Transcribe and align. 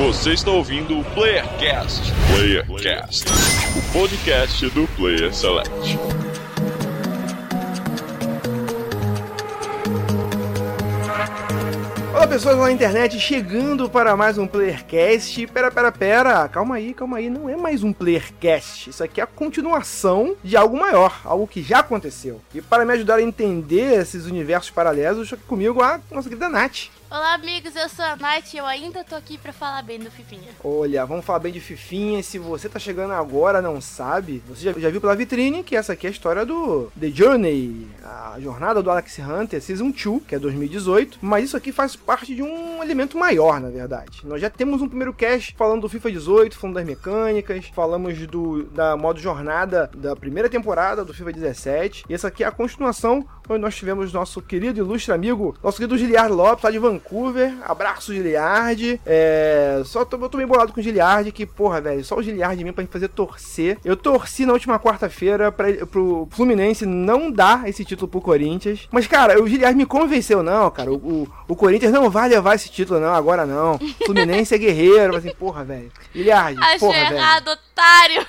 Você 0.00 0.32
está 0.32 0.50
ouvindo 0.50 0.98
o 0.98 1.04
Playercast. 1.12 2.10
Playercast, 2.34 3.26
o 3.76 3.92
podcast 3.92 4.70
do 4.70 4.88
Player 4.96 5.32
Select. 5.34 5.98
Olá 12.14 12.26
pessoas 12.26 12.56
na 12.56 12.72
internet, 12.72 13.20
chegando 13.20 13.90
para 13.90 14.16
mais 14.16 14.38
um 14.38 14.46
Playercast. 14.46 15.46
Pera, 15.48 15.70
pera, 15.70 15.92
pera, 15.92 16.48
calma 16.48 16.76
aí, 16.76 16.94
calma 16.94 17.18
aí, 17.18 17.28
não 17.28 17.46
é 17.46 17.56
mais 17.56 17.82
um 17.82 17.92
Playercast. 17.92 18.88
Isso 18.88 19.04
aqui 19.04 19.20
é 19.20 19.24
a 19.24 19.26
continuação 19.26 20.34
de 20.42 20.56
algo 20.56 20.78
maior, 20.78 21.20
algo 21.26 21.46
que 21.46 21.62
já 21.62 21.80
aconteceu. 21.80 22.40
E 22.54 22.62
para 22.62 22.86
me 22.86 22.94
ajudar 22.94 23.16
a 23.16 23.22
entender 23.22 24.00
esses 24.00 24.24
universos 24.24 24.70
paralelos, 24.70 25.24
estou 25.24 25.36
aqui 25.36 25.46
comigo 25.46 25.82
a 25.82 26.00
nossa 26.10 26.30
querida 26.30 26.48
Nath. 26.48 26.88
Olá, 27.12 27.34
amigos, 27.34 27.74
eu 27.74 27.88
sou 27.88 28.04
a 28.04 28.14
Nath 28.14 28.54
e 28.54 28.58
eu 28.58 28.64
ainda 28.64 29.02
tô 29.02 29.16
aqui 29.16 29.36
pra 29.36 29.52
falar 29.52 29.82
bem 29.82 29.98
do 29.98 30.08
Fifinha. 30.12 30.52
Olha, 30.62 31.04
vamos 31.04 31.24
falar 31.24 31.40
bem 31.40 31.52
de 31.52 31.58
Fifinha. 31.58 32.22
Se 32.22 32.38
você 32.38 32.68
tá 32.68 32.78
chegando 32.78 33.12
agora 33.12 33.60
não 33.60 33.80
sabe, 33.80 34.40
você 34.46 34.66
já, 34.66 34.72
já 34.78 34.90
viu 34.90 35.00
pela 35.00 35.16
vitrine 35.16 35.64
que 35.64 35.74
essa 35.74 35.94
aqui 35.94 36.06
é 36.06 36.08
a 36.08 36.12
história 36.12 36.46
do 36.46 36.88
The 36.98 37.08
Journey, 37.08 37.88
a 38.04 38.36
jornada 38.38 38.80
do 38.80 38.88
Alex 38.88 39.18
Hunter 39.18 39.60
Season 39.60 39.90
2, 39.90 40.22
que 40.22 40.36
é 40.36 40.38
2018. 40.38 41.18
Mas 41.20 41.46
isso 41.46 41.56
aqui 41.56 41.72
faz 41.72 41.96
parte 41.96 42.32
de 42.32 42.44
um 42.44 42.80
elemento 42.80 43.18
maior, 43.18 43.60
na 43.60 43.70
verdade. 43.70 44.24
Nós 44.24 44.40
já 44.40 44.48
temos 44.48 44.80
um 44.80 44.86
primeiro 44.86 45.12
cast 45.12 45.56
falando 45.58 45.80
do 45.80 45.88
FIFA 45.88 46.12
18, 46.12 46.56
falando 46.56 46.76
das 46.76 46.86
mecânicas, 46.86 47.66
falamos 47.74 48.24
do 48.28 48.62
da 48.66 48.96
modo 48.96 49.18
jornada 49.18 49.90
da 49.96 50.14
primeira 50.14 50.48
temporada 50.48 51.04
do 51.04 51.12
FIFA 51.12 51.32
17. 51.32 52.04
E 52.08 52.14
essa 52.14 52.28
aqui 52.28 52.44
é 52.44 52.46
a 52.46 52.52
continuação, 52.52 53.26
onde 53.48 53.62
nós 53.62 53.74
tivemos 53.74 54.12
nosso 54.12 54.40
querido 54.40 54.78
e 54.78 54.80
ilustre 54.80 55.12
amigo, 55.12 55.56
nosso 55.60 55.78
querido 55.78 55.98
Giliard 55.98 56.32
Lopes, 56.32 56.62
lá 56.62 56.70
de 56.70 56.78
Vancouver. 56.78 56.99
Abraço, 57.64 58.12
Giliard. 58.12 59.00
É, 59.04 59.82
só 59.84 60.04
tô, 60.04 60.16
eu 60.18 60.28
tô 60.28 60.36
meio 60.36 60.48
bolado 60.48 60.72
com 60.72 60.80
o 60.80 60.82
Giliard, 60.82 61.30
que, 61.32 61.44
porra, 61.46 61.80
velho, 61.80 62.04
só 62.04 62.16
o 62.16 62.22
Giliard 62.22 62.56
mesmo 62.62 62.74
pra 62.74 62.84
me 62.84 62.90
fazer 62.90 63.08
torcer. 63.08 63.78
Eu 63.84 63.96
torci 63.96 64.46
na 64.46 64.52
última 64.52 64.78
quarta-feira 64.78 65.50
pro 65.52 66.28
Fluminense 66.30 66.86
não 66.86 67.30
dar 67.30 67.68
esse 67.68 67.84
título 67.84 68.08
pro 68.08 68.20
Corinthians. 68.20 68.88
Mas, 68.90 69.06
cara, 69.06 69.42
o 69.42 69.48
Giliard 69.48 69.76
me 69.76 69.86
convenceu, 69.86 70.42
não, 70.42 70.70
cara. 70.70 70.92
O, 70.92 70.96
o, 70.96 71.28
o 71.48 71.56
Corinthians 71.56 71.92
não 71.92 72.08
vai 72.10 72.28
levar 72.28 72.54
esse 72.54 72.70
título, 72.70 73.00
não, 73.00 73.14
agora 73.14 73.44
não. 73.46 73.78
Fluminense 74.04 74.54
é 74.54 74.58
guerreiro. 74.58 75.12
Mas, 75.14 75.24
assim, 75.24 75.34
porra, 75.34 75.64
velho. 75.64 75.90
Giliard, 76.14 76.58
Achei 76.60 76.78
porra, 76.78 76.92
velho. 76.98 77.16
errado, 77.16 77.48
otário! 77.48 78.26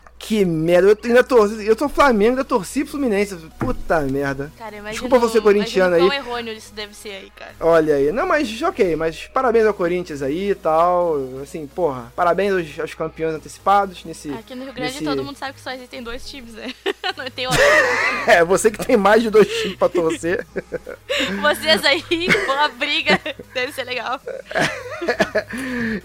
Que 0.30 0.44
merda. 0.44 0.90
Eu 0.90 0.98
ainda 1.02 1.24
torci. 1.24 1.66
Eu 1.66 1.76
sou 1.76 1.88
Flamengo, 1.88 2.30
ainda 2.30 2.44
torci 2.44 2.82
pro 2.84 2.92
Fluminense. 2.92 3.34
Puta 3.58 3.98
merda. 4.02 4.52
Cara, 4.56 4.76
imagina 4.76 4.92
Desculpa 4.92 5.18
você, 5.18 5.40
corintiano 5.40 5.96
aí. 5.96 6.00
quão 6.02 6.12
errôneo 6.12 6.54
isso 6.54 6.72
deve 6.72 6.94
ser 6.94 7.08
aí, 7.08 7.32
cara. 7.34 7.50
Olha 7.58 7.96
aí, 7.96 8.12
não, 8.12 8.28
mas 8.28 8.62
ok, 8.62 8.94
mas 8.94 9.26
parabéns 9.26 9.66
ao 9.66 9.74
Corinthians 9.74 10.22
aí 10.22 10.50
e 10.52 10.54
tal. 10.54 11.16
Assim, 11.42 11.66
porra, 11.66 12.12
parabéns 12.14 12.52
aos, 12.52 12.78
aos 12.78 12.94
campeões 12.94 13.34
antecipados 13.34 14.04
nesse. 14.04 14.30
Aqui 14.30 14.54
no 14.54 14.62
Rio 14.66 14.72
Grande 14.72 14.92
nesse- 14.92 15.04
todo 15.04 15.24
mundo 15.24 15.36
sabe 15.36 15.54
que 15.54 15.60
só 15.60 15.72
existem 15.72 16.00
dois 16.00 16.24
times, 16.30 16.54
né? 16.54 16.72
Não 17.18 17.28
tem 17.28 17.48
outro. 17.48 17.60
É, 18.28 18.44
você 18.44 18.70
que 18.70 18.86
tem 18.86 18.96
mais 18.96 19.22
de 19.24 19.30
dois 19.30 19.48
times 19.48 19.76
pra 19.76 19.88
torcer. 19.88 20.46
Vocês 21.42 21.84
aí, 21.84 22.04
boa 22.46 22.68
briga, 22.68 23.18
deve 23.52 23.72
ser 23.72 23.82
legal. 23.84 24.20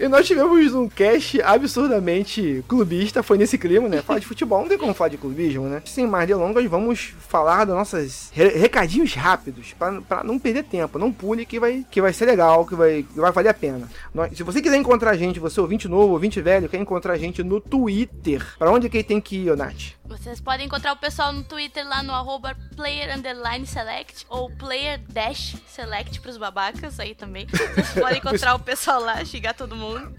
e 0.00 0.08
nós 0.08 0.26
tivemos 0.26 0.74
um 0.74 0.88
cast 0.88 1.40
absurdamente 1.42 2.64
clubista, 2.68 3.22
foi 3.22 3.38
nesse 3.38 3.56
clima, 3.56 3.88
né? 3.88 4.02
Falar 4.16 4.20
de 4.20 4.26
futebol, 4.26 4.60
não 4.62 4.68
tem 4.68 4.78
como 4.78 4.94
falar 4.94 5.10
de 5.10 5.18
clubismo, 5.18 5.64
né? 5.68 5.82
Sem 5.84 6.06
mais 6.06 6.26
delongas, 6.26 6.64
vamos 6.66 7.12
falar 7.28 7.66
das 7.66 7.76
nossas 7.76 8.30
re- 8.32 8.48
recadinhos 8.56 9.12
rápidos, 9.14 9.74
pra 10.08 10.24
não 10.24 10.38
perder 10.38 10.64
tempo. 10.64 10.98
Não 10.98 11.12
pule 11.12 11.44
que 11.44 11.60
vai, 11.60 11.84
que 11.90 12.00
vai 12.00 12.12
ser 12.14 12.24
legal, 12.24 12.64
que 12.64 12.74
vai, 12.74 13.02
que 13.02 13.20
vai 13.20 13.30
valer 13.30 13.50
a 13.50 13.54
pena. 13.54 13.86
Nós- 14.14 14.34
se 14.34 14.42
você 14.42 14.62
quiser 14.62 14.76
encontrar 14.78 15.10
a 15.10 15.16
gente, 15.16 15.38
você 15.38 15.60
ouvinte 15.60 15.86
novo, 15.86 16.14
ouvinte 16.14 16.40
velho, 16.40 16.66
quer 16.68 16.78
encontrar 16.78 17.12
a 17.12 17.18
gente 17.18 17.42
no 17.42 17.60
Twitter, 17.60 18.42
pra 18.58 18.70
onde 18.70 18.88
que 18.88 18.96
ele 18.96 19.04
tem 19.04 19.20
que 19.20 19.36
ir, 19.36 19.56
Nath? 19.56 19.92
Vocês 20.08 20.40
podem 20.40 20.66
encontrar 20.66 20.92
o 20.92 20.96
pessoal 20.96 21.32
no 21.32 21.42
Twitter 21.42 21.86
lá 21.86 22.02
no 22.02 22.12
arroba 22.12 22.56
player 22.76 23.16
underline 23.16 23.66
select 23.66 24.24
ou 24.28 24.50
player 24.50 25.00
dash 25.08 25.56
select 25.66 26.20
pros 26.20 26.36
babacas 26.36 27.00
aí 27.00 27.14
também. 27.14 27.46
Vocês 27.46 27.92
podem 28.00 28.18
encontrar 28.18 28.54
o 28.54 28.58
pessoal 28.58 29.00
lá, 29.00 29.24
xingar 29.24 29.54
todo 29.54 29.74
mundo. 29.74 30.14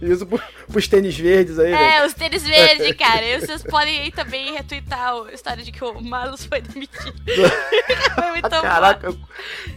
Isso 0.00 0.26
pro, 0.26 0.40
pros 0.70 0.88
tênis 0.88 1.16
verdes 1.16 1.58
aí, 1.58 1.70
velho. 1.70 1.76
É, 1.76 2.06
os 2.06 2.14
tênis 2.14 2.42
verdes, 2.42 2.96
cara. 2.96 3.24
E 3.24 3.40
vocês 3.40 3.62
podem 3.62 4.00
aí 4.00 4.10
também 4.10 4.52
retweetar 4.52 5.14
a 5.14 5.32
história 5.32 5.62
de 5.62 5.70
que 5.70 5.84
o 5.84 6.00
Marlos 6.00 6.44
foi 6.44 6.60
demitido. 6.60 7.14
foi 8.14 8.30
muito 8.30 8.48
bom. 8.48 8.60
Caraca, 8.62 9.06
Eu 9.08 9.18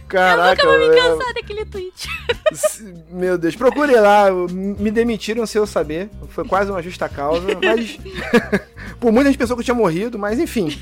caraca. 0.08 0.64
nunca 0.64 0.78
vou 0.78 0.88
me 0.88 1.00
cansar 1.00 1.34
daquele 1.34 1.64
tweet. 1.66 2.08
Meu 3.10 3.36
Deus, 3.36 3.54
procure 3.54 3.94
lá, 3.96 4.30
me 4.30 4.90
demitiram 4.90 5.46
sem 5.46 5.60
eu 5.60 5.66
saber. 5.66 6.10
Foi 6.28 6.44
quase 6.46 6.70
uma 6.70 6.82
justa 6.82 7.08
causa, 7.08 7.46
mas. 7.62 7.98
por 9.00 9.12
muitas 9.12 9.33
pessoas 9.36 9.56
que 9.56 9.60
eu 9.60 9.64
tinha 9.64 9.74
morrido, 9.74 10.18
mas 10.18 10.38
enfim. 10.38 10.78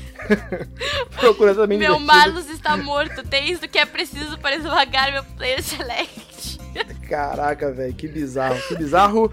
Procura 1.19 1.53
também 1.53 1.77
Meu. 1.77 1.99
Marlos 1.99 2.49
está 2.49 2.77
morto. 2.77 3.23
Tem 3.27 3.51
isso 3.51 3.67
que 3.67 3.77
é 3.77 3.85
preciso 3.85 4.37
para 4.37 4.55
esvagar 4.55 5.11
meu 5.11 5.23
player 5.23 5.61
select. 5.61 6.59
Caraca, 7.07 7.71
velho, 7.71 7.93
que 7.93 8.07
bizarro, 8.07 8.59
que 8.67 8.75
bizarro. 8.75 9.31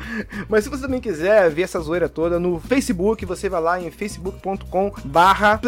Mas 0.49 0.65
se 0.65 0.71
você 0.71 0.83
também 0.83 1.01
quiser 1.01 1.51
ver 1.51 1.63
essa 1.63 1.81
zoeira 1.81 2.09
toda 2.09 2.39
no 2.39 2.61
Facebook, 2.61 3.25
você 3.25 3.49
vai 3.49 3.61
lá 3.61 3.81
em 3.81 3.91
facebook.com 3.91 4.93
barra 5.05 5.61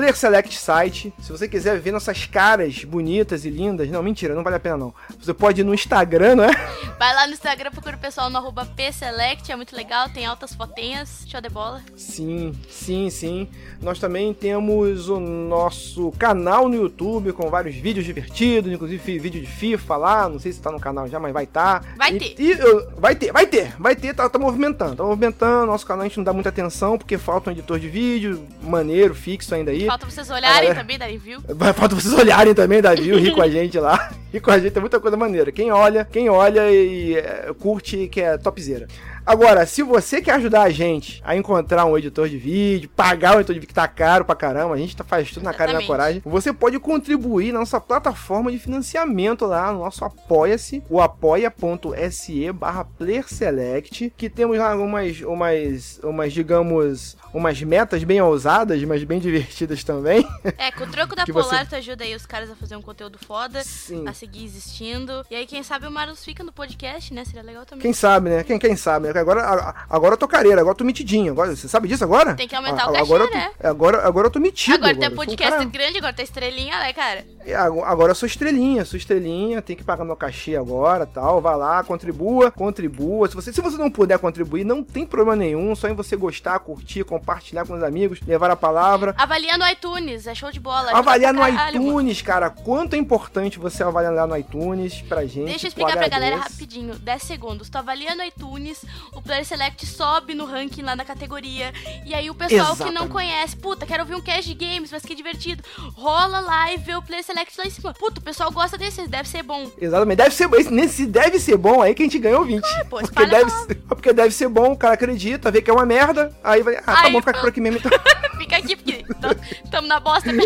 site. 0.50 1.12
Se 1.20 1.30
você 1.30 1.48
quiser 1.48 1.78
ver 1.78 1.92
nossas 1.92 2.26
caras 2.26 2.84
bonitas 2.84 3.44
e 3.44 3.50
lindas, 3.50 3.88
não, 3.88 4.02
mentira, 4.02 4.34
não 4.34 4.42
vale 4.42 4.56
a 4.56 4.60
pena 4.60 4.76
não. 4.76 4.94
Você 5.18 5.32
pode 5.32 5.60
ir 5.60 5.64
no 5.64 5.74
Instagram, 5.74 6.36
não 6.36 6.44
é? 6.44 6.50
Vai 6.98 7.14
lá 7.14 7.26
no 7.26 7.32
Instagram, 7.32 7.70
procura 7.70 7.96
o 7.96 7.98
pessoal 7.98 8.30
no 8.30 8.38
arroba 8.38 8.64
pselect. 8.64 9.50
É 9.50 9.56
muito 9.56 9.74
legal, 9.74 10.08
tem 10.08 10.24
altas 10.24 10.54
fotinhas. 10.54 11.24
Show 11.26 11.40
de 11.40 11.48
bola. 11.48 11.82
Sim, 11.96 12.52
sim, 12.68 13.10
sim. 13.10 13.48
Nós 13.80 13.98
também 13.98 14.32
temos 14.32 15.08
o 15.08 15.18
nosso 15.18 16.12
canal 16.12 16.68
no 16.68 16.76
YouTube 16.76 17.32
com 17.32 17.50
vários 17.50 17.74
vídeos 17.74 18.04
divertidos, 18.04 18.70
inclusive 18.72 19.18
vídeo 19.18 19.40
de 19.40 19.46
FIFA 19.46 19.96
lá. 19.96 20.28
Não 20.28 20.38
sei 20.38 20.52
se 20.52 20.60
tá 20.60 20.70
no 20.70 20.78
canal 20.78 21.08
já, 21.08 21.18
mas 21.18 21.32
vai 21.32 21.44
estar. 21.44 21.61
Vai 21.96 22.12
E- 22.12 22.18
ter. 22.18 22.34
E, 22.42 22.54
vai 22.98 23.14
ter, 23.14 23.32
vai 23.32 23.46
ter, 23.46 23.74
vai 23.78 23.96
ter, 23.96 24.14
tá, 24.14 24.28
tá 24.28 24.38
movimentando, 24.38 24.96
tá 24.96 25.02
movimentando. 25.04 25.66
Nosso 25.66 25.86
canal 25.86 26.02
a 26.04 26.08
gente 26.08 26.16
não 26.18 26.24
dá 26.24 26.32
muita 26.32 26.48
atenção 26.48 26.96
porque 26.98 27.16
falta 27.18 27.50
um 27.50 27.52
editor 27.52 27.78
de 27.78 27.88
vídeo 27.88 28.44
maneiro, 28.62 29.14
fixo 29.14 29.54
ainda 29.54 29.70
aí. 29.70 29.86
Falta 29.86 30.06
vocês 30.06 30.28
olharem 30.30 30.70
É. 30.70 30.74
também, 30.74 30.98
darem 30.98 31.18
view. 31.18 31.40
Vai, 31.48 31.72
falta 31.72 31.94
vocês 31.94 32.12
olharem 32.14 32.54
também, 32.54 32.80
Davi, 32.82 33.10
rir 33.16 33.32
com 33.34 33.42
a 33.42 33.48
gente 33.48 33.78
lá. 33.78 34.10
Rir 34.32 34.40
com 34.40 34.50
a 34.50 34.58
gente 34.58 34.76
é 34.76 34.80
muita 34.80 34.98
coisa 35.00 35.16
maneira. 35.16 35.52
Quem 35.52 35.70
olha, 35.70 36.04
quem 36.10 36.28
olha 36.28 36.70
e 36.70 37.14
é, 37.16 37.50
curte 37.58 38.08
que 38.08 38.20
é 38.20 38.36
topzera. 38.38 38.86
Agora, 39.24 39.64
se 39.66 39.82
você 39.82 40.20
quer 40.20 40.32
ajudar 40.34 40.62
a 40.62 40.70
gente 40.70 41.22
a 41.24 41.36
encontrar 41.36 41.84
um 41.84 41.96
editor 41.96 42.28
de 42.28 42.36
vídeo, 42.36 42.90
pagar 42.90 43.36
um 43.36 43.40
editor 43.40 43.54
de 43.54 43.60
vídeo 43.60 43.68
que 43.68 43.74
tá 43.74 43.86
caro 43.86 44.24
pra 44.24 44.34
caramba, 44.34 44.74
a 44.74 44.78
gente 44.78 44.96
tá, 44.96 45.04
faz 45.04 45.30
tudo 45.30 45.44
na 45.44 45.54
cara 45.54 45.70
e 45.70 45.74
na 45.74 45.82
coragem, 45.82 46.20
você 46.24 46.52
pode 46.52 46.78
contribuir 46.80 47.52
na 47.52 47.60
nossa 47.60 47.80
plataforma 47.80 48.50
de 48.50 48.58
financiamento 48.58 49.46
lá, 49.46 49.72
no 49.72 49.78
nosso 49.78 50.04
Apoia-se, 50.04 50.82
o 50.90 51.00
apoia.se 51.00 52.50
barra 52.52 52.84
playerselect, 52.84 54.12
que 54.16 54.28
temos 54.28 54.58
lá 54.58 54.72
algumas, 54.72 55.20
umas, 55.20 56.00
umas, 56.02 56.32
digamos, 56.32 57.16
umas 57.32 57.62
metas 57.62 58.02
bem 58.04 58.20
ousadas, 58.20 58.82
mas 58.84 59.04
bem 59.04 59.20
divertidas 59.20 59.84
também. 59.84 60.26
É, 60.58 60.70
com 60.72 60.84
o 60.84 60.86
troco 60.88 61.14
da 61.14 61.24
Polar, 61.32 61.64
você- 61.64 61.70
tu 61.70 61.76
ajuda 61.76 62.04
aí 62.04 62.14
os 62.14 62.26
caras 62.26 62.50
a 62.50 62.56
fazer 62.56 62.76
um 62.76 62.82
conteúdo 62.82 63.18
foda, 63.24 63.62
Sim. 63.62 64.06
a 64.06 64.12
seguir 64.12 64.44
existindo. 64.44 65.24
E 65.30 65.34
aí, 65.36 65.46
quem 65.46 65.62
sabe 65.62 65.86
o 65.86 65.90
Marlos 65.90 66.24
fica 66.24 66.42
no 66.42 66.52
podcast, 66.52 67.14
né? 67.14 67.24
Seria 67.24 67.42
legal 67.42 67.64
também. 67.64 67.82
Quem 67.82 67.92
sabe, 67.92 68.28
né? 68.30 68.42
Quem, 68.44 68.58
quem 68.58 68.76
sabe, 68.76 69.06
né? 69.08 69.11
Agora, 69.20 69.42
a- 69.42 69.74
agora 69.88 70.14
eu 70.14 70.18
tô 70.18 70.26
careira, 70.28 70.60
agora 70.60 70.72
eu 70.72 70.78
tô 70.78 70.84
mitidinho. 70.84 71.32
Agora, 71.32 71.54
você 71.54 71.68
sabe 71.68 71.88
disso 71.88 72.04
agora? 72.04 72.34
Tem 72.34 72.48
que 72.48 72.54
aumentar 72.56 72.84
Ah, 72.84 72.90
o 72.90 72.92
cachê, 72.92 73.02
agora 73.04 73.24
eu 73.24 73.28
tô- 73.30 73.34
né? 73.36 73.50
Agora, 73.62 74.06
agora 74.06 74.26
eu 74.26 74.30
tô 74.30 74.40
metido. 74.40 74.74
agora 74.76 74.94
tem 74.94 75.02
sou 75.04 75.12
um 75.12 75.16
podcast 75.16 75.50
cara- 75.52 75.64
grande, 75.64 75.98
agora 75.98 76.12
tem 76.12 76.24
estrelinha, 76.24 76.78
né, 76.78 76.92
cara? 76.92 77.24
É, 77.44 77.54
ago- 77.54 77.82
Agora 77.84 78.12
eu 78.12 78.14
sou 78.14 78.26
estrelinha, 78.26 78.84
sou 78.84 78.96
estrelinha, 78.96 79.60
tem 79.60 79.74
que 79.76 79.82
pagar 79.84 80.04
meu 80.04 80.16
cachê 80.16 80.56
agora 80.56 81.04
tal. 81.06 81.40
Vai 81.40 81.56
lá, 81.56 81.82
contribua, 81.84 82.50
contribua. 82.50 83.28
Se 83.28 83.34
você, 83.34 83.52
se 83.52 83.60
você 83.60 83.76
não 83.76 83.90
puder 83.90 84.18
contribuir, 84.18 84.64
não 84.64 84.82
tem 84.82 85.04
problema 85.06 85.36
nenhum. 85.36 85.74
Só 85.74 85.88
em 85.88 85.94
você 85.94 86.16
gostar, 86.16 86.58
curtir, 86.60 87.04
compartilhar 87.04 87.66
com 87.66 87.74
os 87.74 87.82
amigos, 87.82 88.20
levar 88.26 88.50
a 88.50 88.56
palavra. 88.56 89.14
Avalia 89.18 89.58
no 89.58 89.66
iTunes, 89.68 90.26
é 90.26 90.34
show 90.34 90.50
de 90.50 90.60
bola. 90.60 90.90
Avaliar 90.92 91.34
no 91.34 91.40
iTunes, 91.48 92.22
cara. 92.22 92.48
Quanto 92.50 92.94
é 92.94 92.98
importante 92.98 93.58
você 93.58 93.82
avaliar 93.82 94.12
lá 94.14 94.26
no 94.26 94.36
iTunes 94.36 95.00
pra 95.02 95.24
gente. 95.26 95.46
Deixa 95.46 95.66
eu 95.66 95.68
explicar 95.68 95.96
pra 95.96 96.08
galera 96.08 96.36
agradeço. 96.36 96.54
rapidinho, 96.60 96.94
10 96.94 97.22
segundos. 97.22 97.68
Tu 97.68 97.76
avalia 97.76 98.14
no 98.14 98.22
iTunes, 98.24 98.84
o 99.14 99.20
Player 99.22 99.44
Select 99.44 99.84
sobe 99.86 100.34
no 100.34 100.44
ranking 100.46 100.82
lá 100.82 100.94
na 100.96 101.04
categoria. 101.04 101.72
E 102.06 102.14
aí 102.14 102.30
o 102.30 102.34
pessoal 102.34 102.72
que 102.74 102.84
não 102.84 102.88
Exatamente. 102.90 103.08
conhece, 103.12 103.56
puta, 103.56 103.86
quero 103.86 104.02
ouvir 104.02 104.14
um 104.14 104.20
cast 104.20 104.52
de 104.52 104.54
games, 104.66 104.90
mas 104.90 105.02
que 105.02 105.14
divertido. 105.14 105.62
Rola 105.94 106.40
lá 106.40 106.72
e 106.72 106.76
vê 106.78 106.94
o 106.94 107.02
Player 107.02 107.24
Select 107.24 107.56
lá 107.58 107.64
em 107.66 107.70
cima. 107.70 107.92
Puta, 107.94 108.20
o 108.20 108.22
pessoal 108.22 108.50
gosta 108.50 108.78
desse, 108.78 109.06
deve 109.08 109.28
ser 109.28 109.42
bom. 109.42 109.70
Exatamente. 109.80 110.18
Deve 110.18 110.34
ser, 110.34 110.52
esse- 110.54 110.70
nesse 110.72 111.06
deve 111.06 111.38
ser 111.38 111.56
bom 111.56 111.82
aí 111.82 111.94
que 111.94 112.02
a 112.02 112.06
gente 112.06 112.18
ganha 112.18 112.38
ouvinte. 112.38 112.68
pô, 112.88 112.98
porque, 113.00 113.26
deve, 113.26 113.50
ser- 113.50 113.74
porque 113.88 114.12
deve 114.12 114.34
ser 114.34 114.48
bom, 114.48 114.72
o 114.72 114.76
cara 114.76 114.94
acredita, 114.94 115.50
vê 115.50 115.60
que 115.62 115.70
é 115.70 115.74
uma 115.74 115.86
merda, 115.86 116.34
aí 116.42 116.62
vai. 116.62 116.76
Ah, 116.76 116.82
tá 116.82 117.00
Aí 117.02 117.12
bom, 117.12 117.18
ficar 117.20 117.40
por 117.40 117.48
aqui 117.48 117.60
mesmo 117.60 117.78
então. 117.78 117.90
Fica 118.38 118.56
aqui, 118.56 118.74
porque 118.76 119.04
tam- 119.20 119.36
tamo 119.70 119.86
na 119.88 120.00
bosta. 120.00 120.30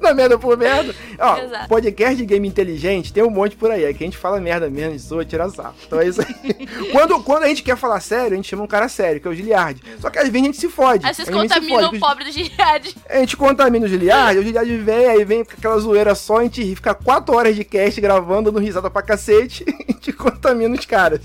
Na 0.00 0.12
merda 0.12 0.36
por 0.38 0.56
merda. 0.58 0.94
Ó, 1.18 1.36
Exato. 1.38 1.68
podcast 1.68 2.16
de 2.16 2.26
game 2.26 2.46
inteligente 2.46 3.12
tem 3.12 3.22
um 3.22 3.30
monte 3.30 3.54
por 3.56 3.70
aí. 3.70 3.84
É 3.84 3.94
que 3.94 4.02
a 4.02 4.06
gente 4.06 4.16
fala 4.18 4.40
merda 4.40 4.68
mesmo, 4.68 4.98
zoa, 4.98 5.24
tira 5.24 5.48
sarro. 5.48 5.74
Então 5.86 6.00
é 6.00 6.08
isso 6.08 6.20
aí. 6.20 6.68
quando, 6.92 7.22
quando 7.22 7.44
a 7.44 7.48
gente 7.48 7.62
quer 7.62 7.76
falar 7.76 8.00
sério, 8.00 8.32
a 8.32 8.36
gente 8.36 8.48
chama 8.48 8.62
um 8.62 8.66
cara 8.66 8.88
sério, 8.88 9.20
que 9.20 9.28
é 9.28 9.30
o 9.30 9.34
Giliard. 9.34 9.80
Só 10.00 10.10
que 10.10 10.18
às 10.18 10.28
vezes 10.28 10.42
a 10.42 10.44
gente 10.46 10.56
se 10.58 10.68
fode. 10.68 11.06
Aí 11.06 11.14
vocês 11.14 11.28
contaminam 11.28 11.90
o 11.90 11.98
pobre 11.98 12.24
do 12.24 12.32
Giliad. 12.32 12.94
A 13.08 13.18
gente 13.18 13.36
contamina 13.36 13.86
o 13.86 13.88
Giliard, 13.88 14.38
o 14.38 14.42
Giliard 14.42 14.76
vem, 14.78 15.06
aí 15.06 15.24
vem 15.24 15.44
com 15.44 15.52
aquela 15.52 15.78
zoeira 15.78 16.14
só, 16.14 16.38
a 16.38 16.42
gente 16.44 16.74
fica 16.74 16.94
4 16.94 17.34
horas 17.34 17.56
de 17.56 17.64
cast 17.64 18.00
gravando, 18.00 18.50
dando 18.50 18.62
risada 18.62 18.90
pra 18.90 19.02
cacete, 19.02 19.64
e 19.68 19.72
a 19.88 19.92
gente 19.92 20.12
contamina 20.12 20.74
os 20.74 20.86
caras. 20.86 21.20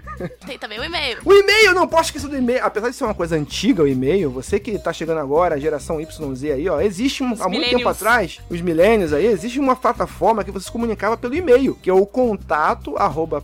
Tem 0.46 0.58
também 0.58 0.78
o 0.78 0.84
e-mail. 0.84 1.18
O 1.24 1.32
e-mail, 1.32 1.74
não 1.74 1.86
posso 1.86 2.04
esquecer 2.04 2.28
do 2.28 2.36
e-mail. 2.36 2.64
Apesar 2.64 2.90
de 2.90 2.96
ser 2.96 3.04
uma 3.04 3.14
coisa 3.14 3.36
antiga, 3.36 3.82
o 3.82 3.88
e-mail, 3.88 4.30
você 4.30 4.58
que 4.58 4.78
tá 4.78 4.92
chegando 4.92 5.18
agora, 5.18 5.54
a 5.54 5.58
geração 5.58 6.00
YZ 6.00 6.44
aí, 6.44 6.68
ó, 6.68 6.80
existe 6.80 7.22
um, 7.22 7.34
há 7.40 7.48
muito 7.48 7.68
tempo 7.68 7.88
atrás, 7.88 8.38
os 8.48 8.60
milênios 8.60 9.12
aí, 9.12 9.26
existe 9.26 9.58
uma 9.58 9.76
plataforma 9.76 10.44
que 10.44 10.50
você 10.50 10.66
se 10.66 10.72
comunicava 10.72 11.16
pelo 11.16 11.34
e-mail, 11.34 11.74
que 11.74 11.90
é 11.90 11.92
o 11.92 12.06
contato 12.06 12.96
arroba 12.96 13.42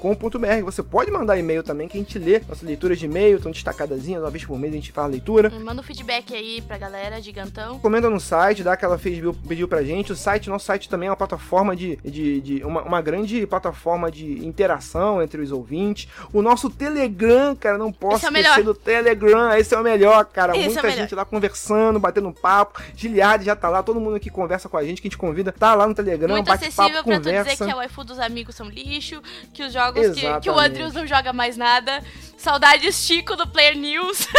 playerselect.com.br. 0.00 0.64
Você 0.64 0.82
pode 0.82 1.10
mandar 1.10 1.38
e-mail 1.38 1.62
também, 1.62 1.86
que 1.88 1.96
a 1.96 2.00
gente 2.00 2.18
lê. 2.18 2.40
Nossas 2.48 2.62
leituras 2.62 2.98
de 2.98 3.04
e-mail 3.06 3.36
estão 3.36 3.52
destacadazinhas, 3.52 4.22
uma 4.22 4.30
vez 4.30 4.44
por 4.44 4.58
mês 4.58 4.72
a 4.72 4.76
gente 4.76 4.92
faz 4.92 5.10
leitura. 5.10 5.50
Manda 5.50 5.80
um 5.80 5.84
feedback 5.84 6.34
aí 6.34 6.60
pra 6.62 6.78
galera, 6.78 7.20
gigantão. 7.20 7.78
Comenta 7.78 8.08
no 8.08 8.18
site, 8.20 8.62
dá 8.62 8.72
aquela 8.72 8.98
pediu, 8.98 9.34
pediu 9.46 9.68
pra 9.68 9.82
gente. 9.82 10.12
O 10.12 10.16
site, 10.16 10.48
nosso 10.48 10.64
site 10.66 10.88
também 10.88 11.06
é 11.08 11.10
uma 11.10 11.16
plataforma 11.16 11.76
de. 11.76 11.96
de, 12.04 12.40
de- 12.40 12.64
uma, 12.64 12.82
uma 12.82 13.00
grande 13.02 13.46
plataforma 13.46 14.10
de 14.10 14.44
interação 14.46 15.22
entre 15.22 15.40
os 15.40 15.52
ouvintes. 15.52 16.08
O 16.32 16.42
nosso 16.42 16.70
Telegram, 16.70 17.54
cara, 17.54 17.76
não 17.78 17.92
posso 17.92 18.26
é 18.26 18.30
esquecer 18.40 18.64
do 18.64 18.74
Telegram. 18.74 19.52
Esse 19.56 19.74
é 19.74 19.78
o 19.78 19.82
melhor, 19.82 20.24
cara. 20.26 20.52
Esse 20.56 20.62
é 20.62 20.66
Muita 20.66 20.82
melhor. 20.82 20.96
gente 20.98 21.14
lá 21.14 21.24
conversando, 21.24 21.98
batendo 21.98 22.32
papo. 22.32 22.80
Giliard 22.96 23.44
já 23.44 23.56
tá 23.56 23.68
lá, 23.68 23.82
todo 23.82 24.00
mundo 24.00 24.18
que 24.20 24.30
conversa 24.30 24.68
com 24.68 24.76
a 24.76 24.84
gente, 24.84 25.00
que 25.00 25.08
a 25.08 25.10
gente 25.10 25.18
convida, 25.18 25.52
tá 25.52 25.74
lá 25.74 25.86
no 25.86 25.94
Telegram, 25.94 26.28
Muito 26.34 26.46
bate 26.46 26.64
acessível 26.66 26.90
papo, 26.98 27.04
pra 27.08 27.16
tu 27.16 27.18
dizer 27.24 27.38
conversa. 27.38 27.64
que 27.64 27.70
a 27.70 27.76
waifu 27.76 28.04
dos 28.04 28.18
amigos 28.18 28.54
são 28.54 28.68
lixo, 28.68 29.20
que 29.52 29.62
os 29.62 29.72
jogos 29.72 29.89
que, 29.92 30.40
que 30.40 30.50
o. 30.50 30.58
Andrews 30.58 30.94
não 30.94 31.06
joga 31.06 31.32
mais 31.32 31.56
nada. 31.56 32.02
Saudades 32.36 32.94
Chico 32.94 33.36
do 33.36 33.46
Player 33.46 33.76
News. 33.76 34.26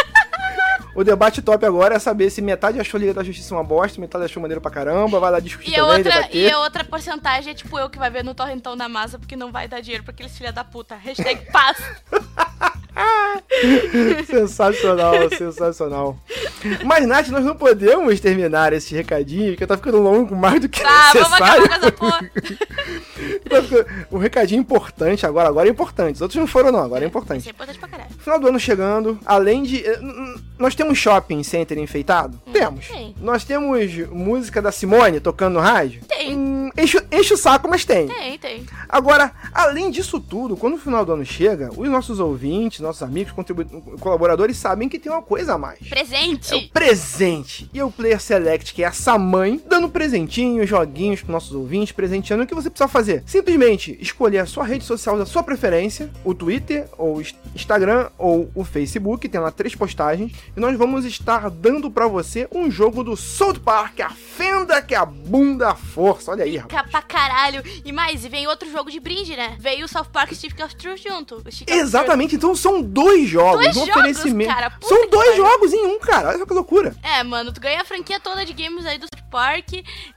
O 0.94 1.06
debate 1.06 1.42
top 1.42 1.66
agora 1.66 1.96
é 1.96 2.00
saber 2.00 2.30
se 2.30 2.42
metade 2.42 2.78
achou 2.78 3.00
Liga 3.00 3.14
da 3.14 3.24
Justiça 3.24 3.56
uma 3.56 3.64
bosta, 3.64 4.02
metade 4.02 4.26
achou 4.26 4.42
maneiro 4.42 4.60
pra 4.60 4.70
caramba, 4.70 5.22
vai 5.22 5.32
lá 5.32 5.40
discutir 5.40 5.72
E 5.72 5.76
também, 5.76 5.98
outra, 5.98 6.12
debater. 6.12 6.36
e 6.36 6.52
a 6.52 6.60
outra 6.60 6.84
porcentagem 6.84 7.52
é 7.52 7.56
tipo 7.56 7.80
eu 7.80 7.90
que 7.90 7.98
vai 7.98 8.10
ver 8.10 8.26
no 8.26 8.36
torrentão 8.36 8.76
da 8.76 8.90
massa 8.90 9.18
porque 9.18 9.38
não 9.38 9.54
vai 9.54 9.70
dar 9.70 9.80
dinheiro 9.80 10.04
pra 10.04 10.12
aqueles 10.12 10.38
filha 10.38 10.52
da 10.52 10.66
puta. 10.66 10.96
Hashtag 10.96 11.50
paz. 11.50 11.78
Sensacional, 14.26 15.14
sensacional. 15.38 16.18
Mas, 16.86 17.06
Nath, 17.08 17.28
nós 17.30 17.44
não 17.44 17.56
podemos 17.56 18.20
terminar 18.20 18.74
esse 18.74 18.94
recadinho, 18.96 19.56
que 19.58 19.66
tá 19.68 19.76
ficando 19.78 20.00
longo 20.00 20.36
mais 20.36 20.60
do 20.62 20.70
que 20.70 20.82
Tá, 20.82 21.12
vamos 21.14 21.30
necessário. 21.32 21.66
acabar 21.66 21.80
com 21.80 21.86
essa 21.88 21.92
porra. 21.92 22.32
Um 24.12 24.18
recadinho 24.18 24.60
importante 24.62 25.26
agora, 25.26 25.50
agora 25.50 25.68
é 25.68 25.72
importante. 25.72 26.16
Os 26.16 26.22
outros 26.22 26.40
não 26.40 26.48
foram, 26.48 26.72
não, 26.72 26.80
agora 26.80 27.04
é 27.04 27.08
Isso 27.08 27.10
importante. 27.10 27.48
é 27.48 27.52
importante 27.52 27.80
pra 27.80 27.88
caralho. 27.88 28.10
Final 28.18 28.40
do 28.40 28.48
ano 28.48 28.60
chegando, 28.60 29.20
além 29.26 29.64
de. 29.64 29.86
eh, 29.86 30.00
Nós 30.58 30.74
temos 30.76 30.98
shopping 30.98 31.44
center 31.44 31.78
enfeitado? 31.78 32.40
temos. 32.52 32.90
Hum, 32.90 32.94
tem. 32.94 33.16
Nós 33.20 33.44
temos 33.44 33.94
música 34.10 34.62
da 34.62 34.72
Simone 34.72 35.20
tocando 35.20 35.54
no 35.56 35.60
rádio? 35.60 36.02
Tem. 36.08 36.36
Hum, 36.36 36.70
enche, 36.78 37.00
enche 37.12 37.34
o 37.34 37.38
saco, 37.38 37.68
mas 37.70 37.84
tem. 37.86 38.08
Tem, 38.08 38.38
tem. 38.40 38.66
Agora, 38.88 39.32
além 39.54 39.92
disso 39.92 40.20
tudo, 40.20 40.56
quando 40.58 40.76
o 40.76 40.80
final 40.80 41.06
do 41.06 41.12
ano 41.14 41.26
chega, 41.26 41.70
os 41.76 41.90
nossos 41.90 42.20
ouvintes, 42.20 42.80
nossos 42.80 43.04
amigos, 43.04 43.31
contribu- 43.32 43.98
colaboradores 44.00 44.58
sabem 44.58 44.88
que 44.90 45.00
tem 45.00 45.12
uma 45.12 45.22
coisa 45.22 45.54
a 45.54 45.58
mais. 45.58 45.80
Presente. 45.88 46.54
É 46.54 46.58
o 46.58 46.70
presente. 46.70 47.70
E 47.74 47.82
o 47.82 47.92
Player 47.92 48.20
Select, 48.20 48.74
que 48.74 48.84
é 48.84 48.88
essa 48.88 49.18
mãe, 49.18 49.62
dando 49.68 49.90
presentinhos, 49.90 50.70
joguinhos 50.70 51.22
pros 51.22 51.32
nossos 51.32 51.54
ouvintes, 51.54 51.92
presenteando. 51.92 52.44
O 52.44 52.48
que 52.48 52.56
você 52.56 52.70
precisa 52.70 52.88
fazer? 52.88 53.24
Simplesmente 53.26 53.98
escolher 54.00 54.40
a 54.40 54.46
sua 54.46 54.64
rede 54.64 54.84
social 54.84 55.18
da 55.18 55.26
sua 55.26 55.44
preferência, 55.44 56.10
o 56.24 56.34
Twitter, 56.34 56.88
ou 56.98 57.22
Instagram, 57.56 58.10
ou 58.18 58.50
o 58.56 58.64
Facebook, 58.64 59.28
tem 59.28 59.40
lá 59.42 59.52
três 59.52 59.76
postagens. 59.76 60.32
E 60.56 60.60
nós 60.60 60.78
vamos 60.78 61.06
estar 61.06 61.50
dando 61.50 61.90
pra 61.92 62.08
você 62.08 62.48
um 62.54 62.70
jogo 62.70 63.04
do 63.04 63.16
South 63.16 63.60
Park, 63.64 64.00
a 64.00 64.10
fenda 64.10 64.82
que 64.82 64.96
a 64.96 65.06
força. 65.76 66.32
Olha 66.32 66.44
aí, 66.44 66.58
rapaz. 66.58 66.90
Pra 66.90 67.02
caralho. 67.02 67.64
E 67.84 67.92
mais, 67.92 68.24
e 68.26 68.30
vem 68.30 68.48
outro 68.48 68.72
jogo 68.72 68.90
de 68.90 69.00
brinde, 69.00 69.36
né? 69.36 69.56
Veio 69.60 69.86
o 69.86 69.88
South 69.88 70.06
Park 70.12 70.34
Stick 70.34 70.60
of 70.64 70.76
Truth 70.76 71.00
junto. 71.00 71.44
Exatamente, 71.68 72.36
então 72.36 72.56
são 72.56 72.82
dois 72.82 73.11
jogos, 73.26 73.64
Dois 73.64 73.78
um 73.78 73.86
jogos, 73.86 73.96
oferecimento. 73.96 74.54
cara, 74.54 74.72
são 74.82 75.10
dois 75.10 75.30
pariu. 75.30 75.46
jogos 75.46 75.74
em 75.74 75.86
um, 75.86 76.00
cara. 76.00 76.30
Olha 76.30 76.38
só 76.38 76.46
que 76.46 76.54
loucura. 76.54 76.96
É, 77.04 77.24
mano, 77.24 77.52
tu 77.52 77.60
ganha 77.62 77.82
a 77.82 77.86
franquia 77.86 78.20
toda 78.20 78.46
de 78.46 78.54
games 78.54 78.86
aí 78.86 78.98
do 78.98 79.08
Park. 79.30 79.70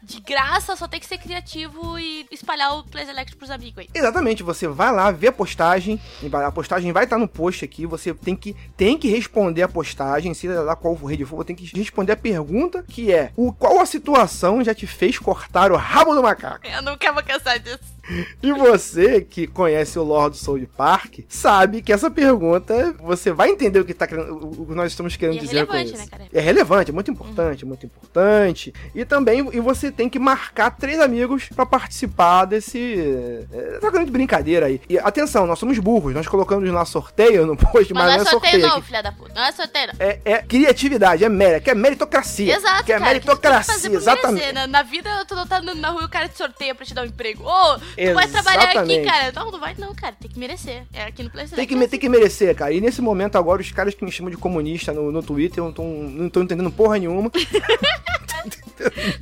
De 0.02 0.20
graça, 0.20 0.74
só 0.76 0.86
tem 0.88 0.98
que 1.00 1.06
ser 1.06 1.18
criativo 1.18 1.98
e 1.98 2.26
espalhar 2.30 2.76
o 2.76 2.84
Play 2.84 3.06
Select 3.06 3.36
pros 3.36 3.50
amigos 3.50 3.78
aí. 3.78 3.88
Exatamente, 3.94 4.42
você 4.42 4.66
vai 4.66 4.92
lá, 4.92 5.10
vê 5.10 5.28
a 5.28 5.32
postagem, 5.32 6.00
a 6.32 6.52
postagem 6.52 6.92
vai 6.92 7.04
estar 7.04 7.16
no 7.18 7.28
post 7.28 7.64
aqui, 7.64 7.86
você 7.86 8.12
tem 8.12 8.34
que, 8.36 8.54
tem 8.76 8.98
que 8.98 9.08
responder 9.08 9.62
a 9.62 9.68
postagem, 9.68 10.34
se 10.34 10.48
lá 10.48 10.74
qual 10.76 10.94
rede 10.94 11.24
for, 11.24 11.44
tem 11.44 11.56
que 11.56 11.64
responder 11.78 12.12
a 12.12 12.16
pergunta, 12.16 12.82
que 12.86 13.12
é, 13.12 13.30
o, 13.36 13.52
qual 13.52 13.80
a 13.80 13.86
situação 13.86 14.62
já 14.62 14.74
te 14.74 14.86
fez 14.86 15.18
cortar 15.18 15.70
o 15.72 15.76
rabo 15.76 16.14
do 16.14 16.22
macaco? 16.22 16.66
Eu 16.66 16.82
nunca 16.82 17.12
vou 17.12 17.22
cansar 17.22 17.58
disso. 17.58 17.94
E 18.42 18.52
você 18.52 19.20
que 19.22 19.46
conhece 19.46 19.98
o 19.98 20.02
lore 20.02 20.30
do 20.30 20.36
Soul 20.36 20.66
Park, 20.76 21.20
sabe 21.28 21.82
que 21.82 21.92
essa 21.92 22.10
pergunta, 22.10 22.94
você 23.00 23.32
vai 23.32 23.50
entender 23.50 23.80
o 23.80 23.84
que, 23.84 23.94
tá 23.94 24.06
o 24.06 24.66
que 24.66 24.74
nós 24.74 24.92
estamos 24.92 25.16
querendo 25.16 25.36
E 25.36 25.38
é 25.38 25.40
dizer 25.42 25.66
com 25.66 25.72
relevante, 25.72 25.94
isso. 25.96 26.04
né, 26.04 26.10
cara? 26.10 26.24
É 26.32 26.40
relevante, 26.40 26.90
é 26.90 26.94
muito 26.94 27.10
importante, 27.10 27.64
muito 27.64 27.86
importante. 27.86 28.72
E 28.94 29.04
também, 29.04 29.48
e 29.52 29.60
você 29.60 29.90
tem 29.90 30.08
que 30.08 30.18
marcar 30.18 30.70
três 30.70 31.00
amigos 31.00 31.48
pra 31.54 31.64
participar 31.64 32.44
desse. 32.44 33.46
É, 33.52 33.76
essa 33.78 33.90
grande 33.90 34.10
brincadeira 34.10 34.66
aí. 34.66 34.80
E 34.88 34.98
atenção, 34.98 35.46
nós 35.46 35.58
somos 35.58 35.78
burros, 35.78 36.14
nós 36.14 36.26
colocamos 36.26 36.68
lá 36.70 36.84
sorteio 36.84 37.46
no 37.46 37.56
post, 37.56 37.92
mas, 37.92 38.04
Mas 38.04 38.16
não 38.16 38.22
é 38.22 38.24
sorteio, 38.30 38.66
não, 38.66 38.76
aqui. 38.76 38.86
filha 38.86 39.02
da 39.02 39.12
puta. 39.12 39.32
Não 39.34 39.42
é 39.42 39.52
sorteio, 39.52 39.86
não. 39.88 39.94
É, 40.06 40.20
é 40.24 40.42
criatividade, 40.42 41.24
é 41.24 41.28
mérito, 41.28 41.64
que 41.64 41.70
é 41.70 41.74
meritocracia. 41.74 42.54
Exato, 42.56 42.84
que 42.84 42.92
é 42.92 42.98
cara. 42.98 43.14
que 43.14 43.20
que 43.20 43.26
meritocracia, 43.26 43.74
fazer 43.74 43.88
por 43.90 43.96
exatamente. 43.96 44.34
merecer, 44.34 44.54
né? 44.54 44.66
Na 44.66 44.82
vida, 44.82 45.24
tu 45.26 45.34
não 45.34 45.46
tá 45.46 45.58
andando 45.58 45.80
na 45.80 45.88
rua 45.90 46.02
e 46.02 46.04
o 46.06 46.08
cara 46.08 46.28
te 46.28 46.36
sorteia 46.36 46.74
pra 46.74 46.84
te 46.84 46.94
dar 46.94 47.02
um 47.02 47.06
emprego. 47.06 47.44
Ô, 47.44 47.78
tu 47.96 48.14
vai 48.14 48.28
trabalhar 48.28 48.80
aqui, 48.80 49.00
cara. 49.02 49.32
Não, 49.32 49.50
não 49.50 49.60
vai 49.60 49.74
não, 49.78 49.94
cara. 49.94 50.14
Tem 50.20 50.30
que 50.30 50.38
merecer. 50.38 50.82
É 50.92 51.04
aqui 51.04 51.22
no 51.22 51.30
PlayStation. 51.30 51.56
Tem 51.56 51.66
que, 51.66 51.76
me- 51.76 51.88
tem 51.88 51.98
que 52.00 52.08
merecer, 52.08 52.54
cara. 52.54 52.72
E 52.72 52.80
nesse 52.80 53.00
momento 53.02 53.36
agora, 53.36 53.60
os 53.60 53.70
caras 53.72 53.94
que 53.94 54.04
me 54.04 54.10
chamam 54.12 54.30
de 54.30 54.36
comunista 54.36 54.92
no, 54.92 55.10
no 55.12 55.22
Twitter 55.22 55.62
não 55.62 55.70
estão 55.70 55.84
não 55.86 56.28
tão 56.28 56.42
entendendo 56.42 56.70
porra 56.70 56.98
nenhuma. 56.98 57.30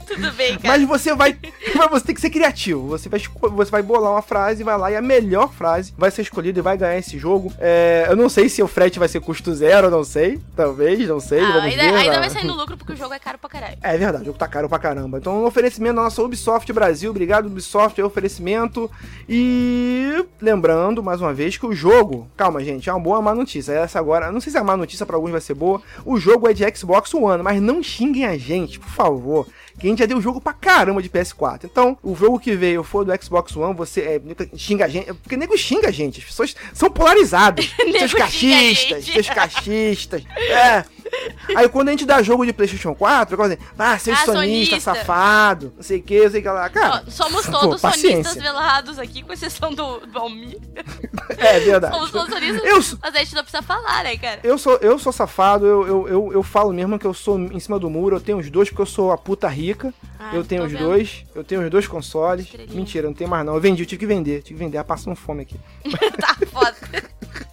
Tudo 0.07 0.33
bem, 0.33 0.59
cara. 0.59 0.79
Mas 0.79 0.89
você 0.89 1.15
vai. 1.15 1.39
Mas 1.77 1.91
você 1.91 2.07
tem 2.07 2.15
que 2.15 2.21
ser 2.21 2.31
criativo. 2.31 2.89
Você 2.89 3.09
vai, 3.09 3.21
você 3.53 3.71
vai 3.71 3.83
bolar 3.83 4.11
uma 4.13 4.23
frase, 4.23 4.65
vai 4.65 4.77
lá 4.77 4.91
e 4.91 4.97
a 4.97 5.03
melhor 5.03 5.53
frase 5.53 5.93
vai 5.97 6.11
ser 6.11 6.23
escolhida 6.23 6.59
e 6.59 6.63
vai 6.63 6.77
ganhar 6.77 6.99
esse 6.99 7.19
jogo. 7.19 7.53
É, 7.59 8.07
eu 8.09 8.17
não 8.17 8.29
sei 8.29 8.49
se 8.49 8.63
o 8.63 8.67
frete 8.67 8.99
vai 8.99 9.09
ser 9.09 9.21
custo 9.21 9.55
zero, 9.55 9.87
eu 9.89 9.91
não 9.91 10.05
sei. 10.05 10.41
Talvez, 10.57 11.07
não 11.07 11.21
sei. 11.21 11.41
Ah, 11.41 11.63
ainda, 11.63 11.83
ver, 11.83 11.95
ainda 11.95 12.11
né? 12.13 12.19
vai 12.19 12.31
sair 12.31 12.47
no 12.47 12.55
lucro 12.57 12.77
porque 12.77 12.93
o 12.95 12.97
jogo 12.97 13.15
é 13.15 13.19
caro 13.19 13.39
pra 13.39 13.49
caralho. 13.51 13.77
É 13.83 13.97
verdade, 13.97 14.23
o 14.23 14.27
jogo 14.27 14.39
tá 14.39 14.49
caro 14.49 14.69
pra 14.69 14.79
caramba. 14.79 15.19
Então, 15.19 15.43
um 15.43 15.47
oferecimento 15.47 15.97
da 15.97 16.03
nossa 16.03 16.23
Ubisoft 16.23 16.73
Brasil. 16.73 17.11
Obrigado, 17.11 17.47
Ubisoft, 17.47 18.01
é 18.01 18.05
oferecimento. 18.05 18.62
E 19.29 20.25
lembrando, 20.41 21.03
mais 21.03 21.21
uma 21.21 21.33
vez, 21.33 21.57
que 21.57 21.67
o 21.67 21.73
jogo. 21.73 22.29
Calma, 22.37 22.63
gente, 22.63 22.89
é 22.89 22.93
uma 22.93 23.01
boa 23.01 23.23
má 23.23 23.35
notícia. 23.35 23.73
Essa 23.73 23.99
agora, 23.99 24.31
não 24.31 24.41
sei 24.41 24.53
se 24.53 24.59
a 24.59 24.65
má 24.65 24.77
notícia 24.77 25.07
pra 25.07 25.17
alguns 25.17 25.31
vai 25.31 25.41
ser 25.41 25.55
boa. 25.55 25.81
O 26.05 26.19
jogo 26.19 26.49
é 26.49 26.53
de 26.53 26.65
Xbox 26.77 27.15
One, 27.15 27.43
mas 27.43 27.61
não 27.61 27.83
xinguem 27.83 28.25
a 28.25 28.37
gente, 28.37 28.79
por 28.79 28.91
favor. 28.91 29.47
Que 29.79 29.87
a 29.87 29.91
gente 29.91 30.01
já 30.01 30.07
deu 30.07 30.21
jogo 30.21 30.41
pra 30.41 30.53
caramba 30.53 31.03
de 31.03 31.09
PS4. 31.09 31.65
Então, 31.65 31.97
o 32.03 32.15
jogo 32.15 32.39
que 32.39 32.55
veio 32.55 32.83
for 32.83 33.05
do 33.05 33.23
Xbox 33.23 33.57
One, 33.57 33.75
você 33.75 34.01
é, 34.03 34.21
xinga 34.57 34.85
a 34.85 34.89
gente. 34.89 35.13
Porque 35.15 35.37
nego 35.37 35.57
xinga 35.57 35.89
a 35.89 35.93
gente. 35.93 36.21
As 36.21 36.27
pessoas 36.27 36.57
são 36.75 36.91
polarizadas. 36.91 37.75
Seus 37.99 38.15
cachistas, 38.15 39.05
seus 39.05 39.29
cachistas. 39.29 40.23
É. 40.53 40.85
Aí 41.57 41.69
quando 41.69 41.89
a 41.89 41.91
gente 41.93 42.05
dá 42.07 42.23
jogo 42.23 42.45
de 42.47 42.53
PlayStation 42.53 42.95
4, 42.95 43.37
coisa 43.37 43.55
assim, 43.55 43.63
ah, 43.79 43.99
seu 43.99 44.15
Ah, 44.15 44.17
sonista, 44.19 44.35
sonista. 44.81 44.81
safado, 44.81 45.73
não 45.77 45.83
sei 45.83 45.99
o 45.99 46.03
que, 46.03 46.23
não 46.25 46.31
sei 46.31 46.41
o 46.41 46.43
que 46.43 46.49
lá. 46.49 46.69
Cara, 46.71 47.05
somos 47.11 47.45
pô, 47.47 47.53
todos 47.53 47.81
sonistas 47.81 48.03
paciência. 48.03 48.41
velados 48.43 48.99
aqui, 48.99 49.23
com 49.23 49.33
exceção 49.33 49.73
do, 49.75 50.01
do 50.01 50.19
Almir. 50.19 50.59
É 51.39 51.61
verdade. 51.61 51.95
Somos 51.95 52.11
todos 52.11 52.33
sonistas, 52.33 52.63
Eu 52.65 52.99
mas 53.03 53.15
a 53.15 53.19
gente 53.19 53.35
não 53.35 53.43
precisa 53.43 53.63
falar, 53.63 54.05
né, 54.05 54.17
cara? 54.17 54.41
Eu 54.43 54.59
sou, 54.59 54.77
eu 54.77 54.99
sou 54.99 55.13
safado, 55.13 55.67
eu, 55.67 55.87
eu, 55.87 56.09
eu, 56.09 56.33
eu 56.35 56.43
falo 56.43 56.73
mesmo 56.73 56.99
que 56.99 57.07
eu 57.07 57.15
sou 57.15 57.39
em 57.39 57.59
cima 57.61 57.79
do 57.79 57.89
muro, 57.89 58.17
eu 58.17 58.21
tenho 58.21 58.39
os 58.39 58.51
dois 58.51 58.69
porque 58.69 58.83
eu 58.83 58.87
sou 58.87 59.13
a 59.13 59.19
puta 59.19 59.49
rica. 59.49 59.93
Ah, 60.19 60.31
eu 60.35 60.45
tenho 60.45 60.63
tô 60.63 60.67
os 60.67 60.73
vendo. 60.73 60.85
dois, 60.85 61.25
eu 61.35 61.43
tenho 61.45 61.63
os 61.63 61.71
dois 61.71 61.87
consoles. 61.87 62.45
Estrelinha. 62.47 62.77
Mentira, 62.77 63.07
não 63.07 63.15
tem 63.15 63.27
mais 63.27 63.45
não. 63.47 63.55
Eu 63.55 63.61
vendi, 63.61 63.83
eu 63.83 63.87
tive 63.87 64.01
que 64.01 64.07
vender, 64.07 64.43
tive 64.43 64.59
que 64.59 64.65
vender, 64.65 64.79
ah, 64.79 64.85
passando 64.85 65.17
fome 65.17 65.43
aqui. 65.43 65.57
tá 66.21 66.37
foda. 66.53 66.75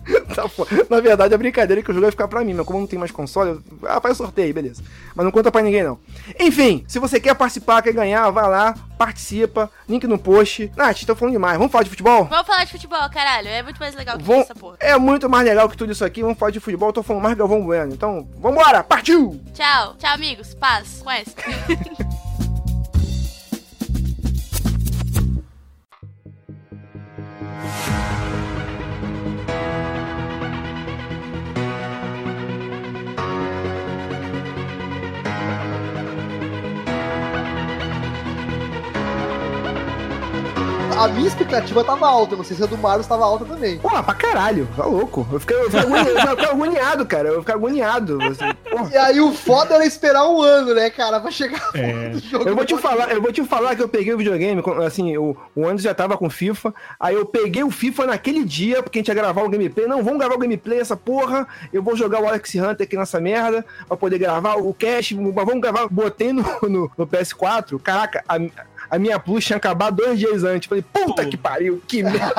tá 0.35 0.43
Na 0.89 0.99
verdade, 0.99 1.33
a 1.33 1.37
brincadeira 1.37 1.81
é 1.81 1.83
que 1.83 1.89
o 1.89 1.93
jogo 1.93 2.03
vai 2.05 2.11
ficar 2.11 2.27
pra 2.27 2.43
mim, 2.43 2.53
mas 2.53 2.65
como 2.65 2.79
não 2.79 2.87
tem 2.87 2.99
mais 2.99 3.11
console, 3.11 3.51
eu... 3.51 3.63
ah, 3.87 4.01
faz 4.01 4.17
sorteio, 4.17 4.53
beleza. 4.53 4.83
Mas 5.15 5.23
não 5.23 5.31
conta 5.31 5.51
pra 5.51 5.61
ninguém, 5.61 5.83
não. 5.83 5.99
Enfim, 6.39 6.83
se 6.87 6.99
você 6.99 7.19
quer 7.19 7.35
participar, 7.35 7.81
quer 7.81 7.93
ganhar, 7.93 8.29
vai 8.31 8.47
lá, 8.47 8.75
participa, 8.97 9.71
link 9.87 10.05
no 10.07 10.17
post. 10.17 10.71
Nath, 10.75 11.03
tô 11.05 11.15
falando 11.15 11.33
demais. 11.33 11.57
Vamos 11.57 11.71
falar 11.71 11.83
de 11.83 11.89
futebol? 11.89 12.25
Vamos 12.25 12.47
falar 12.47 12.63
de 12.63 12.71
futebol, 12.71 13.09
caralho. 13.09 13.47
É 13.47 13.63
muito 13.63 13.79
mais 13.79 13.95
legal 13.95 14.17
que 14.17 14.23
Vamos... 14.23 14.43
essa 14.43 14.55
porra. 14.55 14.77
É 14.79 14.97
muito 14.97 15.29
mais 15.29 15.47
legal 15.47 15.69
que 15.69 15.77
tudo 15.77 15.91
isso 15.91 16.05
aqui. 16.05 16.21
Vamos 16.21 16.37
falar 16.37 16.51
de 16.51 16.59
futebol. 16.59 16.89
Eu 16.89 16.93
tô 16.93 17.03
falando 17.03 17.23
mais 17.23 17.37
Galvão 17.37 17.63
Bueno. 17.63 17.93
Então, 17.93 18.27
vambora! 18.37 18.83
Partiu! 18.83 19.39
Tchau. 19.53 19.95
Tchau, 19.97 20.13
amigos. 20.13 20.53
Paz. 20.55 21.01
Com 21.03 21.11
essa. 21.11 21.33
a 40.99 41.07
minha 41.07 41.27
expectativa 41.27 41.81
tava 41.81 42.07
alta, 42.07 42.35
não 42.35 42.43
sei 42.43 42.57
se 42.57 42.63
a 42.63 42.65
do 42.65 42.77
Mario 42.77 42.99
estava 42.99 43.23
alta 43.23 43.45
também. 43.45 43.79
Pô, 43.79 43.89
pra 43.89 44.13
caralho, 44.13 44.67
tá 44.75 44.85
louco. 44.85 45.25
Eu 45.31 45.39
fiquei, 45.39 45.55
eu 45.55 45.71
fiquei, 45.71 45.79
agoniado, 45.79 46.19
eu 46.19 46.29
fiquei 46.29 46.45
agoniado, 46.45 47.05
cara. 47.05 47.29
Eu 47.29 47.39
fiquei 47.39 47.55
agoniado. 47.55 48.19
Assim, 48.23 48.93
e 48.93 48.97
aí 48.97 49.21
o 49.21 49.31
foda 49.31 49.75
era 49.75 49.85
esperar 49.85 50.27
um 50.27 50.41
ano, 50.41 50.73
né, 50.73 50.89
cara, 50.89 51.21
pra 51.21 51.31
chegar 51.31 51.61
é. 51.73 52.11
Eu 52.45 52.53
vou 52.53 52.65
te 52.65 52.77
falar, 52.77 53.11
eu 53.11 53.21
vou 53.21 53.31
te 53.31 53.43
falar 53.45 53.77
que 53.77 53.81
eu 53.81 53.87
peguei 53.87 54.13
o 54.13 54.17
videogame, 54.17 54.61
assim, 54.85 55.15
o, 55.15 55.37
o 55.55 55.65
Anderson 55.65 55.83
já 55.83 55.93
tava 55.93 56.17
com 56.17 56.29
FIFA, 56.29 56.73
aí 56.99 57.15
eu 57.15 57.25
peguei 57.25 57.63
o 57.63 57.71
FIFA 57.71 58.07
naquele 58.07 58.43
dia, 58.43 58.83
porque 58.83 58.99
a 58.99 59.01
gente 59.01 59.07
ia 59.07 59.13
gravar 59.13 59.43
o 59.43 59.49
gameplay. 59.49 59.87
Não, 59.87 60.03
vamos 60.03 60.19
gravar 60.19 60.35
o 60.35 60.39
gameplay, 60.39 60.79
essa 60.79 60.97
porra. 60.97 61.47
Eu 61.71 61.81
vou 61.81 61.95
jogar 61.95 62.21
o 62.21 62.27
Alex 62.27 62.53
Hunter 62.55 62.85
aqui 62.85 62.97
nessa 62.97 63.21
merda, 63.21 63.65
pra 63.87 63.95
poder 63.95 64.17
gravar 64.17 64.55
o 64.55 64.73
cache, 64.73 65.15
vamos 65.15 65.61
gravar. 65.61 65.87
Botei 65.87 66.33
no, 66.33 66.43
no, 66.63 66.91
no 66.97 67.07
PS4. 67.07 67.79
Caraca, 67.81 68.21
a, 68.27 68.37
a 68.89 68.97
minha 68.97 69.19
plus 69.19 69.45
tinha 69.45 69.57
acabado 69.57 69.95
dois 69.95 70.17
dias 70.17 70.43
antes. 70.43 70.67
Falei, 70.67 70.83
puta 70.83 71.25
que 71.25 71.37
pariu, 71.37 71.81
que 71.87 72.03
merda. 72.03 72.33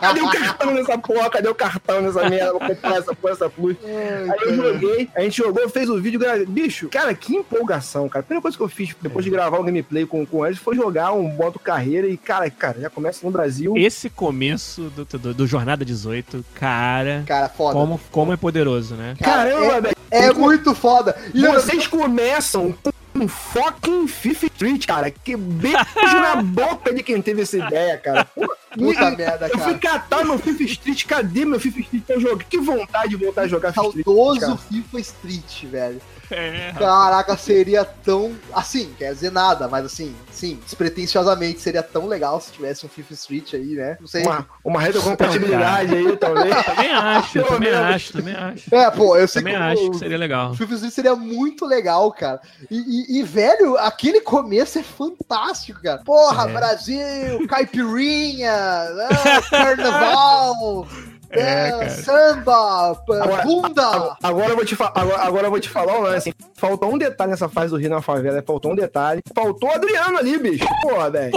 Cadê 0.00 0.20
o 0.20 0.30
cartão 0.30 0.74
nessa 0.74 0.98
porra? 0.98 1.30
Cadê 1.30 1.48
o 1.48 1.54
cartão 1.54 2.02
nessa 2.02 2.28
merda? 2.28 2.52
Vou 2.52 2.60
comprar 2.60 2.96
essa 2.96 3.14
porra, 3.14 3.32
essa 3.32 3.50
plus. 3.50 3.76
Aí 3.84 4.48
eu 4.48 4.56
joguei, 4.56 5.08
a 5.14 5.20
gente 5.20 5.36
jogou, 5.36 5.68
fez 5.68 5.88
o 5.88 6.00
vídeo, 6.00 6.20
bicho, 6.48 6.88
cara, 6.88 7.14
que 7.14 7.36
empolgação, 7.36 8.08
cara. 8.08 8.20
A 8.20 8.22
primeira 8.24 8.42
coisa 8.42 8.56
que 8.56 8.62
eu 8.62 8.68
fiz 8.68 8.94
depois 9.00 9.24
de 9.24 9.30
gravar 9.30 9.58
o 9.58 9.64
gameplay 9.64 10.06
com, 10.06 10.24
com 10.26 10.46
eles 10.46 10.58
foi 10.58 10.74
jogar 10.74 11.12
um 11.12 11.28
modo 11.28 11.58
carreira 11.58 12.06
e, 12.06 12.16
cara, 12.16 12.50
cara, 12.50 12.80
já 12.80 12.90
começa 12.90 13.24
no 13.24 13.32
Brasil. 13.32 13.74
Esse 13.76 14.10
começo 14.10 14.82
do, 14.90 15.04
do, 15.04 15.34
do 15.34 15.46
Jornada 15.46 15.84
18, 15.84 16.44
cara. 16.54 17.22
Cara, 17.26 17.48
foda. 17.48 17.74
Como, 17.74 18.00
como 18.10 18.32
é 18.32 18.36
poderoso, 18.36 18.94
né? 18.94 19.14
Caramba, 19.20 19.80
velho. 19.80 19.96
É, 20.10 20.26
é, 20.26 20.32
muito 20.32 20.74
foda. 20.74 21.16
E 21.32 21.46
vocês 21.46 21.86
começam 21.86 22.74
um 23.22 23.28
fucking 23.28 24.08
Fifth 24.08 24.44
Street, 24.44 24.86
cara. 24.86 25.10
Que 25.10 25.36
beijo 25.36 25.76
na 26.20 26.36
boca 26.42 26.92
de 26.92 27.02
quem 27.02 27.20
teve 27.22 27.42
essa 27.42 27.56
ideia, 27.56 27.96
cara. 27.98 28.24
Puta 28.24 29.10
merda, 29.10 29.48
cara. 29.48 29.52
Eu 29.52 29.58
fui 29.58 29.78
catar 29.78 30.24
meu 30.24 30.38
FIFA 30.38 30.62
Street, 30.64 31.04
cadê 31.06 31.44
meu 31.44 31.60
FIFA 31.60 31.80
Street 31.80 32.02
pra 32.04 32.18
jogar? 32.18 32.44
Que 32.44 32.58
vontade 32.58 33.10
de 33.10 33.16
voltar 33.16 33.42
a 33.42 33.48
jogar 33.48 33.72
FIFA 33.72 33.86
Street. 33.88 34.04
Saudoso 34.04 34.56
FIFA 34.68 35.00
Street, 35.00 35.64
velho. 35.64 36.00
É, 36.42 36.72
Caraca, 36.78 37.36
seria 37.36 37.84
tão. 37.84 38.34
Assim, 38.52 38.92
quer 38.98 39.12
dizer 39.12 39.30
nada, 39.30 39.68
mas 39.68 39.84
assim, 39.84 40.14
sim, 40.30 40.58
despretensiosamente 40.64 41.60
seria 41.60 41.82
tão 41.82 42.06
legal 42.06 42.40
se 42.40 42.52
tivesse 42.52 42.84
um 42.86 42.88
FIFA 42.88 43.14
Street 43.14 43.54
aí, 43.54 43.74
né? 43.74 43.96
Não 44.00 44.06
sei. 44.06 44.22
Uma, 44.22 44.46
uma 44.64 44.80
retrocompatibilidade 44.80 45.94
aí, 45.94 46.16
talvez. 46.16 46.54
Também 46.64 46.90
acho, 46.90 47.42
também 47.44 47.70
acho, 47.70 48.12
também 48.12 48.34
acho. 48.34 48.74
É, 48.74 48.90
pô, 48.90 49.16
eu 49.16 49.28
sei 49.28 49.42
também 49.42 49.54
que. 49.56 49.62
acho 49.62 49.86
o, 49.86 49.90
que 49.90 49.98
seria 49.98 50.16
legal. 50.18 50.50
O 50.52 50.54
FIFA 50.54 50.74
Street 50.74 50.94
seria 50.94 51.14
muito 51.14 51.66
legal, 51.66 52.10
cara. 52.12 52.40
E, 52.70 52.76
e, 52.76 53.18
e 53.18 53.22
velho, 53.22 53.76
aquele 53.78 54.20
começo 54.20 54.78
é 54.78 54.82
fantástico, 54.82 55.82
cara. 55.82 56.02
Porra, 56.04 56.48
é. 56.48 56.52
Brasil, 56.52 57.46
caipirinha, 57.46 58.52
ah, 58.52 59.42
carnaval. 59.50 60.86
É, 61.32 61.84
é 61.84 61.88
samba, 61.88 62.90
agora, 62.90 63.42
bunda. 63.42 64.16
Agora 64.22 64.50
eu 64.50 64.56
vou 64.56 64.64
te 64.64 64.76
agora, 64.80 65.22
agora 65.22 65.46
eu 65.46 65.50
vou 65.50 65.60
te 65.60 65.68
falar 65.68 65.98
um 65.98 66.02
lance. 66.02 66.34
Faltou 66.54 66.92
um 66.92 66.98
detalhe 66.98 67.30
nessa 67.30 67.48
fase 67.48 67.70
do 67.70 67.76
Rio 67.76 67.90
na 67.90 68.02
favela, 68.02 68.42
faltou 68.46 68.72
um 68.72 68.74
detalhe. 68.74 69.22
Faltou 69.34 69.68
o 69.68 69.72
Adriano 69.72 70.18
ali, 70.18 70.38
bicho. 70.38 70.66
Porra, 70.82 71.10
velho. 71.10 71.32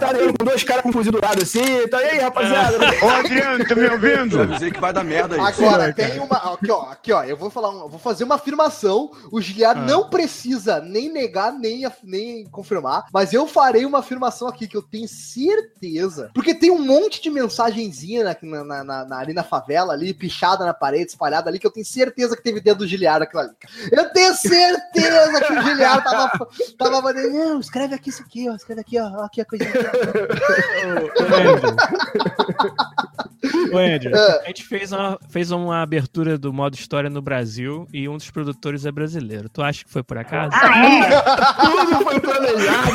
tá 0.00 0.08
ali 0.08 0.32
com 0.38 0.44
dois 0.44 0.64
caras 0.64 0.82
com 0.82 0.92
fuzil 0.92 1.12
do 1.12 1.20
lado 1.20 1.42
assim. 1.42 1.86
Tá 1.88 1.98
aí, 1.98 2.18
rapaziada. 2.18 2.78
Ô, 3.02 3.08
Adriano, 3.08 3.64
tá 3.64 3.74
me 3.74 3.88
ouvindo? 3.88 4.38
Eu 4.38 4.42
avisei 4.42 4.70
que 4.70 4.80
vai 4.80 4.92
dar 4.92 5.04
merda 5.04 5.34
aí. 5.36 5.40
Agora, 5.40 5.86
Sim, 5.88 5.92
tem 5.92 6.18
uma. 6.18 6.36
Aqui, 6.36 6.70
ó, 6.70 6.80
aqui, 6.90 7.12
ó. 7.12 7.22
Eu 7.22 7.36
vou 7.36 7.50
falar, 7.50 7.70
um, 7.70 7.88
vou 7.88 7.98
fazer 7.98 8.24
uma 8.24 8.36
afirmação. 8.36 9.10
O 9.30 9.40
Giliar 9.40 9.76
ah. 9.76 9.80
não 9.80 10.08
precisa 10.08 10.80
nem 10.80 11.12
negar, 11.12 11.52
nem, 11.52 11.86
nem 12.02 12.46
confirmar. 12.46 13.04
Mas 13.12 13.32
eu 13.32 13.46
farei 13.46 13.84
uma 13.84 13.98
afirmação 13.98 14.48
aqui 14.48 14.66
que 14.66 14.76
eu 14.76 14.82
tenho 14.82 15.06
certeza. 15.06 16.30
Porque 16.34 16.54
tem 16.54 16.70
um 16.70 16.84
monte 16.84 17.22
de 17.22 17.30
mensagem 17.30 17.81
imagenzinha 17.82 18.24
na, 18.24 18.64
na, 18.64 18.84
na, 18.84 19.04
na, 19.04 19.18
ali 19.18 19.32
na 19.32 19.42
favela, 19.42 19.92
ali, 19.92 20.14
pichada 20.14 20.64
na 20.64 20.74
parede, 20.74 21.10
espalhada 21.10 21.50
ali, 21.50 21.58
que 21.58 21.66
eu 21.66 21.70
tenho 21.70 21.84
certeza 21.84 22.36
que 22.36 22.42
teve 22.42 22.60
dedo 22.60 22.78
do 22.78 22.86
Giliar 22.86 23.22
aquilo 23.22 23.42
ali. 23.42 23.52
Eu 23.90 24.10
tenho 24.10 24.34
certeza 24.34 25.40
que 25.40 25.52
o 25.52 25.62
Giliar 25.62 26.02
tava, 26.02 26.48
tava 26.78 27.12
não, 27.12 27.60
escreve 27.60 27.94
aqui 27.94 28.10
isso 28.10 28.22
aqui, 28.22 28.48
ó, 28.48 28.54
escreve 28.54 28.80
aqui, 28.80 28.98
ó, 28.98 29.24
aqui 29.24 29.40
a 29.40 29.44
coisa. 29.44 29.64
Ô, 33.72 33.78
Andrew, 33.78 34.14
é. 34.14 34.42
a 34.44 34.46
gente 34.46 34.64
fez 34.64 34.92
uma, 34.92 35.18
fez 35.28 35.50
uma 35.50 35.82
abertura 35.82 36.38
do 36.38 36.52
modo 36.52 36.74
história 36.74 37.10
no 37.10 37.20
Brasil 37.20 37.88
e 37.92 38.08
um 38.08 38.16
dos 38.16 38.30
produtores 38.30 38.86
é 38.86 38.92
brasileiro. 38.92 39.48
Tu 39.48 39.62
acha 39.62 39.84
que 39.84 39.90
foi 39.90 40.02
por 40.02 40.16
acaso? 40.16 40.54
Ah, 40.54 40.86
é? 40.86 41.10
Tudo 41.88 42.04
foi 42.04 42.20
planejado. 42.20 42.92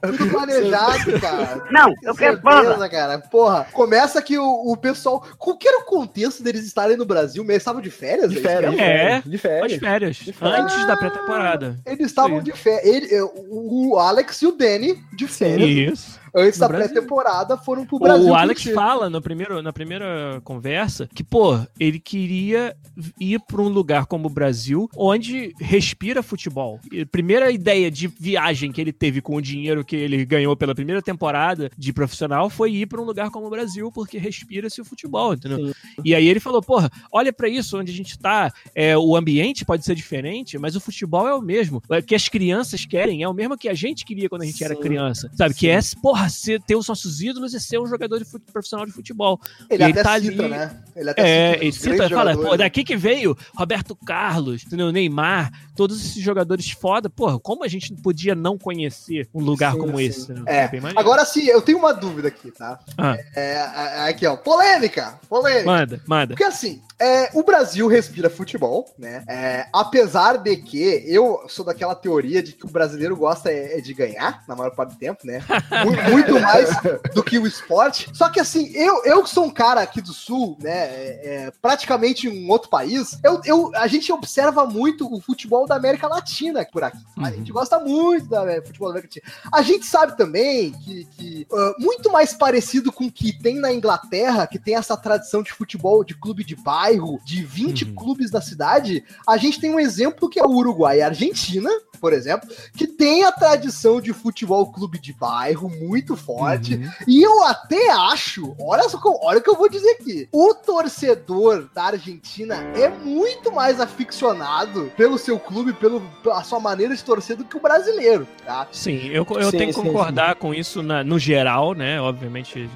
Tudo 0.16 0.30
planejado, 0.30 1.20
cara. 1.20 1.64
Não, 1.70 1.94
eu 2.02 2.14
quero 2.14 2.40
prova. 2.40 2.88
cara. 2.88 3.18
Porra, 3.18 3.66
começa 3.72 4.20
que 4.20 4.36
o, 4.38 4.72
o 4.72 4.76
pessoal. 4.76 5.24
Qual 5.38 5.56
que 5.56 5.68
era 5.68 5.78
o 5.78 5.84
contexto 5.84 6.42
deles 6.42 6.64
estarem 6.66 6.96
no 6.96 7.04
Brasil? 7.04 7.44
Eles 7.44 7.56
estavam 7.58 7.80
de 7.80 7.90
férias? 7.90 8.30
De 8.30 8.40
férias. 8.40 8.78
É, 8.78 9.22
de 9.24 9.38
férias. 9.38 9.72
De 9.72 9.78
férias. 9.78 10.16
De 10.16 10.32
férias. 10.32 10.60
Antes 10.60 10.86
da 10.86 10.96
pré-temporada. 10.96 11.78
Eles 11.86 12.06
estavam 12.06 12.42
de 12.42 12.52
férias. 12.52 13.30
O 13.48 13.96
Alex 13.98 14.42
e 14.42 14.46
o 14.46 14.52
Danny 14.52 14.98
de 15.12 15.28
férias. 15.28 15.98
Isso 15.98 16.19
antes 16.34 16.58
no 16.58 16.68
da 16.68 16.74
pré-temporada, 16.74 17.56
foram 17.56 17.86
pro 17.86 17.98
Brasil. 17.98 18.28
O 18.28 18.34
Alex 18.34 18.64
fala 18.64 19.10
no 19.10 19.20
primeiro, 19.20 19.62
na 19.62 19.72
primeira 19.72 20.40
conversa 20.44 21.08
que, 21.14 21.24
pô, 21.24 21.58
ele 21.78 21.98
queria 21.98 22.76
ir 23.18 23.40
para 23.40 23.60
um 23.60 23.68
lugar 23.68 24.06
como 24.06 24.26
o 24.26 24.30
Brasil, 24.30 24.88
onde 24.96 25.54
respira 25.60 26.22
futebol. 26.22 26.80
E 26.92 27.02
a 27.02 27.06
primeira 27.06 27.50
ideia 27.50 27.90
de 27.90 28.06
viagem 28.06 28.72
que 28.72 28.80
ele 28.80 28.92
teve 28.92 29.20
com 29.20 29.36
o 29.36 29.42
dinheiro 29.42 29.84
que 29.84 29.96
ele 29.96 30.24
ganhou 30.24 30.56
pela 30.56 30.74
primeira 30.74 31.02
temporada 31.02 31.70
de 31.76 31.92
profissional 31.92 32.50
foi 32.50 32.72
ir 32.72 32.86
para 32.86 33.00
um 33.00 33.04
lugar 33.04 33.30
como 33.30 33.46
o 33.46 33.50
Brasil, 33.50 33.90
porque 33.92 34.18
respira-se 34.18 34.80
o 34.80 34.84
futebol, 34.84 35.34
entendeu? 35.34 35.68
Sim. 35.68 35.72
E 36.04 36.14
aí 36.14 36.28
ele 36.28 36.40
falou, 36.40 36.62
porra, 36.62 36.90
olha 37.12 37.32
para 37.32 37.48
isso, 37.48 37.78
onde 37.78 37.92
a 37.92 37.94
gente 37.94 38.18
tá, 38.18 38.52
é, 38.74 38.96
o 38.96 39.16
ambiente 39.16 39.64
pode 39.64 39.84
ser 39.84 39.94
diferente, 39.94 40.58
mas 40.58 40.76
o 40.76 40.80
futebol 40.80 41.26
é 41.26 41.34
o 41.34 41.42
mesmo. 41.42 41.82
O 41.88 42.02
que 42.02 42.14
as 42.14 42.28
crianças 42.28 42.84
querem 42.84 43.22
é 43.22 43.28
o 43.28 43.34
mesmo 43.34 43.56
que 43.56 43.68
a 43.68 43.74
gente 43.74 44.04
queria 44.04 44.28
quando 44.28 44.42
a 44.42 44.46
gente 44.46 44.58
Sim. 44.58 44.64
era 44.64 44.76
criança, 44.76 45.30
sabe? 45.34 45.54
Sim. 45.54 45.60
Que 45.60 45.68
é, 45.68 45.78
porra, 46.02 46.19
porra, 46.20 46.28
ser, 46.28 46.60
ter 46.62 46.76
os 46.76 46.86
nossos 46.86 47.20
ídolos 47.22 47.54
e 47.54 47.60
ser 47.60 47.78
um 47.78 47.86
jogador 47.86 48.18
de 48.18 48.24
fute, 48.24 48.44
profissional 48.52 48.86
de 48.86 48.92
futebol. 48.92 49.40
Ele 49.68 49.82
e 49.82 49.86
até 49.86 50.02
tá 50.02 50.20
cita, 50.20 50.42
ali, 50.42 50.50
né? 50.50 50.82
Ele 50.94 51.10
até 51.10 51.22
é, 51.22 51.52
cita, 51.52 51.64
ele 51.64 51.72
cita, 51.72 52.10
fala, 52.10 52.36
pô, 52.36 52.56
daqui 52.56 52.84
que 52.84 52.96
veio 52.96 53.36
Roberto 53.54 53.96
Carlos, 53.96 54.64
entendeu? 54.64 54.92
Neymar, 54.92 55.50
todos 55.80 56.04
esses 56.04 56.22
jogadores 56.22 56.70
foda, 56.72 57.08
porra, 57.08 57.40
como 57.40 57.64
a 57.64 57.68
gente 57.68 57.90
podia 58.02 58.34
não 58.34 58.58
conhecer 58.58 59.26
um 59.32 59.40
lugar 59.42 59.72
sim, 59.72 59.78
como 59.78 59.96
sim. 59.96 60.04
esse? 60.04 60.30
Né? 60.30 60.42
É. 60.44 60.64
é 60.64 60.70
Agora 60.94 61.24
sim, 61.24 61.46
eu 61.46 61.62
tenho 61.62 61.78
uma 61.78 61.94
dúvida 61.94 62.28
aqui, 62.28 62.50
tá? 62.50 62.78
Ah. 62.98 63.16
É, 63.34 63.52
é, 63.54 64.08
aqui, 64.10 64.26
ó, 64.26 64.36
polêmica, 64.36 65.18
polêmica. 65.26 65.64
Manda, 65.64 66.02
manda. 66.06 66.34
Porque 66.34 66.44
assim, 66.44 66.82
é, 67.00 67.30
o 67.32 67.42
Brasil 67.42 67.88
respira 67.88 68.28
futebol, 68.28 68.86
né? 68.98 69.24
É, 69.26 69.66
apesar 69.72 70.36
de 70.36 70.54
que 70.58 71.02
eu 71.06 71.46
sou 71.48 71.64
daquela 71.64 71.94
teoria 71.94 72.42
de 72.42 72.52
que 72.52 72.66
o 72.66 72.68
brasileiro 72.68 73.16
gosta 73.16 73.50
é, 73.50 73.78
é 73.78 73.80
de 73.80 73.94
ganhar, 73.94 74.44
na 74.46 74.54
maior 74.54 74.72
parte 74.72 74.90
do 74.90 74.98
tempo, 74.98 75.26
né? 75.26 75.42
Muito, 76.10 76.38
mais 76.38 76.68
do 77.14 77.22
que 77.22 77.38
o 77.38 77.46
esporte. 77.46 78.10
Só 78.12 78.28
que 78.28 78.38
assim, 78.38 78.70
eu, 78.74 79.02
eu 79.06 79.26
sou 79.26 79.46
um 79.46 79.50
cara 79.50 79.80
aqui 79.80 80.02
do 80.02 80.12
sul, 80.12 80.58
né? 80.60 80.78
É, 80.78 81.20
é, 81.22 81.52
praticamente 81.62 82.28
em 82.28 82.44
um 82.44 82.50
outro 82.50 82.68
país, 82.68 83.18
eu, 83.24 83.40
eu, 83.46 83.70
a 83.76 83.86
gente 83.86 84.12
observa 84.12 84.66
muito 84.66 85.10
o 85.10 85.22
futebol 85.22 85.66
da 85.70 85.76
América 85.76 86.08
Latina 86.08 86.66
por 86.70 86.82
aqui. 86.82 86.98
A 87.16 87.20
uhum. 87.20 87.34
gente 87.36 87.52
gosta 87.52 87.78
muito 87.78 88.26
do 88.26 88.66
futebol 88.66 88.92
da 88.92 88.98
América 88.98 89.20
Latina. 89.20 89.48
A 89.52 89.62
gente 89.62 89.86
sabe 89.86 90.16
também 90.16 90.72
que, 90.72 91.04
que 91.16 91.46
uh, 91.50 91.74
muito 91.78 92.10
mais 92.10 92.34
parecido 92.34 92.92
com 92.92 93.06
o 93.06 93.12
que 93.12 93.32
tem 93.32 93.58
na 93.60 93.72
Inglaterra, 93.72 94.46
que 94.46 94.58
tem 94.58 94.74
essa 94.74 94.96
tradição 94.96 95.42
de 95.42 95.52
futebol 95.52 96.04
de 96.04 96.14
clube 96.14 96.44
de 96.44 96.56
bairro, 96.56 97.20
de 97.24 97.44
20 97.44 97.84
uhum. 97.84 97.94
clubes 97.94 98.30
da 98.30 98.40
cidade, 98.40 99.04
a 99.26 99.36
gente 99.36 99.60
tem 99.60 99.72
um 99.72 99.80
exemplo 99.80 100.28
que 100.28 100.40
é 100.40 100.44
o 100.44 100.50
Uruguai 100.50 100.98
e 100.98 101.02
a 101.02 101.06
Argentina, 101.06 101.70
por 102.00 102.12
exemplo, 102.12 102.48
que 102.74 102.86
tem 102.86 103.24
a 103.24 103.32
tradição 103.32 104.00
de 104.00 104.12
futebol 104.12 104.70
clube 104.72 104.98
de 104.98 105.12
bairro 105.12 105.68
muito 105.68 106.16
forte. 106.16 106.74
Uhum. 106.76 106.90
E 107.06 107.22
eu 107.22 107.44
até 107.44 107.90
acho, 107.90 108.54
olha 108.58 108.88
só, 108.88 108.98
olha 109.22 109.38
o 109.38 109.42
que 109.42 109.50
eu 109.50 109.56
vou 109.56 109.68
dizer 109.68 109.90
aqui. 110.00 110.28
O 110.32 110.54
torcedor 110.54 111.68
da 111.74 111.84
Argentina 111.84 112.56
é 112.76 112.88
muito 112.88 113.52
mais 113.52 113.80
aficionado 113.80 114.90
pelo 114.96 115.18
seu 115.18 115.38
clube, 115.38 115.72
pelo, 115.72 116.00
pela 116.22 116.42
sua 116.42 116.60
maneira 116.60 116.94
de 116.94 117.04
torcer 117.04 117.36
do 117.36 117.44
que 117.44 117.56
o 117.56 117.60
brasileiro, 117.60 118.26
tá? 118.44 118.66
Sim, 118.72 119.08
eu, 119.08 119.26
eu 119.30 119.50
Sim, 119.50 119.58
tenho 119.58 119.72
que 119.74 119.80
sim, 119.80 119.82
concordar 119.82 120.34
com 120.36 120.54
isso 120.54 120.82
na- 120.82 121.04
no 121.04 121.18
geral, 121.18 121.74
né? 121.74 122.00
Obviamente 122.00 122.68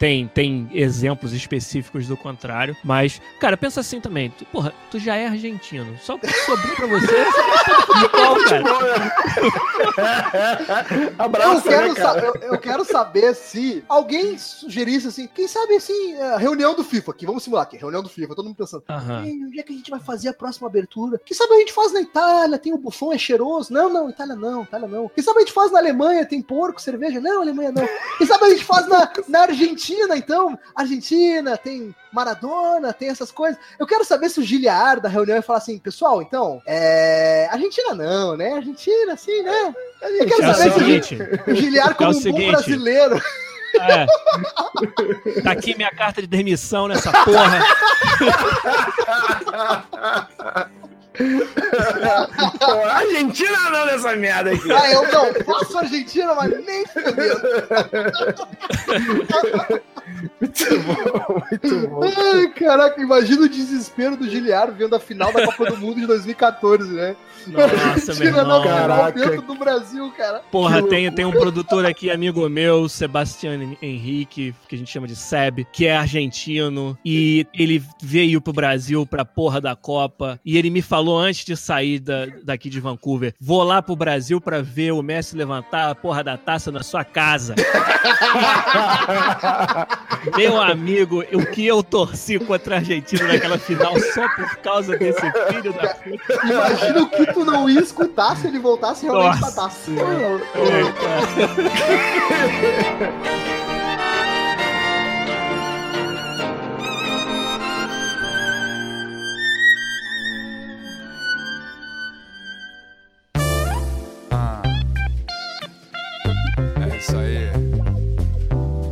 tem, 0.00 0.26
tem 0.28 0.66
exemplos 0.72 1.34
específicos 1.34 2.06
do 2.08 2.16
contrário. 2.16 2.74
Mas, 2.82 3.20
cara, 3.38 3.54
pensa 3.54 3.80
assim 3.80 4.00
também. 4.00 4.30
Tu, 4.30 4.46
porra, 4.46 4.72
tu 4.90 4.98
já 4.98 5.14
é 5.14 5.26
argentino. 5.26 5.94
Só 6.00 6.14
o 6.14 6.18
que 6.18 6.26
sobrou 6.32 6.74
pra 6.74 6.86
você 6.86 7.14
é 7.16 7.30
futebol, 7.82 8.36
cara. 8.48 8.64
Abraço, 11.18 11.68
eu, 11.68 11.70
quero 11.70 11.88
né, 11.88 11.94
cara? 11.94 12.20
eu, 12.24 12.34
eu 12.52 12.58
quero 12.58 12.82
saber 12.82 13.34
se 13.34 13.84
alguém 13.86 14.38
sugerisse 14.38 15.08
assim, 15.08 15.28
quem 15.34 15.46
sabe 15.46 15.76
assim, 15.76 16.14
é, 16.14 16.38
reunião 16.38 16.74
do 16.74 16.82
FIFA 16.82 17.10
aqui, 17.10 17.26
vamos 17.26 17.42
simular 17.42 17.64
aqui, 17.64 17.76
reunião 17.76 18.02
do 18.02 18.08
FIFA, 18.08 18.34
todo 18.34 18.46
mundo 18.46 18.56
pensando. 18.56 18.82
Aham. 18.88 19.26
"Ih, 19.26 19.44
Onde 19.44 19.60
é 19.60 19.62
que 19.62 19.72
a 19.74 19.76
gente 19.76 19.90
vai 19.90 20.00
fazer 20.00 20.28
a 20.30 20.32
próxima 20.32 20.66
abertura? 20.66 21.20
Quem 21.26 21.36
sabe 21.36 21.52
a 21.54 21.58
gente 21.58 21.74
faz 21.74 21.92
na 21.92 22.00
Itália, 22.00 22.58
tem 22.58 22.72
o 22.72 22.78
Buffon, 22.78 23.12
é 23.12 23.18
cheiroso. 23.18 23.70
Não, 23.70 23.92
não, 23.92 24.08
Itália 24.08 24.34
não, 24.34 24.62
Itália 24.62 24.88
não. 24.88 25.10
Quem 25.10 25.22
sabe 25.22 25.38
a 25.38 25.40
gente 25.40 25.52
faz 25.52 25.70
na 25.70 25.78
Alemanha, 25.78 26.24
tem 26.24 26.40
porco, 26.40 26.80
cerveja? 26.80 27.20
Não, 27.20 27.42
Alemanha 27.42 27.70
não. 27.70 27.86
Quem 28.16 28.26
sabe 28.26 28.46
a 28.46 28.48
gente 28.50 28.64
faz 28.64 28.88
na, 28.88 29.12
na 29.28 29.40
Argentina, 29.42 29.89
então? 30.16 30.58
Argentina, 30.74 31.56
tem 31.56 31.94
Maradona, 32.12 32.92
tem 32.92 33.08
essas 33.08 33.30
coisas. 33.30 33.58
Eu 33.78 33.86
quero 33.86 34.04
saber 34.04 34.28
se 34.28 34.40
o 34.40 34.42
Giliar 34.42 35.00
da 35.00 35.08
reunião 35.08 35.36
vai 35.36 35.42
falar 35.42 35.58
assim, 35.58 35.78
pessoal, 35.78 36.20
então, 36.22 36.60
é. 36.66 37.48
Argentina 37.50 37.94
não, 37.94 38.36
né? 38.36 38.54
Argentina, 38.54 39.16
sim, 39.16 39.42
né? 39.42 39.74
Eu 40.02 40.26
quero 40.26 40.42
É 40.42 40.54
saber 40.54 40.70
se 40.72 40.76
o 40.76 40.80
seguinte. 40.80 41.18
o 41.46 41.54
Giliar, 41.54 41.94
como 41.94 42.10
É 42.12 42.14
o 42.14 42.18
um 42.18 42.32
bom 42.32 42.46
brasileiro, 42.48 43.22
É. 43.80 44.04
Tá 45.42 45.52
aqui 45.52 45.76
minha 45.76 45.90
carta 45.92 46.20
de 46.20 46.26
demissão 46.26 46.88
nessa 46.88 47.12
porra. 47.24 47.60
Pô, 52.58 52.72
Argentina 52.86 53.70
não 53.70 53.86
nessa 53.86 54.16
merda 54.16 54.50
aqui. 54.52 54.72
ah, 54.72 54.92
eu 54.92 55.02
não 55.02 55.44
faço 55.44 55.78
Argentina, 55.78 56.34
mas 56.34 56.50
nem 56.64 56.86
fudendo. 56.86 57.40
Muito 60.40 60.64
bom, 60.80 61.42
muito 61.50 61.88
bom. 61.88 62.00
Ai, 62.02 62.48
caraca, 62.48 63.00
imagina 63.00 63.42
o 63.42 63.48
desespero 63.48 64.16
do 64.16 64.28
Giliar 64.28 64.72
vendo 64.72 64.96
a 64.96 65.00
final 65.00 65.32
da 65.32 65.46
Copa 65.46 65.70
do 65.70 65.76
Mundo 65.76 66.00
de 66.00 66.06
2014, 66.06 66.92
né? 66.92 67.16
Nossa, 67.46 67.74
meu 67.74 67.90
Argentina 67.90 68.30
não, 68.44 68.60
irmão. 68.60 68.62
Caraca. 68.62 69.18
dentro 69.18 69.42
do 69.42 69.54
Brasil, 69.54 70.12
cara. 70.16 70.42
Porra, 70.50 70.82
tem, 70.82 71.10
tem 71.12 71.24
um 71.24 71.32
produtor 71.32 71.86
aqui, 71.86 72.10
amigo 72.10 72.48
meu, 72.48 72.88
Sebastião 72.88 73.76
Henrique, 73.80 74.54
que 74.68 74.74
a 74.74 74.78
gente 74.78 74.90
chama 74.90 75.06
de 75.06 75.16
Seb, 75.16 75.66
que 75.72 75.86
é 75.86 75.96
argentino, 75.96 76.98
e 77.04 77.46
ele 77.54 77.82
veio 78.02 78.40
pro 78.40 78.52
Brasil 78.52 79.06
pra 79.06 79.24
porra 79.24 79.60
da 79.60 79.74
Copa, 79.74 80.38
e 80.44 80.58
ele 80.58 80.70
me 80.70 80.82
falou 80.82 81.09
antes 81.16 81.44
de 81.44 81.56
sair 81.56 81.98
da, 81.98 82.26
daqui 82.42 82.68
de 82.70 82.80
Vancouver, 82.80 83.34
vou 83.40 83.62
lá 83.62 83.80
pro 83.82 83.96
Brasil 83.96 84.40
pra 84.40 84.62
ver 84.62 84.92
o 84.92 85.02
Messi 85.02 85.36
levantar 85.36 85.90
a 85.90 85.94
porra 85.94 86.24
da 86.24 86.36
taça 86.36 86.70
na 86.70 86.82
sua 86.82 87.04
casa. 87.04 87.54
Meu 90.36 90.60
amigo, 90.60 91.24
o 91.32 91.46
que 91.46 91.66
eu 91.66 91.82
torci 91.82 92.38
contra 92.38 92.76
a 92.76 92.78
Argentina 92.78 93.26
naquela 93.26 93.58
final 93.58 93.98
só 94.00 94.28
por 94.28 94.56
causa 94.56 94.96
desse 94.96 95.20
filho 95.48 95.72
da 95.72 95.94
puta. 95.94 96.40
Imagina 96.44 97.02
o 97.02 97.08
que 97.08 97.26
tu 97.32 97.44
não 97.44 97.68
ia 97.68 97.80
escutar 97.80 98.36
se 98.36 98.46
ele 98.46 98.58
voltasse 98.58 99.06
realmente 99.06 99.38
pra 99.38 99.46
Nossa 99.46 99.62
taça. 99.62 99.90
É, 99.90 100.40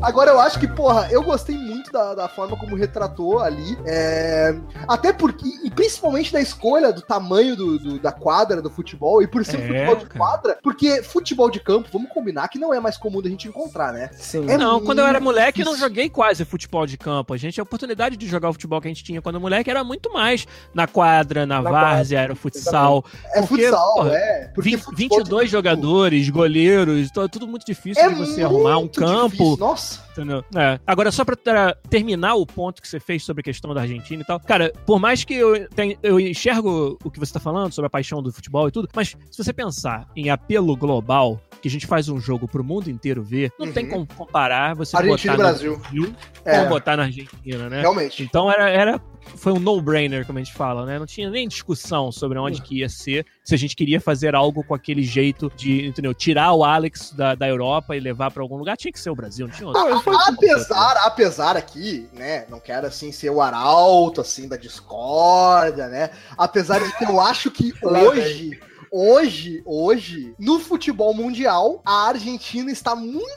Agora 0.09 0.31
eu 0.31 0.41
acho 0.41 0.59
que, 0.59 0.67
porra, 0.67 1.07
eu 1.11 1.23
gostei 1.23 1.55
muito 1.89 1.93
da, 1.93 2.15
da 2.15 2.29
forma 2.29 2.57
como 2.57 2.77
retratou 2.77 3.41
ali. 3.41 3.77
é, 3.87 4.55
Até 4.87 5.13
porque, 5.13 5.47
e 5.65 5.71
principalmente 5.71 6.33
da 6.33 6.41
escolha 6.41 6.93
do 6.93 7.01
tamanho 7.03 7.57
do, 7.57 7.79
do- 7.79 7.99
da 7.99 8.13
quadra 8.13 8.61
do 8.63 8.71
futebol, 8.71 9.23
e 9.23 9.27
por 9.27 9.45
ser 9.45 9.57
um 9.59 9.61
É, 9.61 9.67
futebol 9.87 9.97
de 9.97 10.07
cara. 10.07 10.19
quadra, 10.19 10.59
porque 10.63 11.03
futebol 11.03 11.51
de 11.51 11.61
campo, 11.61 11.89
vamos 11.93 12.11
combinar 12.11 12.49
que 12.49 12.59
não 12.59 12.73
é 12.73 12.81
mais 12.81 12.97
comum 12.97 13.21
da 13.23 13.29
gente 13.29 13.49
encontrar, 13.49 13.93
né? 13.93 14.11
Sim. 14.13 14.49
É 14.49 14.57
Não, 14.57 14.81
quando 14.81 14.99
eu 15.01 15.07
era 15.07 15.21
moleque, 15.21 15.61
eu 15.63 15.67
não 15.67 15.77
joguei 15.77 16.09
quase 16.09 16.45
futebol 16.45 16.87
de 16.87 16.97
campo. 16.97 17.33
A 17.35 17.37
gente, 17.37 17.59
a 17.61 17.63
oportunidade 17.63 18.17
de 18.17 18.27
jogar 18.27 18.51
o 18.51 18.53
futebol 18.53 18.81
que 18.81 18.89
a 18.89 18.91
gente 18.91 19.05
tinha 19.05 19.21
quando 19.23 19.41
moleque 19.41 19.71
era 19.71 19.83
muito 19.83 20.13
mais 20.13 20.47
na 20.75 20.87
quadra, 20.87 21.47
na, 21.47 21.61
Na 21.63 21.71
várzea, 21.71 22.21
era 22.21 22.33
o 22.33 22.37
futsal. 22.37 23.05
É 23.35 23.41
Porque, 23.43 23.65
futsal, 23.65 23.95
porra, 23.95 24.15
é. 24.17 24.51
Porque 24.55 24.71
20, 24.71 24.81
futebol 24.83 24.97
de 24.97 25.03
22 25.25 25.41
campo 25.43 25.51
jogadores, 25.51 26.29
goleiros, 26.29 27.11
tudo 27.31 27.47
muito 27.47 27.65
difícil 27.67 28.03
É 28.03 28.09
de 28.09 28.15
você 28.15 28.43
arrumar 28.43 28.79
um 28.79 28.89
campo. 28.89 29.31
difícil, 29.31 29.57
Nossa. 29.59 30.08
Entendeu? 30.19 30.45
É. 30.57 30.81
Agora, 30.87 31.13
só 31.13 31.25
pra 31.25 31.37
tra- 31.37 31.77
terminar 31.89 32.35
o 32.35 32.45
ponto 32.45 32.83
que 32.83 32.89
você 32.89 32.99
fez 32.99 33.25
sobre 33.25 33.41
a 33.41 33.45
questão 33.45 33.73
da 33.73 33.83
Argentina 33.83 34.21
e 34.21 34.27
tal, 34.27 34.41
cara, 34.41 34.73
por 34.85 34.99
mais 34.99 35.23
que 35.23 35.35
eu, 35.35 35.69
tenha, 35.71 35.97
eu 36.03 36.19
enxergo 36.19 36.99
o 37.05 37.11
que 37.11 37.21
você 37.21 37.33
tá 37.33 37.39
falando 37.41 37.73
sobre 37.73 37.87
a 37.87 37.91
paixão 37.91 38.21
do 38.23 38.33
futebol 38.33 38.67
e 38.67 38.73
tudo, 38.73 38.89
mas 38.95 39.17
se 39.31 39.45
você 39.45 39.53
pensar 39.53 40.09
em 40.17 40.29
apelo 40.29 40.77
global, 40.77 41.41
que 41.61 41.69
a 41.69 41.71
gente 41.71 41.87
faz 41.87 42.09
um 42.09 42.21
jogo 42.21 42.47
pro 42.47 42.63
mundo 42.65 42.89
inteiro 42.91 43.23
ver, 43.23 43.53
não 43.59 43.67
Uhum. 43.67 43.73
tem 43.73 43.89
como 43.89 44.07
comparar 44.07 44.75
você 44.75 44.97
Argentina 44.97 45.33
botar 45.37 45.43
Brasil. 45.49 45.73
no 45.73 45.79
Brasil 45.79 46.15
É, 46.45 46.65
botar 46.67 46.97
na 46.97 47.03
Argentina, 47.05 47.69
né? 47.69 47.81
realmente. 47.81 48.23
Então 48.23 48.51
era, 48.51 48.69
era 48.71 49.01
foi 49.37 49.53
um 49.53 49.59
no-brainer, 49.59 50.25
como 50.27 50.39
a 50.39 50.43
gente 50.43 50.55
fala, 50.57 50.87
né? 50.87 50.99
Não 50.99 51.05
tinha 51.05 51.29
nem 51.29 51.47
discussão 51.47 52.11
sobre 52.11 52.39
onde 52.39 52.63
que 52.63 52.79
ia 52.79 52.89
ser, 52.89 53.27
se 53.45 53.55
a 53.55 53.59
gente 53.59 53.77
queria 53.77 54.01
fazer 54.01 54.35
algo 54.35 54.65
com 54.65 54.75
aquele 54.75 55.03
jeito 55.03 55.53
de, 55.55 55.87
entendeu? 55.87 56.15
Tirar 56.15 56.55
o 56.55 56.65
Alex 56.65 57.13
da, 57.13 57.35
da 57.35 57.47
Europa 57.47 57.95
e 57.95 58.01
levar 58.01 58.31
pra 58.31 58.43
algum 58.43 58.57
lugar, 58.57 58.77
tinha 58.79 58.91
que 58.91 58.99
ser 58.99 59.11
o 59.11 59.15
Brasil, 59.15 59.47
não 59.47 59.55
tinha 59.55 59.67
outro. 59.69 59.83
A- 59.83 60.29
apesar, 60.31 60.93
apesar 61.05 61.57
aqui, 61.59 62.09
né, 62.15 62.47
não 62.49 62.59
quero 62.59 62.87
assim 62.87 63.13
ser 63.13 63.29
o 63.31 63.43
arauto 63.43 64.21
assim 64.23 64.49
da 64.49 64.57
discórdia, 64.57 65.89
né? 65.89 66.11
Apesar 66.37 66.79
de 66.81 66.91
que 66.97 67.05
eu 67.05 67.21
acho 67.21 67.51
que 67.51 67.75
hoje 67.83 68.59
Hoje, 68.91 69.63
hoje, 69.67 70.35
no 70.39 70.59
futebol 70.59 71.13
mundial, 71.13 71.83
a 71.85 72.09
Argentina 72.09 72.71
está 72.71 72.95
muito 72.95 73.29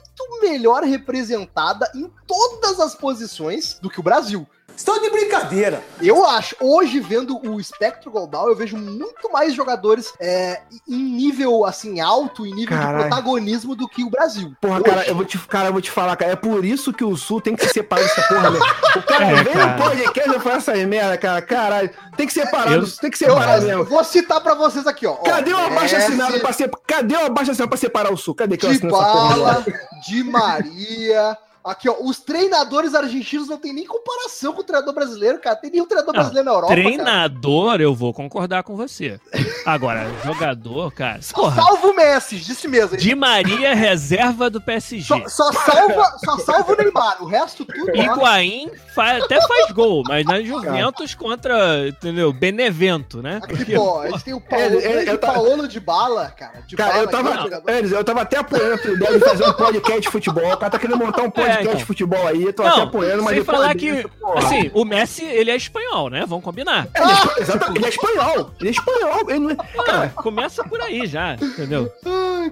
melhor 0.42 0.84
representada 0.84 1.92
em 1.94 2.10
todas 2.26 2.80
as 2.80 2.96
posições 2.96 3.78
do 3.82 3.90
que 3.90 4.00
o 4.00 4.04
Brasil. 4.04 4.48
Estão 4.76 5.00
de 5.00 5.10
brincadeira. 5.10 5.82
Eu 6.02 6.26
acho, 6.26 6.56
hoje 6.60 7.00
vendo 7.00 7.40
o 7.48 7.60
espectro 7.60 8.10
global, 8.10 8.48
eu 8.50 8.56
vejo 8.56 8.76
muito 8.78 9.32
mais 9.32 9.54
jogadores 9.54 10.12
é, 10.20 10.62
em 10.88 10.98
nível 10.98 11.66
assim 11.66 12.00
alto, 12.00 12.46
em 12.46 12.54
nível 12.54 12.78
Caralho. 12.78 12.98
de 13.04 13.10
protagonismo 13.10 13.76
do 13.76 13.88
que 13.88 14.04
o 14.04 14.10
Brasil. 14.10 14.54
Porra, 14.60 14.76
Hoje. 14.76 14.84
cara, 14.84 15.08
eu 15.08 15.16
vou 15.16 15.26
te, 15.26 15.38
cara, 15.40 15.70
eu 15.70 15.74
vou 15.74 15.82
te 15.82 15.92
falar, 15.92 16.16
cara. 16.16 16.32
É 16.32 16.36
por 16.36 16.66
isso 16.66 16.92
que 16.92 17.04
o 17.04 17.16
Sul 17.16 17.40
tem 17.42 17.56
que 17.56 17.66
se 17.68 17.74
separar 17.74 18.02
dessa 18.04 18.22
porra, 18.24 18.50
né? 18.52 18.60
O 18.96 19.04
cara 19.04 19.26
É, 19.26 19.44
vem 19.44 19.54
cara. 19.54 19.68
no 19.78 19.84
podcast 19.84 20.30
e 20.30 20.40
faz 20.40 20.68
essas 20.68 20.86
merda, 20.88 21.18
cara. 21.18 21.42
Caralho. 21.42 21.90
Tem 22.18 22.26
que 22.28 22.34
separar, 22.34 22.74
Eu- 22.74 22.88
tem 22.98 23.12
que 23.12 23.24
Eu, 23.24 23.30
separar 23.30 23.62
mesmo. 23.62 23.86
vou 23.86 24.04
citar 24.04 24.42
pra 24.42 24.54
vocês 24.56 24.88
aqui, 24.88 25.06
ó. 25.06 25.16
Cadê 25.18 25.54
o 25.54 25.58
abaixo 25.58 25.96
assinado 25.96 26.40
pra 26.40 26.54
ser... 26.54 26.70
Cadê 26.88 27.16
o 27.16 27.26
abaixo 27.26 27.52
assinado 27.52 27.70
pra 27.70 27.78
separar 27.78 28.12
o 28.12 28.18
Sul? 28.18 28.34
Cadê 28.36 28.58
que 28.58 28.66
eu 28.66 28.70
De 28.72 28.76
assino 28.78 28.96
essa 28.96 29.04
porra 29.06 29.30
Bala, 29.30 29.52
agora? 29.52 29.80
de 30.08 30.24
Maria. 30.24 31.38
Aqui, 31.64 31.88
ó, 31.88 31.96
os 32.02 32.20
treinadores 32.20 32.96
argentinos 32.96 33.48
não 33.48 33.58
tem 33.58 33.72
nem 33.72 33.86
comparação 33.86 34.52
com 34.54 34.62
o 34.62 34.64
treinador 34.64 34.94
brasileiro, 34.96 35.40
cara. 35.40 35.56
Tem 35.56 35.70
nenhum 35.70 35.86
treinador 35.86 36.14
Não, 36.14 36.20
brasileiro 36.22 36.46
na 36.50 36.52
Europa. 36.56 36.74
cara. 36.76 36.82
Treinador, 36.88 37.82
eu 37.82 37.94
vou 37.94 38.14
concordar 38.14 38.64
com 38.64 38.76
você. 38.76 39.20
Agora, 39.66 40.06
jogador, 40.26 40.92
cara. 40.92 41.22
Só 41.22 41.36
Porra, 41.36 41.62
salva 41.62 41.88
o 41.88 41.96
Messi, 41.96 42.38
disse 42.38 42.68
mesmo. 42.68 42.98
Di 42.98 43.14
Maria, 43.14 43.76
reserva 43.76 44.50
do 44.50 44.60
PSG. 44.60 45.04
Só, 45.04 45.28
só 45.30 45.52
salva, 45.52 46.18
só 46.26 46.38
salva 46.40 46.74
o 46.74 46.76
Neymar. 46.76 47.22
O 47.22 47.28
resto 47.28 47.64
tudo. 47.64 47.92
ó. 47.96 48.02
Higuaín 48.02 48.70
fa- 48.96 49.18
até 49.18 49.40
faz 49.48 49.72
gol, 49.72 50.04
mas 50.08 50.26
na 50.26 50.42
Juventus 50.44 51.14
contra, 51.14 51.88
entendeu? 51.88 52.34
Benevento, 52.34 53.22
né? 53.22 53.40
Aqui, 53.44 53.56
Porque, 53.58 53.76
pô, 53.76 54.00
a 54.00 54.10
gente 54.10 54.24
tem 54.24 54.34
o 54.34 54.42
Paulo, 54.42 54.80
É, 54.80 55.06
é, 55.06 55.18
tava- 55.18 55.34
Paolo 55.34 55.68
de 55.68 55.80
bala, 55.80 56.32
cara. 56.32 56.62
De 56.68 56.76
Cara, 56.76 56.92
bala, 56.92 57.04
eu 57.04 57.08
tava. 57.08 57.72
Eles, 57.72 57.92
eu 57.92 58.04
tava 58.04 58.22
até 58.22 58.38
apoiando 58.40 58.82
a 58.82 58.92
ideia 58.92 59.20
de 59.20 59.26
fazer 59.26 59.48
um 59.48 59.54
podcast 59.54 60.02
de 60.02 60.10
futebol. 60.10 60.52
O 60.54 60.58
cara 60.58 60.72
tá 60.72 60.80
querendo 60.80 60.98
montar 60.98 61.22
um 61.22 61.30
podcast 61.30 61.51
podcast 61.52 61.68
então. 61.68 61.76
de 61.78 61.86
futebol 61.86 62.28
aí, 62.28 62.54
tô 62.54 62.64
Não, 62.64 62.70
até 62.70 62.82
apoiando, 62.82 63.24
mas 63.24 63.36
sem 63.36 63.44
falar 63.44 63.76
que, 63.76 64.06
assim, 64.36 64.72
o 64.74 64.84
Messi, 64.86 65.24
ele 65.24 65.52
é 65.52 65.56
espanhol, 65.56 66.10
né? 66.10 66.26
Vamos 66.28 66.44
combinar. 66.44 66.88
É, 66.94 67.02
ele 67.02 67.12
é 67.12 67.42
exatamente, 67.42 67.78
ele 67.80 67.86
é 67.86 67.90
espanhol. 67.90 68.52
Ele 68.60 68.68
é 68.70 68.72
espanhol. 68.72 69.30
Ele 69.30 69.40
não 69.40 69.52
é... 69.52 69.56
Ah, 69.90 70.10
começa 70.16 70.64
por 70.64 70.82
aí 70.82 71.06
já, 71.06 71.34
entendeu? 71.36 71.92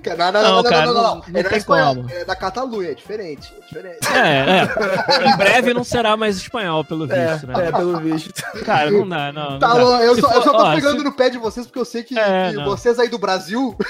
Cara, 0.03 0.31
não, 0.31 0.41
não, 0.41 0.41
Não, 0.41 0.49
não, 0.49 0.63
não, 0.63 0.69
cara, 0.69 0.85
não, 0.85 0.93
não, 0.93 1.01
não- 1.01 1.09
não. 1.09 1.15
não 1.15 1.23
Ele 1.39 1.43
não 1.43 1.51
é 1.51 1.57
espanhol, 1.57 1.95
como. 1.95 2.09
é 2.11 2.23
da 2.25 2.35
Catalunha, 2.35 2.91
é 2.91 2.93
diferente. 2.93 3.53
É 3.57 3.65
diferente. 3.65 4.07
É, 4.13 5.25
é. 5.25 5.29
Em 5.33 5.37
breve 5.37 5.73
não 5.73 5.83
será 5.83 6.15
mais 6.15 6.37
espanhol, 6.37 6.83
pelo 6.85 7.11
É, 7.11 7.31
visto, 7.33 7.47
né? 7.47 7.53
é, 7.67 7.71
pelo 7.71 7.97
visto. 7.99 8.31
Cara, 8.65 8.91
não 8.91 9.07
dá, 9.07 9.31
não. 9.31 9.51
não 9.51 9.59
Tá, 9.59 9.73
dá. 9.73 9.75
bom, 9.75 9.97
eu 9.99 10.15
só, 10.19 10.27
eu 10.27 10.33
for- 10.33 10.43
só 10.43 10.51
tô 10.51 10.63
ó, 10.63 10.75
pegando 10.75 10.97
se- 10.99 11.03
no 11.03 11.11
pé 11.11 11.29
de 11.29 11.37
vocês 11.39 11.65
porque 11.65 11.79
eu 11.79 11.85
sei 11.85 12.03
que, 12.03 12.17
É, 12.17 12.49
que 12.51 12.55
não. 12.57 12.65
vocês 12.65 12.99
aí 12.99 13.09
do 13.09 13.17
Brasil, 13.17 13.75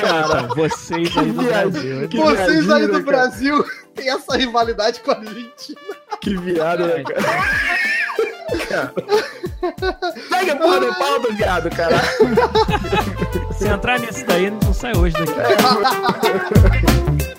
Cara, 0.00 0.42
então, 0.42 0.54
vocês 0.54 1.16
aí 1.16 1.32
do 1.32 1.42
Brasil. 1.42 2.08
que 2.08 2.16
vocês 2.18 2.70
aí 2.70 2.86
do 2.86 2.92
né, 2.92 3.02
cara? 3.02 3.22
Brasil 3.36 3.64
têm 3.94 4.08
essa 4.08 4.36
rivalidade 4.36 5.00
com 5.00 5.10
a 5.10 5.16
Argentina. 5.16 5.80
Que 6.22 6.36
viado, 6.38 6.86
né, 6.86 7.04
cara? 7.04 8.94
Pega 10.30 10.52
a 10.52 10.56
porra 10.56 10.80
do 10.80 10.94
pau 10.94 11.20
do 11.20 11.34
viado, 11.34 11.68
cara. 11.70 12.00
Se 13.52 13.68
entrar 13.68 14.00
nisso 14.00 14.24
daí, 14.26 14.50
não 14.50 14.72
sai 14.72 14.96
hoje 14.96 15.14
daqui. 15.14 15.32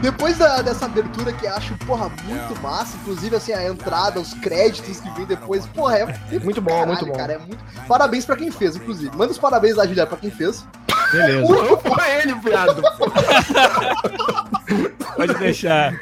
Depois 0.00 0.38
da- 0.38 0.62
dessa 0.62 0.84
abertura 0.86 1.32
que 1.32 1.44
eu 1.46 1.52
acho, 1.54 1.74
porra, 1.78 2.08
muito 2.24 2.60
massa, 2.62 2.96
inclusive 2.98 3.34
assim, 3.36 3.52
a 3.52 3.64
entrada, 3.66 4.20
os 4.20 4.32
créditos 4.34 5.00
que 5.00 5.10
vem 5.10 5.26
depois, 5.26 5.66
porra, 5.66 5.98
é 5.98 6.38
Muito 6.38 6.60
bom, 6.62 6.86
muito 6.86 7.04
bom. 7.06 7.12
cara, 7.12 7.32
é 7.34 7.38
muito. 7.38 7.58
Parabéns 7.88 8.24
pra 8.24 8.36
quem 8.36 8.50
fez, 8.50 8.76
inclusive. 8.76 9.14
Manda 9.16 9.32
os 9.32 9.38
parabéns 9.38 9.74
lá, 9.76 9.84
Juliana, 9.86 10.08
pra 10.08 10.16
quem 10.18 10.30
fez. 10.30 10.64
Beleza, 11.10 11.46
foi 11.78 12.10
ele, 12.22 12.34
viado. 12.34 12.82
pode 15.16 15.34
deixar. 15.34 15.92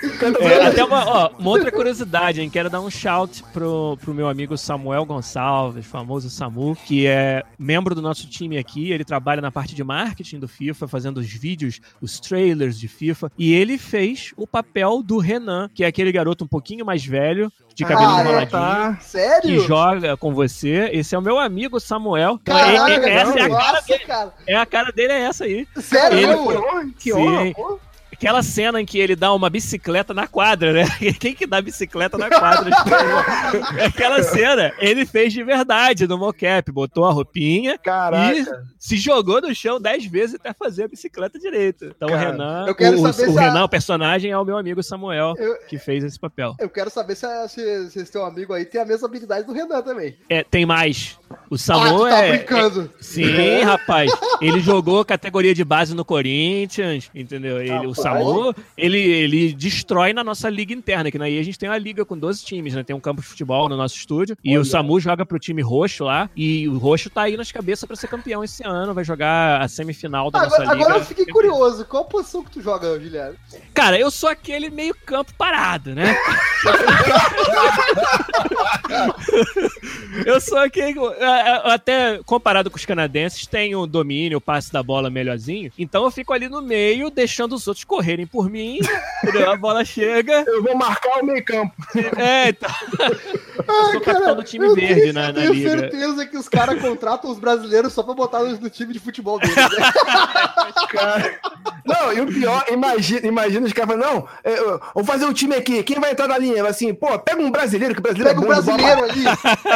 É, 0.40 0.66
até 0.66 0.84
uma, 0.84 1.04
ó, 1.06 1.30
uma 1.38 1.50
outra 1.50 1.70
curiosidade, 1.70 2.40
hein? 2.40 2.50
Quero 2.50 2.68
dar 2.70 2.80
um 2.80 2.90
shout 2.90 3.42
pro, 3.52 3.96
pro 4.00 4.14
meu 4.14 4.28
amigo 4.28 4.56
Samuel 4.56 5.04
Gonçalves, 5.04 5.86
famoso 5.86 6.28
Samu, 6.30 6.76
que 6.76 7.06
é 7.06 7.42
membro 7.58 7.94
do 7.94 8.02
nosso 8.02 8.28
time 8.28 8.58
aqui. 8.58 8.90
Ele 8.90 9.04
trabalha 9.04 9.40
na 9.40 9.50
parte 9.50 9.74
de 9.74 9.82
marketing 9.84 10.38
do 10.38 10.48
FIFA, 10.48 10.88
fazendo 10.88 11.18
os 11.18 11.26
vídeos, 11.32 11.80
os 12.00 12.18
trailers 12.20 12.78
de 12.78 12.88
FIFA. 12.88 13.30
E 13.38 13.52
ele 13.54 13.78
fez 13.78 14.32
o 14.36 14.46
papel 14.46 15.02
do 15.02 15.18
Renan, 15.18 15.68
que 15.74 15.84
é 15.84 15.86
aquele 15.86 16.12
garoto 16.12 16.44
um 16.44 16.48
pouquinho 16.48 16.84
mais 16.84 17.04
velho, 17.04 17.50
de 17.74 17.84
cabelo 17.84 18.10
Ah, 18.10 18.18
é, 18.18 18.22
enroladinho. 18.22 18.50
Tá. 18.50 18.94
Que 18.94 19.04
Sério? 19.04 19.60
joga 19.66 20.16
com 20.16 20.32
você. 20.32 20.88
Esse 20.92 21.14
é 21.14 21.18
o 21.18 21.22
meu 21.22 21.38
amigo 21.38 21.78
Samuel. 21.78 22.40
Caraca, 22.42 22.90
é- 22.92 23.10
é- 23.10 23.14
essa 23.16 23.38
é 23.38 23.42
a, 23.42 23.48
cara, 23.50 23.72
nossa, 23.72 23.98
cara. 24.06 24.34
é 24.46 24.56
a 24.56 24.66
cara 24.66 24.92
dele, 24.92 25.12
é 25.12 25.20
essa 25.20 25.44
aí. 25.44 25.66
Sério? 25.76 26.18
Ele 26.18 26.92
Que 26.98 27.12
honra, 27.12 27.52
pô. 27.54 27.78
Aquela 28.16 28.42
cena 28.42 28.80
em 28.80 28.86
que 28.86 28.98
ele 28.98 29.14
dá 29.14 29.32
uma 29.34 29.50
bicicleta 29.50 30.14
na 30.14 30.26
quadra, 30.26 30.72
né? 30.72 30.84
Quem 31.20 31.34
que 31.34 31.46
dá 31.46 31.60
bicicleta 31.60 32.16
na 32.16 32.30
quadra? 32.30 32.70
Aquela 33.86 34.22
cena, 34.22 34.72
ele 34.78 35.04
fez 35.04 35.32
de 35.32 35.42
verdade 35.44 36.06
no 36.06 36.16
mocap. 36.18 36.72
Botou 36.72 37.04
a 37.04 37.12
roupinha 37.12 37.78
Caraca. 37.78 38.34
e 38.36 38.46
se 38.78 38.96
jogou 38.96 39.40
no 39.40 39.54
chão 39.54 39.80
dez 39.80 40.04
vezes 40.06 40.36
até 40.36 40.52
fazer 40.54 40.84
a 40.84 40.88
bicicleta 40.88 41.38
direito. 41.38 41.92
Então 41.96 42.08
Cara, 42.08 42.28
o 42.28 42.32
Renan, 42.32 42.66
o, 42.66 43.02
o 43.08 43.12
se 43.12 43.24
a- 43.24 43.40
Renan, 43.40 43.64
o 43.64 43.68
personagem, 43.68 44.30
é 44.30 44.38
o 44.38 44.44
meu 44.44 44.56
amigo 44.56 44.82
Samuel, 44.82 45.34
Eu- 45.36 45.58
que 45.68 45.78
fez 45.78 46.02
esse 46.02 46.18
papel. 46.18 46.54
Eu 46.58 46.70
quero 46.70 46.88
saber 46.90 47.14
se, 47.16 47.26
se, 47.48 47.90
se 47.90 47.98
esse 48.00 48.10
teu 48.12 48.24
amigo 48.24 48.52
aí 48.54 48.64
tem 48.64 48.80
a 48.80 48.84
mesma 48.84 49.06
habilidade 49.06 49.46
do 49.46 49.52
Renan 49.52 49.82
também. 49.82 50.16
É, 50.28 50.42
tem 50.42 50.64
mais. 50.64 51.18
O 51.50 51.54
ah, 51.54 51.58
Samu 51.58 51.98
tu 51.98 52.08
tá 52.08 52.22
é, 52.22 52.36
brincando. 52.36 52.90
Sim, 53.00 53.60
rapaz. 53.62 54.10
Ele 54.40 54.60
jogou 54.60 55.04
categoria 55.04 55.54
de 55.54 55.64
base 55.64 55.94
no 55.94 56.04
Corinthians, 56.04 57.10
entendeu? 57.14 57.60
Ele, 57.60 57.86
o 57.86 57.90
Rapaz. 57.90 57.96
Samu, 57.96 58.54
ele, 58.76 58.98
ele 58.98 59.52
destrói 59.52 60.12
na 60.12 60.24
nossa 60.24 60.48
liga 60.48 60.74
interna, 60.74 61.10
que 61.10 61.20
aí 61.20 61.38
a 61.38 61.42
gente 61.42 61.58
tem 61.58 61.68
uma 61.68 61.78
liga 61.78 62.04
com 62.04 62.18
12 62.18 62.44
times, 62.44 62.74
né? 62.74 62.82
Tem 62.82 62.94
um 62.94 63.00
campo 63.00 63.20
de 63.20 63.26
futebol 63.26 63.68
no 63.68 63.76
nosso 63.76 63.96
estúdio. 63.96 64.36
E 64.42 64.58
o 64.58 64.64
Samu 64.64 64.98
joga 65.00 65.24
pro 65.24 65.38
time 65.38 65.62
roxo 65.62 66.04
lá. 66.04 66.28
E 66.36 66.68
o 66.68 66.78
roxo 66.78 67.10
tá 67.10 67.22
aí 67.22 67.36
nas 67.36 67.52
cabeças 67.52 67.86
pra 67.86 67.96
ser 67.96 68.08
campeão 68.08 68.42
esse 68.42 68.64
ano. 68.64 68.94
Vai 68.94 69.04
jogar 69.04 69.60
a 69.60 69.68
semifinal 69.68 70.30
da 70.30 70.42
nossa 70.42 70.56
Agora, 70.56 70.74
liga. 70.74 70.86
agora 70.86 71.00
eu 71.00 71.06
fiquei 71.06 71.26
curioso. 71.26 71.84
Qual 71.84 72.04
posição 72.04 72.42
que 72.42 72.50
tu 72.50 72.60
joga, 72.60 72.98
Juliano? 73.00 73.36
Cara, 73.72 73.98
eu 73.98 74.10
sou 74.10 74.28
aquele 74.28 74.70
meio 74.70 74.94
campo 75.06 75.32
parado, 75.38 75.94
né? 75.94 76.16
eu 80.26 80.40
sou 80.40 80.58
aquele. 80.58 80.98
É, 81.18 81.24
é, 81.24 81.72
Até 81.72 82.20
comparado 82.24 82.70
com 82.70 82.76
os 82.76 82.84
canadenses, 82.84 83.46
tenho 83.46 83.80
o 83.80 83.86
domínio, 83.86 84.38
o 84.38 84.40
passe 84.40 84.72
da 84.72 84.82
bola 84.82 85.10
melhorzinho. 85.10 85.72
Então 85.78 86.04
eu 86.04 86.10
fico 86.10 86.32
ali 86.32 86.48
no 86.48 86.62
meio, 86.62 87.10
deixando 87.10 87.54
os 87.54 87.66
outros 87.66 87.84
correrem 87.84 88.26
por 88.26 88.50
mim. 88.50 88.78
A 89.46 89.56
bola 89.56 89.84
chega. 89.84 90.44
Eu 90.46 90.62
vou 90.62 90.76
marcar 90.76 91.20
o 91.20 91.26
meio 91.26 91.44
campo. 91.44 91.74
É, 92.16 92.48
então. 92.48 92.70
Eu 93.68 93.84
sou 93.92 94.00
capitão 94.00 94.36
do 94.36 94.42
time 94.42 94.66
eu 94.66 94.74
verde 94.74 95.00
tenho, 95.00 95.12
na, 95.12 95.28
eu 95.28 95.32
na 95.32 95.40
tenho 95.40 95.52
liga. 95.52 95.70
certeza 95.70 96.26
que 96.26 96.36
os 96.36 96.48
caras 96.48 96.80
contratam 96.80 97.30
os 97.30 97.38
brasileiros 97.38 97.92
só 97.92 98.02
pra 98.02 98.14
botar 98.14 98.40
no, 98.40 98.58
no 98.58 98.70
time 98.70 98.92
de 98.92 98.98
futebol 98.98 99.38
deles, 99.38 99.56
né? 99.56 99.66
Cara. 100.90 101.40
Não, 101.84 102.12
e 102.12 102.20
o 102.20 102.26
pior, 102.26 102.64
imagina, 102.70 103.26
imagina 103.26 103.66
os 103.66 103.72
caras 103.72 103.96
falando, 103.96 104.12
não, 104.12 104.28
é, 104.44 104.58
eu 104.58 104.80
vou 104.94 105.04
fazer 105.04 105.24
um 105.24 105.32
time 105.32 105.54
aqui, 105.54 105.82
quem 105.82 105.98
vai 106.00 106.12
entrar 106.12 106.28
na 106.28 106.38
linha? 106.38 106.66
Assim, 106.66 106.92
pô, 106.94 107.18
pega 107.18 107.40
um 107.40 107.50
brasileiro, 107.50 107.94
que 107.94 108.00
o 108.00 108.02
brasileiro 108.02 108.40
Pega 108.40 108.40
é 108.40 108.44
um 108.44 108.62
brasileiro 108.62 109.04
ali. 109.04 109.24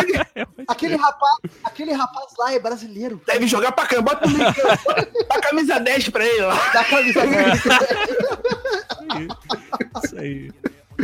aquele 0.68 0.96
rapaz, 0.96 1.38
aquele 1.64 1.92
rapaz 1.92 2.26
lá 2.38 2.52
é 2.52 2.58
brasileiro. 2.58 3.20
deve 3.26 3.46
jogar 3.46 3.72
pra 3.72 3.86
cá, 3.86 4.00
bota 4.00 4.28
no 4.28 4.36
meio 4.36 4.50
a 5.30 5.40
camisa 5.40 5.78
10 5.80 6.08
pra 6.10 6.24
ele 6.24 6.42
lá. 6.42 6.54
Da 6.72 6.84
camisa 6.84 7.20
dele. 7.26 7.52
Isso 10.04 10.18
aí. 10.18 10.50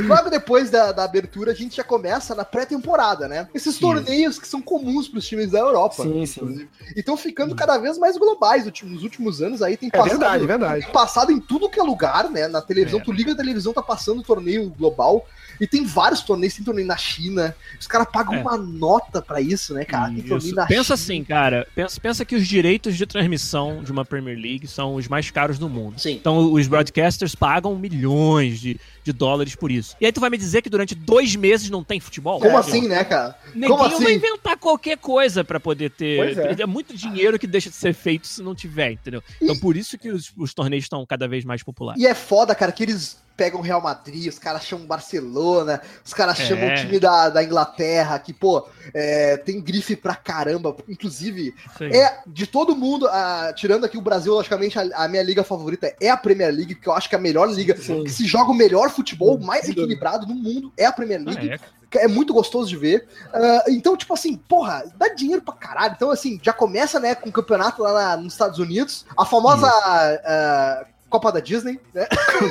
Logo 0.02 0.30
depois 0.30 0.70
da, 0.70 0.92
da 0.92 1.04
abertura, 1.04 1.52
a 1.52 1.54
gente 1.54 1.76
já 1.76 1.84
começa 1.84 2.34
na 2.34 2.44
pré-temporada, 2.44 3.26
né? 3.28 3.48
Esses 3.54 3.78
torneios 3.78 4.38
que 4.38 4.46
são 4.48 4.60
comuns 4.60 5.08
pros 5.08 5.26
times 5.26 5.50
da 5.50 5.58
Europa. 5.58 6.02
Sim, 6.02 6.26
sim. 6.26 6.68
E 6.94 7.00
estão 7.00 7.16
ficando 7.16 7.54
cada 7.54 7.78
vez 7.78 7.98
mais 7.98 8.16
globais. 8.16 8.58
Nos 8.62 8.66
últimos- 8.66 8.92
Nos 8.96 9.02
últimos 9.02 9.42
anos 9.42 9.62
aí 9.62 9.76
tem 9.76 9.90
É 9.92 10.02
verdade, 10.02 10.46
verdade. 10.46 10.84
tem 10.84 10.92
passado 10.92 11.30
em 11.32 11.38
tudo 11.40 11.68
que 11.68 11.78
é 11.78 11.82
lugar, 11.82 12.30
né? 12.30 12.48
Na 12.48 12.60
televisão, 12.62 13.00
É. 13.00 13.02
tu 13.02 13.12
liga 13.12 13.32
a 13.32 13.36
televisão, 13.36 13.72
tá 13.72 13.82
passando 13.82 14.22
torneio 14.22 14.70
global. 14.70 15.26
E 15.60 15.66
tem 15.66 15.84
vários 15.84 16.20
torneios, 16.22 16.54
tem 16.54 16.64
torneio 16.64 16.86
na 16.86 16.96
China. 16.96 17.54
Os 17.80 17.86
caras 17.86 18.08
pagam 18.12 18.34
É. 18.34 18.40
uma 18.42 18.56
nota 18.56 19.22
pra 19.22 19.40
isso, 19.40 19.74
né, 19.74 19.84
cara? 19.84 20.06
Tem 20.12 20.22
torneio 20.22 20.38
Isso. 20.38 20.54
na 20.54 20.66
Pensa 20.66 20.82
China. 20.84 20.94
assim, 20.94 21.24
cara. 21.24 21.66
Pensa, 21.74 22.00
pensa 22.00 22.24
que 22.24 22.34
os 22.36 22.46
direitos 22.46 22.96
de 22.96 23.06
transmissão 23.06 23.82
de 23.82 23.90
uma 23.92 24.04
Premier 24.04 24.36
League 24.38 24.66
são 24.66 24.94
os 24.96 25.08
mais 25.08 25.30
caros 25.30 25.58
do 25.58 25.68
mundo. 25.68 25.98
Sim. 25.98 26.12
Então 26.12 26.52
os 26.52 26.66
broadcasters 26.66 27.34
pagam 27.34 27.74
milhões 27.76 28.60
de, 28.60 28.78
de 29.04 29.12
dólares 29.12 29.54
por 29.54 29.70
isso. 29.70 29.96
E 30.00 30.06
aí 30.06 30.12
tu 30.12 30.20
vai 30.20 30.30
me 30.30 30.38
dizer 30.38 30.62
que 30.62 30.70
durante 30.70 30.94
dois 30.94 31.34
meses 31.36 31.70
não 31.70 31.82
tem 31.82 31.98
futebol? 32.00 32.38
Como 32.40 32.56
É, 32.56 32.60
assim, 32.60 32.86
né, 32.88 33.04
cara? 33.04 33.36
Neguinho 33.54 33.68
Como 33.78 33.84
assim? 33.84 34.04
vai 34.04 34.14
inventar 34.14 34.56
qualquer 34.56 34.98
coisa 34.98 35.42
pra 35.44 35.58
poder 35.60 35.90
ter. 35.90 36.34
Pois 36.36 36.58
é. 36.60 36.66
muito 36.66 36.96
dinheiro 36.96 37.38
que 37.38 37.46
deixa 37.46 37.70
de 37.70 37.76
ser 37.76 37.94
feito 37.94 38.26
se 38.26 38.42
não 38.42 38.54
tiver, 38.54 38.92
entendeu? 38.92 39.22
Então 39.40 39.56
por 39.58 39.76
isso 39.76 39.96
que 39.96 40.10
os, 40.10 40.32
os 40.36 40.52
torneios 40.52 40.84
estão 40.84 41.04
cada 41.06 41.26
vez 41.28 41.44
mais 41.44 41.62
populares. 41.62 42.02
E 42.02 42.06
é 42.06 42.14
foda, 42.14 42.54
cara, 42.54 42.72
que 42.72 42.82
eles 42.82 43.16
pegam 43.36 43.60
Real 43.60 43.80
Madrid, 43.80 44.28
os 44.28 44.38
caras 44.38 44.64
chamam 44.64 44.86
Barcelona, 44.86 45.80
os 46.04 46.14
caras 46.14 46.40
É. 46.40 46.44
chamam 46.46 46.68
o 46.68 46.74
time 46.74 46.98
da, 46.98 47.28
da 47.28 47.44
Inglaterra, 47.44 48.18
que, 48.18 48.32
pô, 48.32 48.66
é, 48.94 49.36
tem 49.36 49.60
grife 49.60 49.94
pra 49.96 50.14
caramba. 50.14 50.74
Inclusive, 50.88 51.54
aí. 51.80 51.94
é 51.94 52.18
de 52.26 52.46
todo 52.46 52.74
mundo, 52.74 53.06
ah, 53.08 53.52
tirando 53.54 53.84
aqui 53.84 53.98
o 53.98 54.02
Brasil, 54.02 54.32
logicamente, 54.32 54.78
a, 54.78 54.82
a 55.04 55.08
minha 55.08 55.22
liga 55.22 55.44
favorita 55.44 55.94
é 56.00 56.08
a 56.08 56.16
Premier 56.16 56.52
League, 56.54 56.74
que 56.76 56.88
eu 56.88 56.92
acho 56.92 57.08
que 57.08 57.14
é 57.14 57.18
a 57.18 57.20
melhor 57.20 57.48
liga, 57.50 57.76
Sim. 57.76 58.04
que 58.04 58.10
se 58.10 58.24
joga 58.26 58.50
o 58.50 58.54
melhor 58.54 58.90
futebol, 58.90 59.38
mais 59.38 59.68
equilibrado 59.68 60.26
no 60.26 60.34
mundo, 60.34 60.72
é 60.76 60.84
a 60.86 60.92
Premier 60.92 61.20
Ah, 61.20 61.30
League. 61.30 61.50
é. 61.50 61.58
que 61.88 61.98
é 61.98 62.08
muito 62.08 62.34
gostoso 62.34 62.68
de 62.68 62.76
ver. 62.76 63.06
Ah, 63.32 63.64
então, 63.68 63.96
tipo 63.96 64.12
assim, 64.12 64.36
porra, 64.36 64.84
dá 64.96 65.08
dinheiro 65.14 65.40
pra 65.40 65.54
caralho. 65.54 65.94
Então, 65.94 66.10
assim, 66.10 66.40
já 66.42 66.52
começa, 66.52 66.98
né, 66.98 67.14
com 67.14 67.28
o 67.28 67.32
campeonato 67.32 67.80
lá 67.80 67.92
na- 67.92 68.16
nos 68.16 68.32
Estados 68.32 68.58
Unidos, 68.58 69.06
a 69.16 69.24
famosa 69.24 69.68
ah, 69.68 70.84
Copa 71.08 71.30
da 71.30 71.40
Disney, 71.40 71.78
né? 71.94 72.06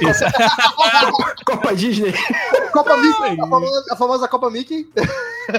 Isso. 0.10 0.24
Copa 1.46 1.76
Disney. 1.76 2.14
Copa 2.72 2.98
Mickey, 2.98 3.42
a 3.42 3.48
famosa, 3.48 3.86
a 3.92 3.96
famosa 3.96 4.28
Copa 4.28 4.50
Mickey. 4.50 4.88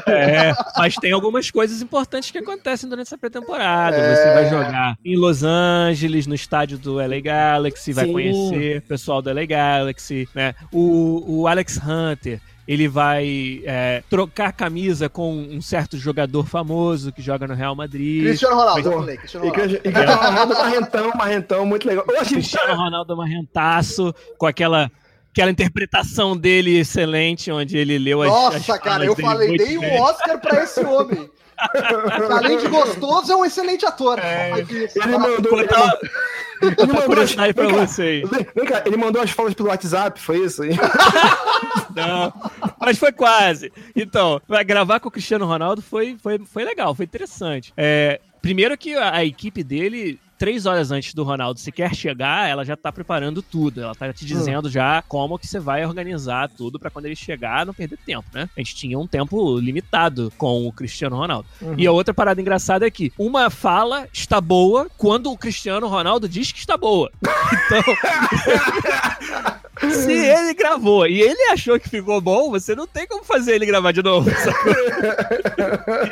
É, 0.07 0.53
mas 0.77 0.97
tem 0.97 1.13
algumas 1.13 1.51
coisas 1.51 1.81
importantes 1.81 2.31
que 2.31 2.39
acontecem 2.39 2.89
durante 2.89 3.07
essa 3.07 3.19
pré-temporada. 3.19 3.97
É. 3.97 4.15
Você 4.15 4.35
vai 4.35 4.51
jogar 4.51 4.99
em 5.05 5.17
Los 5.17 5.43
Angeles, 5.43 6.27
no 6.27 6.35
estádio 6.35 6.79
do 6.79 6.95
LA 6.95 7.21
Galaxy, 7.21 7.93
vai 7.93 8.07
Sim. 8.07 8.13
conhecer 8.13 8.79
o 8.79 8.83
pessoal 8.83 9.23
do 9.23 9.33
LA 9.33 9.47
Galaxy, 9.47 10.29
né? 10.35 10.55
O, 10.73 11.41
o 11.41 11.47
Alex 11.47 11.79
Hunter. 11.79 12.41
Ele 12.67 12.89
vai 12.89 13.63
é, 13.65 14.03
trocar 14.11 14.53
camisa 14.53 15.09
com 15.09 15.33
um 15.33 15.61
certo 15.61 15.97
jogador 15.97 16.47
famoso 16.47 17.13
que 17.13 17.23
joga 17.23 17.47
no 17.47 17.55
Real 17.55 17.77
Madrid. 17.77 18.25
Cristiano 18.25 18.57
Ronaldo, 18.57 18.89
eu 18.89 18.93
falei, 18.93 19.17
Cristiano 19.17 19.49
Ronaldo. 19.49 19.75
e 19.75 19.81
que 19.81 19.89
Ronaldo 20.01 20.55
Marrentão, 20.55 21.13
Marrentão, 21.15 21.67
muito 21.67 21.87
legal. 21.87 22.05
Eu 22.09 22.21
achei 22.21 22.39
Cristiano 22.39 22.75
Ronaldo 22.75 23.17
Marrentaço, 23.17 24.13
com 24.37 24.47
aquela, 24.47 24.91
aquela 25.31 25.51
interpretação 25.51 26.37
dele 26.37 26.77
excelente, 26.79 27.53
onde 27.53 27.77
ele 27.77 27.99
leu 27.99 28.23
as 28.23 28.31
Nossa, 28.31 28.75
as 28.75 28.81
cara, 28.81 29.05
eu 29.05 29.15
falei, 29.15 29.57
dei 29.57 29.79
um. 29.79 30.03
Oscar 30.03 30.41
pra 30.41 30.65
esse 30.65 30.85
homem. 30.85 31.31
Além 32.31 32.59
de 32.59 32.69
gostoso, 32.69 33.33
é 33.33 33.37
um 33.37 33.45
excelente 33.45 33.87
ator. 33.87 34.19
Ele 34.19 35.19
mandou. 35.19 35.59
Ele, 35.61 35.69
ele 36.79 36.87
mandou 36.87 37.03
curiosidade 37.03 37.55
pra 37.55 37.67
cá, 37.67 37.87
você. 37.87 38.23
Vem, 38.31 38.47
vem 38.55 38.65
cá, 38.65 38.83
ele 38.85 38.97
mandou 38.97 39.23
as 39.23 39.31
falas 39.31 39.55
pelo 39.55 39.69
WhatsApp, 39.69 40.21
foi 40.21 40.45
isso? 40.45 40.63
Não, 41.95 42.33
mas 42.79 42.99
foi 42.99 43.13
quase. 43.13 43.73
Então, 43.95 44.41
gravar 44.67 45.01
com 45.01 45.09
o 45.09 45.13
Cristiano 45.13 45.47
Ronaldo 45.47 45.81
foi, 45.81 46.17
foi, 46.23 46.39
foi 46.45 46.65
legal, 46.65 46.95
foi 46.95 47.05
interessante. 47.05 47.73
É, 47.77 48.21
primeiro 48.43 48.77
que 48.77 48.95
a, 48.95 49.17
a 49.17 49.25
equipe 49.25 49.63
dele, 49.63 50.21
três 50.39 50.67
horas 50.67 50.91
antes 50.91 51.15
do 51.15 51.25
Ronaldo 51.25 51.61
sequer 51.61 51.95
chegar, 51.95 52.49
ela 52.49 52.65
já 52.65 52.77
tá 52.77 52.93
preparando 52.93 53.43
tudo. 53.43 53.83
Ela 53.83 53.95
tá 53.95 54.13
te 54.13 54.25
dizendo 54.25 54.71
já 54.71 55.03
como 55.03 55.39
que 55.39 55.47
você 55.47 55.59
vai 55.59 55.85
organizar 55.85 56.49
tudo 56.49 56.79
pra 56.79 56.91
quando 56.91 57.07
ele 57.07 57.17
chegar 57.17 57.67
não 57.67 57.75
perder 57.75 57.99
tempo, 57.99 58.27
né? 58.33 58.49
A 58.57 58.61
gente 58.61 58.75
tinha 58.75 58.99
um 58.99 59.07
tempo 59.07 59.59
limitado 59.59 60.33
com 60.37 60.67
o 60.67 60.73
Cristiano 60.73 61.17
Ronaldo. 61.17 61.49
E 61.77 61.87
a 61.87 61.93
outra 61.93 62.15
parada 62.15 62.41
engraçada 62.41 62.87
é 62.87 62.91
que 62.91 63.13
uma 63.19 63.51
fala 63.51 64.09
está 64.13 64.41
boa 64.41 64.89
quando 64.97 65.31
o 65.31 65.37
Cristiano 65.39 65.87
Ronaldo 65.89 66.29
diz 66.29 66.53
que 66.53 66.59
está 66.59 66.77
boa. 66.77 67.11
Então, 67.67 67.83
se 69.93 70.13
ele 70.13 70.55
gravou 70.55 71.07
e 71.07 71.21
ele 71.21 71.51
achou 71.53 71.79
que 71.79 71.89
ficou 71.89 72.21
bom, 72.21 72.51
você 72.51 72.75
não 72.75 72.87
tem 72.87 73.07
como 73.07 73.25
fazer 73.25 73.55
ele 73.55 73.67
gravar 73.67 73.93
de 73.93 74.03
novo. 74.03 74.29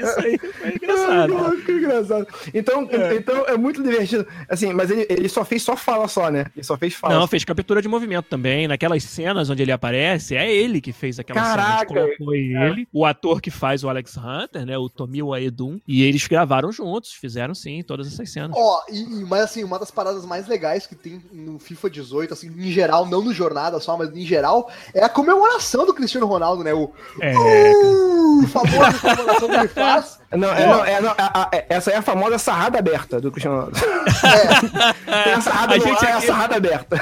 Isso 0.01 0.21
aí 0.21 0.39
foi 0.39 0.75
engraçado. 0.75 1.37
Ah, 1.37 1.53
que 1.65 1.73
engraçado. 1.73 2.27
Então 2.53 2.89
é. 2.91 3.17
então 3.17 3.45
é 3.47 3.57
muito 3.57 3.83
divertido. 3.83 4.27
Assim, 4.49 4.73
mas 4.73 4.91
ele, 4.91 5.07
ele 5.09 5.29
só 5.29 5.45
fez 5.45 5.63
só 5.63 5.77
fala 5.77 6.09
só, 6.09 6.31
né? 6.31 6.47
Ele 6.55 6.65
só 6.65 6.77
fez 6.77 6.95
fala. 6.95 7.15
Não, 7.15 7.27
fez 7.27 7.45
captura 7.45 7.81
de 7.83 7.89
movimento 7.89 8.27
também. 8.27 8.69
Naquelas 8.69 9.03
cenas 9.05 9.51
onde 9.51 9.63
ele 9.63 9.73
aparece, 9.73 10.37
é 10.37 10.53
ele 10.53 10.81
que 10.81 10.93
fez 10.93 11.19
aquela 11.19 11.41
cena. 11.41 11.53
A 11.53 11.57
Caraca! 11.57 11.79
gente 11.79 12.17
colocou 12.17 12.35
ele, 12.35 12.89
o 12.93 13.05
ator 13.05 13.41
que 13.41 13.51
faz 13.51 13.85
o 13.85 13.89
Alex 13.89 14.17
Hunter, 14.17 14.67
né? 14.67 14.77
O 14.79 14.89
Tomil 14.89 15.33
Aedum. 15.33 15.81
E 15.87 16.03
eles 16.03 16.27
gravaram 16.27 16.73
juntos, 16.73 17.13
fizeram 17.13 17.55
sim 17.55 17.83
todas 17.83 18.07
essas 18.07 18.31
cenas. 18.31 18.53
Ó, 18.55 18.83
e, 18.91 19.03
e- 19.03 19.25
mas 19.25 19.43
assim, 19.43 19.65
uma 19.65 19.79
das 19.79 19.91
paradas 19.91 20.25
mais 20.25 20.47
legais 20.47 20.87
que 20.87 20.95
tem 20.95 21.23
no 21.33 21.59
FIFA 21.59 21.91
18, 21.91 22.35
assim, 22.35 22.49
em 22.49 22.71
geral, 22.71 23.07
não 23.07 23.23
no 23.23 23.33
jornada 23.65 23.81
só, 23.81 23.97
mas 23.97 24.15
em 24.15 24.25
geral, 24.27 24.71
é 24.95 25.03
a 25.05 25.09
comemoração 25.09 25.87
do 25.87 25.95
Cristiano 25.95 26.27
Ronaldo, 26.27 26.63
né? 26.63 26.73
O 26.75 26.93
É, 27.21 27.33
uh, 27.35 28.47
famoso 28.49 29.01
comemoração 29.01 29.49
que 29.49 29.55
ele 29.55 29.69
faz. 29.69 30.19
Não, 30.35 30.49
é, 30.51 30.67
não, 30.67 30.85
é, 30.85 31.01
não, 31.01 31.11
a- 31.11 31.43
a- 31.43 31.49
é- 31.53 31.65
essa 31.69 31.93
é 31.93 31.97
a 31.97 32.03
famosa 32.03 32.39
sarrada 32.39 32.77
aberta 32.77 33.21
do 33.21 33.31
Cristiano 33.31 33.57
Ronaldo. 33.57 33.79
Tem 35.23 35.33
a 35.33 35.41
sarrada 35.41 35.75
A 35.75 35.79
no 35.79 35.85
gente 35.85 36.05
ar, 36.05 36.11
é 36.11 36.13
a 36.13 36.17
aqui- 36.17 36.27
sarrada 36.27 36.57
aberta. 36.57 37.01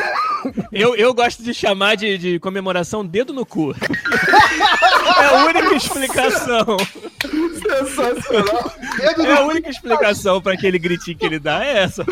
eu, 0.70 0.94
eu 0.96 1.14
gosto 1.14 1.42
de 1.42 1.54
chamar 1.54 1.96
de, 1.96 2.18
de 2.18 2.38
comemoração 2.38 3.02
dedo 3.06 3.32
no 3.32 3.46
cu. 3.46 3.74
é 5.18 5.24
a 5.24 5.44
única 5.46 5.74
explicação. 5.74 6.76
Sensacional. 7.62 8.72
É 9.00 9.32
a 9.32 9.46
única 9.46 9.70
explicação 9.70 10.38
pra 10.42 10.52
aquele 10.52 10.78
gritinho 10.78 11.16
que 11.16 11.24
ele 11.24 11.38
dá, 11.38 11.64
é 11.64 11.84
essa. 11.84 12.04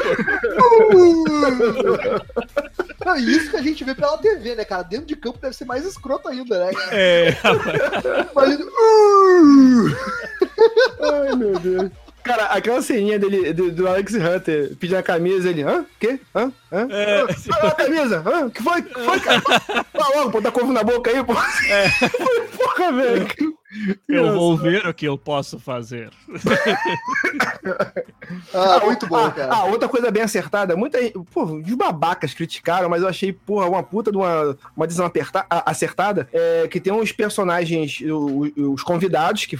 Não, 3.04 3.16
e 3.16 3.36
isso 3.36 3.50
que 3.50 3.56
a 3.56 3.62
gente 3.62 3.82
vê 3.82 3.94
pela 3.94 4.18
TV, 4.18 4.54
né, 4.54 4.64
cara? 4.64 4.82
Dentro 4.82 5.06
de 5.06 5.16
campo 5.16 5.38
deve 5.38 5.56
ser 5.56 5.64
mais 5.64 5.84
escroto 5.86 6.28
ainda, 6.28 6.66
né? 6.66 6.72
cara? 6.72 6.96
É. 6.96 7.36
Imagina, 8.32 8.64
uh, 8.64 9.96
Ai, 11.02 11.36
meu 11.36 11.58
Deus. 11.58 11.90
Cara, 12.22 12.44
aquela 12.46 12.82
ceninha 12.82 13.18
dele, 13.18 13.52
do, 13.54 13.70
do 13.72 13.88
Alex 13.88 14.12
Hunter 14.14 14.76
pedindo 14.78 14.98
a 14.98 15.02
camisa, 15.02 15.48
ele, 15.48 15.62
hã? 15.62 15.86
Quê? 15.98 16.20
Hã? 16.34 16.52
Hã? 16.70 16.86
É, 16.90 17.24
Ah, 17.50 17.66
a 17.68 17.70
camisa? 17.72 18.22
Hã? 18.26 18.46
O 18.46 18.50
que 18.50 18.62
foi? 18.62 18.80
O 18.80 18.84
que 18.84 19.00
foi, 19.00 19.20
cara? 19.20 19.40
Fala 19.40 20.16
logo, 20.16 20.30
pô, 20.30 20.42
tá 20.42 20.52
couve 20.52 20.72
na 20.72 20.82
boca 20.84 21.10
aí, 21.10 21.24
pô. 21.24 21.32
Porra, 22.58 22.92
velho. 22.92 23.26
Eu 24.08 24.34
vou 24.34 24.56
ver 24.56 24.86
o 24.86 24.94
que 24.94 25.06
eu 25.06 25.16
posso 25.18 25.58
fazer. 25.58 26.10
Ah, 28.54 28.80
muito 28.84 29.06
bom, 29.06 29.16
ah, 29.16 29.30
cara. 29.30 29.52
Ah, 29.52 29.64
outra 29.64 29.88
coisa 29.88 30.10
bem 30.10 30.22
acertada, 30.22 30.76
muita 30.76 31.00
gente, 31.02 31.18
pô, 31.32 31.44
os 31.44 31.74
babacas 31.74 32.32
criticaram, 32.32 32.88
mas 32.88 33.02
eu 33.02 33.08
achei, 33.08 33.32
porra, 33.32 33.68
uma 33.68 33.82
puta 33.82 34.10
de 34.10 34.16
uma, 34.16 34.56
uma 34.76 34.86
decisão 34.86 35.06
aperta- 35.06 35.44
acertada, 35.48 36.28
é, 36.32 36.68
que 36.68 36.80
tem 36.80 36.92
uns 36.92 37.12
personagens, 37.12 38.00
o- 38.02 38.72
os 38.72 38.82
convidados 38.82 39.46
que 39.46 39.58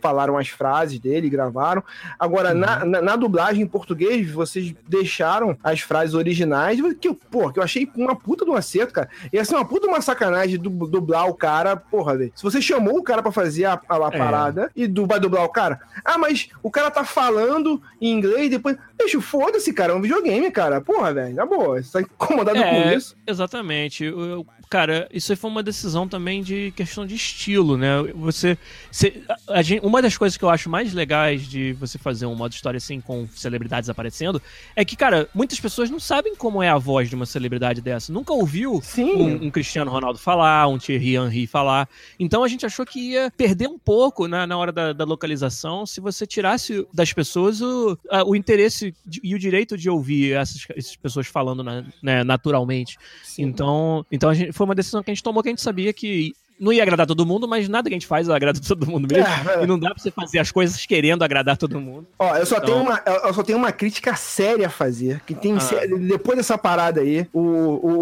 falaram 0.00 0.38
as 0.38 0.48
frases 0.48 0.98
dele, 0.98 1.28
gravaram. 1.28 1.82
Agora, 2.18 2.54
na, 2.54 2.84
na, 2.84 3.02
na 3.02 3.16
dublagem 3.16 3.62
em 3.62 3.66
português, 3.66 4.30
vocês 4.30 4.74
deixaram 4.88 5.56
as 5.62 5.80
frases 5.80 6.14
originais, 6.14 6.80
que, 7.00 7.08
eu- 7.08 7.14
porra, 7.14 7.52
que 7.52 7.58
eu 7.58 7.62
achei 7.64 7.88
uma 7.96 8.16
puta 8.16 8.44
de 8.44 8.50
um 8.50 8.54
acerto, 8.56 8.94
cara. 8.94 9.08
Ia 9.32 9.44
ser 9.44 9.54
uma 9.56 9.64
puta 9.64 9.86
de 9.86 9.92
uma 9.92 10.00
sacanagem 10.00 10.58
du- 10.58 10.86
dublar 10.86 11.28
o 11.28 11.34
cara, 11.34 11.76
porra, 11.76 12.16
velho. 12.16 12.32
Se 12.34 12.42
você 12.42 12.60
chamou 12.62 12.98
o 12.98 13.02
cara 13.02 13.22
pra 13.22 13.29
fazer 13.32 13.64
a, 13.64 13.80
a, 13.88 13.96
a 13.96 14.10
É. 14.12 14.18
parada 14.18 14.70
e 14.74 14.86
du, 14.86 15.06
vai 15.06 15.18
dublar 15.20 15.44
o 15.44 15.48
cara, 15.48 15.80
ah, 16.04 16.18
mas 16.18 16.48
o 16.62 16.70
cara 16.70 16.90
tá 16.90 17.04
falando 17.04 17.80
em 18.00 18.10
inglês, 18.12 18.50
depois. 18.50 18.76
Deixa, 18.98 19.20
foda-se, 19.20 19.72
cara, 19.72 19.92
é 19.92 19.96
um 19.96 20.00
videogame, 20.02 20.50
cara. 20.50 20.80
Porra, 20.80 21.12
velho, 21.14 21.34
na 21.34 21.46
boa, 21.46 21.82
você 21.82 21.92
tá 21.92 22.00
incomodado 22.00 22.58
É, 22.58 22.70
com 22.84 22.90
isso. 22.96 23.16
Exatamente. 23.26 24.04
Eu- 24.04 24.20
eu- 24.20 24.46
cara, 24.70 25.08
isso 25.12 25.32
aí 25.32 25.36
foi 25.36 25.50
uma 25.50 25.62
decisão 25.62 26.06
também 26.08 26.42
de 26.42 26.72
questão 26.76 27.04
de 27.04 27.14
estilo, 27.16 27.76
né? 27.76 28.02
Você. 28.14 28.56
você- 28.90 29.20
a- 29.28 29.58
a 29.58 29.62
gente- 29.62 29.84
uma 29.84 30.00
das 30.00 30.16
coisas 30.16 30.36
que 30.36 30.44
eu 30.44 30.48
acho 30.48 30.70
mais 30.70 30.94
legais 30.94 31.46
de 31.48 31.72
você 31.74 31.98
fazer 31.98 32.24
um 32.26 32.34
modo 32.36 32.52
história 32.52 32.78
assim 32.78 33.00
com 33.00 33.26
celebridades 33.34 33.90
aparecendo 33.90 34.40
é 34.76 34.84
que, 34.84 34.94
cara, 34.96 35.28
muitas 35.34 35.58
pessoas 35.58 35.90
não 35.90 35.98
sabem 35.98 36.36
como 36.36 36.62
é 36.62 36.68
a 36.68 36.78
voz 36.78 37.08
de 37.08 37.16
uma 37.16 37.26
celebridade 37.26 37.80
dessa. 37.80 38.12
Nunca 38.12 38.32
ouviu 38.32 38.80
Sim. 38.82 39.12
um, 39.14 39.46
um 39.46 39.50
Cristiano 39.50 39.90
Ronaldo 39.90 40.18
falar, 40.18 40.68
um 40.68 40.78
Thierry 40.78 41.16
Henry 41.16 41.46
falar. 41.48 41.88
Então 42.18 42.44
a 42.44 42.48
gente 42.48 42.64
achou 42.64 42.86
que 42.86 43.10
ia 43.12 43.30
perder 43.36 43.68
um 43.68 43.78
pouco 43.78 44.28
na, 44.28 44.46
na 44.46 44.56
hora 44.56 44.70
da, 44.70 44.92
da 44.92 45.04
localização 45.04 45.84
se 45.84 46.00
você 46.00 46.24
tirasse 46.26 46.86
das 46.94 47.12
pessoas 47.12 47.60
o, 47.60 47.98
a- 48.08 48.22
o 48.24 48.36
interesse 48.36 48.94
de- 49.04 49.20
e 49.24 49.34
o 49.34 49.38
direito 49.38 49.76
de 49.76 49.90
ouvir 49.90 50.32
essas, 50.34 50.64
essas 50.76 50.94
pessoas 50.96 51.26
falando 51.26 51.64
na- 51.64 51.84
né, 52.00 52.22
naturalmente. 52.22 52.96
Então, 53.36 54.04
então 54.12 54.30
a 54.30 54.34
gente, 54.34 54.52
foi 54.60 54.66
uma 54.66 54.74
decisão 54.74 55.02
que 55.02 55.10
a 55.10 55.14
gente 55.14 55.22
tomou 55.22 55.42
que 55.42 55.48
a 55.48 55.52
gente 55.52 55.62
sabia 55.62 55.90
que 55.90 56.34
não 56.60 56.70
ia 56.70 56.82
agradar 56.82 57.06
todo 57.06 57.24
mundo, 57.24 57.48
mas 57.48 57.66
nada 57.70 57.88
que 57.88 57.94
a 57.94 57.98
gente 57.98 58.06
faz 58.06 58.28
agrada 58.28 58.60
todo 58.68 58.86
mundo 58.86 59.08
mesmo. 59.10 59.26
É, 59.26 59.60
é. 59.60 59.64
E 59.64 59.66
não 59.66 59.78
dá 59.78 59.94
pra 59.94 59.98
você 60.02 60.10
fazer 60.10 60.38
as 60.38 60.52
coisas 60.52 60.84
querendo 60.84 61.22
agradar 61.24 61.56
todo 61.56 61.80
mundo. 61.80 62.06
Ó, 62.18 62.36
eu 62.36 62.44
só, 62.44 62.56
Então- 62.58 62.66
tenho 62.66 62.80
uma, 62.82 63.02
eu 63.26 63.32
só 63.32 63.42
tenho 63.42 63.56
uma 63.56 63.72
crítica 63.72 64.14
séria 64.14 64.66
a 64.66 64.70
fazer. 64.70 65.22
Que 65.26 65.34
tem 65.34 65.56
Ah. 65.56 65.96
depois 66.06 66.36
dessa 66.36 66.58
parada 66.58 67.00
aí, 67.00 67.26
o, 67.32 67.40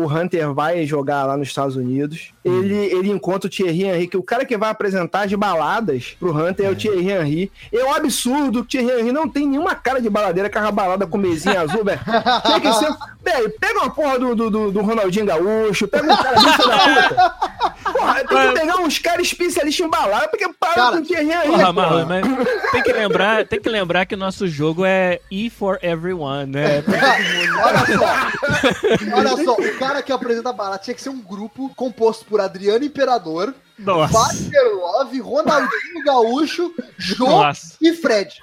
o 0.02 0.12
Hunter 0.12 0.52
vai 0.52 0.84
jogar 0.84 1.24
lá 1.24 1.36
nos 1.36 1.46
Estados 1.46 1.76
Unidos. 1.76 2.32
Ele, 2.48 2.74
ele 2.76 3.10
encontra 3.10 3.46
o 3.46 3.50
Thierry 3.50 3.84
Henry, 3.84 4.08
que 4.08 4.16
o 4.16 4.22
cara 4.22 4.44
que 4.44 4.56
vai 4.56 4.70
apresentar 4.70 5.24
as 5.26 5.32
baladas 5.34 6.16
pro 6.18 6.34
Hunter 6.36 6.66
é, 6.66 6.70
o 6.70 6.76
Thierry 6.76 7.10
Henry. 7.10 7.52
É 7.72 7.84
um 7.84 7.94
absurdo 7.94 8.64
que 8.64 8.78
o 8.78 8.82
Thierry 8.82 9.00
Henry 9.00 9.12
não 9.12 9.28
tem 9.28 9.46
nenhuma 9.46 9.74
cara 9.74 10.00
de 10.00 10.08
baladeira 10.10 10.48
com 10.50 10.58
a 10.58 10.70
balada 10.72 11.06
com 11.06 11.18
mesinha 11.18 11.60
azul, 11.62 11.84
velho. 11.84 12.00
Tem 12.44 12.60
que 12.60 12.72
ser. 12.74 12.88
Velho, 13.22 13.50
pega 13.60 13.78
uma 13.80 13.90
porra 13.90 14.18
do, 14.18 14.34
do, 14.34 14.70
do- 14.70 14.80
Ronaldinho 14.80 15.26
Gaúcho, 15.26 15.86
pega 15.86 16.10
um 16.12 16.16
cara 16.16 16.36
bicho 16.40 16.68
da 16.68 16.78
puta. 16.78 17.92
Porra, 17.92 18.14
tem 18.24 18.38
que 18.54 18.60
pegar 18.60 18.76
uns 18.76 18.98
caras 18.98 19.26
especialistas 19.26 19.84
em 19.86 19.90
balada, 19.90 20.28
porque 20.28 20.48
para 20.58 20.74
Cara, 20.74 20.92
com 20.92 20.98
o 20.98 21.02
Thierry 21.06 21.30
Henry. 21.30 21.46
Porra, 21.48 21.58
porra. 21.58 21.72
Marlon, 21.72 22.06
mas 22.06 22.70
tem 22.72 22.82
que 22.82 22.92
lembrar, 22.92 23.46
tem 23.46 23.60
que 23.60 23.68
lembrar 23.68 24.06
que 24.06 24.14
o 24.14 24.18
nosso 24.18 24.46
jogo 24.48 24.84
é 24.84 25.20
E 25.30 25.50
for 25.50 25.78
everyone, 25.82 26.46
né? 26.52 26.82
Olha 27.64 27.98
só. 27.98 28.18
Olha 29.16 29.44
só, 29.44 29.54
o 29.54 29.78
cara 29.78 30.02
que 30.02 30.12
apresenta 30.12 30.50
a 30.50 30.52
barata 30.52 30.84
tinha 30.84 30.94
que 30.94 31.02
ser 31.02 31.10
um 31.10 31.20
grupo 31.20 31.70
composto 31.76 32.24
por 32.24 32.37
Adriano 32.44 32.84
Imperador, 32.84 33.54
Nossa. 33.78 34.12
Wagner 34.12 34.74
Love, 34.74 35.20
Ronaldinho 35.20 36.04
Gaúcho, 36.04 36.74
Jô 36.96 37.26
Nossa. 37.26 37.76
e 37.80 37.92
Fred. 37.92 38.40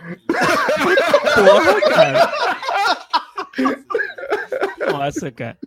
Porra, 1.35 1.81
cara. 1.89 2.33
Nossa, 4.91 5.31
cara. 5.31 5.57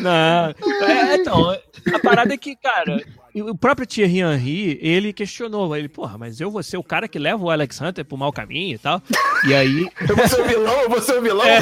Não. 0.00 0.54
É, 0.86 1.16
então, 1.16 1.50
a 1.50 1.98
parada 2.02 2.34
é 2.34 2.36
que, 2.36 2.56
cara, 2.56 3.02
o 3.42 3.56
próprio 3.56 3.86
Thierry 3.86 4.20
Henry, 4.20 4.78
ele 4.80 5.12
questionou, 5.12 5.74
ele, 5.76 5.88
porra, 5.88 6.16
mas 6.16 6.40
eu 6.40 6.50
vou 6.50 6.62
ser 6.62 6.76
o 6.76 6.82
cara 6.84 7.08
que 7.08 7.18
leva 7.18 7.42
o 7.42 7.50
Alex 7.50 7.80
Hunter 7.80 8.04
pro 8.04 8.16
mau 8.16 8.32
caminho 8.32 8.74
e 8.74 8.78
tal. 8.78 9.02
E 9.48 9.54
aí, 9.54 9.88
Eu 10.08 10.14
vou 10.16 10.28
ser 10.28 10.40
o 10.40 10.44
vilão, 10.44 10.80
eu 10.82 10.88
vou 10.90 11.00
ser 11.02 11.18
o 11.18 11.22
vilão. 11.22 11.44
É. 11.44 11.60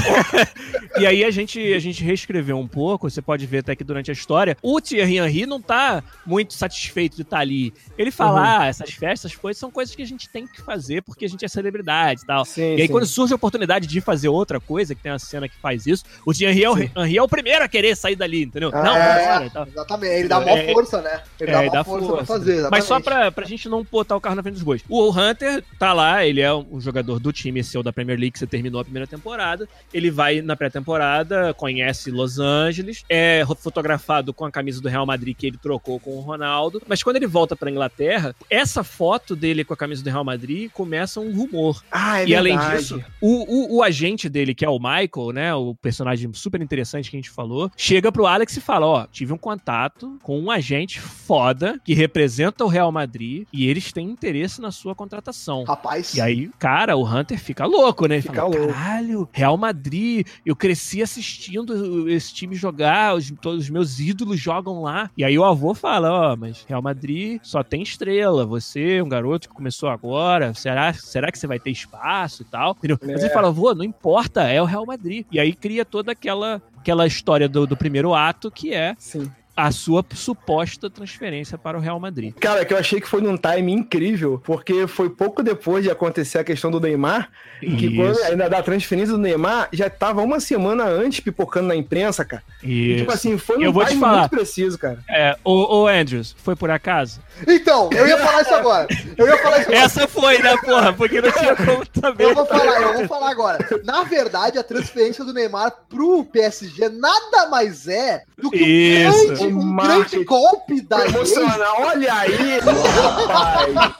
e 1.01 1.07
aí 1.07 1.25
a 1.25 1.31
gente, 1.31 1.59
a 1.73 1.79
gente 1.79 2.05
reescreveu 2.05 2.59
um 2.59 2.69
pouco, 2.69 3.09
você 3.11 3.23
pode 3.23 3.47
ver 3.47 3.59
até 3.59 3.75
que 3.75 3.83
durante 3.85 4.11
a 4.11 4.13
história, 4.13 4.57
o 4.63 4.81
Thierry 4.81 5.17
Henry 5.19 5.47
não 5.47 5.61
tá 5.61 6.03
muito 6.27 6.53
satisfeito 6.55 7.17
de 7.17 7.23
estar 7.23 7.39
ali. 7.39 7.73
Ele 7.97 8.11
fala, 8.11 8.33
Uhum. 8.41 8.61
ah, 8.61 8.67
essas 8.67 8.91
festas, 8.91 9.31
essas 9.33 9.37
coisas 9.37 9.59
são 9.59 9.71
coisas 9.71 9.95
que 9.95 10.03
a 10.03 10.07
gente 10.07 10.29
tem 10.29 10.47
que 10.47 10.61
fazer 10.63 11.03
porque 11.03 11.25
a 11.25 11.29
gente 11.29 11.45
é 11.45 11.49
celebridade 11.49 12.23
e 12.23 12.27
tal. 12.27 12.45
Sim, 12.45 12.77
e 12.77 12.81
aí 12.83 12.87
sim. 12.87 12.93
quando 12.93 13.07
surge 13.07 13.33
a 13.33 13.37
oportunidade 13.37 13.87
de 13.87 14.01
fazer 14.01 14.29
outra 14.29 14.61
coisa, 14.61 14.95
que 14.95 15.03
tem 15.03 15.11
uma 15.13 15.19
cena 15.19 15.49
que 15.49 15.57
faz 15.57 15.87
isso, 15.87 16.05
o 16.27 16.33
Thierry 16.33 16.65
é 16.65 16.71
o, 16.71 16.79
Henry 16.79 17.17
é 17.17 17.23
o 17.23 17.29
primeiro 17.29 17.65
a 17.65 17.69
querer 17.69 17.97
sair 17.97 18.17
dali, 18.17 18.43
entendeu? 18.45 18.71
Ah, 18.75 18.83
não, 18.83 18.97
é. 18.97 19.51
Exatamente, 19.69 20.13
ele 20.15 20.29
dá 20.29 20.43
É. 20.43 20.73
força, 20.73 21.01
né? 21.01 21.23
Ele 21.41 21.51
É, 21.51 21.55
dá 21.55 21.62
dá 21.71 21.85
força. 21.85 22.13
pra 22.13 22.25
fazer, 22.25 22.69
Mas 22.71 22.85
só 22.85 22.97
exatamente. 22.97 23.05
pra, 23.05 23.33
pra 23.33 23.45
gente 23.47 23.69
não 23.69 23.85
botar 23.91 24.17
o 24.17 24.21
carro 24.21 24.37
na 24.37 24.43
frente 24.43 24.55
dos 24.55 24.63
bois. 24.63 24.83
O 24.89 25.11
Hunter 25.11 25.63
tá 25.79 25.93
lá, 25.93 26.25
ele 26.25 26.41
é 26.41 26.53
um 26.55 26.81
jogador 26.81 27.19
do 27.19 27.33
time 27.33 27.63
seu 27.63 27.83
da 27.83 27.93
Premier 27.93 28.19
League, 28.19 28.33
que 28.33 28.39
você 28.39 28.47
terminou 28.47 28.81
a 28.81 28.85
primeira 28.85 29.07
temporada. 29.07 29.69
Ele 29.93 30.11
vai 30.11 30.41
na 30.43 30.57
pré-temporada, 30.57 31.55
conhece 31.55 32.11
Los 32.11 32.39
Angeles, 32.39 33.05
é 33.09 33.45
fotografado 33.59 34.33
com 34.35 34.45
a 34.45 34.51
camisa 34.51 34.81
do 34.81 34.89
Real 34.89 35.07
Madrid 35.07 35.37
que 35.37 35.47
ele 35.47 35.59
trocou 35.59 35.99
com 35.99 36.17
o 36.17 36.21
Ronaldo. 36.21 36.83
Mas 36.87 37.03
quando 37.03 37.17
ele 37.17 37.27
volta 37.27 37.55
pra 37.57 37.71
Inglaterra, 37.71 38.35
essa 38.51 38.83
foto 38.85 39.35
dele 39.37 39.65
com 39.65 39.75
a 39.75 39.77
camisa 39.77 40.03
do 40.03 40.11
Real 40.11 40.25
Madrid 40.25 40.71
começa 40.73 41.21
um 41.21 41.33
rumor. 41.35 41.83
Ah, 41.91 42.21
é 42.23 42.27
e 42.29 42.35
além 42.35 42.57
verdade. 42.57 42.79
disso, 42.79 43.05
o, 43.21 43.75
o, 43.75 43.77
o 43.77 43.83
agente 43.83 44.29
dele, 44.29 44.55
que 44.55 44.65
é 44.65 44.69
o 44.69 44.79
Michael, 44.79 45.33
né? 45.33 45.55
O 45.55 45.75
personagem 45.75 46.31
super 46.35 46.61
interessante 46.61 47.11
que 47.11 47.17
a 47.17 47.21
gente 47.21 47.31
falou, 47.31 47.71
chega 47.77 48.11
pro 48.13 48.27
Alex 48.27 48.57
e 48.57 48.61
fala: 48.61 48.87
Ó, 48.87 49.07
tive 49.07 49.33
um 49.33 49.39
contato 49.39 50.19
com 50.23 50.39
um 50.39 50.51
agente 50.51 51.01
foda 51.01 51.52
que 51.85 51.95
representa 51.95 52.65
o 52.65 52.69
Real 52.69 52.91
Madrid 52.93 53.47
e 53.53 53.67
eles 53.67 53.93
têm 53.93 54.09
interesse 54.11 54.61
na 54.61 54.71
sua 54.71 54.95
contratação. 54.95 55.65
Rapaz, 55.65 56.15
E 56.15 56.21
aí, 56.21 56.51
cara, 56.59 56.97
o 56.97 57.05
Hunter 57.05 57.39
fica 57.39 57.65
louco, 57.65 58.07
né? 58.07 58.17
Ele 58.17 58.23
Fica 58.23 58.43
fala, 58.43 58.57
louco. 58.57 58.73
Caralho, 58.73 59.29
Real 59.33 59.57
Madrid, 59.57 60.27
eu 60.45 60.55
cresci 60.57 61.03
assistindo 61.03 62.09
esse 62.09 62.33
time 62.33 62.55
jogar, 62.55 63.15
os, 63.15 63.31
todos 63.41 63.65
os 63.65 63.71
meus 63.71 63.99
ídolos 63.99 64.39
jogam 64.39 64.83
lá. 64.83 65.11
E 65.17 65.25
aí 65.25 65.39
o 65.39 65.45
avô 65.45 65.75
fala, 65.75 66.33
ó, 66.33 66.37
mas 66.37 66.65
Real 66.69 66.83
Madrid 66.83 67.41
só 67.43 67.63
tem 67.63 67.83
estrela, 67.83 68.45
você, 68.47 69.01
um 69.03 69.09
garoto 69.09 69.49
que 69.49 69.55
começou 69.55 69.89
agora, 69.89 70.55
será, 70.55 70.93
será 70.93 71.31
que 71.31 71.39
você 71.39 71.47
vai 71.47 71.59
ter 71.59 71.71
espaço 71.71 72.43
e 72.43 72.45
tal? 72.45 72.73
Entendeu? 72.79 72.99
Mas 73.03 73.23
ele 73.23 73.33
fala, 73.33 73.49
avô, 73.49 73.75
não 73.75 73.85
importa, 73.85 74.43
é 74.43 74.61
o 74.61 74.65
Real 74.65 74.87
Madrid. 74.87 75.27
E 75.31 75.39
aí 75.39 75.53
cria 75.55 75.85
toda 75.85 76.13
aquela, 76.13 76.63
aquela 76.77 77.07
história 77.07 77.49
do, 77.49 77.67
do 77.67 77.77
primeiro 77.77 78.15
ato, 78.15 78.51
que 78.51 78.73
é 78.73 78.95
Sim. 78.99 79.31
A 79.57 79.71
sua 79.71 80.05
suposta 80.15 80.89
transferência 80.89 81.59
para 81.59 81.77
o 81.77 81.81
Real 81.81 82.01
Madrid. 82.01 82.35
Cara, 82.41 82.65
que 82.65 82.73
eu 82.73 82.79
achei 82.79 83.01
que 83.01 83.09
foi 83.09 83.21
num 83.21 83.37
time 83.37 83.73
incrível, 83.73 84.41
porque 84.45 84.87
foi 84.87 85.11
pouco 85.11 85.43
depois 85.43 85.85
de 85.85 85.91
acontecer 85.91 86.39
a 86.39 86.45
questão 86.45 86.71
do 86.71 86.81
Neymar, 86.81 87.29
que 87.61 87.95
quando, 87.95 88.13
Isso. 88.13 88.25
ainda 88.25 88.49
da 88.49 88.63
transferência 88.63 89.13
do 89.13 89.19
Neymar, 89.19 89.69
já 89.73 89.91
tava 89.91 90.23
uma 90.23 90.41
semana 90.41 90.85
antes 90.85 91.21
pipocando 91.21 91.69
na 91.69 91.77
imprensa, 91.77 92.25
cara. 92.25 92.43
E, 92.63 92.97
tipo 92.97 93.13
assim, 93.13 93.37
foi 93.37 93.59
num 93.59 93.65
Eu 93.65 93.73
vou 93.73 93.85
te 93.85 93.91
time 93.91 94.01
falar. 94.01 94.21
muito 94.21 94.31
preciso, 94.31 94.79
cara. 94.79 94.99
É, 95.09 95.37
ô, 95.45 95.83
ô 95.83 95.87
Andrews, 95.87 96.35
foi 96.39 96.57
por 96.57 96.71
acaso? 96.71 97.21
Então, 97.47 97.91
eu 97.93 98.07
ia 98.07 98.19
falar 98.19 98.43
isso 98.43 98.55
agora. 98.55 98.89
Eu 99.17 99.27
ia 99.27 99.39
falar 99.39 99.61
isso 99.61 99.69
agora. 99.69 99.85
Essa 99.85 100.09
foi, 100.09 100.39
né, 100.39 100.57
porra? 100.65 100.93
Porque 100.93 101.21
não 101.21 101.31
tinha 101.31 101.57
como 101.57 101.85
saber. 102.01 102.25
Eu 102.25 102.35
vou 102.35 102.47
falar, 102.47 102.83
eu 102.83 102.95
vou 102.95 103.09
falar 103.09 103.31
agora. 103.31 103.59
Na 103.85 104.03
verdade, 104.05 104.59
a 104.59 104.63
transferência 104.63 105.25
do 105.25 105.33
Neymar 105.35 105.73
pro 105.89 106.25
PSG 106.25 106.89
nada 106.89 107.49
mais 107.51 107.87
é 107.87 108.23
do 108.39 108.51
que 108.51 108.59
Isso. 108.59 109.19
um 109.19 109.27
grande, 109.27 109.42
um 109.47 109.63
Marketing. 109.63 109.99
grande 110.11 110.25
golpe 110.25 110.81
da. 110.83 111.07
Emocional, 111.07 111.77
olha 111.81 112.15
aí, 112.15 112.59
rapaz. 112.61 113.93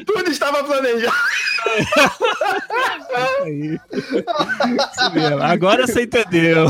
Tudo 0.06 0.30
estava 0.30 0.64
planejado. 0.64 1.16
Agora 5.42 5.86
você 5.86 6.02
entendeu. 6.04 6.66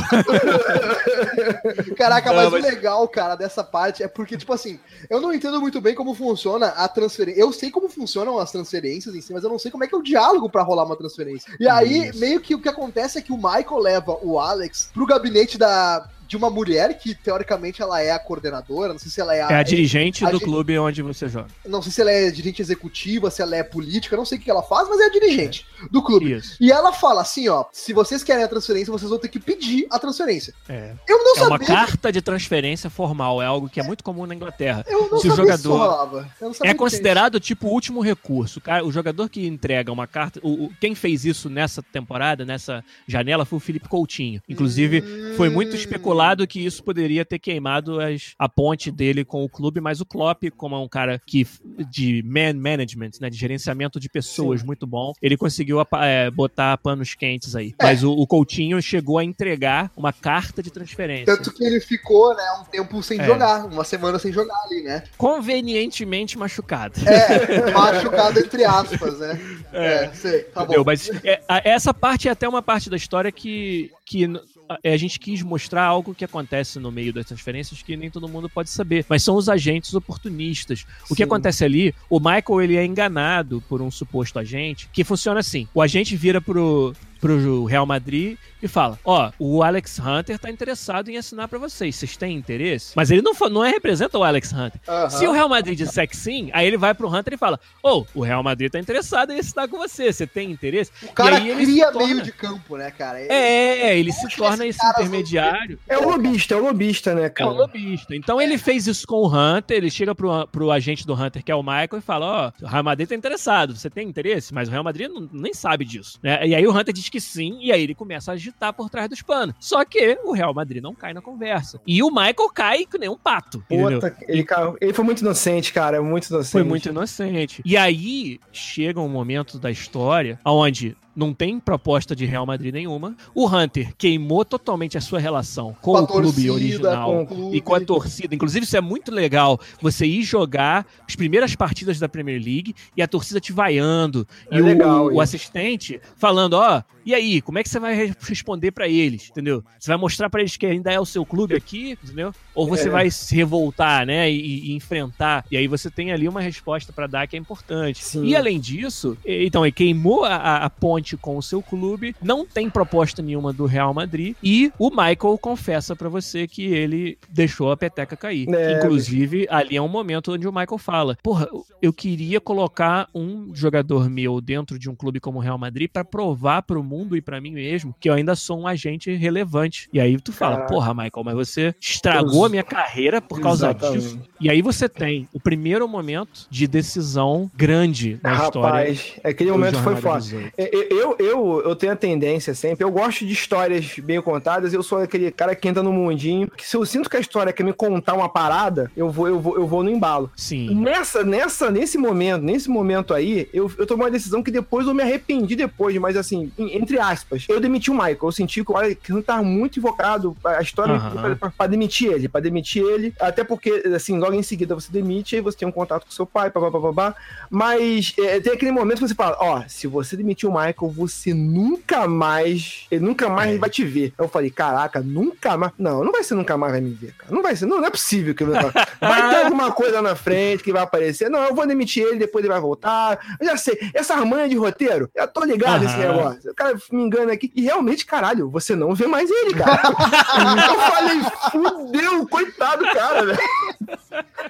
Caraca, 1.96 2.30
Não, 2.30 2.36
mas, 2.36 2.50
mas- 2.52 2.64
o 2.64 2.66
legal, 2.66 3.06
cara, 3.08 3.34
dessa 3.34 3.62
parte 3.64 4.02
é 4.02 4.08
porque, 4.08 4.36
tipo 4.36 4.52
assim, 4.52 4.78
eu 5.08 5.20
não 5.20 5.32
entendo 5.32 5.60
muito 5.60 5.80
bem 5.80 5.94
como 5.94 6.14
funciona 6.14 6.68
a 6.68 6.88
transferência. 6.88 7.40
Eu 7.40 7.52
sei 7.52 7.70
como 7.70 7.88
funcionam 7.88 8.38
as 8.38 8.50
transferências 8.52 9.14
em 9.14 9.20
si, 9.20 9.32
mas 9.32 9.44
eu 9.44 9.50
não 9.50 9.58
sei 9.58 9.70
como 9.70 9.84
é 9.84 9.86
que 9.86 9.94
é 9.94 9.98
o 9.98 10.02
diálogo 10.02 10.48
pra 10.50 10.62
rolar 10.62 10.84
uma 10.84 10.96
transferência. 10.96 11.52
E 11.58 11.68
aí, 11.68 12.08
Isso. 12.08 12.18
meio 12.18 12.40
que 12.40 12.54
o 12.54 12.60
que 12.60 12.68
acontece 12.68 13.18
é 13.18 13.22
que 13.22 13.32
o 13.32 13.36
Michael 13.36 13.78
leva 13.78 14.18
o 14.22 14.38
Alex 14.38 14.90
pro 14.92 15.06
gabinete 15.06 15.56
da. 15.58 15.89
De 16.30 16.36
uma 16.36 16.48
mulher 16.48 16.96
que, 16.96 17.12
teoricamente, 17.12 17.82
ela 17.82 18.00
é 18.00 18.12
a 18.12 18.18
coordenadora, 18.20 18.92
não 18.92 19.00
sei 19.00 19.10
se 19.10 19.20
ela 19.20 19.34
é 19.34 19.42
a. 19.42 19.48
É 19.50 19.54
a 19.56 19.62
dirigente 19.64 20.24
a 20.24 20.30
do 20.30 20.38
gen- 20.38 20.46
clube 20.46 20.78
onde 20.78 21.02
você 21.02 21.28
joga. 21.28 21.48
Não 21.66 21.82
sei 21.82 21.90
se 21.90 22.00
ela 22.00 22.12
é 22.12 22.30
dirigente 22.30 22.62
executiva, 22.62 23.28
se 23.32 23.42
ela 23.42 23.56
é 23.56 23.64
política, 23.64 24.16
não 24.16 24.24
sei 24.24 24.38
o 24.38 24.40
que 24.40 24.48
ela 24.48 24.62
faz, 24.62 24.88
mas 24.88 25.00
é 25.00 25.06
a 25.06 25.10
dirigente 25.10 25.66
do 25.90 26.00
clube. 26.00 26.30
Isso. 26.34 26.56
E 26.60 26.70
ela 26.70 26.92
fala 26.92 27.20
assim, 27.22 27.48
ó, 27.48 27.64
se 27.72 27.92
vocês 27.92 28.22
querem 28.22 28.44
a 28.44 28.48
transferência, 28.48 28.92
vocês 28.92 29.10
vão 29.10 29.18
ter 29.18 29.26
que 29.26 29.40
pedir 29.40 29.88
a 29.90 29.98
transferência. 29.98 30.54
É. 30.68 30.92
Eu 31.08 31.18
não 31.18 31.36
É 31.36 31.40
uma 31.40 31.48
sabia. 31.58 31.66
carta 31.66 32.12
de 32.12 32.22
transferência 32.22 32.88
formal, 32.88 33.42
é 33.42 33.46
algo 33.46 33.68
que 33.68 33.80
é 33.80 33.82
muito 33.82 34.04
comum 34.04 34.24
na 34.24 34.32
Inglaterra. 34.34 34.84
Eu 34.86 35.08
não 35.10 35.18
Se 35.18 35.26
o 35.26 35.34
sabia 35.34 35.54
isso 35.54 35.62
jogador- 35.64 35.78
rolava. 35.78 36.30
Eu 36.40 36.46
não 36.46 36.54
sabia 36.54 36.70
É 36.70 36.74
considerado 36.74 37.40
tipo 37.40 37.66
o 37.66 37.70
último 37.72 38.00
recurso. 38.00 38.60
O, 38.60 38.62
cara- 38.62 38.84
o 38.86 38.92
jogador 38.92 39.28
que 39.28 39.44
entrega 39.48 39.90
uma 39.90 40.06
carta. 40.06 40.38
O, 40.44 40.66
o- 40.66 40.72
quem 40.80 40.94
fez 40.94 41.24
isso 41.24 41.50
nessa 41.50 41.82
temporada, 41.82 42.44
nessa 42.44 42.84
janela, 43.08 43.44
foi 43.44 43.56
o 43.56 43.60
Felipe 43.60 43.88
Coutinho. 43.88 44.40
Inclusive, 44.48 45.02
foi 45.36 45.48
muito 45.48 45.74
Hum. 45.74 45.76
Especulado 46.20 46.46
que 46.46 46.64
isso 46.64 46.82
poderia 46.84 47.24
ter 47.24 47.38
queimado 47.38 48.00
as- 48.00 48.34
a 48.38 48.48
ponte 48.48 48.90
dele 48.90 49.24
com 49.24 49.42
o 49.44 49.48
clube, 49.48 49.80
mas 49.80 50.00
o 50.00 50.06
Klopp, 50.06 50.44
como 50.56 50.74
é 50.74 50.78
um 50.78 50.88
cara 50.88 51.20
que 51.26 51.46
de 51.90 52.22
man 52.24 52.54
management, 52.54 53.10
né, 53.20 53.30
de 53.30 53.36
gerenciamento 53.36 53.98
de 53.98 54.08
pessoas 54.08 54.62
muito 54.62 54.86
bom, 54.86 55.12
ele 55.22 55.36
conseguiu 55.36 55.78
é, 56.02 56.30
botar 56.30 56.76
panos 56.78 57.14
quentes 57.14 57.56
aí. 57.56 57.74
É. 57.78 57.84
Mas 57.84 58.02
o, 58.04 58.12
o 58.12 58.26
Coutinho 58.26 58.80
chegou 58.82 59.18
a 59.18 59.24
entregar 59.24 59.90
uma 59.96 60.12
carta 60.12 60.62
de 60.62 60.70
transferência. 60.70 61.26
Tanto 61.36 61.52
que 61.52 61.64
ele 61.64 61.80
ficou, 61.80 62.34
né, 62.34 62.42
um 62.60 62.64
tempo 62.64 63.02
sem 63.02 63.20
É. 63.20 63.24
jogar, 63.24 63.64
uma 63.66 63.84
semana 63.84 64.18
sem 64.18 64.32
jogar 64.32 64.56
ali, 64.64 64.82
né? 64.82 65.02
Convenientemente 65.16 66.38
machucado. 66.38 66.94
É, 67.06 67.70
machucado 67.72 68.38
entre 68.38 68.64
aspas, 68.64 69.18
né? 69.18 69.38
É, 69.72 70.08
sei, 70.14 70.40
tá 70.44 70.62
Entendeu? 70.62 70.84
bom. 70.84 70.90
Mas 70.90 71.08
é, 71.24 71.40
a- 71.48 71.62
essa 71.64 71.92
parte 71.94 72.28
é 72.28 72.30
até 72.30 72.48
uma 72.48 72.62
parte 72.62 72.88
da 72.90 72.96
história 72.96 73.30
que, 73.32 73.90
que 74.04 74.26
a, 74.70 74.78
a 74.88 74.96
gente 74.96 75.18
quis 75.18 75.42
mostrar 75.42 75.84
algo 75.84 76.14
que 76.14 76.24
acontece 76.24 76.78
no 76.78 76.92
meio 76.92 77.12
das 77.12 77.26
transferências 77.26 77.82
que 77.82 77.96
nem 77.96 78.08
todo 78.08 78.28
mundo 78.28 78.48
pode 78.48 78.70
saber. 78.70 79.04
Mas 79.08 79.24
são 79.24 79.34
os 79.34 79.48
agentes 79.48 79.92
oportunistas. 79.94 80.86
O 81.04 81.14
que 81.14 81.16
Sim. 81.16 81.24
acontece 81.24 81.64
ali, 81.64 81.92
o 82.08 82.20
Michael 82.20 82.62
ele 82.62 82.76
é 82.76 82.84
enganado 82.84 83.62
por 83.68 83.82
um 83.82 83.90
suposto 83.90 84.38
agente, 84.38 84.88
que 84.92 85.02
funciona 85.02 85.40
assim. 85.40 85.66
O 85.74 85.82
agente 85.82 86.16
vira 86.16 86.40
pro, 86.40 86.94
pro 87.20 87.64
Real 87.64 87.84
Madrid 87.86 88.36
e 88.62 88.68
fala: 88.68 88.98
Ó, 89.04 89.30
o 89.38 89.62
Alex 89.62 89.98
Hunter 89.98 90.38
tá 90.38 90.50
interessado 90.50 91.08
em 91.10 91.16
assinar 91.16 91.48
pra 91.48 91.58
vocês. 91.58 91.96
Vocês 91.96 92.16
têm 92.16 92.36
interesse? 92.36 92.92
Mas 92.96 93.10
ele 93.10 93.22
não, 93.22 93.32
não 93.50 93.64
é, 93.64 93.70
representa 93.70 94.18
o 94.18 94.24
Alex 94.24 94.52
Hunter. 94.52 94.80
Aham. 94.88 95.10
Se 95.10 95.26
o 95.26 95.32
Real 95.32 95.48
Madrid 95.48 95.76
disser 95.78 96.08
que 96.08 96.16
sim, 96.16 96.50
aí 96.52 96.66
ele 96.66 96.76
vai 96.76 96.94
pro 96.94 97.08
Hunter 97.08 97.34
e 97.34 97.36
fala: 97.36 97.58
Ô, 97.82 98.04
o 98.14 98.22
Real 98.22 98.42
Madrid 98.42 98.70
tá 98.70 98.78
interessado 98.78 99.32
em 99.32 99.38
assinar 99.38 99.68
com 99.68 99.76
você. 99.78 100.12
Você 100.12 100.26
tem 100.26 100.50
interesse? 100.50 100.90
O 101.02 101.12
cara 101.12 101.38
e 101.38 101.42
aí 101.42 101.48
ele 101.50 101.64
cria 101.66 101.92
torna- 101.92 102.06
meio 102.08 102.22
de 102.22 102.32
campo, 102.32 102.76
né, 102.76 102.90
cara? 102.90 103.20
É, 103.20 103.98
ele 103.98 104.12
se 104.12 104.28
torna 104.36 104.66
esse 104.66 104.78
vão 104.78 104.90
intermediário. 104.90 105.78
É 105.88 105.98
o 105.98 106.08
lobista, 106.10 106.54
é 106.54 106.56
o 106.56 106.62
lobista, 106.64 107.14
né, 107.14 107.22
É 107.24 107.26
um 107.26 107.30
cara? 107.30 107.50
lobista. 107.50 108.14
Então 108.14 108.40
ele 108.40 108.56
fez 108.58 108.86
isso 108.86 109.06
com 109.06 109.16
o 109.16 109.26
Hunter, 109.28 109.76
ele 109.76 109.90
chega 109.90 110.14
pro, 110.14 110.46
pro 110.48 110.70
agente 110.70 111.06
do 111.06 111.14
Hunter, 111.14 111.42
que 111.44 111.50
é 111.52 111.54
o 111.54 111.62
Michael, 111.62 111.88
e 111.98 112.00
fala: 112.00 112.52
Ó, 112.60 112.64
o 112.64 112.68
Real 112.68 112.84
Madrid 112.84 113.08
tá 113.08 113.14
interessado, 113.14 113.76
você 113.76 113.90
tem 113.90 114.08
interesse? 114.08 114.52
Mas 114.54 114.68
o 114.68 114.70
Real 114.70 114.84
Madrid 114.84 115.08
não- 115.10 115.28
nem 115.32 115.52
sabe 115.54 115.84
disso. 115.84 116.18
Né? 116.22 116.46
E 116.48 116.54
aí 116.54 116.66
o 116.66 116.76
Hunter 116.76 116.92
diz 116.94 117.08
que 117.10 117.20
sim, 117.20 117.58
e 117.60 117.72
aí 117.72 117.82
ele 117.82 117.94
começa 117.94 118.30
a 118.30 118.34
agitar 118.34 118.72
por 118.72 118.88
trás 118.88 119.08
dos 119.08 119.20
panos. 119.22 119.54
Só 119.58 119.84
que 119.84 120.18
o 120.24 120.32
Real 120.32 120.54
Madrid 120.54 120.82
não 120.82 120.94
cai 120.94 121.12
na 121.12 121.20
conversa. 121.20 121.80
E 121.86 122.02
o 122.02 122.08
Michael 122.10 122.50
cai 122.54 122.86
que 122.86 122.96
nem 122.98 123.08
um 123.08 123.16
pato. 123.18 123.62
Puta, 123.68 124.16
ele, 124.28 124.44
ca- 124.44 124.74
ele 124.80 124.92
foi 124.92 125.04
muito 125.04 125.20
inocente, 125.20 125.72
cara, 125.72 126.00
muito 126.02 126.28
inocente. 126.28 126.52
Foi 126.52 126.62
muito 126.62 126.88
inocente. 126.88 127.60
E 127.64 127.76
aí 127.76 128.38
chega 128.52 129.00
um 129.00 129.08
momento 129.08 129.58
da 129.58 129.70
história 129.70 130.38
onde 130.44 130.96
não 131.14 131.34
tem 131.34 131.58
proposta 131.58 132.14
de 132.14 132.24
Real 132.24 132.46
Madrid 132.46 132.72
nenhuma. 132.72 133.16
O 133.34 133.48
Hunter 133.48 133.92
queimou 133.96 134.44
totalmente 134.44 134.96
a 134.96 135.00
sua 135.00 135.18
relação 135.18 135.74
com, 135.80 135.92
Com 135.94 135.98
o 136.02 136.06
clube 136.06 136.26
torcida, 136.26 136.52
original 136.52 137.10
com 137.10 137.22
o 137.22 137.26
clube. 137.26 137.56
e 137.56 137.60
com 137.60 137.74
a 137.74 137.80
torcida. 137.80 138.34
Inclusive, 138.34 138.64
isso 138.64 138.76
é 138.76 138.80
muito 138.80 139.10
legal. 139.12 139.58
Você 139.82 140.06
ir 140.06 140.22
jogar 140.22 140.86
as 141.06 141.14
primeiras 141.16 141.54
partidas 141.56 141.98
da 141.98 142.08
Premier 142.08 142.40
League 142.42 142.74
e 142.96 143.02
a 143.02 143.08
torcida 143.08 143.40
te 143.40 143.52
vaiando. 143.52 144.26
É 144.50 144.58
e 144.58 144.62
o- 144.62 144.64
legal 144.64 145.06
o, 145.06 145.10
isso. 145.12 145.20
assistente 145.20 146.00
falando: 146.16 146.54
Ó, 146.54 146.82
e 147.04 147.14
aí, 147.14 147.40
como 147.40 147.58
é 147.58 147.62
que 147.62 147.68
você 147.68 147.78
vai 147.80 147.94
re- 147.94 148.14
responder 148.20 148.70
pra 148.70 148.86
eles? 148.88 149.28
Entendeu? 149.30 149.64
Você 149.78 149.88
vai 149.90 149.96
mostrar 149.98 150.30
pra 150.30 150.40
eles 150.40 150.56
que 150.56 150.66
ainda 150.66 150.92
é 150.92 151.00
o 151.00 151.04
seu 151.06 151.24
clube 151.26 151.54
aqui, 151.54 151.98
entendeu? 152.02 152.32
Ou 152.54 152.68
você 152.68 152.88
É. 152.88 152.90
vai 152.90 153.10
se 153.10 153.34
revoltar, 153.34 154.06
né? 154.06 154.30
E, 154.30 154.70
e 154.70 154.72
enfrentar. 154.74 155.44
E 155.50 155.56
aí 155.56 155.66
você 155.66 155.90
tem 155.90 156.12
ali 156.12 156.28
uma 156.28 156.40
resposta 156.40 156.92
pra 156.92 157.06
dar 157.06 157.26
que 157.26 157.36
é 157.36 157.38
importante. 157.38 158.04
Sim. 158.04 158.24
E 158.26 158.36
além 158.36 158.60
disso, 158.60 159.16
então, 159.24 159.64
ele 159.64 159.72
queimou 159.72 160.24
a- 160.24 160.36
a, 160.36 160.56
a 160.66 160.70
ponte 161.00 161.16
com 161.16 161.36
o 161.36 161.42
seu 161.42 161.62
clube, 161.62 162.14
não 162.22 162.44
tem 162.44 162.68
proposta 162.68 163.22
nenhuma 163.22 163.52
do 163.52 163.64
Real 163.64 163.92
Madrid. 163.94 164.36
E 164.42 164.70
o 164.78 164.90
Michael 164.90 165.38
confessa 165.40 165.96
pra 165.96 166.08
você 166.08 166.46
que 166.46 166.64
ele 166.66 167.18
deixou 167.28 167.72
a 167.72 167.76
peteca 167.76 168.16
cair. 168.16 168.46
É, 168.52 168.78
Inclusive, 168.78 169.46
ali 169.50 169.76
é 169.76 169.82
um 169.82 169.88
momento 169.88 170.32
onde 170.32 170.46
o 170.46 170.52
Michael 170.52 170.78
fala: 170.78 171.16
Porra, 171.22 171.48
eu 171.80 171.92
queria 171.92 172.40
colocar 172.40 173.08
um 173.14 173.54
jogador 173.54 174.10
meu 174.10 174.40
dentro 174.40 174.78
de 174.78 174.90
um 174.90 174.94
clube 174.94 175.20
como 175.20 175.38
o 175.38 175.42
Real 175.42 175.58
Madrid 175.58 175.88
pra 175.90 176.04
provar 176.04 176.62
pro 176.62 176.82
mundo 176.82 177.16
e 177.16 177.22
pra 177.22 177.40
mim 177.40 177.52
mesmo 177.52 177.94
que 177.98 178.08
eu 178.08 178.14
ainda 178.14 178.36
sou 178.36 178.60
um 178.60 178.66
agente 178.66 179.12
relevante. 179.14 179.88
E 179.92 180.00
aí 180.00 180.20
tu 180.20 180.32
fala: 180.32 180.56
Caraca. 180.56 180.74
Porra, 180.74 180.94
Michael, 180.94 181.24
mas 181.24 181.34
você 181.34 181.74
estragou 181.80 182.44
a 182.44 182.48
minha 182.48 182.62
carreira 182.62 183.22
por 183.22 183.40
causa 183.40 183.70
Exatamente. 183.70 184.02
disso. 184.02 184.20
E 184.40 184.50
aí 184.50 184.60
você 184.60 184.88
tem 184.88 185.28
o 185.32 185.40
primeiro 185.40 185.88
momento 185.88 186.46
de 186.50 186.66
decisão 186.66 187.50
grande 187.54 188.18
na 188.22 188.32
história. 188.34 188.90
Rapaz, 188.90 189.14
aquele 189.24 189.50
momento 189.50 189.78
foi 189.78 189.96
Jornada 189.96 190.00
foda. 190.00 190.20
18. 190.20 190.52
É, 190.58 190.89
eu, 190.90 191.14
eu, 191.18 191.62
eu 191.64 191.76
tenho 191.76 191.92
a 191.92 191.96
tendência 191.96 192.52
sempre, 192.54 192.84
eu 192.84 192.90
gosto 192.90 193.24
de 193.24 193.32
histórias 193.32 193.98
bem 194.00 194.20
contadas, 194.20 194.74
eu 194.74 194.82
sou 194.82 194.98
aquele 194.98 195.30
cara 195.30 195.54
que 195.54 195.68
entra 195.68 195.82
no 195.82 195.92
mundinho, 195.92 196.50
que 196.50 196.66
se 196.66 196.76
eu 196.76 196.84
sinto 196.84 197.08
que 197.08 197.16
a 197.16 197.20
história 197.20 197.52
quer 197.52 197.62
me 197.62 197.72
contar 197.72 198.14
uma 198.14 198.28
parada, 198.28 198.90
eu 198.96 199.08
vou, 199.08 199.28
eu 199.28 199.38
vou, 199.40 199.56
eu 199.56 199.66
vou 199.66 199.82
no 199.84 199.90
embalo. 199.90 200.30
Sim. 200.36 200.74
Nessa, 200.74 201.22
nessa, 201.22 201.70
nesse 201.70 201.96
momento, 201.96 202.42
nesse 202.42 202.68
momento 202.68 203.14
aí, 203.14 203.48
eu, 203.54 203.70
eu 203.78 203.86
tomei 203.86 204.04
uma 204.06 204.10
decisão 204.10 204.42
que 204.42 204.50
depois 204.50 204.86
eu 204.86 204.92
me 204.94 205.02
arrependi 205.02 205.54
depois, 205.54 205.96
mas 205.98 206.16
assim, 206.16 206.50
entre 206.58 206.98
aspas, 206.98 207.46
eu 207.48 207.60
demiti 207.60 207.90
o 207.90 207.94
Michael. 207.94 208.18
Eu 208.22 208.32
senti 208.32 208.64
que 208.64 208.72
o 208.72 208.76
Alex 208.76 209.00
não 209.10 209.22
tava 209.22 209.42
muito 209.44 209.78
invocado, 209.78 210.36
a 210.44 210.60
história 210.60 210.98
pra- 211.38 211.50
pra 211.50 211.66
demitir 211.68 212.10
ele, 212.12 212.28
pra 212.28 212.40
demitir 212.40 212.82
ele, 212.82 213.14
até 213.20 213.44
porque, 213.44 213.70
assim, 213.94 214.18
logo 214.18 214.34
em 214.34 214.42
seguida 214.42 214.74
você 214.74 214.90
demite, 214.90 215.36
aí 215.36 215.40
você 215.40 215.56
tem 215.58 215.68
um 215.68 215.72
contato 215.72 216.04
com 216.04 216.10
seu 216.10 216.26
pai, 216.26 216.50
papapá, 216.50 217.14
mas 217.48 218.12
é, 218.18 218.40
tem 218.40 218.52
aquele 218.52 218.72
momento 218.72 218.98
que 219.00 219.08
você 219.08 219.14
fala, 219.14 219.36
ó, 219.40 219.62
se 219.68 219.86
você 219.86 220.16
demitir 220.16 220.48
o 220.48 220.52
Michael, 220.52 220.74
você 220.88 221.34
nunca 221.34 222.06
mais, 222.06 222.86
ele 222.90 223.04
nunca 223.04 223.28
mais 223.28 223.56
É. 223.56 223.58
vai 223.58 223.68
te 223.70 223.84
ver. 223.84 224.14
Eu 224.18 224.28
falei, 224.28 224.50
caraca, 224.50 225.00
nunca 225.00 225.56
mais, 225.56 225.72
não, 225.78 226.04
não 226.04 226.12
vai 226.12 226.22
ser 226.22 226.34
nunca 226.34 226.56
mais 226.56 226.72
vai 226.72 226.80
me 226.80 226.90
ver, 226.94 227.12
cara, 227.14 227.32
não 227.34 227.42
vai 227.42 227.56
ser, 227.56 227.66
não, 227.66 227.78
não 227.78 227.86
é 227.86 227.90
possível 227.90 228.34
que 228.34 228.42
ele 228.44 228.52
vai, 229.00 229.28
ter 229.30 229.36
alguma 229.44 229.72
coisa 229.72 230.00
na 230.00 230.14
frente 230.14 230.62
que 230.62 230.72
vai 230.72 230.82
aparecer, 230.82 231.28
não, 231.28 231.42
eu 231.44 231.54
vou 231.54 231.66
demitir 231.66 232.04
ele, 232.04 232.18
depois 232.18 232.44
ele 232.44 232.52
vai 232.52 232.60
voltar, 232.60 233.36
eu 233.40 233.46
já 233.46 233.56
sei, 233.56 233.78
essa 233.94 234.14
armanha 234.14 234.48
de 234.48 234.56
roteiro, 234.56 235.10
eu 235.14 235.26
tô 235.28 235.44
ligado 235.44 235.80
nesse 235.82 235.96
Aham. 235.96 236.06
negócio, 236.06 236.50
o 236.50 236.54
cara 236.54 236.76
me 236.92 237.02
engana 237.02 237.32
aqui, 237.32 237.50
e 237.54 237.62
realmente, 237.62 238.06
caralho, 238.06 238.48
você 238.50 238.74
não 238.76 238.94
vê 238.94 239.06
mais 239.06 239.30
ele, 239.30 239.54
cara. 239.54 239.80
eu 240.72 240.80
falei, 240.80 241.20
fudeu, 241.50 242.26
coitado, 242.28 242.84
cara, 242.92 243.26
velho. 243.26 243.38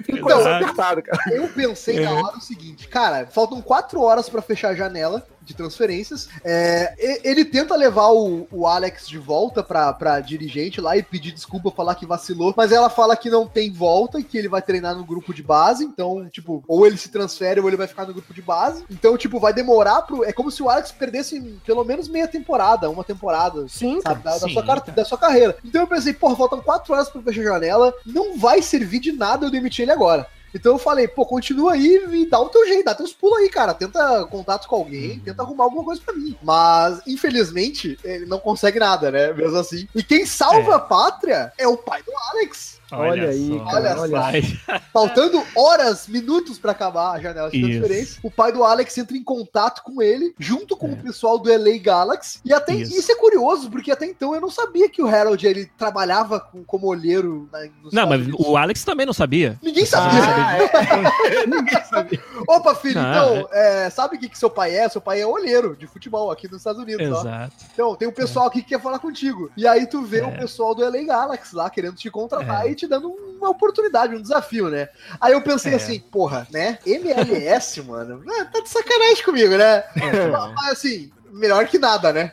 Ficou 0.04 0.30
Então, 0.32 0.52
apertado, 0.54 1.02
cara. 1.02 1.22
Eu 1.34 1.48
pensei 1.48 2.00
na 2.00 2.10
hora 2.12 2.36
o 2.36 2.40
seguinte, 2.40 2.88
cara, 2.88 3.26
faltam 3.26 3.60
quatro 3.60 4.00
horas 4.00 4.28
pra 4.28 4.40
fechar 4.42 4.70
a 4.70 4.74
janela 4.74 5.26
de 5.50 5.56
transferências. 5.56 6.28
É, 6.44 6.94
ele 7.28 7.44
tenta 7.44 7.74
levar 7.76 8.08
o, 8.12 8.46
o 8.50 8.66
Alex 8.66 9.06
de 9.08 9.18
volta 9.18 9.62
pra, 9.62 9.92
pra 9.92 10.20
dirigente 10.20 10.80
lá 10.80 10.96
e 10.96 11.02
pedir 11.02 11.32
desculpa, 11.32 11.70
falar 11.70 11.94
que 11.96 12.06
vacilou, 12.06 12.54
mas 12.56 12.72
ela 12.72 12.88
fala 12.88 13.16
que 13.16 13.28
não 13.28 13.46
tem 13.46 13.70
volta 13.72 14.18
e 14.18 14.24
que 14.24 14.38
ele 14.38 14.48
vai 14.48 14.62
treinar 14.62 14.94
no 14.96 15.04
grupo 15.04 15.34
de 15.34 15.42
base, 15.42 15.84
então, 15.84 16.28
tipo, 16.30 16.62
ou 16.68 16.86
ele 16.86 16.96
se 16.96 17.08
transfere 17.08 17.60
ou 17.60 17.68
ele 17.68 17.76
vai 17.76 17.86
ficar 17.86 18.06
no 18.06 18.12
grupo 18.14 18.32
de 18.32 18.40
base. 18.42 18.84
Então, 18.90 19.16
tipo, 19.16 19.40
vai 19.40 19.52
demorar 19.52 20.02
pro. 20.02 20.24
É 20.24 20.32
como 20.32 20.50
se 20.50 20.62
o 20.62 20.68
Alex 20.68 20.92
perdesse 20.92 21.40
pelo 21.66 21.84
menos 21.84 22.08
meia 22.08 22.28
temporada, 22.28 22.88
uma 22.88 23.04
temporada. 23.04 23.66
Sim, 23.68 24.00
Sabe, 24.00 24.22
da, 24.22 24.32
da 24.38 24.46
Sim, 24.46 24.52
sua, 24.52 24.64
car- 24.64 24.80
cara. 24.80 24.92
da 24.92 25.04
sua 25.04 25.18
carreira. 25.18 25.56
Então 25.64 25.80
eu 25.82 25.86
pensei, 25.86 26.12
porra, 26.12 26.36
faltam 26.36 26.60
quatro 26.60 26.92
horas 26.94 27.08
pra 27.08 27.20
fechar 27.22 27.40
a 27.40 27.44
janela, 27.44 27.92
não 28.06 28.38
vai 28.38 28.62
servir 28.62 29.00
de 29.00 29.12
nada 29.12 29.46
eu 29.46 29.50
demitir 29.50 29.82
ele 29.82 29.92
agora. 29.92 30.26
Então 30.54 30.72
eu 30.72 30.78
falei, 30.78 31.06
pô, 31.06 31.24
continua 31.24 31.72
aí 31.74 32.02
e 32.12 32.26
dá 32.28 32.40
o 32.40 32.48
teu 32.48 32.66
jeito, 32.66 32.84
dá 32.84 32.94
teus 32.94 33.12
pulos 33.12 33.38
aí, 33.38 33.48
cara. 33.48 33.72
Tenta 33.74 34.24
contato 34.30 34.66
com 34.66 34.76
alguém, 34.76 35.12
Uhum. 35.12 35.20
tenta 35.20 35.42
arrumar 35.42 35.64
alguma 35.64 35.84
coisa 35.84 36.00
pra 36.04 36.14
mim. 36.14 36.36
Mas, 36.42 37.00
infelizmente, 37.06 37.98
ele 38.02 38.26
não 38.26 38.38
consegue 38.40 38.78
nada, 38.78 39.10
né? 39.10 39.32
Mesmo 39.32 39.56
assim. 39.58 39.86
E 39.94 40.02
quem 40.02 40.26
salva 40.26 40.72
É. 40.72 40.74
a 40.74 40.78
pátria 40.78 41.52
é 41.56 41.68
o 41.68 41.76
pai 41.76 42.02
do 42.02 42.12
Alex. 42.32 42.79
Olha 42.96 43.28
aí, 43.30 43.48
só, 43.48 43.64
cara, 43.64 44.00
olha 44.00 44.16
rapaz. 44.18 44.54
Faltando 44.92 45.42
horas, 45.56 46.06
minutos 46.08 46.58
pra 46.58 46.72
acabar 46.72 47.12
a 47.12 47.20
janela 47.20 47.50
de 47.50 47.60
transferência, 47.60 48.20
o 48.22 48.30
pai 48.30 48.52
do 48.52 48.64
Alex 48.64 48.96
entra 48.98 49.16
em 49.16 49.22
contato 49.22 49.82
com 49.82 50.02
ele, 50.02 50.34
junto 50.38 50.76
com 50.76 50.88
É. 50.88 50.92
o 50.92 50.96
pessoal 50.96 51.38
do 51.38 51.48
LA 51.50 51.78
Galaxy. 51.78 52.40
E 52.44 52.52
até 52.52 52.74
Isso. 52.74 52.96
isso. 52.98 53.12
é 53.12 53.14
curioso, 53.16 53.70
porque 53.70 53.90
até 53.90 54.06
então 54.06 54.34
eu 54.34 54.40
não 54.40 54.50
sabia 54.50 54.88
que 54.88 55.02
o 55.02 55.06
Harold 55.06 55.46
ele 55.46 55.66
trabalhava 55.76 56.40
com- 56.40 56.64
como 56.64 56.86
olheiro 56.86 57.48
na, 57.52 57.60
nos 57.82 57.92
Não, 57.92 58.06
mas 58.08 58.26
o 58.38 58.56
Alex 58.56 58.84
também 58.84 59.04
não 59.06 59.12
sabia. 59.12 59.58
Ninguém 59.62 59.84
sabia. 59.86 60.20
Ah, 60.22 60.56
é. 61.26 61.46
Ninguém 61.46 61.84
sabia. 61.84 62.20
Opa, 62.48 62.74
filho, 62.74 63.00
Não, 63.00 63.36
então, 63.38 63.48
é, 63.52 63.90
sabe 63.90 64.16
o 64.16 64.18
que, 64.20 64.28
que 64.28 64.38
seu 64.38 64.50
pai 64.50 64.74
é? 64.76 64.88
Seu 64.88 65.00
pai 65.00 65.20
é 65.20 65.26
olheiro 65.26 65.76
de 65.76 65.86
futebol 65.86 66.30
aqui 66.30 66.46
nos 66.48 66.58
Estados 66.58 66.80
Unidos. 66.82 67.06
ó. 67.08 67.20
Exato. 67.20 67.52
Então, 67.72 67.94
tem 67.94 68.08
um 68.08 68.12
pessoal 68.12 68.46
aqui 68.46 68.62
que 68.62 68.70
quer 68.70 68.80
falar 68.80 68.98
contigo. 68.98 69.50
E 69.56 69.66
aí 69.66 69.86
tu 69.86 70.02
vê 70.02 70.20
É. 70.20 70.26
o 70.26 70.32
pessoal 70.38 70.74
do 70.74 70.82
LA 70.84 71.02
Galaxy 71.04 71.54
lá 71.54 71.68
querendo 71.70 71.94
te 71.96 72.10
contratar 72.10 72.66
É. 72.66 72.70
e 72.70 72.74
te 72.80 72.86
dando 72.86 73.08
uma 73.10 73.50
oportunidade, 73.50 74.14
um 74.14 74.22
desafio, 74.22 74.68
né? 74.70 74.88
Aí 75.20 75.32
eu 75.32 75.42
pensei 75.42 75.72
É. 75.72 75.76
assim, 75.76 76.00
porra, 76.00 76.46
né? 76.50 76.78
MLS, 76.86 77.82
mano, 77.82 78.22
ah, 78.26 78.44
tá 78.46 78.60
de 78.60 78.68
sacanagem 78.68 79.22
comigo, 79.24 79.56
né? 79.56 79.84
Então, 79.96 80.52
Mas 80.54 80.72
assim, 80.72 81.10
melhor 81.32 81.66
que 81.66 81.78
nada, 81.78 82.12
né? 82.12 82.32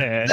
é. 0.00 0.24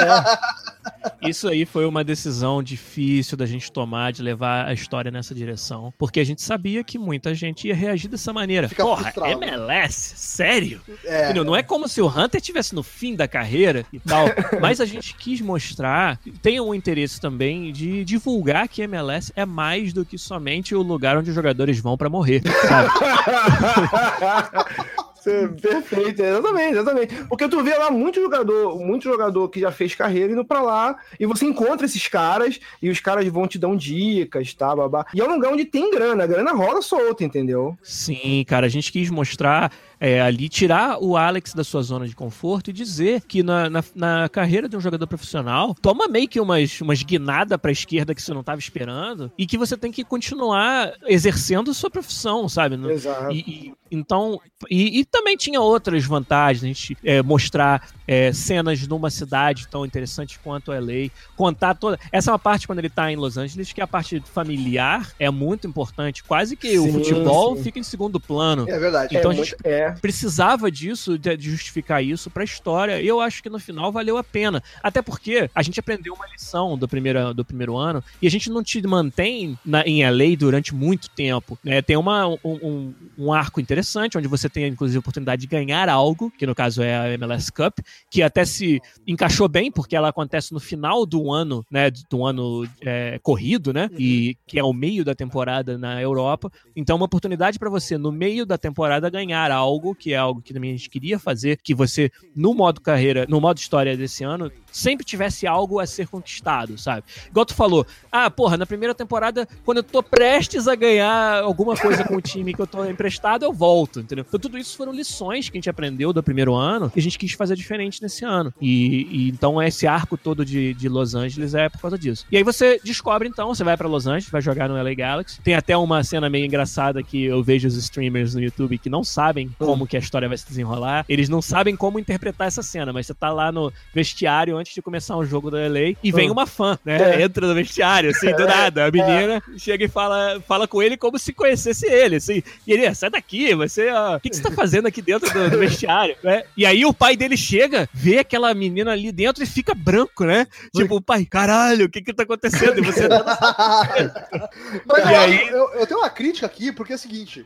Isso 1.22 1.48
aí 1.48 1.66
foi 1.66 1.86
uma 1.86 2.04
decisão 2.04 2.64
difícil 2.64 3.38
da 3.38 3.46
gente 3.46 3.72
tomar, 3.72 4.12
de 4.12 4.22
levar 4.22 4.68
a 4.68 4.74
história 4.74 5.12
nessa 5.12 5.36
direção. 5.36 5.94
Porque 5.98 6.20
a 6.20 6.24
gente 6.24 6.42
sabia 6.42 6.84
que 6.84 6.98
muita 6.98 7.34
gente 7.34 7.68
ia 7.68 7.76
reagir 7.76 8.10
dessa 8.10 8.34
maneira. 8.34 8.68
Fica 8.68 8.84
Porra, 8.84 9.04
frustrado. 9.04 9.44
MLS? 9.44 10.14
Sério? 10.16 10.82
É. 11.06 11.34
Não 11.34 11.56
é 11.56 11.64
como 11.64 11.88
se 11.88 12.02
o 12.02 12.08
Hunter 12.08 12.40
estivesse 12.40 12.74
no 12.74 12.84
fim 12.84 13.16
da 13.16 13.28
carreira 13.28 13.86
e 13.92 14.00
tal, 14.00 14.26
mas 14.60 14.82
a 14.82 14.86
gente 14.86 15.16
quis 15.16 15.42
mostrar, 15.42 16.20
tem 16.42 16.60
um 16.60 16.74
interesse 16.74 17.20
também 17.20 17.72
de 17.72 18.04
divulgar 18.04 18.68
que 18.68 18.82
MLS 18.82 19.32
é 19.36 19.46
mais 19.46 19.94
do 19.94 20.06
que 20.06 20.18
somente 20.18 20.76
o 20.76 20.82
lugar 20.82 21.18
onde 21.18 21.30
os 21.30 21.36
jogadores 21.36 21.80
vão 21.80 21.98
pra 21.98 22.10
morrer, 22.10 22.42
sabe? 22.68 22.90
Você- 25.22 25.48
Perfeito, 25.50 26.22
exatamente, 26.22 26.72
exatamente. 26.74 27.16
Porque 27.26 27.48
tu 27.48 27.64
vê 27.64 27.76
lá 27.78 27.92
muito 27.92 28.20
jogador, 28.22 28.80
muito 28.80 29.04
jogador 29.04 29.48
que 29.50 29.60
já 29.60 29.72
fez 29.72 29.94
carreira 29.94 30.34
indo 30.34 30.44
pra 30.44 30.62
lá, 30.62 30.96
e 31.20 31.26
você 31.26 31.46
encontra 31.46 31.86
esses 31.86 32.08
caras, 32.08 32.60
e 32.82 32.90
os 32.90 33.00
caras 33.00 33.28
vão 33.28 33.48
te 33.48 33.60
dar 33.60 33.76
dicas, 33.76 34.54
tá, 34.54 34.76
babá. 34.76 35.06
E 35.14 35.22
é 35.22 35.24
um 35.24 35.34
lugar 35.36 35.52
onde 35.54 35.66
tem 35.66 35.92
grana, 35.92 36.24
a 36.24 36.28
grana 36.28 36.52
rola 36.54 36.82
solta, 36.82 37.24
entendeu? 37.24 37.78
Sim, 37.84 38.44
cara, 38.48 38.66
a 38.66 38.70
gente 38.70 38.92
quis 38.92 39.10
mostrar 39.10 39.72
é, 40.04 40.20
ali, 40.20 40.50
tirar 40.50 40.98
o 41.00 41.16
Alex 41.16 41.54
da 41.54 41.64
sua 41.64 41.84
zona 41.84 42.08
de 42.08 42.16
conforto 42.16 42.72
e 42.72 42.74
dizer 42.74 43.22
que 43.28 43.44
na, 43.44 43.70
na, 43.70 43.84
na 43.96 44.28
carreira 44.30 44.68
de 44.68 44.76
um 44.76 44.82
jogador 44.82 45.06
profissional, 45.06 45.76
toma 45.80 46.08
meio 46.08 46.28
que 46.28 46.40
umas, 46.40 46.82
umas 46.82 47.04
guinadas 47.04 47.56
pra 47.60 47.72
esquerda 47.72 48.16
que 48.16 48.22
você 48.22 48.34
não 48.34 48.44
tava 48.44 48.58
esperando, 48.60 49.32
e 49.38 49.46
que 49.46 49.60
você 49.60 49.78
tem 49.78 49.92
que 49.92 50.04
continuar 50.04 50.92
exercendo 51.06 51.72
sua 51.72 51.92
profissão, 51.92 52.50
sabe? 52.50 52.76
Exato. 52.92 53.32
E, 53.32 53.40
e- 53.40 53.74
então, 53.94 54.40
e, 54.70 55.02
e 55.02 55.06
também 55.06 55.36
tinha 55.36 55.60
outras 55.60 56.06
vantagens, 56.06 56.64
a 56.64 56.68
gente 56.68 56.98
é, 57.04 57.22
mostrar 57.22 57.90
é, 58.08 58.32
cenas 58.32 58.88
numa 58.88 59.10
cidade 59.10 59.68
tão 59.68 59.86
interessante 59.86 60.40
quanto 60.40 60.72
LA, 60.72 61.10
contar 61.36 61.76
toda. 61.76 62.00
Essa 62.10 62.32
é 62.32 62.34
uma 62.34 62.40
parte 62.40 62.66
quando 62.66 62.80
ele 62.80 62.90
tá 62.90 63.12
em 63.12 63.18
Los 63.18 63.38
Angeles, 63.38 63.74
que 63.74 63.82
a 63.82 63.88
parte 63.88 64.24
familiar 64.34 65.12
é 65.20 65.30
muito 65.30 65.68
importante. 65.68 66.24
Quase 66.24 66.56
que 66.56 66.80
o 66.80 66.84
Sim, 66.84 66.92
futebol 66.94 67.58
sim. 67.58 67.64
fica 67.64 67.80
em 67.80 67.84
segundo 67.84 68.18
plano. 68.18 68.66
É 68.70 68.80
verdade. 68.80 69.18
Então 69.18 69.30
é, 69.30 69.36
gente- 69.36 69.50
muito- 69.56 69.66
é. 69.68 69.91
Precisava 70.00 70.72
disso, 70.72 71.18
de, 71.18 71.36
de 71.38 71.50
justificar 71.52 72.04
isso 72.04 72.30
pra 72.30 72.44
história. 72.44 73.02
E 73.02 73.08
eu 73.08 73.20
acho 73.20 73.42
que 73.42 73.50
no 73.50 73.60
final 73.60 73.92
valeu 73.92 74.18
a 74.18 74.24
pena. 74.24 74.62
Até 74.84 75.02
porque 75.02 75.50
a 75.56 75.62
gente 75.64 75.80
aprendeu 75.80 76.14
uma 76.14 76.28
lição 76.28 76.78
do 76.78 76.88
primeiro, 76.88 77.34
do 77.34 77.44
primeiro 77.46 77.76
ano 77.78 78.04
e 78.22 78.28
a 78.28 78.30
gente 78.32 78.50
não 78.50 78.64
te 78.64 78.82
mantém 78.86 79.58
na, 79.66 79.82
em 79.84 80.04
LA 80.04 80.36
durante 80.38 80.74
muito 80.74 81.10
tempo. 81.10 81.58
né? 81.64 81.82
Tem 81.82 81.98
uma, 81.98 82.28
um, 82.28 82.38
um- 82.44 82.94
um 83.18 83.34
arco 83.34 83.60
interessante, 83.60 84.18
onde 84.18 84.28
você 84.28 84.50
tem, 84.50 84.68
inclusive, 84.68 84.98
a 84.98 85.00
oportunidade 85.00 85.42
de 85.42 85.48
ganhar 85.48 85.90
algo, 85.90 86.32
que 86.32 86.46
no 86.46 86.56
caso 86.56 86.82
é 86.82 86.96
a 86.98 87.10
MLS 87.14 87.52
Cup, 87.52 87.80
que 88.10 88.22
até 88.22 88.46
se 88.46 88.82
encaixou 89.08 89.48
bem, 89.48 89.72
porque 89.72 89.96
ela 89.96 90.10
acontece 90.10 90.54
no 90.54 90.60
final 90.60 91.06
do 91.06 91.32
ano, 91.32 91.66
né? 91.70 91.90
Do 92.10 92.26
ano 92.26 92.68
é, 92.82 93.20
corrido, 93.24 93.74
né? 93.74 93.90
E 93.98 94.38
que 94.48 94.60
é 94.60 94.64
o 94.64 94.74
meio 94.74 95.04
da 95.06 95.16
temporada 95.16 95.78
na 95.78 96.02
Europa. 96.02 96.52
Então, 96.76 96.96
uma 96.98 97.06
oportunidade 97.06 97.58
para 97.60 97.70
você, 97.70 97.98
no 97.98 98.12
meio 98.12 98.46
da 98.46 98.58
temporada, 98.58 99.10
ganhar 99.10 99.52
algo, 99.52 99.81
que 99.96 100.14
é 100.14 100.18
algo 100.18 100.42
que 100.42 100.54
também 100.54 100.72
a 100.72 100.76
gente 100.76 100.90
queria 100.90 101.18
fazer, 101.18 101.58
que 101.62 101.74
você, 101.74 102.12
no 102.36 102.54
modo 102.54 102.80
carreira, 102.82 103.26
no 103.28 103.42
modo 103.42 103.58
história 103.58 103.98
desse 103.98 104.24
ano, 104.24 104.52
sempre 104.72 105.06
tivesse 105.06 105.46
algo 105.46 105.80
a 105.80 105.86
ser 105.86 106.08
conquistado, 106.08 106.78
sabe? 106.78 107.04
Igual 107.28 107.46
tu 107.46 107.54
falou, 107.54 107.86
ah, 108.12 108.30
porra, 108.30 108.58
na 108.58 108.66
primeira 108.66 108.94
temporada, 108.94 109.48
quando 109.66 109.78
eu 109.78 109.84
tô 109.84 110.02
prestes 110.02 110.68
a 110.68 110.76
ganhar 110.76 111.44
alguma 111.44 111.76
coisa 111.76 112.04
com 112.04 112.16
o 112.16 112.22
time 112.22 112.54
que 112.54 112.62
eu 112.62 112.68
tô 112.68 112.86
emprestado, 112.86 113.44
eu 113.44 113.54
volto, 113.54 114.00
entendeu? 114.00 114.26
Então, 114.28 114.40
tudo 114.40 114.58
isso 114.58 114.78
foram 114.78 114.94
lições 114.94 115.50
que 115.50 115.58
a 115.58 115.60
gente 115.60 115.70
aprendeu 115.70 116.14
do 116.14 116.24
primeiro 116.24 116.54
ano 116.54 116.92
e 116.96 117.00
a 117.00 117.02
gente 117.02 117.18
quis 117.18 117.34
fazer 117.34 117.56
diferente 117.56 118.02
nesse 118.02 118.24
ano. 118.26 118.54
E, 118.62 119.08
e 119.12 119.30
então, 119.30 119.62
esse 119.62 119.88
arco 119.88 120.18
todo 120.18 120.46
de, 120.46 120.74
de 120.74 120.88
Los 120.88 121.16
Angeles 121.16 121.54
é 121.54 121.70
por 121.70 121.80
causa 121.80 121.98
disso. 121.98 122.26
E 122.32 122.38
aí 122.38 122.44
você 122.44 122.80
descobre, 122.84 123.28
então, 123.28 123.54
você 123.54 123.64
vai 123.64 123.76
pra 123.76 123.88
Los 123.88 124.08
Angeles, 124.08 124.30
vai 124.30 124.42
jogar 124.42 124.70
no 124.70 124.82
LA 124.82 124.94
Galaxy. 124.94 125.42
Tem 125.42 125.56
até 125.56 125.76
uma 125.76 126.04
cena 126.04 126.30
meio 126.30 126.46
engraçada 126.46 127.04
que 127.04 127.24
eu 127.24 127.44
vejo 127.44 127.68
os 127.68 127.76
streamers 127.76 128.34
no 128.34 128.42
YouTube 128.42 128.78
que 128.78 128.90
não 128.90 129.04
sabem 129.04 129.50
como 129.58 129.88
que 129.88 129.96
a 129.96 130.00
história 130.00 130.28
vai 130.28 130.38
se 130.38 130.48
desenrolar. 130.48 131.06
Eles 131.08 131.30
não 131.30 131.42
sabem 131.42 131.76
como 131.76 132.00
interpretar 132.00 132.48
essa 132.48 132.62
cena, 132.62 132.94
mas 132.94 133.08
você 133.08 133.14
tá 133.14 133.32
lá 133.32 133.52
no 133.52 133.72
vestiário 133.94 134.61
antes 134.62 134.74
de 134.74 134.82
começar 134.82 135.18
um 135.18 135.26
jogo 135.26 135.52
da 135.52 135.58
LA 135.58 135.96
e 136.04 136.12
vem 136.12 136.30
Hum. 136.30 136.34
uma 136.34 136.48
fã, 136.48 136.78
né? 136.86 137.20
É. 137.20 137.22
Entra 137.24 137.46
no 137.48 137.54
vestiário, 137.54 138.10
assim, 138.12 138.32
do 138.34 138.46
nada. 138.48 138.86
A 138.86 138.92
menina 138.92 139.42
chega 139.58 139.86
e 139.86 139.88
fala, 139.88 140.42
fala 140.48 140.68
com 140.68 140.82
ele 140.82 140.96
como 140.98 141.20
se 141.20 141.34
conhecesse 141.34 141.86
ele, 141.86 142.16
assim. 142.18 142.42
E 142.66 142.72
ele, 142.74 142.86
"Ah, 142.86 142.94
sai 142.96 143.10
daqui, 143.10 143.54
você, 143.56 143.90
ó, 143.92 144.16
o 144.16 144.20
que, 144.20 144.30
que 144.30 144.36
você 144.36 144.42
tá 144.44 144.52
fazendo 144.52 144.88
aqui 144.88 145.02
dentro 145.02 145.32
do, 145.34 145.50
do 145.50 145.58
vestiário, 145.60 146.16
né? 146.24 146.44
E 146.56 146.66
aí 146.66 146.86
o 146.86 146.94
pai 146.94 147.18
dele 147.18 147.36
chega, 147.36 147.90
vê 147.94 148.20
aquela 148.20 148.54
menina 148.54 148.92
ali 148.92 149.12
dentro 149.12 149.44
e 149.44 149.48
fica 149.48 149.74
branco, 149.76 150.24
né? 150.26 150.48
Tipo, 150.76 151.02
pai, 151.02 151.26
caralho, 151.26 151.86
o 151.86 151.90
que 151.90 152.02
que 152.02 152.14
tá 152.14 152.24
acontecendo? 152.24 152.78
E 152.80 152.82
você... 152.82 153.08
Mas 154.86 155.04
eu, 155.06 155.10
E 155.12 155.16
aí- 155.16 155.48
eu, 155.50 155.70
eu 155.74 155.88
tenho 155.88 156.00
uma 156.00 156.10
crítica 156.10 156.46
aqui, 156.46 156.72
porque 156.72 156.94
é 156.94 156.96
o 156.96 157.00
seguinte: 157.00 157.46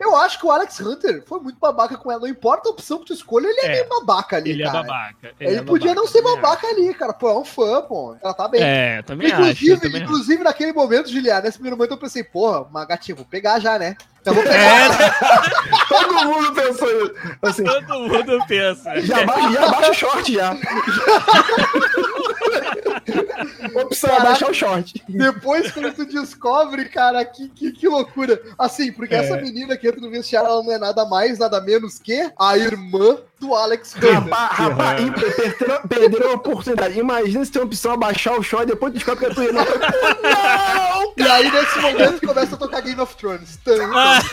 eu 0.00 0.16
acho 0.16 0.38
que 0.38 0.46
o 0.46 0.50
Alex 0.50 0.80
Hunter 0.80 1.22
foi 1.26 1.40
muito 1.40 1.58
babaca 1.58 1.96
com 1.96 2.10
ela. 2.10 2.20
Não 2.20 2.28
importa 2.28 2.68
a 2.68 2.72
opção 2.72 2.98
que 3.00 3.06
tu 3.06 3.12
escolha, 3.12 3.46
ele 3.46 3.60
é, 3.60 3.66
É. 3.66 3.72
meio 3.72 3.88
babaca 3.88 4.36
ali, 4.36 4.50
Ele 4.50 4.62
é 4.62 4.66
cara. 4.66 4.82
babaca. 4.82 5.32
Ele, 5.40 5.56
é 5.56 5.62
podia 5.62 5.88
babaca, 5.88 6.00
não 6.00 6.06
ser 6.06 6.22
também 6.22 6.34
babaca 6.52 6.66
ali, 6.68 6.94
cara. 6.94 7.12
Pô, 7.12 7.30
é 7.30 7.38
um 7.38 7.44
fã, 7.44 7.82
pô. 7.82 8.16
Ela 8.22 8.34
tá 8.34 8.48
bem. 8.48 8.60
acho. 8.60 8.70
É, 8.70 9.02
também 9.02 9.32
acho. 9.32 9.42
inclusive, 9.42 9.80
também 9.80 10.02
acho. 10.02 10.04
inclusive 10.04 10.44
naquele 10.44 10.72
momento, 10.72 11.10
Juliano, 11.10 11.42
nesse 11.42 11.58
primeiro 11.58 11.76
momento 11.76 11.92
eu 11.92 11.98
pensei, 11.98 12.22
porra, 12.22 12.62
uma 12.62 12.84
gatinha, 12.84 13.16
vou 13.16 13.24
pegar 13.24 13.58
já, 13.58 13.78
né? 13.78 13.96
Eu 14.24 14.34
vou 14.34 14.42
pegar. 14.42 14.56
É? 14.56 14.88
Todo 15.88 16.24
mundo 16.26 16.52
pensou 16.52 16.88
isso. 16.88 17.14
Assim, 17.42 17.64
todo 17.64 17.88
mundo 17.88 18.44
pensa. 18.46 19.00
já, 19.00 19.26
ba 19.26 19.50
já 19.50 19.68
baixa 19.68 19.90
o 19.90 19.94
short 19.94 20.32
já. 20.32 20.56
Opção 23.74 24.10
é 24.10 24.12
Caraca. 24.12 24.30
baixar 24.30 24.50
o 24.50 24.54
short. 24.54 25.02
Depois, 25.08 25.70
quando 25.70 25.92
tu 25.94 26.04
descobre, 26.06 26.86
cara, 26.88 27.24
que, 27.24 27.48
que, 27.48 27.72
que 27.72 27.88
loucura. 27.88 28.40
Assim, 28.58 28.92
porque 28.92 29.14
É. 29.14 29.18
essa 29.18 29.36
menina 29.36 29.76
que 29.76 29.86
entra 29.88 30.00
no 30.00 30.10
vestiário, 30.10 30.48
ela 30.48 30.62
não 30.62 30.72
é 30.72 30.78
nada 30.78 31.04
mais, 31.04 31.38
nada 31.38 31.60
menos 31.60 31.98
que 31.98 32.30
a 32.38 32.56
irmã 32.58 33.18
do 33.40 33.54
Alex. 33.54 33.94
Rapaz, 33.94 34.58
rapaz, 34.58 35.00
perderam, 35.88 36.30
a 36.30 36.34
oportunidade. 36.34 36.98
Imagina 36.98 37.44
se 37.44 37.50
tem 37.50 37.62
a 37.62 37.64
opção 37.64 37.92
abaixar 37.92 38.38
o 38.38 38.42
short 38.42 38.64
e 38.64 38.72
depois 38.72 38.92
descobre 38.92 39.26
que 39.26 39.32
é 39.32 39.34
tu. 39.34 39.52
Não, 39.52 39.64
não! 39.64 41.12
E 41.16 41.22
aí, 41.22 41.50
nesse 41.50 41.78
momento, 41.80 42.26
começa 42.26 42.54
a 42.54 42.58
tocar 42.58 42.80
Game 42.82 43.00
of 43.00 43.16
Thrones. 43.16 43.58
Ah, 43.94 44.20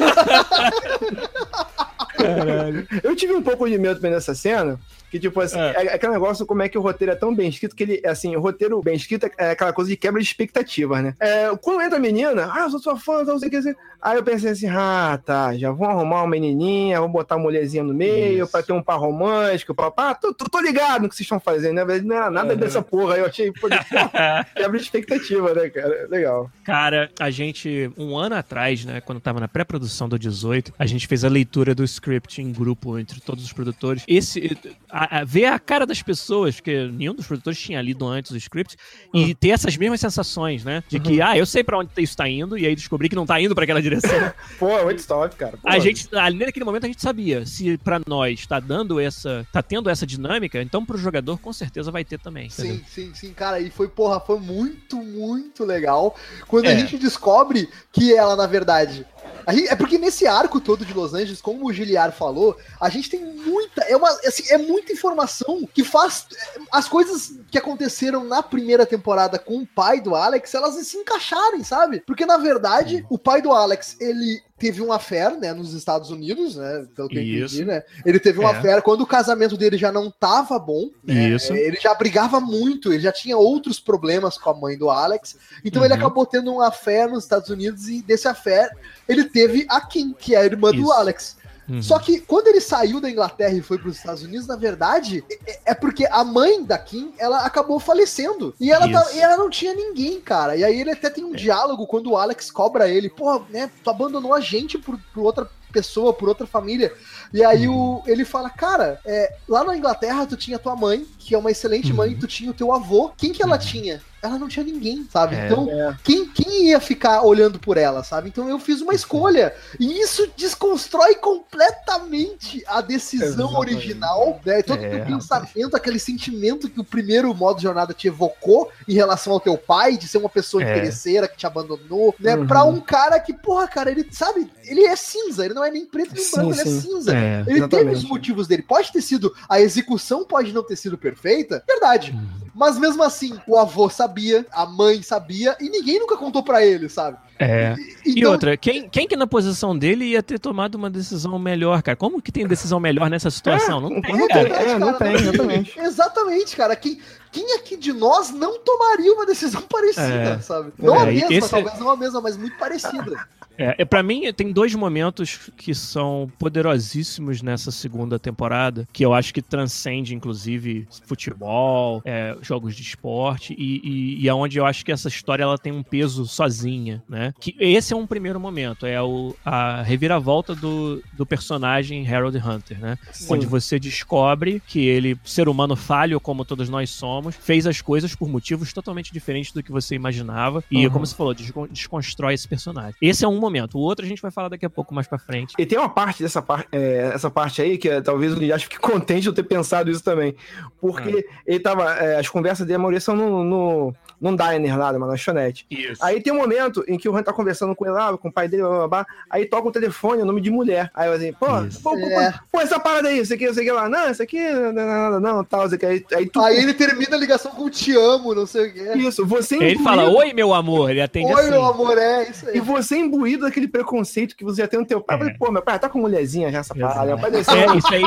Eu 3.03 3.16
tive 3.16 3.34
um 3.34 3.41
pouco 3.41 3.68
de 3.68 3.78
medo 3.78 3.95
também 3.95 4.12
nessa 4.12 4.36
cena. 4.36 4.80
Que, 5.12 5.20
tipo 5.20 5.39
assim, 5.41 5.60
É. 5.60 5.86
é. 5.88 5.93
aquele 5.95 6.14
negócio 6.14 6.45
como 6.45 6.62
é 6.62 6.70
que 6.70 6.78
o 6.78 6.82
roteiro 6.82 7.12
é 7.12 7.16
tão 7.16 7.34
bem 7.34 7.49
escrito 7.49 7.76
que 7.76 7.84
ele, 7.84 8.01
assim, 8.05 8.36
o 8.36 8.39
roteiro 8.39 8.82
bem 8.82 8.95
escrito 8.95 9.30
é 9.38 9.51
aquela 9.51 9.74
coisa 9.74 9.89
de 9.89 9.97
quebra 9.97 10.22
de 10.22 10.28
expectativas, 10.28 11.01
né? 11.03 11.14
É, 11.20 11.49
quando 11.62 11.82
entra 11.82 11.97
a 11.97 12.01
menina, 12.01 12.49
ah, 12.53 12.62
eu 12.62 12.70
sou 12.70 12.80
sua 12.80 12.97
fã, 12.97 13.24
não 13.24 13.39
sei 13.39 13.47
o 13.47 13.51
que, 13.51 13.57
assim. 13.57 13.74
Aí 14.01 14.16
eu 14.18 14.24
pensei 14.24 14.51
assim, 14.51 14.68
ah, 14.70 15.20
tá, 15.26 15.55
já 15.57 15.72
vão 15.72 15.89
arrumar 15.89 16.22
uma 16.22 16.28
menininha, 16.30 16.99
vão 17.01 17.12
botar 17.12 17.36
uma 17.36 17.43
mulherzinha 17.43 17.84
no 17.84 17.93
meio 17.93 18.43
Isso. 18.43 18.51
pra 18.51 18.64
ter 18.64 18.72
um 18.72 18.82
par 18.82 18.97
romântico, 18.97 19.76
pá, 19.76 20.14
tô, 20.16 20.34
tô, 20.34 20.45
tô 20.45 20.60
ligado 20.62 21.01
no 21.01 21.10
que 21.10 21.16
vocês 21.16 21.26
estão 21.26 21.39
fazendo, 21.39 21.76
né? 21.86 21.99
Não 22.01 22.16
era 22.16 22.30
nada 22.32 22.53
Uhum. 22.53 22.60
dessa 22.60 22.82
porra, 22.82 23.16
aí 23.16 23.20
eu 23.22 23.26
achei, 23.26 23.51
pô, 23.51 23.68
quebra 24.55 24.78
de 24.78 24.84
expectativa, 24.84 25.53
né, 25.53 25.70
cara? 25.70 26.07
Legal. 26.10 26.49
Cara, 26.64 27.10
a 27.20 27.30
gente, 27.30 27.91
um 27.97 28.18
ano 28.18 28.36
atrás, 28.36 28.86
né, 28.86 29.01
quando 29.01 29.20
tava 29.20 29.39
na 29.39 29.47
pré-produção 29.47 30.07
do 30.07 30.18
18, 30.18 30.74
a 30.80 30.86
gente 30.86 31.07
fez 31.07 31.24
a 31.26 31.30
leitura 31.30 31.76
do 31.76 31.84
script 31.84 32.41
em 32.41 32.51
grupo 32.53 32.97
entre 32.97 33.20
todos 33.20 33.43
os 33.43 33.51
produtores. 33.51 34.03
Esse, 34.07 34.57
a, 34.89 34.99
a- 35.20 35.24
ver 35.24 35.45
a 35.45 35.60
cara 35.60 35.86
das 35.86 36.02
pessoas, 36.02 36.56
porque 36.56 36.88
nenhum 36.91 37.14
dos 37.14 37.28
produtores 37.28 37.60
tinha 37.60 37.82
lido 37.82 38.08
antes 38.08 38.32
o 38.32 38.38
script, 38.38 38.76
e 39.14 39.34
ter 39.36 39.50
essas 39.50 39.76
mesmas 39.78 40.00
sensações, 40.00 40.64
né, 40.64 40.84
de 40.88 41.00
que, 41.00 41.22
ah, 41.22 41.38
eu 41.38 41.45
sei 41.45 41.64
pra 41.64 41.78
onde 41.80 41.89
isso 41.97 42.16
tá 42.18 42.28
indo, 42.28 42.58
e 42.58 42.66
aí 42.66 42.76
descobri 42.76 43.10
que 43.10 43.16
não 43.16 43.26
tá 43.26 43.39
indo 43.39 43.54
pra 43.56 43.64
aquela 43.64 43.82
direção. 43.82 44.10
Pô, 44.60 44.84
muito 44.84 45.00
stop, 45.00 45.36
cara. 45.36 45.58
Pô, 45.58 45.68
A 45.70 45.80
gente, 45.80 46.08
ali 46.16 46.45
naquele 46.45 46.66
momento 46.66 46.84
a 46.86 46.88
gente 46.88 47.02
sabia, 47.02 47.45
se 47.45 47.78
pra 47.78 48.00
nós 48.08 48.45
tá 48.45 48.60
dando 48.60 49.00
essa, 49.00 49.45
tá 49.52 49.62
tendo 49.62 49.89
essa 49.89 50.06
dinâmica, 50.06 50.62
então 50.62 50.86
pro 50.86 50.97
jogador 50.97 51.38
com 51.39 51.52
certeza 51.54 51.91
vai 51.91 52.04
ter 52.04 52.20
também. 52.20 52.47
entendeu? 52.47 52.76
Sim, 52.76 52.84
sim, 52.88 53.12
sim, 53.14 53.34
cara. 53.34 53.60
E 53.60 53.70
foi, 53.70 53.88
porra, 53.88 54.20
foi 54.20 54.39
muito, 54.39 54.97
muito 54.97 55.64
legal. 55.66 56.16
Quando 56.47 56.68
a 56.68 56.72
É. 56.72 56.78
gente 56.80 56.97
descobre 56.97 57.70
que 57.91 58.14
ela, 58.14 58.36
na 58.36 58.47
verdade. 58.47 59.06
Gente- 59.50 59.68
é 59.70 59.76
porque 59.76 59.98
nesse 59.98 60.26
arco 60.28 60.60
todo 60.60 60.86
de 60.86 60.94
Los 60.94 61.14
Angeles, 61.14 61.42
como 61.42 61.66
o 61.68 61.74
Giliar 61.74 62.12
falou, 62.12 62.58
a 62.80 62.90
gente 62.90 63.10
tem 63.10 63.20
muita. 63.24 63.84
É, 63.84 63.96
uma, 63.96 64.10
assim, 64.26 64.44
é 64.50 64.58
muita 64.58 64.92
informação 64.94 65.68
que 65.74 65.84
faz. 65.84 66.26
é, 66.56 66.60
As 66.72 66.88
coisas 66.88 67.34
que 67.52 67.58
aconteceram 67.58 68.24
na 68.24 68.42
primeira 68.44 68.86
temporada 68.86 69.38
com 69.40 69.58
o 69.60 69.68
pai 69.68 70.00
do 70.02 70.16
Alex, 70.16 70.54
elas 70.54 70.76
se 70.86 70.98
encaixarem, 70.98 71.64
sabe? 71.64 72.02
Porque, 72.06 72.26
na 72.26 72.38
verdade, 72.38 73.06
o 73.10 73.18
pai 73.18 73.42
do 73.42 73.52
Alex, 73.52 73.98
ele 74.00 74.42
teve 74.58 74.82
um 74.82 74.92
affair, 74.92 75.38
né, 75.40 75.54
nos 75.54 75.74
Estados 75.74 76.12
Unidos, 76.12 76.58
né, 76.58 76.86
pelo 76.94 77.08
que 77.08 77.18
eu 77.18 77.22
entendi, 77.22 77.64
né? 77.64 77.82
Ele 78.06 78.20
teve 78.20 78.40
um 78.40 78.48
É. 78.48 78.52
affair 78.52 78.82
quando 78.82 79.02
o 79.02 79.08
casamento 79.08 79.56
dele 79.56 79.78
já 79.78 79.90
não 79.90 80.12
tava 80.12 80.60
bom, 80.60 80.90
né? 81.02 81.30
Isso. 81.30 81.54
Ele 81.54 81.78
já 81.80 81.94
brigava 81.94 82.42
muito, 82.42 82.92
ele 82.92 83.02
já 83.04 83.12
tinha 83.14 83.38
outros 83.38 83.80
problemas 83.80 84.38
com 84.38 84.50
a 84.50 84.54
mãe 84.54 84.78
do 84.78 84.90
Alex, 84.90 85.38
então 85.64 85.84
ele 85.86 85.94
Uhum. 85.94 86.00
acabou 86.02 86.26
tendo 86.26 86.52
um 86.54 86.62
affair 86.62 87.08
nos 87.10 87.24
Estados 87.24 87.50
Unidos 87.50 87.88
e 87.88 88.02
desse 88.02 88.28
affair 88.28 88.70
ele 89.10 89.26
teve 89.26 89.66
a 89.68 89.82
Kim, 89.82 90.14
que 90.14 90.36
é 90.36 90.38
a 90.39 90.45
irmã 90.45 90.72
do 90.72 90.82
Isso. 90.84 90.91
Alex. 90.93 91.38
Uhum. 91.68 91.84
Só 91.84 91.99
que 91.99 92.20
quando 92.22 92.47
ele 92.47 92.60
saiu 92.62 92.99
da 92.99 93.07
Inglaterra 93.12 93.53
e 93.53 93.62
foi 93.62 93.78
para 93.78 93.89
os 93.89 93.97
Estados 93.97 94.24
Unidos, 94.24 94.47
na 94.47 94.55
verdade, 94.55 95.24
é- 95.45 95.60
é 95.66 95.74
porque 95.76 96.07
a 96.10 96.24
mãe 96.24 96.64
da 96.64 96.78
Kim, 96.80 97.14
ela 97.20 97.45
acabou 97.45 97.80
falecendo. 97.80 98.55
E 98.60 98.72
ela, 98.72 98.89
tá-. 98.91 99.12
É. 99.12 99.18
e 99.18 99.20
ela 99.20 99.38
não 99.38 99.51
tinha 99.51 99.76
ninguém, 99.76 100.20
cara. 100.20 100.55
E 100.55 100.64
aí 100.64 100.82
ele 100.82 100.89
até 100.91 101.12
tem 101.12 101.24
um 101.24 101.32
diálogo 101.32 101.86
quando 101.86 102.10
o 102.10 102.18
Alex 102.18 102.49
cobra 102.49 102.89
ele, 102.89 103.07
pô, 103.10 103.43
né, 103.51 103.70
tu 103.84 103.89
abandonou 103.91 104.34
a 104.34 104.39
gente 104.39 104.80
por, 104.80 104.97
por 105.14 105.22
outra 105.24 105.47
pessoa, 105.72 106.12
por 106.12 106.28
outra 106.28 106.47
família. 106.47 106.91
E 107.32 107.43
aí 107.43 107.68
Uhum. 107.68 107.97
o, 107.97 108.03
ele 108.07 108.26
fala, 108.26 108.49
cara, 108.49 108.99
é, 109.05 109.36
lá 109.47 109.64
na 109.64 109.78
Inglaterra 109.78 110.26
tu 110.26 110.36
tinha 110.36 110.57
tua 110.57 110.76
mãe, 110.76 111.05
que 111.20 111.36
é 111.36 111.38
uma 111.38 111.51
excelente 111.51 111.93
mãe, 111.93 112.18
tu 112.18 112.26
tinha 112.26 112.49
o 112.49 112.53
teu 112.55 112.74
avô. 112.74 113.12
Quem 113.16 113.32
que 113.32 113.43
ela 113.43 113.60
tinha? 113.60 114.01
Ela 114.22 114.38
não 114.38 114.48
tinha 114.48 114.66
ninguém, 114.66 115.08
sabe? 115.12 115.36
Uhum. 115.36 115.42
É. 115.42 115.46
Então, 115.46 115.70
É. 115.72 115.98
quem, 116.04 116.26
quem 116.28 116.68
ia 116.70 116.80
ficar 116.80 117.22
olhando 117.24 117.58
por 117.60 117.78
ela, 117.78 118.04
sabe? 118.04 118.28
Então 118.30 118.50
eu 118.50 118.60
fiz 118.60 118.82
uma 118.82 118.94
escolha. 118.94 119.54
E 119.80 120.00
isso 120.02 120.30
desconstrói 120.36 121.16
completamente 121.16 122.64
a 122.68 122.82
decisão 122.82 123.50
Exatamente. 123.50 123.58
original, 123.76 124.40
né? 124.46 124.62
Todo 124.62 124.84
É, 124.84 125.02
o 125.02 125.06
pensamento, 125.06 125.76
aquele 125.76 126.00
sentimento 126.00 126.70
que 126.70 126.80
o 126.80 126.84
primeiro 126.84 127.34
modo 127.34 127.62
jornada 127.62 127.94
te 127.94 128.08
evocou 128.08 128.70
em 128.88 128.94
relação 128.94 129.34
ao 129.34 129.40
teu 129.40 129.58
pai, 129.58 129.98
de 129.98 130.08
ser 130.08 130.18
uma 130.18 130.30
pessoa 130.30 130.64
É. 130.64 130.70
interesseira 130.72 131.28
que 131.28 131.38
te 131.38 131.46
abandonou, 131.48 132.14
né? 132.20 132.36
Uhum. 132.36 132.48
Pra 132.48 132.64
um 132.64 132.80
cara 132.80 133.20
que, 133.20 133.34
porra, 133.34 133.68
cara, 133.68 133.92
ele 133.92 134.08
sabe, 134.12 134.50
ele 134.64 134.86
é 134.86 134.96
cinza, 134.96 135.46
ele 135.46 135.54
não 135.54 135.64
é 135.64 135.72
nem 135.72 135.86
preto 135.86 136.14
nem 136.14 136.24
Sim, 136.24 136.32
branco, 136.36 136.52
ele 136.54 136.62
é 136.62 136.66
cinza. 136.66 137.16
É. 137.16 137.44
Ele 137.48 137.68
teve 137.68 137.92
os 137.92 138.04
motivos 138.04 138.48
dele. 138.48 138.64
Pode 138.64 138.92
ter 138.92 139.02
sido. 139.02 139.34
A 139.48 139.60
execução 139.62 140.24
pode 140.26 140.52
não 140.54 140.64
ter 140.64 140.76
sido 140.76 140.98
perfeita. 140.98 141.64
Verdade. 141.68 142.18
Mas 142.60 142.78
mesmo 142.78 143.01
assim, 143.01 143.39
o 143.47 143.57
avô 143.57 143.89
sabia, 143.89 144.45
a 144.51 144.66
mãe 144.66 145.01
sabia, 145.01 145.55
e 145.62 145.70
ninguém 145.70 145.97
nunca 145.97 146.18
contou 146.18 146.43
pra 146.43 146.62
ele, 146.66 146.89
sabe? 146.89 147.18
É. 147.39 147.74
E 148.05 148.20
Então, 148.20 148.34
outra, 148.34 148.57
quem, 148.57 148.89
quem 148.89 149.07
que 149.07 149.16
na 149.16 149.26
posição 149.26 149.78
dele 149.78 150.03
ia 150.03 150.22
ter 150.22 150.38
tomado 150.38 150.76
uma 150.76 150.89
decisão 150.89 151.39
melhor, 151.39 151.82
cara? 151.82 151.95
Como 151.95 152.22
que 152.22 152.34
tem 152.34 152.45
decisão 152.45 152.78
melhor 152.78 153.10
nessa 153.10 153.32
situação? 153.32 153.80
não 153.80 153.89
tem, 154.01 154.14
não 154.14 154.28
cara. 154.28 154.49
É, 154.49 154.78
não 154.78 154.93
tem, 154.93 155.14
exatamente. 155.14 155.80
Exatamente, 155.80 156.55
cara. 156.57 156.76
Quem, 156.76 156.99
quem 157.32 157.54
aqui 157.56 157.78
de 157.78 157.94
nós 157.94 158.32
não 158.32 158.60
tomaria 158.60 159.12
uma 159.14 159.26
decisão 159.26 159.62
parecida, 159.70 160.38
É. 160.38 160.40
sabe? 160.40 160.72
Não 160.78 160.96
É, 160.96 161.02
a 161.02 161.06
mesma, 161.06 161.34
esse- 161.34 161.50
talvez 161.50 161.80
não 161.80 161.90
a 161.90 161.98
mesma, 161.98 162.22
mas 162.22 162.38
muito 162.38 162.58
parecida. 162.58 163.28
É, 163.62 163.76
é, 163.80 163.84
para 163.84 164.02
mim, 164.02 164.32
tem 164.32 164.54
dois 164.54 164.74
momentos 164.74 165.52
que 165.58 165.76
são 165.76 166.32
poderosíssimos 166.40 167.42
nessa 167.42 167.72
segunda 167.72 168.18
temporada, 168.18 168.88
que 168.94 169.04
eu 169.06 169.14
acho 169.14 169.34
que 169.34 169.42
transcende, 169.42 170.16
inclusive, 170.16 170.88
futebol, 171.06 172.02
é, 172.06 172.38
jogos 172.42 172.74
de 172.74 172.82
esporte, 172.82 173.54
e, 173.58 173.82
e, 173.84 174.24
e 174.24 174.30
aonde 174.30 174.58
eu 174.58 174.66
acho 174.66 174.86
que 174.86 174.94
essa 174.94 175.10
história 175.10 175.44
ela 175.44 175.58
tem 175.58 175.74
um 175.74 175.84
peso 175.84 176.26
sozinha, 176.26 177.04
né? 177.10 177.34
Que 177.38 177.54
esse 177.60 177.92
é 177.94 177.98
um 177.98 178.08
primeiro 178.08 178.40
momento, 178.40 178.86
é 178.86 179.02
o, 179.02 179.36
a 179.44 179.82
reviravolta 179.82 180.56
do, 180.56 181.04
do 181.12 181.26
personagem 181.26 182.08
Harold 182.08 182.38
Hunter, 182.38 182.80
né? 182.80 182.98
Sim. 183.12 183.34
Onde 183.34 183.46
você 183.46 183.78
descobre 183.78 184.62
que 184.66 184.86
ele, 184.86 185.20
ser 185.26 185.50
humano 185.50 185.76
falho, 185.76 186.20
como 186.22 186.46
todos 186.46 186.70
nós 186.70 186.90
somos, 186.92 187.19
fez 187.32 187.68
as 187.68 187.82
coisas 187.82 188.16
por 188.16 188.28
motivos 188.30 188.72
totalmente 188.74 189.12
diferentes 189.12 189.52
do 189.52 189.62
que 189.64 189.72
você 189.72 189.96
imaginava. 189.96 190.64
E, 190.72 190.86
Uhum. 190.86 190.94
como 190.94 191.06
você 191.06 191.16
falou, 191.16 191.34
descon- 191.34 191.68
desconstrói 191.70 192.34
esse 192.34 192.48
personagem. 192.48 192.96
Esse 193.02 193.26
é 193.26 193.28
um 193.28 193.40
momento. 193.40 193.78
O 193.78 193.82
outro 193.82 194.06
a 194.06 194.08
gente 194.08 194.22
vai 194.22 194.32
falar 194.32 194.50
daqui 194.50 194.66
a 194.66 194.70
pouco 194.70 194.94
mais 194.94 195.08
pra 195.08 195.18
frente. 195.20 195.54
E 195.58 195.66
tem 195.66 195.78
uma 195.78 195.90
parte 195.90 196.22
dessa 196.24 196.42
parte, 196.42 196.68
é, 196.72 197.12
essa 197.14 197.30
parte 197.30 197.62
aí 197.62 197.78
que 197.78 197.90
é, 197.90 198.02
talvez 198.02 198.34
o 198.34 198.40
Linhares 198.40 198.64
fique 198.64 198.80
contente 198.80 199.22
de 199.24 199.28
eu 199.30 199.34
ter 199.34 199.44
pensado 199.44 199.90
isso 199.92 200.04
também. 200.04 200.36
Porque 200.80 201.26
ele 201.46 201.60
tava. 201.60 201.94
é, 201.96 202.18
as 202.20 202.28
conversas 202.30 202.66
dele, 202.66 202.76
a 202.76 202.80
maioria 202.80 203.00
são 203.02 203.16
no, 203.16 203.44
no, 203.44 203.96
num 204.20 204.36
diner 204.36 204.78
lá, 204.78 204.94
numa 204.94 205.06
lanchonete. 205.06 205.66
Isso. 205.70 206.04
Aí 206.04 206.22
tem 206.22 206.32
um 206.34 206.38
momento 206.38 206.84
em 206.88 206.98
que 206.98 207.08
o 207.10 207.16
Han 207.16 207.24
tá 207.24 207.34
conversando 207.34 207.76
com 207.76 207.86
ele 207.86 207.94
lá, 207.96 208.18
com 208.18 208.30
o 208.30 208.32
pai 208.32 208.48
dele, 208.48 208.64
blá, 208.64 208.70
blá, 208.78 208.88
blá, 208.88 209.06
aí 209.30 209.46
toca 209.46 209.68
o 209.68 209.72
telefone, 209.72 210.22
o 210.22 210.26
nome 210.26 210.42
de 210.42 210.50
mulher. 210.52 210.90
Aí 210.94 211.08
eu 211.10 211.14
assim, 211.14 211.34
pô, 211.34 211.46
pô, 211.84 211.92
pô, 211.98 212.06
É. 212.08 212.32
pô, 212.32 212.38
pô, 212.54 212.62
essa 212.62 212.80
parada 212.80 213.08
aí, 213.10 213.20
isso 213.20 213.34
aqui, 213.34 213.46
isso 213.46 213.60
aqui 213.60 213.72
lá, 213.72 213.90
não, 213.90 214.10
isso 214.12 214.22
aqui, 214.22 214.40
não, 214.52 214.72
não, 214.74 215.12
não, 215.12 215.20
não, 215.20 215.44
tal, 215.44 215.66
isso 215.66 215.76
aqui. 215.76 215.86
Aí, 215.86 216.06
aí 216.14 216.30
tu. 216.30 216.40
Aí 216.42 216.58
ele 216.58 216.74
termina 216.74 217.09
a 217.16 217.20
ligação 217.20 217.51
com 217.51 217.70
te 217.70 217.95
amo, 217.95 218.34
não 218.36 218.45
sei 218.45 218.68
o 218.70 218.74
quê. 218.74 218.91
Isso, 218.95 219.26
você 219.26 219.55
Ele 219.55 219.72
imbuído- 219.74 219.84
fala, 219.84 220.10
oi, 220.10 220.34
meu 220.34 220.53
amor. 220.53 220.89
Ele 220.89 221.01
atende 221.01 221.32
Oi, 221.34 221.39
assim. 221.41 221.49
meu 221.51 221.66
amor, 221.66 221.97
é 221.97 222.30
isso 222.30 222.47
aí. 222.49 222.57
E 222.57 222.60
você 222.60 222.97
imbuído 222.97 223.45
daquele 223.45 223.68
preconceito 223.68 224.36
que 224.36 224.43
você 224.43 224.62
já 224.62 224.68
tem 224.68 224.80
no 224.80 224.86
teu 224.86 225.01
pai. 225.01 225.16
Eu 225.16 225.20
falei, 225.20 225.36
Pô, 225.38 225.51
meu 225.51 225.62
pai 225.62 225.80
tá 225.80 225.88
com 225.89 225.99
mulherzinha 225.99 226.51
já, 226.51 226.60
essa 226.60 226.74
parada. 226.76 227.05
Meu 227.05 227.18
pai 227.20 227.32
desse 227.32 227.49
É, 227.51 227.76
isso 227.76 227.93
aí 227.93 228.03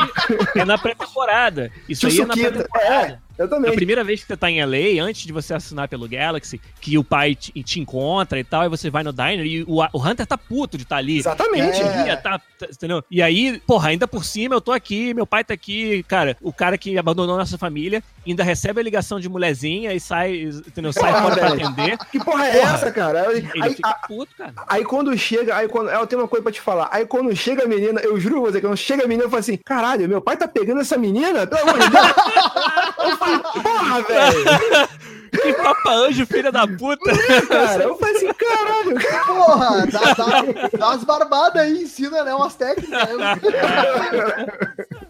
é 0.57 0.65
na 0.65 0.77
pré-temporada. 0.79 1.71
Isso 1.89 2.09
Tio 2.09 2.11
aí 2.11 2.21
é 2.21 2.27
na 2.27 2.35
pré-temporada. 2.35 3.22
Eu 3.39 3.49
também. 3.49 3.71
A 3.71 3.75
primeira 3.75 4.05
vez 4.05 4.21
que 4.21 4.27
você 4.27 4.37
tá 4.37 4.51
em 4.51 4.65
LA, 4.65 5.03
antes 5.03 5.23
de 5.27 5.33
você 5.33 5.55
assinar 5.55 5.89
pelo 5.89 6.09
Galaxy, 6.09 6.61
que 6.81 6.97
o 6.99 7.05
pai 7.05 7.35
te, 7.35 7.53
te 7.63 7.81
encontra 7.81 8.39
e 8.39 8.45
tal, 8.45 8.65
e 8.65 8.69
você 8.69 8.91
vai 8.91 9.03
no 9.03 9.13
diner 9.13 9.45
e 9.47 9.63
o, 9.63 9.79
o 9.93 9.99
Hunter 10.07 10.27
tá 10.27 10.37
puto 10.39 10.77
de 10.77 10.85
estar 10.85 10.97
tá 10.97 10.99
ali. 11.01 11.19
Exatamente. 11.19 11.81
É. 11.81 12.07
Ia, 12.09 12.17
tá, 12.17 12.39
tá- 12.39 12.67
entendeu? 12.71 13.03
E 13.11 13.23
aí, 13.23 13.61
porra, 13.67 13.89
ainda 13.91 14.07
por 14.07 14.25
cima 14.25 14.55
eu 14.55 14.61
tô 14.61 14.73
aqui, 14.73 15.15
meu 15.15 15.27
pai 15.27 15.45
tá 15.45 15.55
aqui, 15.55 16.03
cara, 16.05 16.37
o 16.41 16.53
cara 16.53 16.77
que 16.79 16.97
abandonou 16.99 17.37
nossa 17.37 17.57
família 17.59 18.03
ainda 18.27 18.45
recebe 18.45 18.81
a 18.81 18.85
ligação 18.85 19.19
de 19.19 19.29
mulherzinha 19.29 19.93
e 19.93 19.99
sai, 20.01 20.43
entendeu? 20.67 20.93
Sai 20.93 21.13
fora 21.21 21.35
pra 21.37 21.49
atender. 21.55 21.99
Que 22.11 22.19
porra 22.23 22.47
é 22.47 22.59
Porra. 22.61 22.75
essa, 22.75 22.93
cara? 22.93 23.29
Aí, 23.29 23.39
Ele 23.39 23.63
aí- 23.65 23.75
fica 23.75 23.89
a- 23.89 23.95
puto, 24.07 24.35
cara. 24.37 24.53
aí 24.69 24.85
quando 24.85 25.17
chega, 25.19 25.57
aí 25.57 25.69
quando. 25.69 25.89
Eu 25.91 26.07
tenho 26.07 26.23
uma 26.23 26.29
coisa 26.29 26.43
pra 26.43 26.53
te 26.53 26.61
falar. 26.61 26.89
Aí 26.93 27.05
quando 27.07 27.35
chega 27.35 27.65
a 27.65 27.67
menina, 27.67 28.01
eu 28.01 28.19
juro 28.21 28.43
pra 28.43 28.51
você, 28.53 28.61
quando 28.61 28.77
chega 28.77 29.05
a 29.05 29.09
menina, 29.09 29.25
eu 29.25 29.31
falo 29.31 29.41
assim: 29.41 29.57
caralho, 29.57 30.09
meu 30.09 30.21
pai 30.21 30.37
tá 30.37 30.47
pegando 30.47 30.81
essa 30.81 30.97
menina? 30.97 31.47
Pelo 31.47 31.63
amor 31.63 31.79
de 31.81 31.89
Deus. 31.91 32.07
eu 33.11 33.17
falei, 33.17 33.39
porra, 33.39 34.03
velho. 34.03 34.89
Que 35.33 35.51
papa 35.55 35.91
anjo, 35.93 36.27
filha 36.27 36.53
da 36.53 36.67
puta. 36.67 37.11
Cara, 37.49 37.85
eu 37.85 37.97
falei 37.97 38.17
assim, 38.17 38.31
caralho. 38.35 38.99
Porra, 39.27 39.87
dá, 39.87 40.01
dá, 40.13 40.43
dá 40.79 40.89
umas 40.89 41.05
barbadas 41.05 41.63
aí, 41.63 41.85
ensina, 41.85 42.23
né? 42.23 42.35
Umas 42.35 42.55
técnicas. 42.55 43.17
né? 43.17 43.41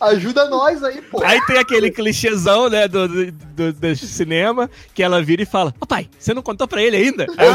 Ajuda 0.00 0.48
nós 0.48 0.82
aí, 0.82 1.02
pô. 1.02 1.22
Aí 1.24 1.40
tem 1.46 1.58
aquele 1.58 1.90
clichêzão, 1.90 2.68
né, 2.70 2.88
do, 2.88 3.06
do, 3.08 3.72
do- 3.72 3.96
cinema, 3.96 4.70
que 4.94 5.02
ela 5.02 5.22
vira 5.22 5.42
e 5.42 5.46
fala, 5.46 5.74
ô 5.80 5.86
pai, 5.86 6.08
você 6.18 6.32
não 6.32 6.42
contou 6.42 6.66
pra 6.66 6.82
ele 6.82 6.96
ainda? 6.96 7.26
Aí 7.36 7.46
eu 7.48 7.54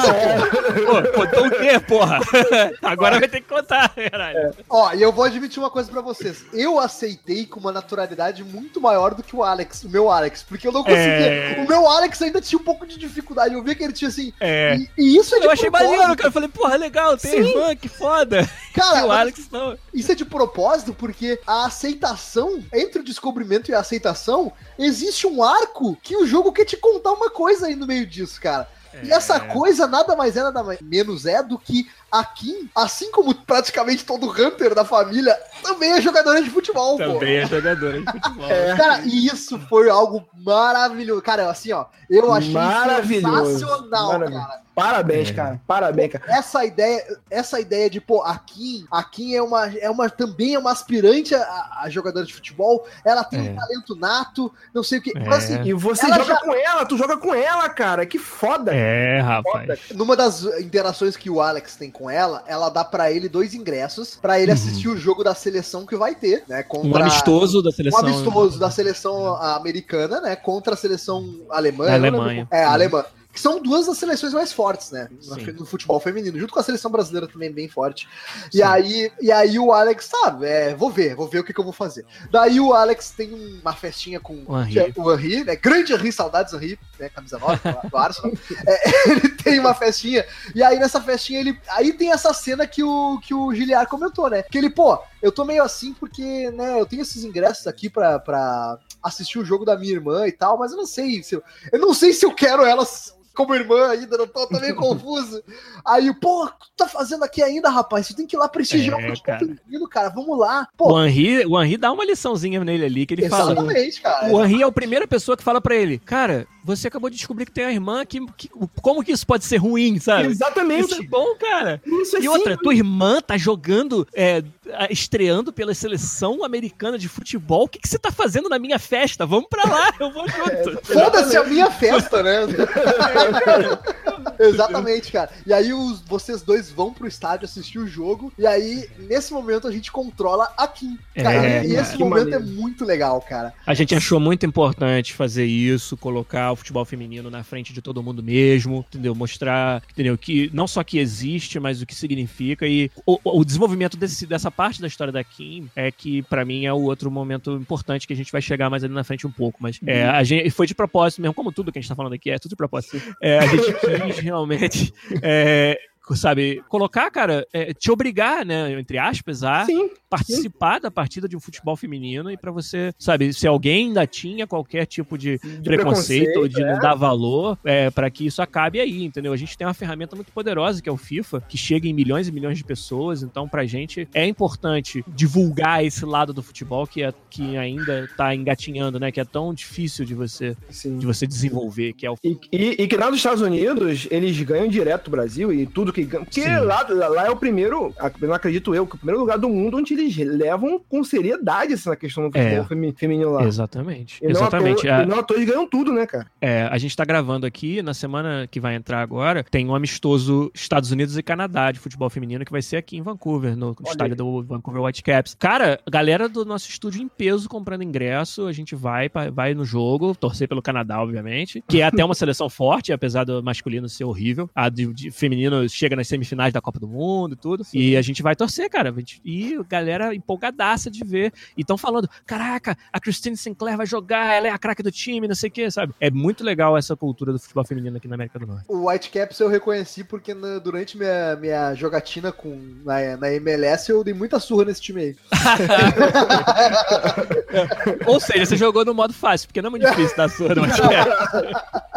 pô, 0.85 1.11
contou 1.21 1.47
o 1.47 1.51
quê, 1.51 1.79
porra? 1.79 2.19
Agora 2.81 3.19
vai 3.19 3.27
ter 3.27 3.41
que 3.41 3.47
contar, 3.47 3.89
caralho. 3.89 4.53
Ó, 4.69 4.93
e 4.93 5.01
eu 5.01 5.11
vou 5.11 5.25
admitir 5.25 5.59
uma 5.59 5.69
coisa 5.69 5.89
pra 5.91 6.01
vocês. 6.01 6.43
Eu 6.53 6.79
aceitei 6.79 7.45
com 7.45 7.59
uma 7.59 7.71
naturalidade 7.71 8.43
muito 8.43 8.79
maior 8.79 9.13
do 9.15 9.23
que 9.23 9.35
o 9.35 9.43
Alex, 9.43 9.83
o 9.83 9.89
meu 9.89 10.09
Alex, 10.11 10.43
porque 10.47 10.67
eu 10.67 10.71
não 10.71 10.83
conseguia. 10.83 11.05
É. 11.05 11.63
O 11.63 11.67
meu 11.67 11.87
Alex 11.89 12.21
ainda 12.21 12.39
tinha 12.41 12.59
um 12.59 12.63
pouco 12.63 12.85
de 12.85 12.97
dificuldade. 12.97 13.53
Eu 13.55 13.63
vi 13.63 13.75
que 13.75 13.83
ele 13.83 13.93
tinha 13.93 14.09
assim. 14.09 14.31
É. 14.39 14.75
E, 14.77 14.89
e 14.97 15.17
isso 15.17 15.35
é 15.35 15.39
de 15.39 15.45
Eu 15.45 15.51
achei 15.51 15.69
propósito. 15.69 15.91
maneiro, 15.97 16.15
cara. 16.17 16.27
Eu 16.29 16.33
falei, 16.33 16.49
porra, 16.49 16.75
legal, 16.75 17.17
tem 17.17 17.31
Sim. 17.31 17.49
irmã, 17.49 17.75
que 17.75 17.87
foda. 17.89 18.47
Cara, 18.73 19.05
o 19.07 19.11
Alex 19.11 19.47
não. 19.51 19.77
Isso 19.93 20.11
é 20.11 20.15
de 20.15 20.25
propósito 20.25 20.93
porque 20.93 21.39
a 21.47 21.65
aceitação, 21.65 22.34
entre 22.73 22.99
o 23.01 23.03
descobrimento 23.03 23.69
e 23.71 23.73
a 23.75 23.79
aceitação, 23.79 24.51
existe 24.77 25.25
um 25.27 25.43
arco 25.43 25.95
que 26.01 26.15
o 26.15 26.25
jogo 26.25 26.51
quer 26.51 26.65
te 26.65 26.77
contar 26.77 27.11
uma 27.13 27.29
coisa 27.29 27.67
aí 27.67 27.75
no 27.75 27.85
meio 27.87 28.05
disso, 28.05 28.39
cara. 28.41 28.67
E 29.03 29.11
essa 29.11 29.37
coisa 29.41 29.87
nada 29.87 30.15
mais 30.15 30.37
é, 30.37 30.41
nada 30.43 30.63
mais- 30.63 30.79
menos 30.79 31.25
é 31.25 31.43
do 31.43 31.59
que 31.59 31.85
a 32.09 32.23
Kim, 32.23 32.69
assim 32.73 33.11
como 33.11 33.35
praticamente 33.35 34.05
todo 34.05 34.29
Hunter 34.31 34.73
da 34.73 34.85
família, 34.85 35.37
também 35.61 35.91
é 35.91 36.01
jogadora 36.01 36.41
de 36.41 36.49
futebol, 36.49 36.97
pô. 36.97 37.03
Também 37.15 37.39
é 37.39 37.45
jogadora 37.45 37.99
de 37.99 38.05
futebol. 38.09 38.47
Cara, 38.77 39.01
e 39.03 39.25
isso 39.27 39.59
foi 39.67 39.89
algo 39.89 40.25
maravilhoso. 40.33 41.21
Cara, 41.21 41.49
assim, 41.49 41.73
ó, 41.73 41.87
eu 42.09 42.31
achei 42.31 42.53
Maravilhoso. 42.53 43.59
sensacional, 43.59 44.13
Maravilhoso. 44.13 44.47
cara. 44.47 44.64
Parabéns, 44.75 45.29
É. 45.29 45.33
cara. 45.33 45.61
Parabéns, 45.65 46.11
cara. 46.11 46.25
Essa 46.27 46.65
ideia, 46.65 47.17
essa 47.31 47.59
ideia 47.61 47.89
de, 47.89 48.01
pô, 48.01 48.21
a 48.23 48.37
Kim, 48.37 48.85
a 48.91 49.01
Kim 49.03 49.33
é 49.33 49.41
uma, 49.41 49.67
é 49.77 49.89
uma, 49.89 50.09
também 50.09 50.53
é 50.55 50.59
uma 50.59 50.71
aspirante 50.71 51.33
a, 51.33 51.79
a 51.83 51.89
jogadora 51.89 52.25
de 52.25 52.33
futebol, 52.33 52.85
ela 53.05 53.23
tem 53.23 53.39
É. 53.47 53.51
um 53.51 53.55
talento 53.55 53.95
nato, 53.95 54.51
não 54.73 54.83
sei 54.83 54.99
o 54.99 55.01
que. 55.01 55.17
É. 55.17 55.21
Mas, 55.23 55.45
assim, 55.45 55.61
E 55.63 55.73
você 55.73 56.07
joga 56.07 56.23
já- 56.25 56.39
com 56.41 56.53
ela, 56.53 56.85
tu 56.85 56.97
joga 56.97 57.15
com 57.17 57.33
ela, 57.33 57.69
cara. 57.69 58.05
Que 58.05 58.19
foda. 58.19 58.73
É, 58.75 59.21
rapaz. 59.21 59.79
numa 59.93 60.15
das 60.15 60.43
interações 60.59 61.15
que 61.15 61.29
o 61.29 61.39
Alex 61.39 61.75
tem 61.77 61.89
com 61.89 62.09
ela, 62.09 62.43
ela 62.45 62.67
dá 62.69 62.83
pra 62.83 63.09
ele 63.11 63.29
dois 63.29 63.53
ingressos 63.53 64.15
pra 64.21 64.39
ele 64.39 64.51
assistir 64.51 64.89
o 64.89 64.97
jogo 64.97 65.23
da 65.23 65.33
seleção 65.33 65.85
que 65.85 65.95
vai 65.95 66.13
ter, 66.15 66.43
né? 66.47 66.63
Contra 66.63 66.87
Uhum. 66.89 66.93
Um 66.95 67.01
amistoso 67.01 67.61
da 67.63 67.69
um 67.69 67.71
seleção. 67.71 67.99
amistoso 68.01 68.59
da 68.59 68.69
seleção 68.69 69.35
americana, 69.37 70.19
né? 70.19 70.35
Contra 70.35 70.73
a 70.73 70.77
seleção 70.77 71.41
alemã. 71.49 71.85
Lembro- 71.85 72.21
Alemanha. 72.21 72.47
É, 72.51 72.63
a 72.63 72.71
alemã. 72.73 73.05
Que 73.35 73.41
são 73.41 73.61
duas 73.61 73.85
das 73.85 73.97
seleções 73.97 74.33
mais 74.33 74.53
fortes, 74.53 74.91
né? 74.91 75.09
No, 75.11 75.35
Sim. 75.35 75.51
no 75.51 75.65
futebol 75.65 75.99
feminino, 75.99 76.39
junto 76.39 76.53
com 76.53 76.59
a 76.59 76.63
seleção 76.63 76.89
brasileira 76.89 77.27
também 77.27 77.51
bem 77.51 77.67
forte. 77.67 78.07
Sim. 78.49 78.59
E 78.59 78.63
aí, 78.63 79.11
e 79.21 79.29
aí 79.29 79.59
o 79.59 79.73
Alex, 79.73 80.05
sabe, 80.05 80.45
é, 80.47 80.73
vou 80.73 80.89
ver, 80.89 81.15
vou 81.15 81.27
ver 81.27 81.39
o 81.39 81.43
que, 81.43 81.53
que 81.53 81.59
eu 81.59 81.63
vou 81.65 81.73
fazer. 81.73 82.05
Daí 82.31 82.61
o 82.61 82.73
Alex 82.73 83.09
tem 83.11 83.33
uma 83.61 83.73
festinha 83.73 84.21
com 84.21 84.41
O 84.47 84.57
Henry. 84.61 84.79
é 84.79 84.93
o 84.95 85.11
Henry, 85.13 85.43
né? 85.43 85.55
Grande 85.57 85.91
Henry, 85.91 86.13
saudades 86.13 86.53
Henry, 86.53 86.79
né? 86.97 87.09
Camisa 87.09 87.37
9 87.37 87.57
do- 87.57 87.89
do 87.89 87.97
Arsenal. 87.97 88.31
É, 88.65 89.09
ele 89.11 89.29
tem 89.29 89.59
uma 89.59 89.73
festinha, 89.75 90.25
e 90.55 90.63
aí 90.63 90.79
nessa 90.79 91.01
festinha 91.01 91.41
ele. 91.41 91.59
Aí 91.71 91.91
tem 91.91 92.11
essa 92.13 92.33
cena 92.33 92.65
que 92.65 92.81
o, 92.83 93.19
que 93.19 93.33
o 93.33 93.53
Giliar 93.53 93.85
comentou, 93.87 94.29
né? 94.29 94.43
Que 94.43 94.57
ele, 94.57 94.69
pô, 94.69 94.97
eu 95.21 95.29
tô 95.31 95.43
meio 95.43 95.61
assim 95.61 95.93
porque, 95.93 96.49
né, 96.51 96.79
eu 96.79 96.85
tenho 96.85 97.01
esses 97.01 97.23
ingressos 97.25 97.67
aqui 97.67 97.89
pra, 97.89 98.17
pra 98.17 98.79
assistir 99.03 99.39
o 99.39 99.45
jogo 99.45 99.65
da 99.65 99.77
minha 99.77 99.91
irmã 99.91 100.25
e 100.25 100.31
tal, 100.31 100.57
mas 100.57 100.71
eu 100.71 100.77
não 100.77 100.85
sei 100.85 101.21
se 101.21 101.35
eu, 101.35 101.43
eu 101.71 101.79
não 101.79 101.93
sei 101.93 102.13
se 102.13 102.25
eu 102.25 102.33
quero 102.33 102.63
elas 102.65 103.13
como 103.35 103.53
irmã 103.53 103.89
ainda, 103.89 104.15
eu 104.15 104.27
tô, 104.27 104.47
tô 104.47 104.59
meio 104.59 104.75
confuso. 104.75 105.43
Aí, 105.85 106.13
pô, 106.19 106.45
o 106.45 106.47
que 106.47 106.53
tu 106.53 106.71
tá 106.77 106.87
fazendo 106.87 107.23
aqui 107.23 107.43
ainda, 107.43 107.69
rapaz? 107.69 108.07
Você 108.07 108.15
tem 108.15 108.25
que 108.25 108.35
ir 108.35 108.39
lá 108.39 108.47
prestigiar 108.47 108.99
É, 108.99 109.11
o 109.11 109.21
cara. 109.21 109.47
cara. 109.91 110.09
Vamos 110.09 110.37
lá. 110.39 110.67
Pô, 110.77 110.93
O 110.93 111.05
Henry, 111.05 111.45
o 111.45 111.61
Henry 111.61 111.77
dá 111.77 111.91
uma 111.91 112.05
liçãozinha 112.05 112.63
nele 112.63 112.85
ali, 112.85 113.05
que 113.05 113.13
ele 113.13 113.29
fala. 113.29 113.51
exatamente, 113.51 114.01
cara. 114.01 114.33
O 114.33 114.43
Henry 114.43 114.61
é 114.63 114.65
a 114.65 114.71
primeira 114.71 115.07
pessoa 115.07 115.35
que 115.37 115.43
fala 115.43 115.59
pra 115.61 115.75
ele, 115.75 115.99
cara, 115.99 116.47
você 116.65 116.87
acabou 116.87 117.09
de 117.09 117.15
descobrir 117.17 117.45
que 117.45 117.51
tem 117.51 117.63
uma 117.65 117.71
irmã, 117.71 118.05
que, 118.05 118.19
que- 118.35 118.49
como 118.81 119.03
que 119.03 119.11
isso 119.11 119.25
pode 119.25 119.45
ser 119.45 119.57
ruim, 119.57 119.99
sabe? 119.99 120.27
Exatamente. 120.29 120.91
Isso 120.93 121.01
é 121.03 121.05
bom, 121.05 121.35
cara. 121.35 121.79
Isso 121.85 122.17
é 122.17 122.21
E 122.21 122.27
outra, 122.27 122.53
simples. 122.53 122.63
tua 122.63 122.73
irmã 122.73 123.21
tá 123.21 123.37
jogando, 123.37 124.07
é, 124.13 124.43
a- 124.73 124.87
estreando 124.91 125.53
pela 125.53 125.73
seleção 125.75 126.43
americana 126.43 126.97
de 126.97 127.07
futebol. 127.07 127.65
O 127.65 127.67
que, 127.69 127.79
que 127.79 127.87
você 127.87 127.99
tá 127.99 128.11
fazendo 128.11 128.49
na 128.49 128.57
minha 128.57 128.79
festa? 128.79 129.25
Vamos 129.25 129.47
pra 129.49 129.63
lá, 129.69 129.93
eu 129.99 130.11
vou 130.11 130.25
junto. 130.27 130.79
Foda-se 130.91 131.37
a 131.37 131.43
minha 131.43 131.69
festa, 131.69 132.23
né? 132.23 132.39
Exatamente, 134.39 135.11
cara. 135.11 135.29
E 135.45 135.53
aí 135.53 135.71
os, 135.73 136.01
vocês 136.01 136.41
dois 136.41 136.69
vão 136.71 136.93
pro 136.93 137.07
estádio 137.07 137.45
assistir 137.45 137.79
o 137.79 137.87
jogo. 137.87 138.31
E 138.37 138.45
aí, 138.45 138.89
nesse 138.99 139.33
momento, 139.33 139.67
a 139.67 139.71
gente 139.71 139.91
controla 139.91 140.51
a 140.57 140.67
Kim. 140.67 140.97
Cara, 141.15 141.45
É, 141.45 141.65
e 141.65 141.75
esse 141.75 141.97
momento 141.97 142.31
maneiro. 142.31 142.43
é 142.43 142.45
muito 142.45 142.83
legal, 142.85 143.21
cara. 143.21 143.53
A 143.65 143.73
gente 143.73 143.93
achou 143.95 144.19
muito 144.19 144.45
importante 144.45 145.13
fazer 145.13 145.45
isso, 145.45 145.95
colocar 145.97 146.54
o 146.55 146.57
futebol 146.57 146.83
feminino 146.83 147.29
na 147.29 147.43
frente 147.43 147.71
de 147.71 147.81
todo 147.81 148.01
mundo 148.01 148.23
mesmo, 148.23 148.83
entendeu? 148.89 149.13
Mostrar, 149.13 149.83
entendeu? 149.91 150.17
Que 150.17 150.49
não 150.53 150.67
só 150.67 150.83
que 150.83 150.97
existe, 150.97 151.59
mas 151.59 151.81
o 151.81 151.85
que 151.85 151.93
significa. 151.93 152.67
E 152.67 152.89
o, 153.05 153.19
o 153.23 153.45
desenvolvimento 153.45 153.95
desse- 153.95 154.25
dessa 154.25 154.49
parte 154.49 154.81
da 154.81 154.87
história 154.87 155.13
da 155.13 155.23
Kim 155.23 155.69
é 155.75 155.91
que, 155.91 156.21
pra 156.23 156.43
mim, 156.43 156.65
é 156.65 156.73
o 156.73 156.81
outro 156.81 157.11
momento 157.11 157.51
importante 157.53 158.07
que 158.07 158.13
a 158.13 158.15
gente 158.15 158.31
vai 158.31 158.41
chegar 158.41 158.69
mais 158.69 158.83
ali 158.83 158.93
na 158.93 159.03
frente 159.03 159.27
um 159.27 159.31
pouco. 159.31 159.59
Mas 159.61 159.79
é, 159.85 160.05
a 160.05 160.23
gente 160.23 160.49
foi 160.49 160.65
de 160.67 160.73
propósito 160.73 161.21
mesmo, 161.21 161.33
como 161.33 161.51
tudo 161.51 161.71
que 161.71 161.77
a 161.79 161.81
gente 161.81 161.89
tá 161.89 161.95
falando 161.95 162.13
aqui, 162.13 162.29
é 162.31 162.39
tudo 162.39 162.51
de 162.51 162.55
propósito. 162.55 162.99
É, 163.21 163.37
a 163.39 163.45
gente 163.45 163.73
quis 163.73 164.19
realmente. 164.19 164.93
é, 165.21 165.77
Sabe, 166.13 166.61
colocar, 166.69 167.09
cara, 167.09 167.47
é, 167.51 167.73
te 167.73 167.89
obrigar, 167.91 168.45
né, 168.45 168.71
entre 168.79 168.97
aspas, 168.97 169.43
a 169.43 169.65
Sim. 169.65 169.89
participar 170.09 170.79
da 170.79 170.91
partida 170.91 171.27
de 171.27 171.35
um 171.35 171.39
futebol 171.39 171.75
feminino 171.75 172.29
e 172.29 172.37
pra 172.37 172.51
você, 172.51 172.93
sabe, 172.97 173.33
se 173.33 173.47
alguém 173.47 173.87
ainda 173.87 174.05
tinha 174.05 174.45
qualquer 174.45 174.85
tipo 174.85 175.17
de, 175.17 175.39
preconceito, 175.63 176.37
ou 176.41 176.47
de 176.47 176.61
não 176.63 176.77
dar 176.79 176.93
valor, 176.95 177.57
é, 177.63 177.89
para 177.89 178.09
que 178.11 178.25
isso 178.25 178.41
acabe 178.41 178.79
aí, 178.79 179.03
entendeu? 179.03 179.33
A 179.33 179.37
gente 179.37 179.57
tem 179.57 179.65
uma 179.65 179.73
ferramenta 179.73 180.15
muito 180.15 180.31
poderosa 180.31 180.81
que 180.81 180.87
é 180.87 180.91
o 180.91 180.97
FIFA, 180.97 181.41
que 181.41 181.57
chega 181.57 181.87
em 181.87 181.93
milhões 181.93 182.27
e 182.27 182.31
milhões 182.31 182.57
de 182.57 182.63
pessoas, 182.63 183.23
então 183.23 183.47
pra 183.47 183.65
gente 183.65 184.07
é 184.13 184.25
importante 184.27 185.03
divulgar 185.07 185.83
esse 185.83 186.05
lado 186.05 186.33
do 186.33 186.43
futebol 186.43 186.85
que, 186.85 187.01
é, 187.01 187.13
que 187.29 187.57
ainda 187.57 188.07
tá 188.15 188.33
engatinhando, 188.35 188.99
né, 188.99 189.11
que 189.11 189.19
é 189.19 189.25
tão 189.25 189.53
difícil 189.53 190.05
de 190.05 190.13
você, 190.13 190.55
Sim. 190.69 190.97
de 190.97 191.05
você 191.05 191.25
desenvolver, 191.25 191.93
que 191.93 192.05
é 192.05 192.11
o 192.11 192.15
E, 192.23 192.37
e- 192.51 192.75
e 192.83 192.87
que 192.87 192.95
lá 192.95 193.07
nos 193.09 193.17
Estados 193.17 193.41
Unidos, 193.41 194.07
eles 194.11 194.39
ganham 194.41 194.67
direto 194.67 195.05
do 195.05 195.11
Brasil 195.11 195.51
e 195.51 195.65
tudo 195.65 195.91
que 195.95 196.03
ganham. 196.03 196.25
Porque 196.25 196.41
Sim. 196.41 196.55
lá, 196.57 196.85
lá 196.89 197.25
é 197.25 197.29
o 197.31 197.35
primeiro, 197.35 197.93
não 198.21 198.33
acredito 198.33 198.75
eu, 198.75 198.85
que 198.85 198.93
é 198.93 198.95
o 198.95 198.97
primeiro 198.99 199.19
lugar 199.21 199.37
do 199.37 199.49
mundo 199.49 199.77
onde 199.77 199.93
eles 199.93 200.15
levam 200.17 200.79
com 200.89 201.03
seriedade 201.03 201.73
essa 201.73 201.95
questão 201.95 202.29
do 202.29 202.37
É. 202.37 202.43
futebol 202.43 202.65
femi- 202.67 202.93
feminino 202.97 203.31
lá. 203.31 203.43
Exatamente. 203.43 204.19
E 204.21 204.25
não, 204.25 204.31
Exatamente. 204.31 204.81
Toa, 204.83 204.97
A- 204.97 205.03
e 205.03 205.05
não 205.05 205.25
eles 205.31 205.45
ganham 205.49 205.67
tudo, 205.67 205.91
né, 205.91 206.05
cara? 206.05 206.27
É, 206.41 206.63
a 206.63 206.77
gente 206.77 206.95
tá 206.95 207.05
gravando 207.05 207.45
aqui, 207.45 207.81
na 207.81 207.93
semana 207.93 208.47
que 208.49 208.59
vai 208.59 208.75
entrar 208.75 209.01
agora, 209.01 209.43
tem 209.43 209.67
um 209.67 209.75
amistoso 209.75 210.51
Estados 210.53 210.91
Unidos 210.91 211.17
e 211.17 211.23
Canadá 211.23 211.71
de 211.71 211.79
futebol 211.79 212.09
feminino 212.09 212.43
que 212.45 212.51
vai 212.51 212.61
ser 212.61 212.77
aqui 212.77 212.97
em 212.97 213.01
Vancouver, 213.01 213.55
no 213.55 213.75
estádio 213.85 214.15
do 214.15 214.43
Vancouver 214.43 214.81
Whitecaps. 214.81 215.35
Cara, 215.37 215.79
galera 215.89 216.27
do 216.27 216.43
nosso 216.45 216.69
estúdio 216.69 217.01
em 217.01 217.07
peso 217.07 217.47
comprando 217.47 217.83
ingresso, 217.83 218.47
a 218.47 218.51
gente 218.51 218.75
vai, 218.75 219.09
vai 219.31 219.53
no 219.53 219.63
jogo, 219.65 220.15
torcer 220.15 220.47
pelo 220.47 220.61
Canadá, 220.61 221.01
obviamente, 221.01 221.63
que 221.67 221.81
é 221.81 221.83
até 221.85 222.03
uma 222.03 222.15
seleção 222.15 222.49
forte, 222.49 222.91
apesar 222.91 223.23
do 223.23 223.43
masculino 223.43 223.87
ser 223.87 224.03
horrível. 224.05 224.49
A 224.55 224.69
de, 224.69 224.91
de 224.93 225.11
feminino 225.11 225.67
chega 225.69 225.84
chega 225.85 225.95
nas 225.95 226.07
semifinais 226.07 226.51
da 226.51 226.59
Copa 226.59 226.79
do 226.79 226.87
Mundo 226.87 227.33
e 227.33 227.35
tudo. 227.35 227.63
E 227.73 227.95
a 227.95 228.01
gente 228.01 228.23
vai 228.23 228.35
torcer, 228.35 228.69
cara. 228.69 228.93
E 229.23 229.55
a 229.55 229.63
galera 229.63 230.15
empolgadaça 230.15 230.89
de 230.89 231.03
ver. 231.05 231.31
E 231.55 231.61
estão 231.61 231.77
falando: 231.77 232.09
caraca, 232.25 232.75
a 232.91 232.99
Christine 232.99 233.37
Sinclair 233.37 233.77
vai 233.77 233.85
jogar, 233.85 234.35
ela 234.35 234.47
é 234.47 234.49
a 234.49 234.57
craque 234.57 234.81
do 234.81 234.91
time, 234.91 235.27
não 235.27 235.35
sei 235.35 235.49
o 235.49 235.51
quê, 235.51 235.69
sabe? 235.69 235.93
É 235.99 236.09
muito 236.09 236.43
legal 236.43 236.75
essa 236.77 236.95
cultura 236.95 237.31
do 237.31 237.39
futebol 237.39 237.63
feminino 237.65 237.97
aqui 237.97 238.07
na 238.07 238.15
América 238.15 238.39
do 238.39 238.47
Norte. 238.47 238.65
O 238.67 238.89
Whitecaps 238.89 239.39
eu 239.39 239.47
reconheci 239.47 240.03
porque 240.03 240.33
na- 240.33 240.57
durante 240.59 240.97
minha, 240.97 241.35
minha 241.35 241.75
jogatina 241.75 242.31
com, 242.31 242.57
na, 242.83 243.17
na 243.17 243.31
MLS 243.33 243.91
eu 243.91 244.03
dei 244.03 244.13
muita 244.13 244.39
surra 244.39 244.65
nesse 244.65 244.81
time 244.81 245.01
aí. 245.01 245.15
Ou 248.05 248.19
seja, 248.19 248.45
você 248.45 248.57
jogou 248.57 248.83
no 248.83 248.93
modo 248.93 249.13
fácil, 249.13 249.47
porque 249.47 249.61
não 249.61 249.67
é 249.67 249.71
muito 249.71 249.87
difícil 249.87 250.17
dar 250.17 250.29
surra 250.29 250.55
no 250.55 250.61
basquete. 250.61 251.55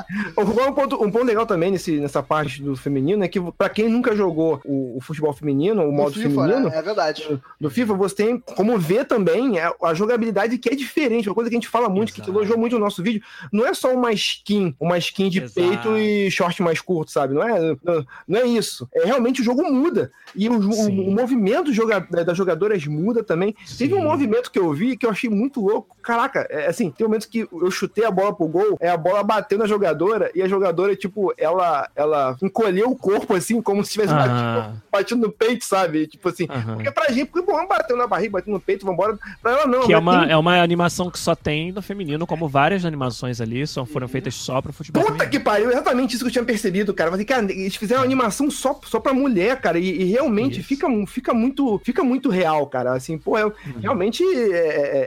Um 0.38 0.72
ponto, 0.72 1.04
um 1.04 1.10
ponto 1.10 1.24
legal 1.24 1.44
também 1.44 1.70
nesse, 1.70 2.00
nessa 2.00 2.22
parte 2.22 2.62
do 2.62 2.74
feminino 2.74 3.22
é 3.22 3.28
que, 3.28 3.38
pra 3.52 3.68
quem 3.78 3.88
nunca 3.88 4.16
jogou 4.16 4.60
o, 4.64 4.96
o 4.96 5.00
futebol 5.00 5.32
feminino, 5.32 5.84
o 5.88 5.92
modo 5.92 6.14
FIFA, 6.14 6.28
feminino, 6.28 6.68
é, 6.68 6.78
é 6.78 6.82
verdade. 6.82 7.40
do 7.60 7.70
FIFA, 7.70 7.94
você 7.94 8.14
tem 8.16 8.38
como 8.56 8.76
ver 8.76 9.04
também 9.04 9.60
a, 9.60 9.72
a 9.84 9.94
jogabilidade 9.94 10.58
que 10.58 10.68
é 10.68 10.74
diferente. 10.74 11.28
Uma 11.28 11.34
coisa 11.36 11.48
que 11.48 11.54
a 11.54 11.60
gente 11.60 11.68
fala 11.68 11.88
muito, 11.88 12.12
que 12.12 12.20
Exato. 12.20 12.32
elogiou 12.36 12.58
muito 12.58 12.72
no 12.76 12.84
nosso 12.84 13.00
vídeo, 13.04 13.22
não 13.52 13.64
é 13.64 13.72
só 13.72 13.94
uma 13.94 14.12
skin, 14.12 14.74
uma 14.80 14.98
skin 14.98 15.28
de 15.28 15.42
Exato. 15.44 15.54
peito 15.54 15.96
e 15.96 16.28
short 16.28 16.60
mais 16.60 16.80
curto, 16.80 17.12
sabe? 17.12 17.34
Não 17.34 17.42
é, 17.44 17.76
não, 17.84 18.06
não 18.26 18.40
é 18.40 18.46
isso. 18.48 18.88
É 18.92 19.04
realmente 19.06 19.42
o 19.42 19.44
jogo 19.44 19.62
muda. 19.70 20.10
E 20.34 20.48
o, 20.48 20.58
o- 20.58 20.72
Sim. 20.72 21.08
o 21.08 21.12
movimento 21.12 21.72
joga- 21.72 22.00
das 22.00 22.36
jogadoras 22.36 22.84
muda 22.84 23.22
também. 23.22 23.54
Teve 23.78 23.94
um 23.94 23.98
Sim. 23.98 24.04
movimento 24.06 24.50
que 24.50 24.58
eu 24.58 24.72
vi 24.72 24.96
que 24.96 25.06
eu 25.06 25.10
achei 25.10 25.30
muito 25.30 25.60
louco. 25.64 25.96
Caraca, 26.02 26.48
é 26.50 26.66
assim, 26.66 26.90
tem 26.90 27.06
momentos 27.06 27.26
que 27.28 27.46
eu 27.52 27.70
chutei 27.70 28.04
a 28.04 28.10
bola 28.10 28.34
pro 28.34 28.48
gol, 28.48 28.76
é 28.80 28.88
a 28.88 28.96
bola 28.96 29.22
bateu 29.22 29.56
na 29.56 29.66
jogadora 29.66 30.32
e 30.34 30.42
a 30.42 30.48
jogadora, 30.48 30.96
tipo, 30.96 31.32
ela, 31.38 31.88
ela 31.94 32.36
encolheu 32.42 32.90
o 32.90 32.96
corpo, 32.96 33.34
assim, 33.34 33.54
como 33.68 33.84
se 33.84 33.92
tivesse 33.92 34.14
batido, 34.14 34.32
Aham, 34.34 34.82
batido 34.90 35.20
no 35.20 35.30
peito, 35.30 35.62
sabe? 35.62 36.06
Tipo 36.06 36.30
assim, 36.30 36.46
aham. 36.48 36.76
porque 36.76 36.90
pra 36.90 37.12
gente, 37.12 37.26
porque 37.26 37.44
bom, 37.52 37.66
bateu 37.68 37.98
na 37.98 38.06
barriga, 38.06 38.32
bateu 38.32 38.50
no 38.50 38.58
peito, 38.58 38.86
vambora. 38.86 39.18
Pra 39.42 39.52
ela 39.52 39.66
não. 39.66 39.86
Que 39.86 39.92
é 39.92 39.98
uma, 39.98 40.22
tem- 40.22 40.32
é 40.32 40.36
uma 40.38 40.58
animação 40.62 41.10
que 41.10 41.18
só 41.18 41.34
tem 41.34 41.70
no 41.70 41.82
feminino, 41.82 42.26
como 42.26 42.48
várias 42.48 42.86
animações 42.86 43.42
ali, 43.42 43.66
são, 43.66 43.84
foram 43.84 44.08
feitas 44.08 44.34
só 44.34 44.62
pro 44.62 44.72
futebol 44.72 45.02
Puta 45.02 45.12
feminino. 45.12 45.30
que 45.30 45.38
pariu, 45.38 45.70
exatamente 45.70 46.14
isso 46.14 46.24
que 46.24 46.28
eu 46.28 46.32
tinha 46.32 46.44
percebido, 46.44 46.94
cara. 46.94 47.10
Mas, 47.10 47.22
cara, 47.24 47.42
eles 47.52 47.76
fizeram 47.76 48.00
uma 48.00 48.06
animação 48.06 48.50
só, 48.50 48.80
só 48.86 48.98
pra 48.98 49.12
mulher, 49.12 49.60
cara, 49.60 49.78
e, 49.78 49.84
e 50.00 50.04
realmente 50.04 50.60
Isso. 50.60 50.68
fica, 50.68 50.86
fica, 51.06 51.34
muito, 51.34 51.78
fica 51.84 52.02
muito 52.02 52.30
real, 52.30 52.66
cara. 52.68 52.94
Assim, 52.94 53.18
pô, 53.18 53.38
eu, 53.38 53.52
realmente 53.82 54.24
é, 54.24 54.48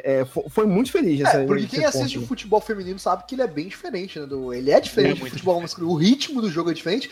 é, 0.03 0.19
é, 0.21 0.25
fo- 0.25 0.45
foi 0.49 0.67
muito 0.67 0.91
feliz. 0.91 1.19
É, 1.21 1.23
essa- 1.23 1.43
porque 1.45 1.65
quem 1.65 1.83
assiste 1.85 2.13
ponto. 2.15 2.25
o 2.25 2.27
futebol 2.27 2.61
feminino 2.61 2.99
sabe 2.99 3.23
que 3.27 3.33
ele 3.33 3.41
é 3.41 3.47
bem 3.47 3.67
diferente, 3.67 4.19
né? 4.19 4.25
do- 4.27 4.53
ele 4.53 4.69
é 4.69 4.79
diferente 4.79 5.21
É 5.21 5.23
do 5.25 5.29
futebol 5.31 5.59
masculino. 5.61 5.91
O 5.93 5.95
ritmo 5.95 6.41
do 6.41 6.49
jogo 6.49 6.69
é 6.69 6.73
diferente. 6.73 7.09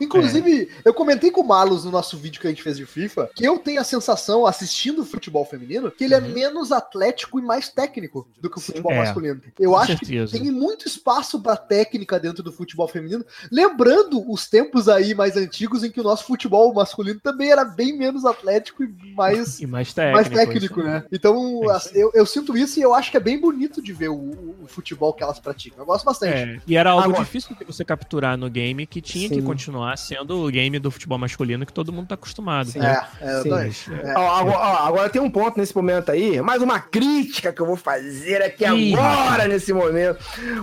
Inclusive, 0.00 0.68
eu 0.84 0.94
comentei 0.94 1.30
com 1.30 1.40
o 1.40 1.46
Malus 1.46 1.84
no 1.84 1.90
nosso 1.90 2.16
vídeo 2.16 2.40
que 2.40 2.46
a 2.46 2.50
gente 2.50 2.62
fez 2.62 2.76
de 2.76 2.86
FIFA 2.86 3.30
que 3.34 3.44
eu 3.44 3.58
tenho 3.58 3.80
a 3.80 3.84
sensação, 3.84 4.46
assistindo 4.46 5.02
o 5.02 5.04
futebol 5.04 5.44
feminino, 5.44 5.90
que 5.90 6.04
ele 6.04 6.14
é 6.14 6.20
menos 6.20 6.72
atlético 6.72 7.38
e 7.38 7.42
mais 7.42 7.68
técnico 7.68 8.28
do 8.40 8.48
que 8.50 8.58
o 8.58 8.60
futebol 8.60 8.92
É, 8.92 8.98
masculino. 8.98 9.40
Eu 9.58 9.70
com 9.70 9.76
acho 9.76 9.96
certeza. 9.98 10.32
que 10.36 10.42
tem 10.42 10.50
muito 10.50 10.86
espaço 10.86 11.40
pra 11.40 11.56
técnica 11.56 12.18
dentro 12.18 12.42
do 12.42 12.52
futebol 12.52 12.88
feminino, 12.88 13.24
lembrando 13.50 14.30
os 14.30 14.46
tempos 14.48 14.88
aí 14.88 15.14
mais 15.14 15.36
antigos 15.36 15.82
em 15.84 15.90
que 15.90 16.00
o 16.00 16.04
nosso 16.04 16.24
futebol 16.24 16.72
masculino 16.72 17.20
também 17.20 17.50
era 17.50 17.64
bem 17.64 17.96
menos 17.96 18.24
atlético 18.24 18.84
e 18.84 18.88
mais 19.14 19.58
E 19.60 19.66
mais 19.66 19.92
técnico. 19.92 20.16
mais 20.16 20.28
técnico, 20.28 20.82
né? 20.82 21.04
Então, 21.12 21.60
É 21.70 21.74
assim, 21.74 21.98
eu, 21.98 22.10
eu 22.14 22.26
sinto 22.26 22.56
isso 22.56 22.78
e 22.78 22.82
eu 22.82 22.94
acho 22.94 23.10
que 23.10 23.16
é 23.16 23.20
bem 23.20 23.38
bonito 23.40 23.82
de 23.82 23.92
ver 23.92 24.08
o, 24.08 24.14
o- 24.14 24.54
futebol 24.68 25.12
que 25.14 25.22
elas 25.22 25.38
praticam. 25.38 25.78
Eu 25.80 25.86
gosto 25.86 26.04
bastante. 26.04 26.34
É, 26.34 26.60
e 26.66 26.76
era 26.76 26.90
algo 26.90 27.04
Agora- 27.04 27.24
difícil 27.24 27.56
de 27.56 27.64
você 27.64 27.84
capturar 27.84 28.36
no 28.36 28.50
game, 28.50 28.86
que 28.86 29.00
tinha 29.00 29.28
que 29.28 29.36
Sim. 29.36 29.42
Continuar 29.68 29.96
sendo 29.98 30.46
o 30.46 30.50
game 30.50 30.78
do 30.78 30.90
futebol 30.90 31.18
masculino 31.18 31.66
que 31.66 31.72
todo 31.72 31.92
mundo 31.92 32.08
tá 32.08 32.14
acostumado. 32.14 32.70
Sim. 32.70 32.78
né? 32.78 33.06
É, 33.20 33.38
é, 33.38 33.70
Sim. 33.70 33.92
É. 34.02 34.14
Ó, 34.16 34.36
agora, 34.36 34.58
ó, 34.58 34.86
agora 34.88 35.08
tem 35.10 35.20
um 35.20 35.30
ponto 35.30 35.58
nesse 35.58 35.76
momento 35.76 36.10
aí, 36.10 36.40
mais 36.40 36.62
uma 36.62 36.80
crítica 36.80 37.52
que 37.52 37.60
eu 37.60 37.66
vou 37.66 37.76
fazer 37.76 38.42
aqui 38.42 38.64
Ih, 38.64 38.94
agora, 38.94 39.46
nesse 39.46 39.72
momento. 39.72 40.18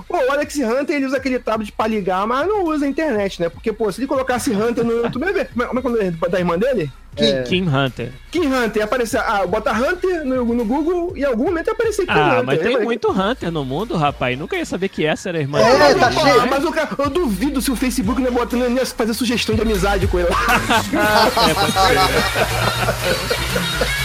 Pô, 0.08 0.18
o 0.18 0.32
Alex 0.32 0.56
Hunter, 0.58 0.96
ele 0.96 1.06
usa 1.06 1.18
aquele 1.18 1.38
tablet 1.38 1.72
pra 1.72 1.88
ligar, 1.88 2.26
mas 2.26 2.48
não 2.48 2.64
usa 2.64 2.86
a 2.86 2.90
internet, 2.90 3.42
né? 3.42 3.50
Porque, 3.50 3.72
pô, 3.72 3.92
se 3.92 4.00
ele 4.00 4.08
colocasse 4.08 4.52
Hunter 4.52 4.84
no 4.84 4.92
YouTube, 4.92 5.26
como 5.26 5.26
é 5.26 5.46
como 5.46 5.80
é 5.80 5.82
que 5.82 5.88
é 5.88 5.92
o 5.92 5.94
nome 5.94 6.30
da 6.30 6.40
irmã 6.40 6.58
dele? 6.58 6.92
King, 7.16 7.44
King 7.50 7.70
Hunter. 7.70 8.12
Kim 8.32 8.48
Hunter, 8.54 8.84
aparecer, 8.84 9.20
ah, 9.20 9.46
bota 9.48 9.72
Hunter 9.72 10.26
no, 10.26 10.44
no 10.46 10.66
Google 10.66 11.14
e 11.16 11.22
em 11.22 11.24
algum 11.24 11.46
momento 11.46 11.72
aparecer 11.72 12.06
Kim 12.06 12.12
Ah, 12.12 12.34
Hunter. 12.34 12.44
mas 12.46 12.58
tem 12.60 12.68
Lembra? 12.70 12.84
muito 12.84 13.12
Hunter 13.12 13.52
no 13.52 13.64
mundo, 13.66 13.96
rapaz. 13.98 14.38
Nunca 14.38 14.56
ia 14.58 14.66
saber 14.66 14.90
que 14.90 15.06
essa 15.06 15.30
era 15.30 15.38
a 15.38 15.42
irmã 15.42 15.60
É, 15.60 15.88
dele. 15.88 16.00
tá 16.00 16.12
Pô, 16.12 16.20
cheio. 16.22 16.48
Mas 16.50 16.64
o 16.66 16.72
cara, 16.72 16.90
eu 17.00 17.10
duvido 17.10 17.62
se 17.62 17.72
o 17.72 17.76
Facebook 17.76 18.20
não 18.22 18.28
é 18.28 18.32
botando 18.32 18.62
não 18.70 18.76
ia 18.78 18.86
fazer 18.86 19.14
sugestão 19.14 19.56
de 19.56 19.62
amizade 19.62 20.08
com 20.08 20.20
ele. 20.20 20.28
É, 20.96 21.54
pode 21.54 21.72
ser. 21.72 21.96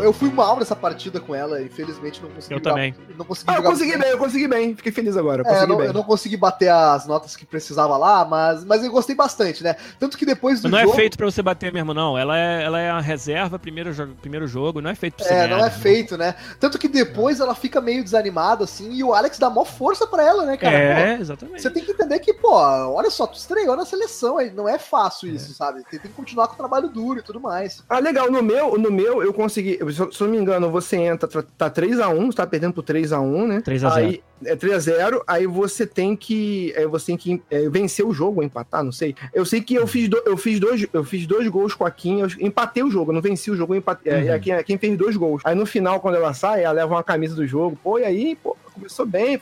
Eu, 0.00 0.06
eu 0.06 0.12
fui 0.12 0.30
mal 0.30 0.58
nessa 0.58 0.74
partida 0.76 1.20
com 1.20 1.34
ela, 1.34 1.62
infelizmente 1.62 2.20
não 2.22 2.30
consegui 2.30 2.54
Eu 2.54 2.58
jogar- 2.58 2.70
também. 2.70 2.94
Não 3.16 3.24
consegui 3.24 3.50
Ah, 3.52 3.56
eu 3.56 3.62
consegui 3.62 3.96
bem, 3.98 4.10
eu 4.10 4.18
consegui 4.18 4.48
bem. 4.48 4.76
Fiquei 4.76 4.92
feliz 4.92 5.16
agora. 5.16 5.42
Eu 5.42 5.50
É, 5.52 5.66
não, 5.66 5.76
bem. 5.78 5.86
eu 5.86 5.92
não 5.92 6.02
consegui 6.02 6.36
bater 6.36 6.68
as 6.70 7.06
notas 7.06 7.36
que 7.36 7.44
precisava 7.46 7.96
lá, 7.96 8.24
mas, 8.24 8.64
mas 8.64 8.82
eu 8.84 8.90
gostei 8.90 9.14
bastante, 9.14 9.62
né? 9.62 9.76
Tanto 9.98 10.16
que 10.16 10.24
depois 10.26 10.60
do 10.60 10.68
Mas 10.68 10.72
não 10.72 10.80
jogo. 10.88 10.92
é 10.94 10.96
feito 10.96 11.16
pra 11.16 11.26
você 11.26 11.42
bater 11.42 11.72
mesmo, 11.72 11.92
não. 11.94 12.16
Ela 12.16 12.38
é, 12.38 12.62
ela 12.64 12.80
é 12.80 12.90
a 12.90 13.00
reserva, 13.00 13.58
primeiro 13.58 13.92
jogo, 13.92 14.14
primeiro 14.20 14.46
jogo. 14.46 14.80
Não 14.80 14.90
é 14.90 14.94
feito 14.94 15.14
pra 15.16 15.24
você 15.26 15.32
É, 15.32 15.36
ganhar, 15.42 15.48
não 15.56 15.58
é 15.64 15.68
né? 15.68 15.70
feito, 15.70 16.16
né? 16.16 16.34
Tanto 16.58 16.78
que 16.78 16.88
depois 16.88 17.40
ela 17.40 17.54
fica 17.54 17.80
meio 17.80 18.02
desanimada, 18.02 18.64
assim, 18.64 18.92
e 18.92 19.04
o 19.04 19.12
Alex 19.14 19.38
dá 19.38 19.50
mó 19.50 19.64
força 19.64 20.06
pra 20.06 20.24
ela, 20.24 20.44
né, 20.44 20.56
cara? 20.56 20.76
É, 20.76 21.16
Pô, 21.16 21.22
exatamente. 21.22 21.62
Você 21.62 21.70
tem 21.70 21.84
que 21.84 21.92
entender 21.92 22.18
que, 22.20 22.32
pô, 22.34 22.52
olha 22.52 23.10
só, 23.10 23.26
tu 23.26 23.36
estreou 23.36 23.76
na 23.76 23.84
seleção, 23.84 24.38
aí 24.38 24.50
não 24.50 24.68
é 24.68 24.78
fácil 24.78 25.28
isso, 25.34 25.52
sabe? 25.54 25.80
Você 25.88 25.98
tem 25.98 26.10
que 26.10 26.16
continuar 26.16 26.48
com 26.48 26.54
o 26.54 26.56
trabalho 26.56 26.88
duro 26.88 27.18
e 27.20 27.22
tudo 27.22 27.40
mais. 27.40 27.82
Ah, 27.88 27.98
legal. 27.98 28.30
No 28.30 28.42
meu, 28.42 28.78
no 28.78 28.90
meu 28.90 29.22
eu 29.22 29.32
consegui. 29.32 29.70
Se, 29.70 29.80
eu- 29.80 29.89
se 29.92 30.00
eu 30.22 30.26
não 30.26 30.28
me 30.28 30.38
engano, 30.38 30.70
você 30.70 30.96
entra, 30.96 31.28
tá- 31.28 31.44
tá 31.56 31.70
3x1, 31.70 32.26
você 32.26 32.36
tá 32.36 32.46
perdendo 32.46 32.72
por 32.74 32.82
3x1, 32.84 33.46
né? 33.46 33.60
3 34.56 34.72
a 34.74 34.78
0. 34.78 35.00
Aí, 35.00 35.00
é 35.00 35.16
3x0, 35.16 35.22
aí 35.26 35.46
você 35.46 35.86
tem 35.86 36.16
que. 36.16 36.72
é, 36.76 36.86
você 36.86 37.06
tem 37.06 37.16
que 37.16 37.42
é, 37.50 37.68
vencer 37.68 38.04
o 38.06 38.12
jogo, 38.12 38.40
ou 38.40 38.44
empatar, 38.46 38.82
não 38.82 38.92
sei. 38.92 39.14
Eu 39.32 39.44
sei 39.44 39.60
que 39.60 39.74
eu 39.74 39.86
fiz, 39.86 40.08
do- 40.08 40.22
eu 40.26 40.36
fiz, 40.36 40.58
dois, 40.60 40.86
eu 40.92 41.04
fiz 41.04 41.26
dois 41.26 41.46
gols 41.48 41.74
com 41.74 41.84
a 41.84 41.90
Kim, 41.90 42.20
eu 42.20 42.28
empatei 42.40 42.82
o 42.82 42.90
jogo, 42.90 43.10
eu 43.10 43.14
não 43.14 43.22
venci 43.22 43.50
o 43.50 43.56
jogo, 43.56 43.74
empatei. 43.74 44.12
Uhum. 44.12 44.18
É, 44.28 44.32
a 44.34 44.38
Kim, 44.38 44.50
a 44.52 44.62
Kim 44.62 44.78
fez 44.78 44.96
dois 44.96 45.16
gols. 45.16 45.42
Aí 45.44 45.54
no 45.54 45.66
final, 45.66 46.00
quando 46.00 46.14
ela 46.16 46.32
sai, 46.34 46.64
ela 46.64 46.72
leva 46.72 46.94
uma 46.94 47.02
camisa 47.04 47.34
do 47.34 47.46
jogo, 47.46 47.78
pô, 47.82 47.98
e 47.98 48.04
aí, 48.04 48.36
pô, 48.42 48.56
começou 48.72 49.04
bem, 49.04 49.38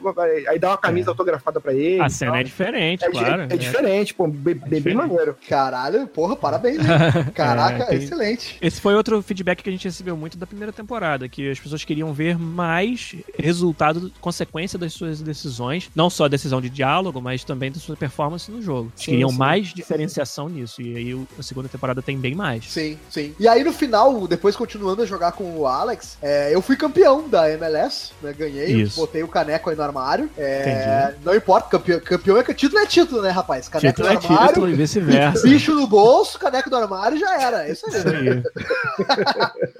aí 0.48 0.58
dá 0.58 0.70
uma 0.70 0.78
camisa 0.78 1.10
autografada 1.10 1.60
pra 1.60 1.72
ele. 1.72 2.00
A 2.00 2.08
cena 2.08 2.32
tal. 2.32 2.40
é 2.40 2.44
diferente, 2.44 3.04
É, 3.04 3.10
claro. 3.10 3.42
é 3.42 3.56
diferente, 3.56 4.14
pô, 4.14 4.26
bem, 4.26 4.54
bem, 4.54 4.54
bem 4.54 4.78
diferente. 4.78 4.96
maneiro. 4.96 5.36
Caralho, 5.48 6.06
porra, 6.08 6.34
parabéns? 6.34 6.78
Caraca, 7.34 7.84
É, 7.84 7.86
tem- 7.86 7.98
excelente. 7.98 8.58
Esse 8.60 8.80
foi 8.80 8.94
outro 8.94 9.20
feedback 9.22 9.62
que 9.62 9.68
a 9.68 9.72
gente 9.72 9.84
recebeu 9.84 10.16
muito 10.16 10.36
da 10.38 10.46
primeira 10.46 10.72
temporada, 10.72 11.28
que 11.28 11.50
as 11.50 11.60
pessoas 11.60 11.84
queriam 11.84 12.12
ver 12.12 12.38
mais 12.38 13.14
resultado, 13.38 14.10
consequência 14.20 14.78
das 14.78 14.87
suas 14.92 15.20
decisões, 15.20 15.90
não 15.94 16.10
só 16.10 16.24
a 16.24 16.28
decisão 16.28 16.60
de 16.60 16.68
diálogo, 16.68 17.20
mas 17.20 17.44
também 17.44 17.70
da 17.70 17.78
sua 17.78 17.96
performance 17.96 18.50
no 18.50 18.62
jogo. 18.62 18.92
Sim, 18.96 19.12
queriam 19.12 19.30
sim. 19.30 19.36
mais 19.36 19.68
diferenciação 19.68 20.48
nisso, 20.48 20.80
e 20.82 20.96
aí 20.96 21.26
a 21.38 21.42
segunda 21.42 21.68
temporada 21.68 22.02
tem 22.02 22.18
bem 22.18 22.34
mais. 22.34 22.70
Sim, 22.70 22.98
sim. 23.10 23.34
E 23.38 23.48
aí 23.48 23.64
no 23.64 23.72
final, 23.72 24.26
depois 24.26 24.56
continuando 24.56 25.02
a 25.02 25.06
jogar 25.06 25.32
com 25.32 25.58
o 25.58 25.66
Alex, 25.66 26.18
é, 26.22 26.54
eu 26.54 26.60
fui 26.62 26.76
campeão 26.76 27.28
da 27.28 27.50
MLS, 27.52 28.12
né? 28.22 28.32
Ganhei, 28.32 28.82
Isso. 28.82 28.96
botei 29.00 29.22
o 29.22 29.28
caneco 29.28 29.70
aí 29.70 29.76
no 29.76 29.82
armário. 29.82 30.30
É, 30.36 31.14
não 31.24 31.34
importa, 31.34 31.68
campeão, 31.68 32.00
campeão 32.00 32.36
é 32.36 32.44
que 32.44 32.54
título 32.54 32.80
é 32.82 32.86
título, 32.86 33.22
né, 33.22 33.30
rapaz? 33.30 33.68
Caneco 33.68 33.96
Título 33.96 34.08
é 34.08 34.12
no 34.12 34.18
armário, 34.18 34.48
título 34.48 34.68
e 34.68 34.74
vice-versa. 34.74 35.42
bicho 35.42 35.74
no 35.74 35.86
bolso, 35.86 36.38
caneco 36.38 36.70
no 36.70 36.76
armário 36.76 37.18
já 37.18 37.40
era. 37.40 37.68
Isso 37.68 37.88
Isso 37.88 38.08
aí. 38.08 38.28
aí. 38.28 38.42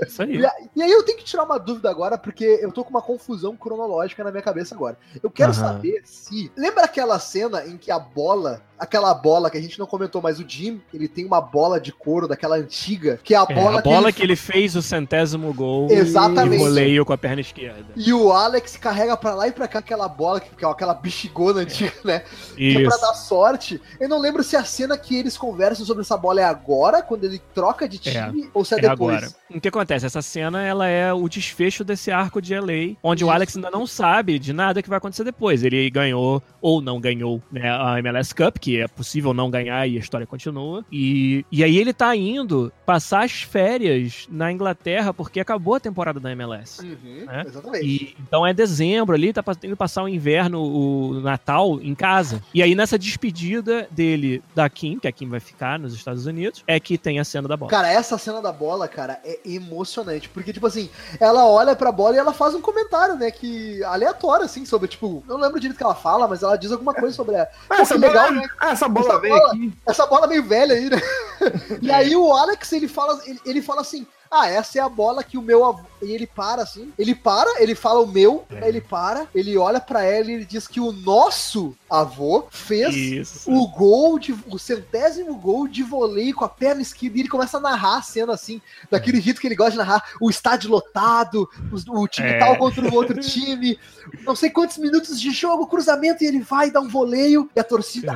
Isso 0.07 0.23
aí. 0.23 0.39
E, 0.75 0.79
e 0.81 0.83
aí 0.83 0.91
eu 0.91 1.03
tenho 1.03 1.19
que 1.19 1.25
tirar 1.25 1.45
uma 1.45 1.59
dúvida 1.59 1.91
agora, 1.91 2.19
porque 2.19 2.45
eu 2.61 2.71
tô 2.71 2.85
com 2.85 2.91
uma 2.91 3.03
confusão 3.03 3.57
cronológica 3.57 4.23
na 4.23 4.31
minha 4.31 4.43
cabeça 4.43 4.75
agora. 4.75 4.97
Eu 5.23 5.31
quero 5.31 5.53
Aham. 5.53 5.61
saber 5.61 6.03
se. 6.05 6.51
Lembra 6.57 6.85
aquela 6.85 7.19
cena 7.19 7.67
em 7.67 7.77
que 7.77 7.91
a 7.91 7.99
bola, 7.99 8.63
aquela 8.79 9.12
bola 9.14 9.51
que 9.51 9.59
a 9.59 9.61
gente 9.61 9.79
não 9.79 9.87
comentou, 9.87 10.20
mas 10.22 10.39
o 10.39 10.45
Jim, 10.49 10.81
ele 10.93 11.09
tem 11.09 11.24
uma 11.24 11.41
bola 11.41 11.81
de 11.81 11.93
couro 11.93 12.29
daquela 12.29 12.57
antiga, 12.57 13.18
que 13.22 13.35
é 13.35 13.39
a 13.39 13.47
É, 13.49 13.55
bola, 13.55 13.79
a 13.79 13.83
bola 13.83 14.12
que 14.12 14.18
que 14.18 14.22
ele 14.24 14.37
fez 14.37 14.74
o 14.74 14.83
centésimo 14.83 15.53
gol 15.55 15.87
Exatamente. 15.91 16.57
e 16.57 16.59
voleio 16.59 17.05
com 17.05 17.12
a 17.12 17.18
perna 17.18 17.41
esquerda. 17.41 17.85
E 17.97 18.12
o 18.12 18.33
Alex 18.33 18.76
carrega 18.76 19.16
pra 19.16 19.35
lá 19.35 19.47
e 19.49 19.53
pra 19.53 19.68
cá 19.68 19.79
aquela 19.79 20.09
bola, 20.09 20.41
que 20.41 20.64
é 20.64 20.68
aquela 20.68 20.93
bexigona 20.95 21.61
antiga, 21.61 21.93
né? 22.05 22.22
Que 22.57 22.70
é 22.70 22.81
pra 22.83 22.89
Isso. 22.97 23.01
dar 23.01 23.14
sorte. 23.14 23.81
Eu 24.01 24.09
não 24.09 24.18
lembro 24.18 24.43
se 24.43 24.57
a 24.57 24.64
cena 24.64 24.97
que 24.99 25.16
eles 25.16 25.37
conversam 25.39 25.87
sobre 25.87 26.03
essa 26.03 26.16
bola 26.16 26.41
é 26.41 26.45
agora, 26.45 27.01
quando 27.03 27.24
ele 27.24 27.41
troca 27.55 27.89
de 27.89 27.99
time, 27.99 28.51
ou 28.53 28.64
se 28.64 28.74
é, 28.74 28.79
É 28.79 28.81
depois. 28.83 29.16
agora. 29.16 29.33
O 29.55 29.61
que 29.61 29.68
acontece? 29.68 30.05
Essa 30.07 30.20
cena 30.22 30.62
ela 30.62 30.87
é 30.87 31.12
o 31.12 31.29
desfecho 31.29 31.85
desse 31.85 32.11
arco 32.11 32.43
de 32.43 32.55
LA, 32.59 32.97
onde 33.03 33.22
Isso. 33.22 33.31
o 33.31 33.31
Alex 33.31 33.57
ainda 33.57 33.70
não 33.70 33.87
sabe 33.87 34.39
de 34.39 34.53
nada 34.53 34.83
que 34.83 34.89
vai 34.89 34.99
acontecer 34.99 35.24
depois. 35.24 35.62
Ele 35.62 35.89
ganhou 35.91 36.43
ou 36.61 36.81
não 36.83 37.01
ganhou 37.01 37.41
né, 37.53 37.70
a 37.70 37.99
MLS 38.01 38.35
Cup, 38.35 38.59
que 38.59 38.68
é 38.77 38.89
possível 38.89 39.33
não 39.33 39.51
ganhar 39.51 39.87
e 39.87 39.97
a 39.97 40.01
história 40.01 40.27
continua. 40.27 40.85
E, 40.91 41.45
e 41.51 41.64
aí 41.64 41.77
ele 41.77 41.93
tá 41.93 42.14
indo 42.14 42.73
passar 42.85 43.25
as 43.25 43.43
férias 43.43 44.27
na 44.31 44.51
Inglaterra 44.53 45.12
porque 45.12 45.41
acabou 45.41 45.75
a 45.75 45.81
temporada 45.81 46.21
da 46.21 46.31
MLS. 46.33 46.83
Uhum, 46.83 47.27
É? 47.29 47.43
Exatamente. 47.47 47.87
E, 47.87 48.16
então 48.21 48.47
é 48.47 48.53
dezembro 48.53 49.14
ali, 49.14 49.33
tá 49.33 49.43
indo 49.62 49.77
passar 49.77 50.03
o 50.03 50.09
inverno, 50.09 50.62
o 50.62 51.21
Natal 51.21 51.79
em 51.81 51.95
casa. 51.95 52.43
E 52.53 52.62
aí 52.62 52.75
nessa 52.75 52.99
despedida 52.99 53.87
dele 53.91 54.43
da 54.55 54.69
Kim, 54.69 54.99
que 54.99 55.09
a 55.09 55.12
Kim 55.12 55.29
vai 55.29 55.41
ficar 55.41 55.79
nos 55.79 55.95
Estados 55.95 56.27
Unidos, 56.27 56.62
é 56.66 56.79
que 56.81 56.99
tem 56.99 57.19
a 57.19 57.25
cena 57.25 57.49
da 57.49 57.57
bola. 57.57 57.71
Cara, 57.71 57.91
essa 57.91 58.19
cena 58.19 58.41
da 58.41 58.53
bola, 58.53 58.89
cara, 58.89 59.21
é 59.25 59.39
emocionante. 59.45 60.29
Porque, 60.29 60.53
tipo 60.53 60.66
assim, 60.66 60.89
ela 61.21 61.47
olha 61.47 61.75
pra 61.75 61.93
bola 61.93 62.16
e 62.16 62.19
ela 62.19 62.33
faz 62.33 62.55
um 62.55 62.61
comentário, 62.61 63.16
né? 63.16 63.31
Que 63.31 63.83
aleatório, 63.85 64.45
assim, 64.45 64.64
sobre, 64.64 64.89
tipo, 64.89 65.23
eu 65.29 65.35
não 65.35 65.45
lembro 65.45 65.61
direito 65.61 65.77
o 65.77 65.79
que 65.79 65.85
ela 65.85 65.95
fala, 65.95 66.27
mas 66.27 66.43
ela 66.43 66.57
diz 66.57 66.73
alguma 66.73 66.95
coisa 66.95 67.14
sobre 67.14 67.37
a. 67.37 67.47
Pô, 67.47 67.75
essa 67.75 67.95
que 67.95 68.01
bola, 68.01 68.12
legal, 68.12 68.33
né? 68.33 68.49
Ah, 68.61 68.71
essa 68.73 68.89
bola 68.89 69.07
Essa 69.09 69.19
veio 69.21 69.35
bola- 69.37 69.49
aqui. 69.53 69.73
Essa 69.87 70.07
bola 70.07 70.27
meio 70.27 70.43
velha 70.45 70.75
aí, 70.75 70.91
né? 70.91 70.97
E 71.81 71.91
aí 71.91 72.17
o 72.17 72.33
Alex, 72.33 72.73
ele 72.73 72.89
fala, 72.89 73.21
ele, 73.27 73.41
ele 73.45 73.63
fala 73.63 73.81
assim. 73.83 74.07
Ah, 74.31 74.49
essa 74.49 74.79
é 74.79 74.83
a 74.83 74.89
bola 74.89 75.24
que 75.24 75.39
o 75.39 75.43
meu 75.43 75.64
avô. 75.64 75.81
E 76.03 76.12
ele 76.12 76.26
para 76.26 76.62
assim. 76.62 76.93
Ele 76.99 77.14
para, 77.14 77.61
ele 77.61 77.74
fala 77.74 78.01
o 78.01 78.07
meu, 78.07 78.45
aí 78.51 78.68
ele 78.68 78.81
para, 78.81 79.26
ele 79.35 79.57
olha 79.57 79.81
pra 79.81 80.05
ela 80.05 80.31
e 80.31 80.35
ele 80.35 80.45
diz 80.45 80.68
que 80.68 80.79
o 80.81 80.93
nosso 80.93 81.74
avô 81.91 82.47
fez 82.51 82.95
Isso. 82.95 83.51
o 83.51 83.66
gol, 83.68 84.18
de, 84.18 84.33
o 84.47 84.59
centésimo 84.59 85.35
gol 85.35 85.66
de 85.66 85.83
voleio 85.83 86.35
com 86.35 86.45
a 86.45 86.49
perna 86.49 86.83
esquerda 86.83 87.16
e 87.16 87.20
ele 87.22 87.29
começa 87.29 87.57
a 87.57 87.61
narrar 87.61 87.99
a 87.99 88.03
cena 88.03 88.33
assim, 88.35 88.61
daquele 88.91 89.20
jeito 89.20 89.41
que 89.41 89.47
ele 89.49 89.57
gosta 89.57 89.72
de 89.72 89.79
narrar, 89.79 90.05
o 90.20 90.31
estádio 90.31 90.70
lotado, 90.70 91.49
os- 91.72 91.85
o, 91.89 92.07
time 92.07 92.29
É. 92.29 92.39
tal 92.39 92.57
contra 92.57 92.87
o 92.89 92.95
outro 92.95 93.18
time, 93.20 93.79
não 94.24 94.37
sei 94.37 94.51
quantos 94.51 94.79
minutos 94.79 95.20
de 95.20 95.31
jogo, 95.33 95.66
cruzamento, 95.66 96.22
e 96.22 96.26
ele 96.29 96.41
vai 96.41 96.70
dar 96.70 96.81
um 96.81 96.89
voleio 96.89 97.51
e 97.57 97.59
a 97.59 97.64
torcida 97.64 98.12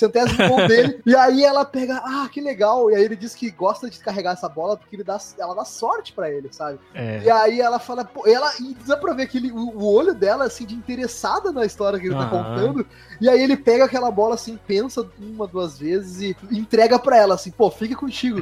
centésimo 0.00 0.48
gol 0.48 0.66
dele. 0.66 1.00
E 1.06 1.14
aí 1.14 1.44
ela 1.44 1.64
pega, 1.64 2.00
ah, 2.04 2.28
que 2.30 2.40
legal. 2.40 2.90
E 2.90 2.94
aí 2.94 3.04
ele 3.04 3.16
diz 3.16 3.34
que 3.34 3.50
gosta 3.50 3.88
de 3.88 3.98
carregar 3.98 4.32
essa 4.32 4.48
bola 4.48 4.76
porque 4.76 4.96
ele 4.96 5.04
dá, 5.04 5.18
ela 5.38 5.54
dá 5.54 5.64
sorte 5.64 6.12
pra 6.12 6.30
ele, 6.30 6.48
sabe? 6.50 6.78
É. 6.94 7.22
E 7.22 7.30
aí 7.30 7.60
ela 7.60 7.78
fala, 7.78 8.04
pô, 8.04 8.26
ela, 8.26 8.52
e 8.60 8.74
dá 8.86 8.96
pra 8.96 9.12
ver 9.12 9.24
aquele, 9.24 9.52
o, 9.52 9.70
o 9.76 9.94
olho 9.94 10.14
dela, 10.14 10.44
assim, 10.44 10.64
de 10.64 10.74
interessada 10.74 11.52
na 11.52 11.64
história 11.64 11.98
que 11.98 12.06
ele 12.06 12.14
tá 12.14 12.22
Aham. 12.22 12.30
contando. 12.30 12.86
E 13.20 13.28
aí 13.28 13.40
ele 13.42 13.56
pega 13.56 13.84
aquela 13.84 14.10
bola, 14.10 14.34
assim, 14.34 14.58
pensa 14.66 15.06
uma, 15.18 15.46
duas 15.46 15.78
vezes 15.78 16.20
e 16.20 16.36
entrega 16.50 16.98
pra 16.98 17.16
ela, 17.16 17.34
assim, 17.34 17.50
pô, 17.50 17.70
fica 17.70 17.94
contigo. 17.94 18.40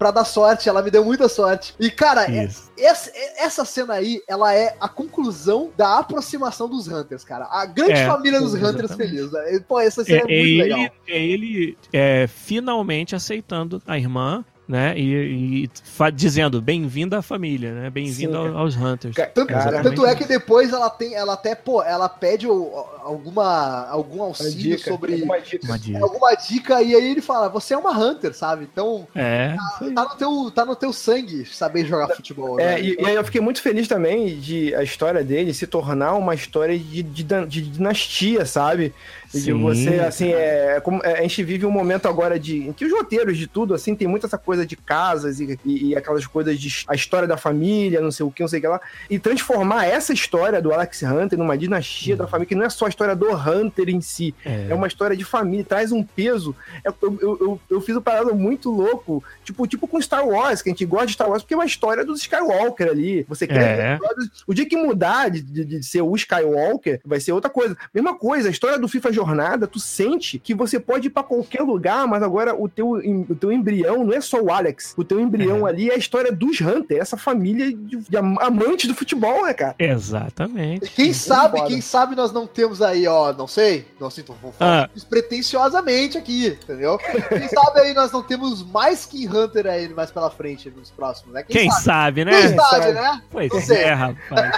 Pra 0.00 0.10
dar 0.10 0.24
sorte, 0.24 0.66
ela 0.66 0.80
me 0.80 0.90
deu 0.90 1.04
muita 1.04 1.28
sorte. 1.28 1.74
E, 1.78 1.90
cara, 1.90 2.24
é- 2.24 2.48
essa, 2.78 3.12
essa 3.36 3.66
cena 3.66 3.92
aí, 3.92 4.22
ela 4.26 4.54
é 4.54 4.74
a 4.80 4.88
conclusão 4.88 5.70
da 5.76 5.98
aproximação 5.98 6.70
dos 6.70 6.88
Hunters, 6.88 7.22
cara. 7.22 7.46
A 7.50 7.66
grande 7.66 7.92
É, 7.92 8.06
família 8.06 8.40
dos 8.40 8.54
exatamente. 8.54 8.84
Hunters 8.86 8.96
feliz. 8.96 9.30
Né? 9.30 9.60
Pô, 9.68 9.78
essa 9.78 10.00
É, 10.00 10.04
cena 10.06 10.16
é, 10.20 10.22
é 10.22 10.24
muito 10.24 10.32
ele, 10.32 10.62
legal. 10.62 10.78
é 11.06 11.18
ele 11.22 11.78
é, 11.92 12.26
finalmente 12.26 13.14
aceitando 13.14 13.82
a 13.86 13.98
irmã, 13.98 14.42
né? 14.70 14.96
E, 14.96 15.64
e 15.64 15.70
dizendo 16.12 16.62
bem-vinda 16.62 17.18
à 17.18 17.22
família, 17.22 17.72
né? 17.72 17.90
Bem-vindo 17.90 18.36
ao- 18.36 18.56
aos 18.56 18.76
Hunters. 18.76 19.16
Tanto, 19.34 19.48
Cara, 19.48 19.82
tanto 19.82 20.06
é 20.06 20.14
que 20.14 20.24
depois 20.24 20.72
ela 20.72 20.88
tem, 20.88 21.14
ela 21.14 21.32
até, 21.34 21.56
pô, 21.56 21.82
ela 21.82 22.08
pede 22.08 22.46
o- 22.46 22.72
alguma, 23.02 23.88
algum 23.88 24.22
auxílio 24.22 24.76
dica, 24.76 24.90
sobre 24.90 25.22
uma 25.22 25.40
dica. 25.40 25.66
Uma 25.66 25.78
dica. 25.78 25.98
alguma 26.00 26.34
dica 26.34 26.80
e 26.82 26.94
aí 26.94 27.10
ele 27.10 27.20
fala, 27.20 27.48
você 27.48 27.74
é 27.74 27.76
uma 27.78 27.90
Hunter, 27.90 28.32
sabe? 28.32 28.68
Então 28.72 29.08
É, 29.14 29.56
aí. 29.80 29.92
tá 29.92 30.04
no 30.04 30.16
teu, 30.16 30.50
tá 30.54 30.64
no 30.64 30.76
teu 30.76 30.92
sangue 30.92 31.44
saber 31.46 31.84
jogar 31.84 32.08
futebol. 32.14 32.60
É, 32.60 32.74
né? 32.76 32.80
e, 32.80 32.96
e 33.00 33.06
aí 33.06 33.14
eu 33.16 33.24
fiquei 33.24 33.40
muito 33.40 33.60
feliz 33.60 33.88
também 33.88 34.38
de 34.38 34.72
a 34.76 34.84
história 34.84 35.24
dele 35.24 35.52
se 35.52 35.66
tornar 35.66 36.14
uma 36.14 36.34
história 36.34 36.78
de, 36.78 37.02
de, 37.02 37.24
de 37.24 37.62
dinastia, 37.62 38.46
sabe? 38.46 38.94
De 39.32 39.40
Sim, 39.40 39.60
você, 39.60 39.88
assim, 40.00 40.32
é, 40.32 40.80
como- 40.80 41.00
é, 41.04 41.18
a 41.18 41.22
gente 41.22 41.42
vive 41.44 41.64
um 41.64 41.70
momento 41.70 42.08
agora 42.08 42.38
de. 42.38 42.68
em 42.68 42.72
que 42.72 42.84
os 42.84 42.90
roteiros 42.92 43.38
de 43.38 43.46
tudo, 43.46 43.74
assim, 43.74 43.94
tem 43.94 44.08
muito 44.08 44.26
essa 44.26 44.36
coisa 44.36 44.66
de 44.66 44.74
casas 44.76 45.38
e, 45.38 45.56
e- 45.64 45.88
e 45.90 45.96
aquelas 45.96 46.26
coisas 46.26 46.58
de 46.58 46.84
a 46.88 46.94
história 46.96 47.28
da 47.28 47.36
família, 47.36 48.00
não 48.00 48.10
sei 48.10 48.26
o 48.26 48.30
que, 48.30 48.42
não 48.42 48.48
sei 48.48 48.58
o 48.58 48.62
que 48.62 48.68
lá. 48.68 48.80
E 49.08 49.18
transformar 49.18 49.86
essa 49.86 50.12
história 50.12 50.60
do 50.60 50.72
Alex 50.72 51.02
Hunter 51.02 51.38
numa 51.38 51.56
dinastia 51.56 52.16
da 52.16 52.26
família, 52.26 52.46
que 52.48 52.54
não 52.56 52.64
é 52.64 52.70
só 52.70 52.86
a 52.86 52.88
história 52.88 53.14
do 53.14 53.30
Hunter 53.32 53.88
em 53.88 54.00
si, 54.00 54.34
É. 54.44 54.66
é 54.70 54.74
uma 54.74 54.86
história 54.88 55.16
de 55.16 55.24
família, 55.24 55.64
traz 55.64 55.92
um 55.92 56.02
peso. 56.02 56.54
É, 56.84 56.88
Eu, 56.88 57.18
eu, 57.22 57.38
eu, 57.40 57.60
eu 57.70 57.80
fiz 57.80 57.96
um 57.96 58.00
parado 58.02 58.34
muito 58.34 58.68
louco, 58.70 59.22
tipo, 59.44 59.66
tipo 59.66 59.86
com 59.86 60.00
Star 60.02 60.26
Wars, 60.26 60.60
que 60.60 60.68
a 60.70 60.72
gente 60.72 60.84
gosta 60.84 61.06
de 61.06 61.12
Star 61.12 61.28
Wars, 61.30 61.42
porque 61.42 61.54
é 61.54 61.56
uma 61.56 61.66
história 61.66 62.04
dos 62.04 62.20
Skywalker 62.20 62.88
ali. 62.88 63.24
Você 63.28 63.46
quer. 63.46 63.78
É. 63.78 63.98
O 64.46 64.52
dia 64.52 64.66
que 64.66 64.76
mudar 64.76 65.30
de, 65.30 65.40
de, 65.40 65.64
de 65.64 65.82
ser 65.84 66.02
o 66.02 66.14
Skywalker, 66.16 67.00
vai 67.04 67.20
ser 67.20 67.32
outra 67.32 67.50
coisa. 67.50 67.76
Mesma 67.94 68.16
coisa, 68.16 68.48
a 68.48 68.50
história 68.50 68.78
do 68.78 68.88
FIFA 68.88 69.12
Jornada, 69.20 69.66
tu 69.66 69.78
sente 69.78 70.38
que 70.38 70.54
você 70.54 70.80
pode 70.80 71.08
ir 71.08 71.10
pra 71.10 71.22
qualquer 71.22 71.62
lugar, 71.62 72.06
mas 72.06 72.22
agora 72.22 72.54
o 72.54 72.68
teu, 72.68 72.92
o 73.28 73.34
teu 73.34 73.52
embrião 73.52 74.02
não 74.04 74.12
é 74.14 74.20
só 74.20 74.40
o 74.40 74.50
Alex. 74.50 74.94
O 74.96 75.04
teu 75.04 75.20
embrião 75.20 75.66
ali 75.66 75.90
é 75.90 75.94
a 75.94 75.98
história 75.98 76.32
dos 76.32 76.60
Hunter, 76.60 76.98
essa 77.00 77.16
família 77.16 77.66
de, 77.72 77.96
de 77.96 78.16
am- 78.16 78.38
amantes 78.40 78.88
do 78.88 78.94
futebol, 78.94 79.44
né, 79.44 79.52
cara? 79.52 79.74
Exatamente. 79.78 80.86
E 80.86 80.88
quem 80.88 81.12
sabe, 81.12 81.58
foda. 81.58 81.68
quem 81.68 81.80
sabe 81.80 82.16
nós 82.16 82.32
não 82.32 82.46
temos 82.46 82.80
aí, 82.80 83.06
ó, 83.06 83.32
não 83.32 83.46
sei, 83.46 83.86
não 84.00 84.08
sei, 84.10 84.24
tô 84.24 84.32
vou 84.34 84.52
falar 84.52 84.84
Ah. 84.84 84.90
despretensiosamente 84.94 86.16
aqui, 86.16 86.56
entendeu? 86.62 86.98
Quem 86.98 87.48
sabe 87.48 87.80
aí 87.80 87.92
nós 87.94 88.10
não 88.12 88.22
temos 88.22 88.62
mais 88.64 89.04
que 89.04 89.28
Hunter 89.28 89.66
aí 89.66 89.88
mais 89.90 90.10
pela 90.10 90.30
frente 90.30 90.70
nos 90.70 90.90
próximos, 90.90 91.34
né? 91.34 91.42
Quem 91.42 91.70
sabe, 91.70 92.24
né? 92.24 92.30
Quem 92.32 92.48
sabe, 92.56 92.60
sabe? 92.84 92.92
né? 92.92 93.22
Pois 93.30 93.52
Não 93.52 93.60
sei. 93.60 93.76
é, 93.78 93.92
rapaz. 93.92 94.50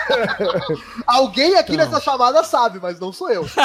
Alguém 1.06 1.56
aqui 1.56 1.74
Então. 1.74 1.86
nessa 1.86 2.00
chamada 2.00 2.42
sabe, 2.44 2.78
mas 2.80 2.98
não 3.00 3.12
sou 3.12 3.30
eu. 3.30 3.44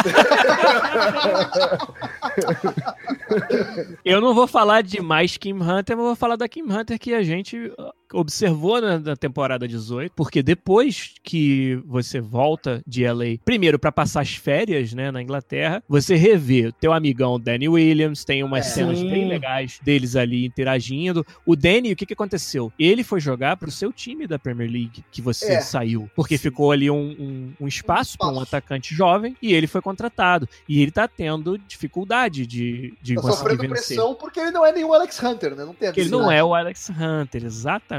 Eu 4.04 4.22
não 4.22 4.34
vou 4.34 4.48
falar 4.48 4.82
de 4.82 5.02
mais 5.02 5.38
Kim 5.38 5.62
Hunter, 5.62 5.96
mas 5.96 6.06
vou 6.06 6.16
falar 6.16 6.36
da 6.36 6.48
Kim 6.48 6.64
Hunter 6.64 6.98
que 7.00 7.14
a 7.14 7.24
gente 7.24 7.72
observou 8.14 8.80
na, 8.82 9.00
na 9.00 9.16
temporada 9.16 9.68
18, 9.68 10.12
porque 10.16 10.42
depois 10.44 11.14
que 11.24 11.76
você 11.86 12.20
volta 12.20 12.82
de 12.86 13.06
LA, 13.08 13.38
primeiro 13.44 13.78
pra 13.80 13.92
passar 13.92 14.22
as 14.22 14.34
férias, 14.36 14.94
né, 14.94 15.12
na 15.12 15.22
Inglaterra, 15.22 15.84
você 15.88 16.16
revê 16.16 16.68
o 16.68 16.72
teu 16.74 16.94
amigão 16.94 17.40
Danny 17.40 17.68
Williams, 17.68 18.24
tem 18.24 18.44
umas 18.44 18.66
É. 18.68 18.70
cenas 18.70 19.00
Sim. 19.00 19.10
bem 19.10 19.28
legais 19.28 19.80
deles 19.84 20.16
ali 20.16 20.46
interagindo. 20.46 21.26
O 21.46 21.56
Danny, 21.56 21.92
o 21.92 21.96
que 21.96 22.06
que 22.06 22.14
aconteceu? 22.14 22.72
Ele 22.80 23.04
foi 23.04 23.20
jogar 23.20 23.58
pro 23.58 23.72
seu 23.72 23.92
time 23.92 24.28
da 24.28 24.40
Premier 24.40 24.70
League, 24.72 25.04
que 25.12 25.22
você 25.22 25.54
É. 25.54 25.62
saiu, 25.62 26.10
porque 26.16 26.38
ficou 26.38 26.72
ali 26.72 26.90
um, 26.90 27.16
um, 27.20 27.54
um 27.62 27.68
espaço 27.68 28.18
para 28.18 28.30
um 28.30 28.40
atacante 28.40 28.94
jovem 28.96 29.36
e 29.42 29.54
ele 29.54 29.68
foi 29.68 29.82
contratado. 29.82 30.48
E 30.68 30.82
ele 30.82 30.92
tá 30.92 31.08
tendo 31.08 31.58
dificuldade 31.58 32.46
de, 32.46 32.94
de 33.02 33.16
Tá 33.16 33.22
conseguir 33.22 33.38
sofrendo 33.38 33.62
vencer. 33.74 33.96
pressão 33.98 34.16
porque 34.16 34.40
ele 34.40 34.52
não 34.52 34.66
é 34.66 34.72
nenhum 34.72 34.94
Alex 34.94 35.22
Hunter, 35.22 35.56
né? 35.56 35.66
Não 35.66 35.74
tem 35.74 35.92
ele 35.96 36.10
não 36.10 36.32
é 36.32 36.44
o 36.44 36.54
Alex 36.54 36.90
Hunter, 36.90 37.44
exatamente. 37.46 37.97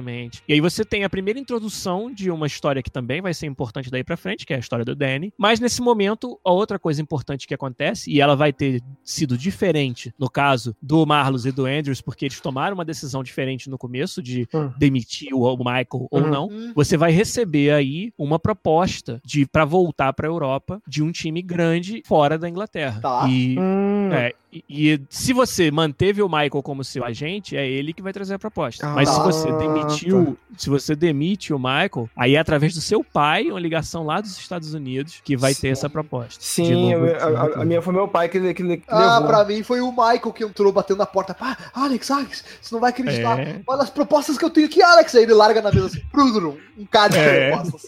E 0.49 0.53
aí 0.53 0.61
você 0.61 0.85
tem 0.85 1.05
a 1.05 1.11
primeira 1.11 1.39
introdução 1.39 2.13
de 2.13 2.31
uma 2.31 2.47
história 2.47 2.83
que 2.83 2.91
também 2.91 3.21
vai 3.21 3.35
ser 3.35 3.47
importante 3.47 3.91
daí 3.91 4.05
pra 4.05 4.17
frente, 4.17 4.45
que 4.47 4.53
é 4.53 4.57
a 4.57 4.61
história 4.61 4.85
do 4.85 4.95
Danny. 4.95 5.33
Mas 5.37 5.61
nesse 5.61 5.81
momento, 5.83 6.39
a 6.45 6.53
outra 6.53 6.79
coisa 6.79 7.01
importante 7.03 7.47
que 7.47 7.55
acontece, 7.55 8.11
e 8.11 8.21
ela 8.21 8.35
vai 8.37 8.53
ter 8.53 8.81
sido 9.05 9.37
diferente 9.37 10.13
no 10.19 10.29
caso 10.31 10.75
do 10.83 11.05
Marlos 11.07 11.47
e 11.47 11.53
do 11.53 11.67
Andrews, 11.67 12.01
porque 12.01 12.25
eles 12.27 12.41
tomaram 12.41 12.75
uma 12.75 12.85
decisão 12.85 13.23
diferente 13.23 13.69
no 13.71 13.79
começo 13.79 14.23
de 14.23 14.49
Hum. 14.55 14.71
demitir 14.79 15.35
o 15.35 15.57
Michael 15.57 15.87
ou 16.11 16.23
Uhum. 16.23 16.29
não. 16.31 16.47
Hum. 16.47 16.73
Você 16.75 16.97
vai 16.97 17.11
receber 17.11 17.71
aí 17.73 18.13
uma 18.19 18.39
proposta 18.39 19.21
de 19.25 19.47
para 19.47 19.65
voltar 19.65 20.13
pra 20.13 20.27
Europa 20.29 20.81
de 20.87 21.03
um 21.03 21.11
time 21.13 21.43
grande 21.43 22.03
fora 22.07 22.39
da 22.39 22.49
Inglaterra. 22.49 23.01
Tá. 23.01 23.27
E 23.29 23.59
Hum, 23.59 24.09
é, 24.13 24.35
e, 24.53 24.65
e 24.69 25.01
se 25.11 25.33
você 25.33 25.71
manteve 25.71 26.23
o 26.23 26.29
Michael 26.29 26.63
como 26.63 26.83
seu 26.83 27.05
agente, 27.05 27.57
é 27.57 27.69
ele 27.69 27.93
que 27.93 28.01
vai 28.03 28.13
trazer 28.13 28.35
a 28.35 28.39
proposta. 28.39 28.87
Ah, 28.87 28.95
Mas 28.95 29.09
se 29.09 29.17
tá. 29.17 29.23
você 29.23 29.53
demitiu, 29.53 30.39
se 30.57 30.71
você 30.71 30.97
demite 30.97 31.53
o 31.53 31.59
Michael, 31.59 32.09
aí 32.17 32.35
é 32.35 32.39
através 32.39 32.75
do 32.75 32.81
seu 32.81 33.05
pai, 33.05 33.51
uma 33.51 33.61
ligação 33.61 34.05
lá 34.05 34.21
dos 34.21 34.39
Estados 34.39 34.73
Unidos, 34.75 35.21
que 35.23 35.37
vai 35.37 35.55
ter 35.55 35.69
essa 35.69 35.89
proposta. 35.91 36.39
Sim, 36.43 36.95
novo, 36.95 37.07
a, 37.07 37.59
a- 37.59 37.63
a 37.63 37.65
minha 37.65 37.83
foi 37.83 37.93
meu 37.93 38.09
pai 38.09 38.29
que, 38.29 38.41
que, 38.55 38.77
que 38.79 38.83
Ah, 38.89 39.15
levou. 39.19 39.29
pra 39.29 39.45
mim 39.45 39.63
foi 39.63 39.81
o 39.81 39.91
Michael 39.91 40.33
que 40.33 40.45
entrou 40.45 40.73
batendo 40.73 40.99
na 40.99 41.07
porta. 41.07 41.35
Pá, 41.35 41.57
Alex, 41.75 42.11
Alex, 42.11 42.45
você 42.61 42.75
não 42.75 42.81
vai 42.81 42.91
acreditar. 42.91 43.39
É. 43.39 43.61
Olha 43.67 43.83
as 43.83 43.91
propostas 43.91 44.39
que 44.39 44.45
eu 44.45 44.51
tenho 44.51 44.67
aqui, 44.67 44.81
Alex. 44.83 45.15
Aí 45.15 45.25
ele 45.25 45.35
larga 45.35 45.61
na 45.61 45.71
mesa 45.71 45.87
assim, 45.87 46.01
prudrum, 46.11 46.57
um 46.79 46.87
cara 46.87 47.09
de 47.11 47.19
É. 47.19 47.51
propostas. 47.51 47.83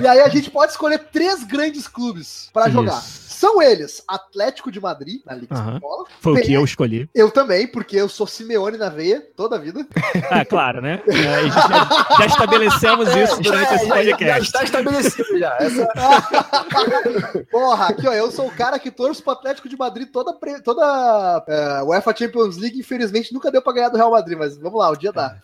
E 0.00 0.06
aí 0.06 0.20
a 0.20 0.28
gente 0.28 0.50
pode 0.50 0.72
escolher 0.72 0.98
três 1.12 1.44
grandes 1.44 1.86
clubes 1.88 2.48
pra 2.52 2.68
jogar. 2.68 3.00
São 3.02 3.60
eles, 3.60 4.02
Atlético 4.08 4.70
de 4.72 4.80
Madrid, 4.80 5.20
na 5.26 5.34
Liga 5.34 5.54
Aham. 5.54 5.74
Espanhola. 5.74 6.04
Foi 6.20 6.32
o 6.32 6.42
que 6.42 6.52
eu 6.52 6.64
escolhi. 6.64 7.10
Eu 7.14 7.30
também, 7.30 7.66
porque 7.66 7.96
eu 7.96 8.08
sou 8.08 8.26
Simeone 8.26 8.78
na 8.78 8.88
veia, 8.88 9.20
toda 9.36 9.56
a 9.56 9.58
vida. 9.58 9.84
Ah, 10.30 10.44
claro, 10.44 10.80
né? 10.80 11.02
É, 11.06 11.48
já, 11.50 12.16
já 12.18 12.26
estabelecemos 12.26 13.08
isso 13.14 13.42
durante 13.42 13.68
já, 13.68 13.74
esse 13.74 13.86
já, 13.88 14.02
já 14.02 14.10
podcast. 14.12 14.42
está 14.46 14.62
estabelecido 14.64 15.38
já. 15.38 15.56
Essa, 15.58 15.86
Porra, 17.50 17.88
aqui 17.88 18.06
ó, 18.08 18.12
eu 18.12 18.30
sou 18.30 18.46
o 18.46 18.54
cara 18.54 18.78
que 18.78 18.90
torço 18.90 19.22
pro 19.22 19.32
Atlético 19.32 19.68
de 19.68 19.76
Madrid 19.76 20.08
toda, 20.10 20.32
pre- 20.32 20.62
toda 20.62 21.44
é, 21.46 21.82
UEFA 21.82 22.14
Champions 22.16 22.56
League. 22.56 22.78
Infelizmente 22.78 23.34
nunca 23.34 23.50
deu 23.50 23.60
pra 23.60 23.72
ganhar 23.74 23.88
do 23.90 23.96
Real 23.98 24.10
Madrid, 24.12 24.38
mas 24.38 24.56
vamos 24.56 24.78
lá, 24.78 24.88
o 24.90 24.96
dia 24.96 25.12
dá. 25.12 25.36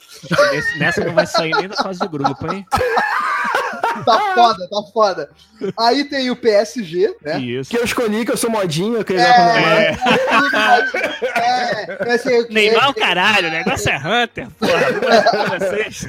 Nessa 0.78 1.04
não 1.04 1.12
vai 1.12 1.26
sair 1.26 1.54
nem 1.56 1.68
da 1.68 1.76
fase 1.76 1.98
de 2.00 2.08
grupo, 2.08 2.50
hein? 2.50 2.64
tá 4.04 4.34
foda, 4.34 4.68
tá 4.68 4.82
foda. 4.92 5.30
Aí 5.78 6.04
tem 6.04 6.30
o 6.30 6.36
PSG, 6.36 7.14
né? 7.22 7.38
Isso. 7.38 7.70
Que 7.70 7.76
eu 7.78 7.84
escolhi, 7.84 8.24
que 8.24 8.32
eu 8.32 8.36
sou 8.36 8.50
modinho, 8.50 8.96
eu 8.96 9.04
queria 9.04 9.22
É, 9.22 9.32
com 9.34 9.42
o 9.42 9.46
Neymar. 9.52 9.80
é, 11.36 12.14
é, 12.14 12.40
o 12.40 12.46
quê. 12.46 12.52
Neymar 12.54 12.90
o 12.90 12.94
caralho, 12.94 13.48
o 13.48 13.50
negócio 13.50 13.90
é 13.90 13.96
Hunter, 13.96 14.48
porra. 14.58 15.58
vocês. 15.58 16.08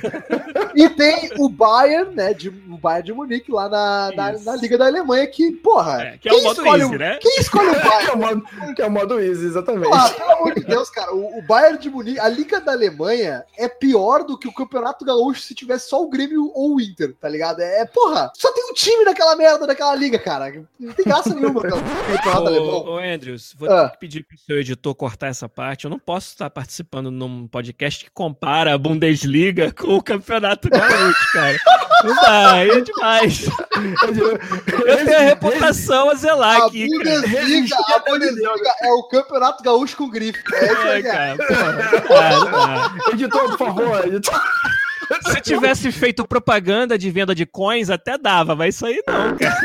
E 0.73 0.89
tem 0.89 1.31
o 1.37 1.49
Bayern, 1.49 2.15
né? 2.15 2.33
De, 2.33 2.49
o 2.49 2.77
Bayern 2.77 3.05
de 3.05 3.13
Munique 3.13 3.51
lá 3.51 3.67
na, 3.67 4.11
na, 4.15 4.31
na 4.39 4.55
Liga 4.55 4.77
da 4.77 4.85
Alemanha, 4.85 5.27
que, 5.27 5.51
porra. 5.51 6.01
É, 6.03 6.17
que 6.17 6.29
é 6.29 6.33
o 6.33 6.43
modo 6.43 6.61
escolhe 6.61 6.83
easy, 6.83 6.97
né? 6.97 7.17
Quem 7.21 7.39
escolhe 7.39 7.69
o 7.69 7.73
Que 7.81 7.87
é 7.87 7.89
Bayern? 7.89 8.11
o 8.13 8.17
modo, 8.17 8.75
que 8.75 8.81
é 8.81 8.85
o 8.87 8.91
modo 8.91 9.19
easy, 9.19 9.45
exatamente. 9.47 9.89
Porra, 9.89 10.09
pelo 10.11 10.31
amor 10.31 10.53
de 10.55 10.61
Deus, 10.63 10.89
cara, 10.89 11.13
o, 11.13 11.39
o 11.39 11.41
Bayern 11.41 11.77
de 11.77 11.89
Munique, 11.89 12.19
a 12.19 12.29
Liga 12.29 12.61
da 12.61 12.71
Alemanha 12.71 13.43
é 13.57 13.67
pior 13.67 14.23
do 14.23 14.37
que 14.37 14.47
o 14.47 14.53
Campeonato 14.53 15.03
Gaúcho 15.03 15.41
se 15.41 15.53
tivesse 15.53 15.89
só 15.89 16.01
o 16.01 16.09
Grêmio 16.09 16.51
ou 16.53 16.75
o 16.75 16.81
Inter, 16.81 17.13
tá 17.19 17.27
ligado? 17.27 17.59
É, 17.59 17.80
porra, 17.85 18.31
só 18.35 18.51
tem 18.51 18.63
um 18.69 18.73
time 18.73 19.03
naquela 19.05 19.35
merda 19.35 19.65
daquela 19.67 19.95
liga, 19.95 20.17
cara. 20.19 20.51
Não 20.79 20.93
tem 20.93 21.05
graça 21.05 21.33
nenhuma 21.33 21.61
Alemão. 21.61 21.81
Ô, 22.85 22.93
ô, 22.93 22.97
Andrews, 22.97 23.53
vou 23.57 23.69
Ah. 23.71 23.85
ter 23.85 23.91
que 23.93 23.97
pedir 23.99 24.23
pro 24.23 24.37
seu 24.37 24.59
editor 24.59 24.93
cortar 24.95 25.27
essa 25.27 25.47
parte. 25.49 25.85
Eu 25.85 25.91
não 25.91 25.99
posso 25.99 26.27
estar 26.29 26.49
participando 26.49 27.09
num 27.11 27.47
podcast 27.47 28.03
que 28.05 28.11
compara 28.11 28.73
a 28.73 28.77
Bundesliga 28.77 29.71
com 29.71 29.95
o 29.95 30.03
Campeonato 30.03 30.69
Gaúcho, 30.69 31.31
cara. 31.33 31.57
Não 32.03 32.15
dá, 32.15 32.57
é 32.57 32.81
demais. 32.81 33.45
Eu 34.87 35.05
tenho 35.05 35.17
a 35.17 35.21
reputação 35.21 36.09
a 36.09 36.15
zelar 36.15 36.61
A 36.61 36.65
aqui, 36.65 36.87
cara. 36.89 37.21
Bundesliga, 37.21 37.75
a 37.95 37.99
Bundesliga 37.99 38.73
é 38.81 38.91
o 38.91 39.03
Campeonato 39.03 39.63
Gaúcho 39.63 39.97
com 39.97 40.09
grife. 40.09 40.41
É 40.53 40.65
isso 40.65 40.81
É, 40.81 40.91
aí, 40.93 40.99
é. 40.99 41.03
cara, 41.03 42.01
porra. 42.07 42.95
Editor, 43.13 43.49
por 43.49 43.57
favor, 43.57 44.07
editor. 44.07 44.41
Se 45.31 45.41
tivesse 45.41 45.91
feito 45.91 46.25
propaganda 46.27 46.97
de 46.97 47.09
venda 47.11 47.33
de 47.35 47.45
coins, 47.45 47.89
até 47.89 48.17
dava, 48.17 48.55
mas 48.55 48.75
isso 48.75 48.85
aí 48.85 49.01
não, 49.07 49.37
cara. 49.37 49.61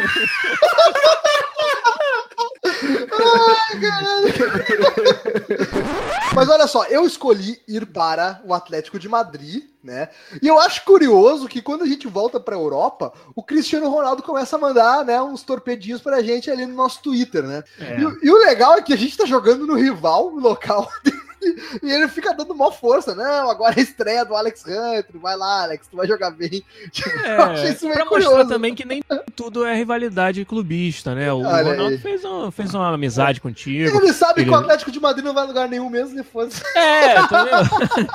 Mas 6.35 6.49
olha 6.49 6.67
só, 6.67 6.85
eu 6.85 7.07
escolhi 7.07 7.59
ir 7.67 7.87
para 7.87 8.41
o 8.45 8.53
Atlético 8.53 8.99
de 8.99 9.09
Madrid, 9.09 9.65
né? 9.83 10.09
E 10.43 10.47
eu 10.49 10.59
acho 10.61 10.85
curioso 10.85 11.49
que 11.49 11.63
quando 11.63 11.83
a 11.85 11.87
gente 11.87 12.07
volta 12.07 12.39
para 12.39 12.55
a 12.55 12.59
Europa, 12.59 13.13
o 13.35 13.43
Cristiano 13.43 13.89
Ronaldo 13.89 14.23
começa 14.23 14.57
a 14.57 14.59
mandar, 14.59 15.05
né, 15.05 15.21
uns 15.23 15.43
torpedinhos 15.43 16.01
pra 16.03 16.23
gente 16.23 16.51
ali 16.51 16.67
no 16.67 16.75
nosso 16.75 17.01
Twitter, 17.03 17.43
né? 17.45 17.63
É. 17.81 18.01
E, 18.01 18.05
o- 18.05 18.19
e 18.23 18.31
o 18.31 18.39
legal 18.39 18.75
é 18.75 18.83
que 18.83 18.93
a 18.93 18.97
gente 18.97 19.17
tá 19.17 19.25
jogando 19.25 19.67
no 19.67 19.75
rival 19.75 20.31
no 20.33 20.41
local 20.41 20.89
dele, 21.05 21.17
e 21.83 21.91
ele 21.93 22.09
fica 22.09 22.33
dando 22.35 22.55
mó 22.55 22.71
força. 22.71 23.15
Não, 23.15 23.51
agora 23.51 23.75
é 23.77 23.81
a 23.81 23.83
estreia 23.83 24.25
do 24.25 24.35
Alex 24.35 24.65
Hunter, 24.67 25.07
vai 25.21 25.37
lá, 25.37 25.63
Alex, 25.65 25.87
tu 25.89 25.97
vai 25.97 26.07
jogar 26.07 26.31
bem. 26.31 26.63
Eu 27.27 27.43
achei 27.43 27.71
isso 27.71 27.87
É, 27.87 27.89
meio 27.89 27.95
pra 28.01 28.05
mostrar 28.05 28.31
curioso. 28.31 28.49
também 28.49 28.75
que 28.75 28.85
nem 28.87 29.03
tudo 29.35 29.65
é 29.65 29.75
rivalidade 29.75 30.45
clubista, 30.45 31.15
né? 31.15 31.33
O 31.33 31.39
Olha 31.41 31.63
Ronaldo 31.63 31.95
aí. 31.95 31.99
fez, 31.99 32.25
um, 32.25 32.51
fez 32.51 32.75
uma 32.75 32.93
amizade 32.93 33.41
contigo. 33.41 33.97
Ele 34.03 34.13
sabe 34.13 34.41
Ele- 34.43 34.51
que 34.51 34.55
o 34.57 34.59
Atlético 34.59 34.91
de 34.91 35.01
Madrid 35.01 35.25
não 35.25 35.35
vai 35.35 35.45
a 35.45 35.47
lugar 35.47 35.69
nenhum 35.69 35.89
mesmo, 35.91 36.17
se 36.17 36.23
fosse. 36.25 36.63
É, 36.77 37.21
entendeu? 37.21 38.07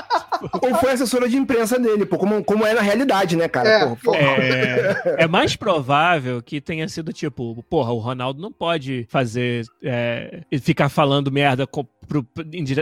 Ou 0.61 0.75
foi 0.75 0.91
assessora 0.91 1.27
de 1.29 1.38
imprensa 1.38 1.77
dele, 1.79 2.05
pô, 2.05 2.17
como, 2.17 2.43
como 2.43 2.65
é 2.65 2.73
na 2.73 2.82
realidade, 2.82 3.36
né, 3.36 3.47
cara? 3.47 3.69
É, 3.69 3.95
Porra. 3.95 4.17
É, 4.17 5.15
é 5.19 5.27
mais 5.27 5.55
provável 5.55 6.41
que 6.41 6.59
tenha 6.61 6.88
sido 6.88 7.11
tipo, 7.13 7.63
porra, 7.69 7.91
o 7.91 7.99
Ronaldo 7.99 8.41
não 8.41 8.51
pode 8.51 9.05
fazer. 9.09 9.65
é, 9.84 10.41
ficar 10.61 10.89
falando 10.89 11.32
merda 11.32 11.65
com- 11.67 11.86
pro- 12.08 12.26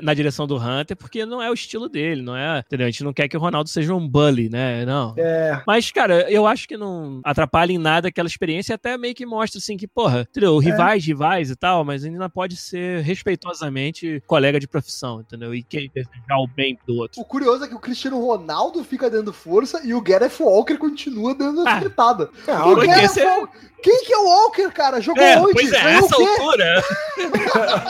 na 0.04 0.14
direção 0.14 0.48
do 0.48 0.58
Hunter, 0.58 0.96
porque 0.98 1.26
não 1.26 1.42
é 1.42 1.50
o 1.50 1.54
estilo 1.54 1.88
dele, 1.90 2.22
não 2.22 2.36
é? 2.36 2.60
Entendeu? 2.66 2.88
A 2.88 2.90
gente 2.90 3.04
não 3.04 3.14
quer 3.14 3.28
que 3.28 3.38
o 3.38 3.40
Ronaldo 3.40 3.70
seja 3.70 3.94
um 3.94 4.08
bully, 4.08 4.50
né? 4.50 4.86
Não. 4.86 5.14
É, 5.18 5.62
Mas, 5.68 5.92
cara, 5.92 6.30
eu 6.32 6.48
acho 6.48 6.68
que 6.68 6.78
não 6.78 7.22
atrapalha 7.24 7.72
em 7.72 7.78
nada 7.78 8.08
aquela 8.08 8.28
experiência 8.28 8.74
e 8.74 8.76
até 8.76 8.98
meio 8.98 9.14
que 9.16 9.26
mostra, 9.26 9.60
assim, 9.60 9.78
que, 9.78 9.88
porra, 9.88 10.22
entendeu? 10.30 10.58
Rivais, 10.58 11.06
rivais 11.06 11.50
e 11.50 11.56
tal, 11.56 11.84
mas 11.84 12.04
ainda 12.04 12.30
pode 12.30 12.56
ser 12.56 13.02
respeitosamente 13.04 14.22
colega 14.28 14.60
de 14.60 14.68
profissão, 14.68 15.22
entendeu? 15.22 15.54
E 15.54 15.64
quem 15.64 15.90
desejar 15.94 16.38
o 16.40 16.48
bem 16.48 16.78
do 16.88 16.96
outro. 16.98 17.22
O 17.22 17.26
curioso 17.26 17.64
é 17.64 17.68
que 17.68 17.76
o 17.76 17.80
Cristiano 17.80 18.20
Ronaldo 18.26 18.84
fica 18.84 19.10
dando 19.10 19.32
força 19.34 19.82
e 19.86 19.94
o 19.94 20.02
Gareth 20.02 20.40
Walker 20.40 20.78
continua 20.78 21.34
dando 21.36 21.68
Ah. 21.68 21.80
fritada. 21.80 22.30
Ah, 22.48 22.68
O 22.68 22.76
Gareth 22.76 23.04
esse 23.06 23.20
é- 23.22 23.26
Walker- 23.38 23.70
Quem 23.82 24.04
que 24.04 24.14
é 24.14 24.18
o 24.18 24.26
Walker, 24.26 24.70
cara? 24.72 25.00
Jogou 25.00 25.24
É, 25.24 25.40
onde? 25.40 25.54
pois 25.54 25.72
é, 25.72 25.82
Ganhou 25.82 26.00
essa 26.06 26.16
altura, 26.16 26.84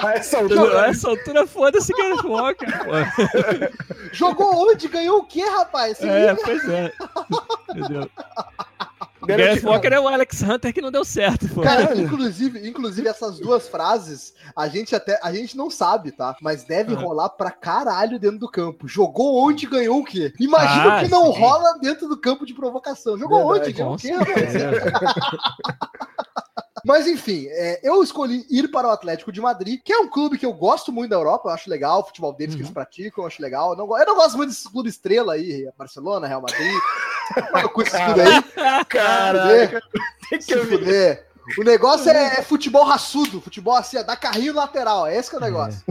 a 0.03 0.13
essa 0.13 0.37
altura. 0.37 0.87
essa 0.87 1.09
altura, 1.09 1.28
foda-se 1.47 1.93
Gareth 1.93 2.25
Walker, 2.27 2.65
pô. 2.65 4.09
Jogou 4.11 4.69
onde? 4.69 4.87
Ganhou 4.87 5.19
o 5.19 5.25
quê, 5.25 5.41
rapaz? 5.43 5.97
Se 5.97 6.07
É, 6.07 6.31
liga. 6.31 6.41
pois 6.43 6.67
é. 6.69 6.91
Entendeu? 7.75 8.09
Gareth- 9.21 9.63
Walker 9.65 9.87
é 9.89 9.99
o 9.99 10.07
Alex 10.07 10.41
Hunter 10.41 10.73
que 10.73 10.81
não 10.81 10.89
deu 10.89 11.03
certo, 11.05 11.47
pô. 11.49 11.61
Cara, 11.61 11.93
inclusive, 11.95 12.67
inclusive 12.67 13.07
essas 13.07 13.37
duas 13.39 13.67
frases, 13.67 14.33
a 14.55 14.67
gente 14.69 14.95
até 14.95 15.19
a 15.21 15.31
gente 15.33 15.55
não 15.57 15.69
sabe, 15.69 16.11
tá? 16.11 16.35
Mas 16.41 16.63
deve 16.63 16.93
Aham. 16.93 17.01
rolar 17.03 17.29
pra 17.29 17.51
caralho 17.51 18.17
dentro 18.17 18.39
do 18.39 18.49
campo. 18.49 18.87
Jogou 18.87 19.45
onde 19.45 19.67
ganhou 19.67 19.99
o 19.99 20.05
quê? 20.05 20.33
Imagina 20.39 20.97
Ah, 20.97 21.03
que 21.03 21.09
não 21.09 21.31
sim. 21.33 21.39
rola 21.39 21.77
dentro 21.79 22.07
do 22.07 22.15
campo 22.17 22.45
de 22.45 22.53
provocação. 22.53 23.17
Jogou 23.19 23.51
Verdade, 23.53 23.83
onde? 23.83 24.07
Ganhou 24.09 24.23
o 24.23 24.25
quê, 24.25 24.31
rapaz? 24.31 24.53
Mas 26.85 27.07
enfim, 27.07 27.47
é, 27.49 27.79
eu 27.83 28.01
escolhi 28.03 28.45
ir 28.49 28.69
para 28.69 28.87
o 28.87 28.91
Atlético 28.91 29.31
de 29.31 29.41
Madrid, 29.41 29.81
que 29.83 29.93
é 29.93 29.97
um 29.97 30.07
clube 30.07 30.37
que 30.37 30.45
eu 30.45 30.53
gosto 30.53 30.91
muito 30.91 31.09
da 31.09 31.15
Europa, 31.15 31.49
eu 31.49 31.53
acho 31.53 31.69
legal 31.69 31.99
o 32.01 32.05
futebol 32.05 32.33
deles 32.33 32.55
que 32.55 32.61
Uhum. 32.61 32.67
eles 32.67 32.73
praticam, 32.73 33.23
eu 33.23 33.27
acho 33.27 33.41
legal. 33.41 33.71
Eu 33.71 33.77
não, 33.77 33.97
eu 33.97 34.05
não 34.05 34.15
gosto 34.15 34.37
muito 34.37 34.49
desse 34.49 34.69
clube 34.69 34.89
estrela 34.89 35.33
aí, 35.33 35.69
Barcelona, 35.77 36.27
Real 36.27 36.41
Madrid. 36.41 36.73
Com 37.73 37.81
isso 37.81 37.91
tudo 37.91 38.21
aí. 38.21 38.85
Caraca, 38.85 39.81
tem 40.29 40.39
que 40.39 40.55
ver. 40.55 41.25
O 41.57 41.63
negócio 41.63 42.09
é, 42.09 42.39
é 42.39 42.41
futebol 42.43 42.83
raçudo, 42.83 43.41
futebol 43.41 43.75
assim, 43.75 43.97
é 43.97 44.03
dar 44.03 44.15
carrinho 44.15 44.53
lateral, 44.53 45.07
é 45.07 45.17
esse 45.17 45.29
que 45.29 45.35
é 45.35 45.39
o 45.39 45.41
negócio. 45.41 45.81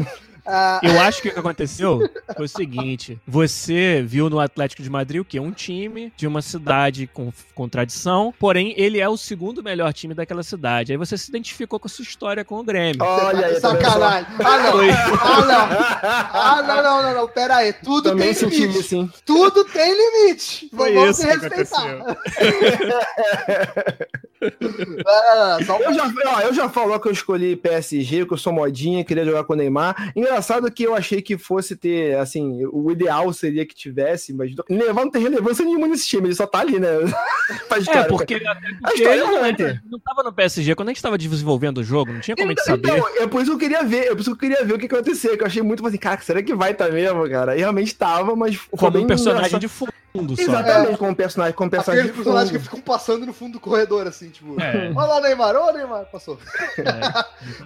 Ah, 0.50 0.80
Eu 0.82 0.98
acho 1.00 1.20
que 1.20 1.28
o 1.28 1.32
que 1.32 1.38
aconteceu 1.38 2.08
foi 2.34 2.46
o 2.46 2.48
seguinte: 2.48 3.18
você 3.26 4.02
viu 4.04 4.30
no 4.30 4.40
Atlético 4.40 4.82
de 4.82 4.88
Madrid 4.88 5.20
o 5.20 5.24
quê? 5.24 5.38
Um 5.38 5.52
time 5.52 6.10
de 6.16 6.26
uma 6.26 6.40
cidade 6.40 7.06
com, 7.12 7.30
com 7.54 7.68
tradição, 7.68 8.32
porém 8.38 8.72
ele 8.76 8.98
é 8.98 9.06
o 9.08 9.16
segundo 9.16 9.62
melhor 9.62 9.92
time 9.92 10.14
daquela 10.14 10.42
cidade. 10.42 10.92
Aí 10.92 10.96
você 10.98 11.18
se 11.18 11.28
identificou 11.28 11.78
com 11.78 11.86
a 11.86 11.90
sua 11.90 12.02
história 12.02 12.42
com 12.44 12.58
o 12.58 12.64
Grêmio. 12.64 13.02
Olha 13.04 13.46
aí, 13.46 13.60
tá 13.60 13.70
sacanagem. 13.72 14.26
Ah, 14.42 14.58
não. 14.58 14.80
Ah, 15.20 15.44
não. 15.44 15.68
Ah, 16.40 16.62
não, 16.66 16.82
não, 16.82 17.02
não, 17.02 17.14
não. 17.20 17.28
Pera 17.28 17.56
aí. 17.56 17.72
Tudo 17.72 18.10
Também 18.10 18.32
tem 18.34 18.48
limite. 18.48 18.94
hein? 18.96 19.10
Tudo 19.26 19.64
tem 19.66 19.92
limite. 19.94 20.70
Foi 20.74 20.94
Vamos 20.94 21.18
isso 21.18 21.28
se 21.28 21.38
respeitar. 21.38 22.16
Ah, 25.06 25.58
só 25.64 25.78
Eu 25.78 25.92
já, 25.94 26.12
ó, 26.26 26.40
eu 26.42 26.54
já 26.54 26.68
falou 26.68 26.98
que 27.00 27.08
eu 27.08 27.12
escolhi 27.12 27.56
PSG, 27.56 28.26
que 28.26 28.32
eu 28.32 28.36
sou 28.38 28.52
modinha, 28.52 29.04
queria 29.04 29.24
jogar 29.24 29.44
com 29.44 29.52
o 29.52 29.56
Neymar. 29.56 30.12
Engraçado 30.14 30.70
que 30.70 30.82
eu 30.84 30.94
achei 30.94 31.20
que 31.22 31.36
fosse 31.38 31.76
ter, 31.76 32.16
assim, 32.18 32.64
o 32.72 32.90
ideal 32.90 33.32
seria 33.32 33.66
que 33.66 33.74
tivesse, 33.74 34.32
mas 34.32 34.52
Neymar 34.68 35.04
não 35.04 35.10
tem 35.10 35.22
relevância 35.22 35.64
nenhuma 35.64 35.86
nesse 35.88 36.06
time, 36.06 36.28
ele 36.28 36.34
só 36.34 36.46
tá 36.46 36.60
ali, 36.60 36.78
né? 36.78 36.88
É, 37.88 38.02
porque, 38.04 38.34
A 38.34 38.54
porque 38.54 38.94
história 38.94 39.12
ele 39.12 39.22
é 39.22 39.26
não, 39.26 39.48
Hunter. 39.48 39.82
não 39.90 39.98
tava 40.00 40.22
no 40.22 40.32
PSG. 40.32 40.74
Quando 40.74 40.88
a 40.88 40.92
gente 40.92 41.02
tava 41.02 41.16
desenvolvendo 41.16 41.78
o 41.78 41.84
jogo, 41.84 42.12
não 42.12 42.20
tinha 42.20 42.36
como 42.36 42.48
a 42.48 42.50
gente 42.50 42.60
Então, 42.62 42.74
saber. 42.76 42.98
então, 42.98 43.22
é 43.22 43.26
por 43.26 43.40
isso 43.42 43.50
que 43.50 43.54
eu 43.64 43.68
queria 43.70 43.84
ver, 43.84 44.04
é 44.06 44.10
por 44.10 44.20
isso 44.20 44.36
que 44.36 44.44
eu 44.46 44.50
queria 44.50 44.64
ver 44.66 44.74
o 44.74 44.78
que, 44.78 44.86
que 44.88 44.94
ia 44.94 45.00
acontecer, 45.00 45.36
que 45.36 45.42
eu 45.42 45.46
achei 45.46 45.62
muito 45.62 45.86
assim, 45.86 45.96
cara, 45.96 46.20
será 46.20 46.42
que 46.42 46.54
vai 46.54 46.74
tá 46.74 46.88
mesmo, 46.90 47.28
cara? 47.28 47.56
E 47.56 47.60
realmente 47.60 47.94
tava, 47.94 48.34
mas 48.36 48.56
foi 48.56 48.68
Como 48.78 48.90
bem 48.90 49.04
um 49.04 49.06
personagem 49.06 49.38
engraçado. 49.46 49.60
de 49.60 49.68
fundo 49.68 49.92
só. 50.36 50.42
Exatamente, 50.42 50.98
como 50.98 51.14
personagem, 51.14 51.54
como 51.54 51.70
personagem 51.70 52.04
Aqueles 52.04 52.16
personagens 52.24 52.50
que 52.52 52.58
fundo. 52.58 52.64
ficam 52.76 52.80
passando 52.80 53.26
no 53.26 53.32
fundo 53.32 53.52
do 53.54 53.60
corredor, 53.60 54.06
assim, 54.06 54.30
tipo. 54.30 54.60
É. 54.60 54.88
Olha 54.94 55.06
lá 55.06 55.16
o 55.18 55.20
Neymar, 55.20 55.56
ô 55.56 55.72
Neymar, 55.72 56.04
passou. 56.10 56.38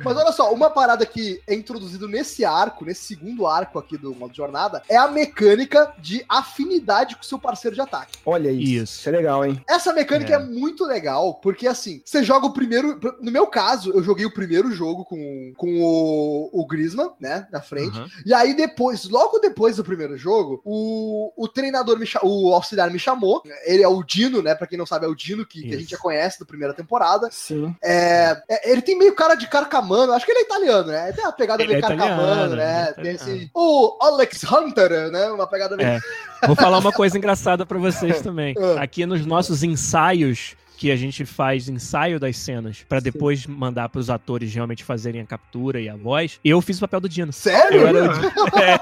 Mas 0.05 0.17
olha 0.17 0.33
só, 0.33 0.53
uma 0.53 0.71
parada 0.71 1.05
que 1.07 1.41
é 1.47 1.55
introduzido 1.55 2.09
nesse 2.09 2.45
arco, 2.45 2.85
nesse 2.85 3.05
segundo 3.05 3.47
arco 3.47 3.79
aqui 3.79 3.97
do 3.97 4.15
modo 4.15 4.35
jornada, 4.35 4.83
é 4.89 4.97
a 4.97 5.09
mecânica 5.09 5.93
de 5.99 6.25
afinidade 6.29 7.15
com 7.17 7.23
o 7.23 7.25
seu 7.25 7.39
parceiro 7.39 7.75
de 7.75 7.81
ataque. 7.81 8.19
Olha 8.25 8.51
isso. 8.51 8.63
Isso. 8.83 8.93
Isso 9.03 9.09
é 9.09 9.13
legal, 9.13 9.45
hein? 9.45 9.61
Essa 9.69 9.93
mecânica 9.93 10.33
É. 10.33 10.37
é. 10.37 10.39
muito 10.39 10.85
legal, 10.85 11.35
porque 11.35 11.67
assim, 11.67 12.01
você 12.05 12.23
joga 12.23 12.47
o 12.47 12.53
primeiro. 12.53 12.99
No 13.21 13.31
meu 13.31 13.47
caso, 13.47 13.91
eu 13.93 14.03
joguei 14.03 14.25
o 14.27 14.33
primeiro 14.35 14.71
jogo 14.73 15.05
com, 15.05 15.53
com 15.57 15.81
o, 15.83 16.51
o 16.53 16.67
Griezmann, 16.67 17.11
né? 17.21 17.47
Na 17.51 17.61
frente. 17.61 17.99
Uhum. 17.99 18.07
E 18.27 18.35
aí 18.35 18.55
depois, 18.55 19.09
logo 19.09 19.39
depois 19.39 19.77
do 19.77 19.85
primeiro 19.85 20.17
jogo, 20.17 20.61
o, 20.65 21.33
o 21.37 21.49
treinador, 21.49 21.99
me 21.99 22.07
cha- 22.07 22.21
o 22.43 22.55
auxiliar 22.55 22.91
me 22.91 22.99
chamou. 22.99 23.43
Ele 23.65 23.83
é 23.83 23.89
o 23.89 24.03
Dino, 24.03 24.43
né? 24.43 24.55
Pra 24.55 24.67
quem 24.67 24.79
não 24.79 24.87
sabe, 24.87 25.07
é 25.07 25.09
o 25.09 25.15
Dino 25.15 25.47
que, 25.47 25.63
que 25.63 25.75
a 25.75 25.79
gente 25.79 25.91
já 25.91 25.99
conhece 25.99 26.41
da 26.41 26.47
primeira 26.47 26.75
temporada. 26.75 27.29
Sim. 27.31 27.75
É, 27.83 28.41
é, 28.49 28.71
ele 28.71 28.83
tem 28.83 28.99
meio 28.99 29.15
cara 29.15 29.35
de 29.35 29.49
carcamano, 29.49 30.13
acho 30.13 30.25
que 30.25 30.33
ele 30.33 30.41
é 30.41 30.43
italiano, 30.43 30.89
né? 30.89 31.13
Tem 31.13 31.25
uma 31.25 31.33
pegada 31.33 31.63
Ele 31.63 31.73
meio 31.73 31.85
é 31.85 31.89
carcamano, 31.89 32.23
italiano, 32.23 32.57
né? 32.57 32.95
é 32.97 33.03
Tem 33.03 33.15
esse. 33.15 33.51
O 33.55 33.99
Alex 34.01 34.45
Hunter, 34.45 35.11
né? 35.11 35.31
Uma 35.31 35.47
pegada 35.47 35.77
meio. 35.77 35.89
É. 35.89 36.01
Vou 36.47 36.57
falar 36.57 36.79
uma 36.79 36.93
coisa 36.93 37.17
engraçada 37.17 37.65
pra 37.65 37.79
vocês 37.79 38.21
também. 38.21 38.55
Ah. 38.63 38.83
Aqui 38.83 39.05
nos 39.07 39.25
nossos 39.27 39.63
ensaios 39.63 40.55
que 40.83 40.91
a 40.91 40.97
gente 40.97 41.25
faz 41.25 41.69
ensaio 41.69 42.19
das 42.19 42.37
cenas 42.37 42.85
pra 42.89 42.99
depois 42.99 43.47
mandar 43.47 43.89
pros 43.89 44.11
atores 44.11 44.53
realmente 44.53 44.83
fazerem 44.83 45.21
a 45.21 45.25
captura 45.25 45.81
e 45.81 45.89
a 45.89 45.95
voz, 45.95 46.41
eu 46.45 46.61
fiz 46.61 46.79
o 46.79 46.81
papel 46.81 46.99
do 46.99 47.09
Dino. 47.09 47.33
Sério? 47.33 47.83
Eu, 47.83 47.87
era 47.87 48.11
o 48.11 48.13
Dino. 48.13 48.33
É. 48.61 48.81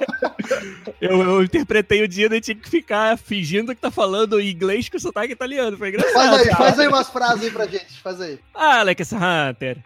eu, 0.99 1.21
eu 1.21 1.43
interpretei 1.43 2.03
o 2.03 2.09
Dino 2.09 2.35
e 2.35 2.41
tinha 2.41 2.55
que 2.55 2.71
ficar 2.71 3.19
fingindo 3.19 3.75
que 3.75 3.81
tá 3.83 3.91
falando 3.91 4.41
inglês 4.41 4.89
com 4.89 4.99
sotaque 4.99 5.35
italiano. 5.35 5.77
Foi 5.77 5.91
engraçado. 5.91 6.15
Faz 6.15 6.41
aí, 6.41 6.45
cara. 6.45 6.57
faz 6.57 6.79
aí 6.79 6.89
umas 6.89 7.11
frases 7.11 7.45
aí 7.45 7.51
pra 7.51 7.67
gente, 7.67 8.01
faz 8.03 8.19
aí. 8.19 8.39
Alex 8.55 9.11
Hunter. 9.13 9.77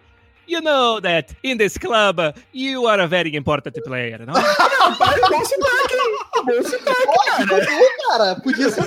You 0.46 0.60
know 0.60 1.00
that 1.00 1.34
in 1.42 1.56
this 1.56 1.78
club 1.78 2.20
you 2.52 2.86
are 2.86 3.00
a 3.02 3.06
very 3.06 3.34
important 3.36 3.74
player, 3.84 4.24
não? 4.26 4.34
Rapaz, 4.34 5.20
bom 5.30 5.44
sotaque, 5.44 5.96
bom 6.44 6.62
sotaque, 6.62 7.46
cara. 7.46 7.84
cara. 8.18 8.40
Podia 8.40 8.70
ser. 8.70 8.84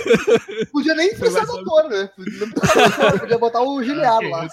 Podia 0.71 0.95
nem 0.95 1.09
precisar 1.09 1.45
do 1.45 1.59
ator, 1.59 1.89
né? 1.89 2.09
Podia, 2.15 3.27
não 3.29 3.39
botar 3.39 3.61
o 3.61 3.83
Giliado 3.83 4.29
lá. 4.29 4.47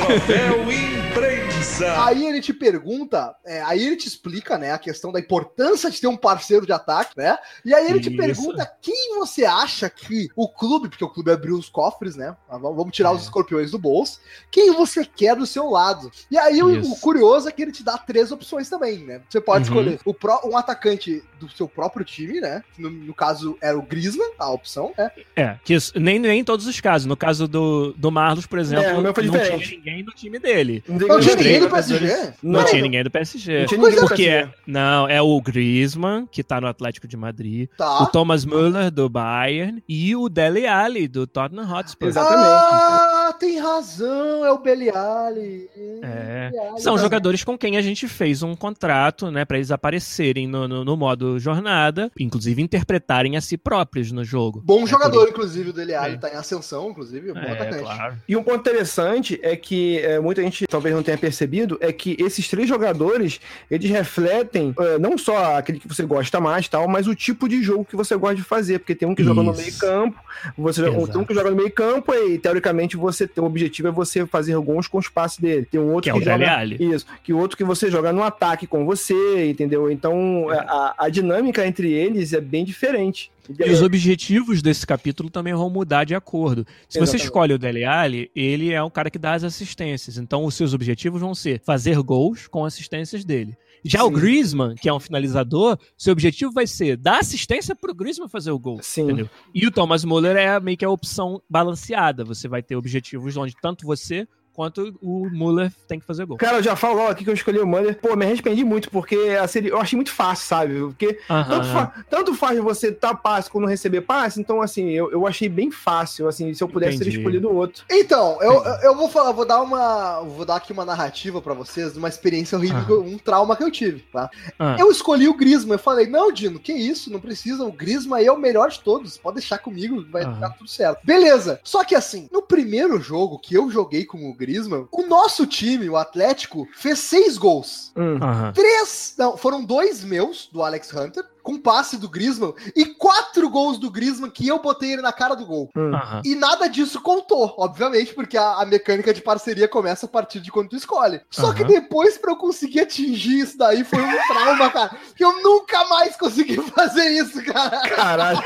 Papel 0.00 0.72
imprensa. 0.72 2.04
Aí 2.04 2.26
ele 2.26 2.40
te 2.40 2.52
pergunta, 2.52 3.34
é, 3.44 3.62
aí 3.62 3.84
ele 3.84 3.96
te 3.96 4.06
explica, 4.06 4.56
né, 4.58 4.72
a 4.72 4.78
questão 4.78 5.10
da 5.10 5.18
importância 5.18 5.90
de 5.90 6.00
ter 6.00 6.06
um 6.06 6.16
parceiro 6.16 6.64
de 6.66 6.72
ataque, 6.72 7.12
né? 7.16 7.36
E 7.64 7.74
aí 7.74 7.88
ele 7.90 8.00
te 8.00 8.08
Isso. 8.08 8.16
pergunta 8.16 8.70
quem 8.80 9.18
você 9.18 9.44
acha 9.44 9.88
que 9.90 10.28
o 10.36 10.48
clube, 10.48 10.88
porque 10.88 11.04
o 11.04 11.08
clube 11.08 11.30
abriu 11.32 11.56
os 11.56 11.68
cofres, 11.68 12.16
né? 12.16 12.36
Ah, 12.48 12.58
Vamos 12.58 12.92
tirar 12.94 13.12
os 13.12 13.20
É. 13.20 13.24
escorpiões 13.24 13.70
do 13.70 13.78
bolso. 13.78 14.20
Quem 14.50 14.72
você 14.72 15.04
quer 15.04 15.36
do 15.36 15.46
seu 15.46 15.68
lado? 15.70 16.10
E 16.30 16.36
aí 16.38 16.62
o, 16.62 16.92
o 16.92 16.96
curioso 16.98 17.48
é 17.48 17.52
que 17.52 17.62
ele 17.62 17.72
te 17.72 17.82
dá 17.82 17.96
três 17.98 18.30
opções 18.30 18.68
também, 18.68 18.98
né? 18.98 19.20
Você 19.28 19.40
pode 19.40 19.68
Uhum. 19.70 19.76
escolher 19.80 20.00
o 20.04 20.12
pró- 20.14 20.42
um 20.44 20.56
atacante 20.56 21.22
do 21.40 21.48
seu 21.50 21.66
próprio 21.68 22.04
time, 22.04 22.40
né? 22.40 22.62
No, 22.78 22.90
no 22.90 23.14
caso 23.14 23.56
era 23.60 23.76
o 23.78 23.82
Griezmann, 23.82 24.32
a 24.38 24.50
opção, 24.50 24.92
né? 24.96 25.10
É, 25.36 25.56
que 25.64 25.74
isso, 25.74 25.92
nem, 25.98 26.18
nem 26.18 26.40
em 26.40 26.44
todos 26.44 26.66
os 26.66 26.80
casos. 26.80 27.06
No 27.06 27.16
caso 27.16 27.46
do, 27.48 27.93
do 27.96 28.10
Marlos, 28.10 28.46
por 28.46 28.58
exemplo, 28.58 28.84
É, 28.84 28.94
o 28.94 29.00
meu 29.00 29.14
foi 29.14 29.24
não 29.24 29.32
diferente. 29.32 29.64
tinha 29.68 29.78
ninguém 29.78 30.02
no 30.02 30.12
time 30.12 30.38
dele. 30.38 30.84
Não 30.88 31.08
Não 31.08 31.20
tinha 31.20 31.36
ninguém 31.36 31.60
do. 31.60 31.68
PSG? 31.70 32.32
Não 32.42 32.52
Peraí, 32.60 32.70
tinha 32.70 32.82
ninguém 32.82 33.04
do 33.04 33.10
PSG. 33.10 33.58
Não 33.60 33.66
tinha 33.66 33.78
ninguém 33.80 33.94
do 34.00 34.06
Porque 34.08 34.28
é, 34.28 34.38
PSG. 34.42 34.54
não, 34.66 35.08
é 35.08 35.22
o 35.22 35.40
Griezmann, 35.40 36.26
que 36.30 36.42
tá 36.42 36.60
no 36.60 36.66
Atlético 36.66 37.06
de 37.08 37.16
Madrid, 37.16 37.68
o 37.72 37.76
Tá. 37.76 38.06
Thomas 38.06 38.44
Müller, 38.44 38.90
do 38.90 39.08
Bayern, 39.08 39.82
e 39.88 40.14
o 40.16 40.28
Dele 40.28 40.66
Alli, 40.66 41.06
do 41.08 41.26
Tottenham 41.26 41.70
Hotspur. 41.70 42.08
Exatamente. 42.08 42.46
Ah, 42.48 43.13
tem 43.38 43.58
razão, 43.58 44.44
é 44.44 44.50
o 44.52 44.58
Beliali. 44.58 45.68
É. 46.02 46.50
Beliali, 46.50 46.80
São 46.80 46.92
mas- 46.94 47.02
jogadores 47.02 47.44
com 47.44 47.56
quem 47.58 47.76
a 47.76 47.82
gente 47.82 48.06
fez 48.08 48.42
um 48.42 48.54
contrato, 48.54 49.30
né, 49.30 49.44
pra 49.44 49.56
eles 49.58 49.70
aparecerem 49.70 50.46
no, 50.46 50.66
no, 50.66 50.84
no 50.84 50.96
modo 50.96 51.38
jornada, 51.38 52.10
inclusive 52.18 52.62
interpretarem 52.62 53.36
a 53.36 53.40
si 53.40 53.56
próprios 53.56 54.10
no 54.12 54.24
jogo. 54.24 54.62
Bom 54.64 54.84
É, 54.84 54.86
jogador, 54.86 55.20
por 55.26 55.30
inclusive, 55.30 55.70
o 55.70 55.72
Dele 55.72 55.94
Alli 55.94 56.14
É. 56.14 56.18
tá 56.18 56.30
em 56.30 56.36
ascensão, 56.36 56.90
inclusive, 56.90 57.32
bom 57.32 57.38
isso- 57.40 57.48
É, 57.48 57.52
atacante. 57.52 57.82
claro. 57.82 58.16
E 58.28 58.36
um 58.36 58.42
ponto 58.42 58.60
interessante 58.60 59.38
é 59.42 59.56
que 59.56 59.98
é, 59.98 60.18
muita 60.20 60.42
gente 60.42 60.66
talvez 60.66 60.94
não 60.94 61.02
tenha 61.02 61.18
percebido 61.18 61.76
é 61.80 61.92
que 61.92 62.16
esses 62.18 62.48
três 62.48 62.68
jogadores 62.68 63.40
eles 63.70 63.90
refletem 63.90 64.74
é, 64.78 64.98
não 64.98 65.16
só 65.18 65.56
aquele 65.58 65.78
que 65.80 65.88
você 65.88 66.04
gosta 66.04 66.40
mais 66.40 66.68
tal, 66.68 66.88
mas 66.88 67.06
o 67.06 67.14
tipo 67.14 67.48
de 67.48 67.62
jogo 67.62 67.84
que 67.84 67.96
você 67.96 68.16
gosta 68.16 68.36
de 68.36 68.42
fazer, 68.42 68.78
porque 68.78 68.94
tem 68.94 69.08
um 69.08 69.14
que 69.14 69.22
joga 69.24 69.42
no 69.42 69.52
Isso. 69.52 69.60
meio 69.62 69.78
campo, 69.78 70.18
você 70.56 70.82
Exato. 70.82 71.08
tem 71.08 71.20
um 71.20 71.24
que 71.24 71.34
joga 71.34 71.50
no 71.50 71.56
meio 71.56 71.70
campo 71.72 72.12
e 72.14 72.38
teoricamente 72.38 72.96
você 72.96 73.23
tem 73.26 73.42
o 73.42 73.46
objetivo 73.46 73.88
é 73.88 73.90
você 73.90 74.26
fazer 74.26 74.56
gols 74.58 74.86
com 74.86 74.98
o 74.98 75.00
espaço 75.00 75.40
dele. 75.40 75.66
Tem 75.70 75.80
um 75.80 75.92
outro 75.92 76.02
Que 76.02 76.10
é 76.10 76.14
o 76.14 76.18
Dele 76.18 76.44
joga 76.44 76.58
Alli. 76.58 76.94
isso, 76.94 77.06
que 77.22 77.32
o 77.32 77.38
outro 77.38 77.56
que 77.56 77.64
você 77.64 77.90
joga 77.90 78.12
no 78.12 78.22
ataque 78.22 78.66
com 78.66 78.84
você, 78.84 79.50
entendeu? 79.50 79.90
Então 79.90 80.48
a, 80.50 80.94
a 80.98 81.08
dinâmica 81.08 81.66
entre 81.66 81.92
eles 81.92 82.32
é 82.32 82.40
bem 82.40 82.64
diferente. 82.64 83.30
E 83.58 83.70
os 83.70 83.82
objetivos 83.82 84.62
desse 84.62 84.86
capítulo 84.86 85.28
também 85.28 85.52
vão 85.52 85.68
mudar 85.68 86.04
de 86.04 86.14
acordo. 86.14 86.66
Se 86.88 86.98
você 86.98 87.02
Exatamente. 87.02 87.24
escolhe 87.24 87.52
o 87.52 87.58
Dele 87.58 87.84
Alli, 87.84 88.30
ele 88.34 88.72
é 88.72 88.82
o 88.82 88.90
cara 88.90 89.10
que 89.10 89.18
dá 89.18 89.34
as 89.34 89.44
assistências. 89.44 90.16
Então, 90.16 90.44
os 90.46 90.54
seus 90.54 90.72
objetivos 90.72 91.20
vão 91.20 91.34
ser 91.34 91.60
fazer 91.60 92.00
gols 92.00 92.46
com 92.46 92.64
assistências 92.64 93.22
dele. 93.22 93.54
Já 93.84 94.02
o 94.02 94.08
Sim. 94.08 94.14
Griezmann, 94.14 94.74
que 94.74 94.88
é 94.88 94.94
um 94.94 94.98
finalizador, 94.98 95.78
seu 95.96 96.12
objetivo 96.12 96.50
vai 96.50 96.66
ser 96.66 96.96
dar 96.96 97.18
assistência 97.20 97.74
pro 97.74 97.94
Griezmann 97.94 98.28
fazer 98.28 98.50
o 98.50 98.58
gol. 98.58 98.78
Sim. 98.82 99.02
Entendeu? 99.02 99.30
E 99.54 99.66
o 99.66 99.70
Thomas 99.70 100.04
Muller 100.04 100.36
é 100.36 100.58
meio 100.58 100.76
que 100.76 100.84
a 100.84 100.90
opção 100.90 101.42
balanceada. 101.48 102.24
Você 102.24 102.48
vai 102.48 102.62
ter 102.62 102.76
objetivos 102.76 103.36
onde 103.36 103.54
tanto 103.60 103.86
você 103.86 104.26
quanto 104.54 104.94
o 105.02 105.28
Muller 105.30 105.72
tem 105.88 105.98
que 105.98 106.06
fazer 106.06 106.24
gol. 106.24 106.36
Cara, 106.36 106.58
eu 106.58 106.62
já 106.62 106.76
falo 106.76 106.96
logo 106.96 107.10
aqui 107.10 107.24
que 107.24 107.30
eu 107.30 107.34
escolhi 107.34 107.58
o 107.58 107.66
Muller. 107.66 107.98
Pô, 108.00 108.14
me 108.16 108.24
arrependi 108.24 108.64
muito, 108.64 108.90
porque 108.90 109.16
assim, 109.42 109.60
eu 109.66 109.78
achei 109.78 109.96
muito 109.96 110.12
fácil, 110.12 110.46
sabe? 110.46 110.78
Porque 110.80 111.14
tanto, 111.26 111.52
Aham. 111.52 111.72
fa- 111.72 112.04
tanto 112.08 112.34
faz 112.34 112.58
você 112.60 112.90
dar 112.90 113.14
passe 113.14 113.50
como 113.50 113.64
não 113.64 113.70
receber 113.70 114.00
passe, 114.02 114.40
então 114.40 114.62
assim, 114.62 114.90
eu, 114.90 115.10
eu 115.10 115.26
achei 115.26 115.48
bem 115.48 115.70
fácil, 115.70 116.28
assim, 116.28 116.54
se 116.54 116.62
eu 116.62 116.68
pudesse 116.68 116.98
ter 116.98 117.04
Entendi. 117.04 117.18
escolhido 117.18 117.52
outro. 117.52 117.84
Então, 117.90 118.38
eu, 118.40 118.62
eu 118.82 118.96
vou 118.96 119.08
falar, 119.08 119.32
vou 119.32 119.44
dar 119.46 119.60
uma. 119.62 120.20
Vou 120.22 120.44
dar 120.44 120.56
aqui 120.56 120.72
uma 120.72 120.84
narrativa 120.84 121.40
pra 121.42 121.54
vocês 121.54 121.92
de 121.92 121.98
uma 121.98 122.08
experiência 122.08 122.56
horrível, 122.56 122.78
Ah. 122.80 122.84
que 122.84 122.92
eu- 122.92 123.02
um 123.04 123.18
trauma 123.18 123.56
que 123.56 123.62
eu 123.64 123.70
tive, 123.70 124.00
tá? 124.12 124.30
Ah. 124.58 124.76
Eu 124.78 124.90
escolhi 124.90 125.28
o 125.28 125.34
Griezmann, 125.36 125.74
eu 125.74 125.78
falei, 125.78 126.06
não, 126.06 126.30
Dino, 126.32 126.58
que 126.58 126.72
isso, 126.72 127.10
não 127.12 127.20
precisa, 127.20 127.64
o 127.64 127.74
aí 128.14 128.26
é 128.26 128.32
o 128.32 128.38
melhor 128.38 128.70
de 128.70 128.80
todos, 128.80 129.16
pode 129.18 129.36
deixar 129.36 129.58
comigo, 129.58 130.04
vai 130.10 130.22
ficar 130.22 130.50
tudo 130.50 130.68
certo. 130.68 131.00
Beleza, 131.04 131.60
só 131.62 131.84
que 131.84 131.94
assim, 131.94 132.28
no 132.32 132.42
primeiro 132.42 133.00
jogo 133.00 133.38
que 133.38 133.54
eu 133.54 133.70
joguei 133.70 134.04
com 134.04 134.30
o 134.30 134.34
Griezmann, 134.44 134.86
o 134.92 135.06
nosso 135.06 135.46
time, 135.46 135.88
o 135.88 135.96
Atlético, 135.96 136.68
fez 136.74 136.98
seis 136.98 137.38
gols. 137.38 137.92
Hum. 137.96 138.18
Aham. 138.22 138.52
Três, 138.52 139.14
não, 139.18 139.36
foram 139.36 139.64
dois 139.64 140.04
meus, 140.04 140.48
do 140.52 140.62
Alex 140.62 140.92
Hunter, 140.94 141.24
com 141.44 141.60
passe 141.60 141.96
do 141.98 142.08
Griezmann, 142.08 142.54
e 142.74 142.86
quatro 142.86 143.48
gols 143.50 143.78
do 143.78 143.90
Griezmann 143.90 144.30
que 144.30 144.48
eu 144.48 144.58
botei 144.60 144.94
ele 144.94 145.02
na 145.02 145.12
cara 145.12 145.34
do 145.36 145.44
gol. 145.46 145.70
Aham. 145.76 146.22
E 146.24 146.34
nada 146.34 146.66
disso 146.68 147.00
contou, 147.02 147.54
obviamente, 147.58 148.14
porque 148.14 148.36
a, 148.36 148.54
a 148.54 148.64
mecânica 148.66 149.12
de 149.12 149.20
parceria 149.20 149.68
começa 149.68 150.06
a 150.06 150.08
partir 150.08 150.40
de 150.40 150.50
quando 150.50 150.70
tu 150.70 150.76
escolhe. 150.76 151.20
Só 151.30 151.52
que 151.52 151.62
Aham. 151.62 151.70
depois, 151.72 152.16
pra 152.16 152.32
eu 152.32 152.36
conseguir 152.36 152.80
atingir 152.80 153.40
isso 153.40 153.58
daí, 153.58 153.84
foi 153.84 154.00
um 154.02 154.26
trauma, 154.26 154.70
cara. 154.70 154.96
Que 155.14 155.22
eu 155.24 155.42
nunca 155.42 155.84
mais 155.84 156.16
consegui 156.16 156.56
fazer 156.72 157.06
isso, 157.10 157.44
cara. 157.44 157.78
Caralho. 157.90 158.40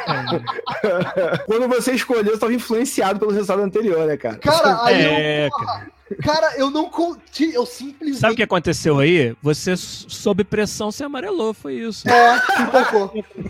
Quando 1.46 1.68
você 1.68 1.92
escolheu, 1.94 2.24
você 2.24 2.34
estava 2.34 2.52
influenciado 2.52 3.18
pelo 3.18 3.30
resultado 3.30 3.62
anterior, 3.62 4.06
né, 4.06 4.16
cara? 4.16 4.38
Cara, 4.38 4.84
aí 4.84 5.02
É, 5.04 5.46
eu. 5.46 5.50
porra, 5.50 5.86
Cara, 6.22 6.54
eu 6.56 6.70
não. 6.70 6.88
con- 6.88 7.16
ti- 7.30 7.52
Eu 7.54 7.66
simplesmente. 7.66 8.20
Sabe 8.20 8.32
o 8.32 8.36
que 8.36 8.42
aconteceu 8.42 8.98
aí? 8.98 9.36
Você, 9.42 9.76
sob 9.76 10.42
pressão, 10.44 10.90
se 10.90 11.04
amarelou, 11.04 11.52
foi 11.54 11.74
isso. 11.74 12.08
É, 12.08 12.40
pipocou. 12.56 13.08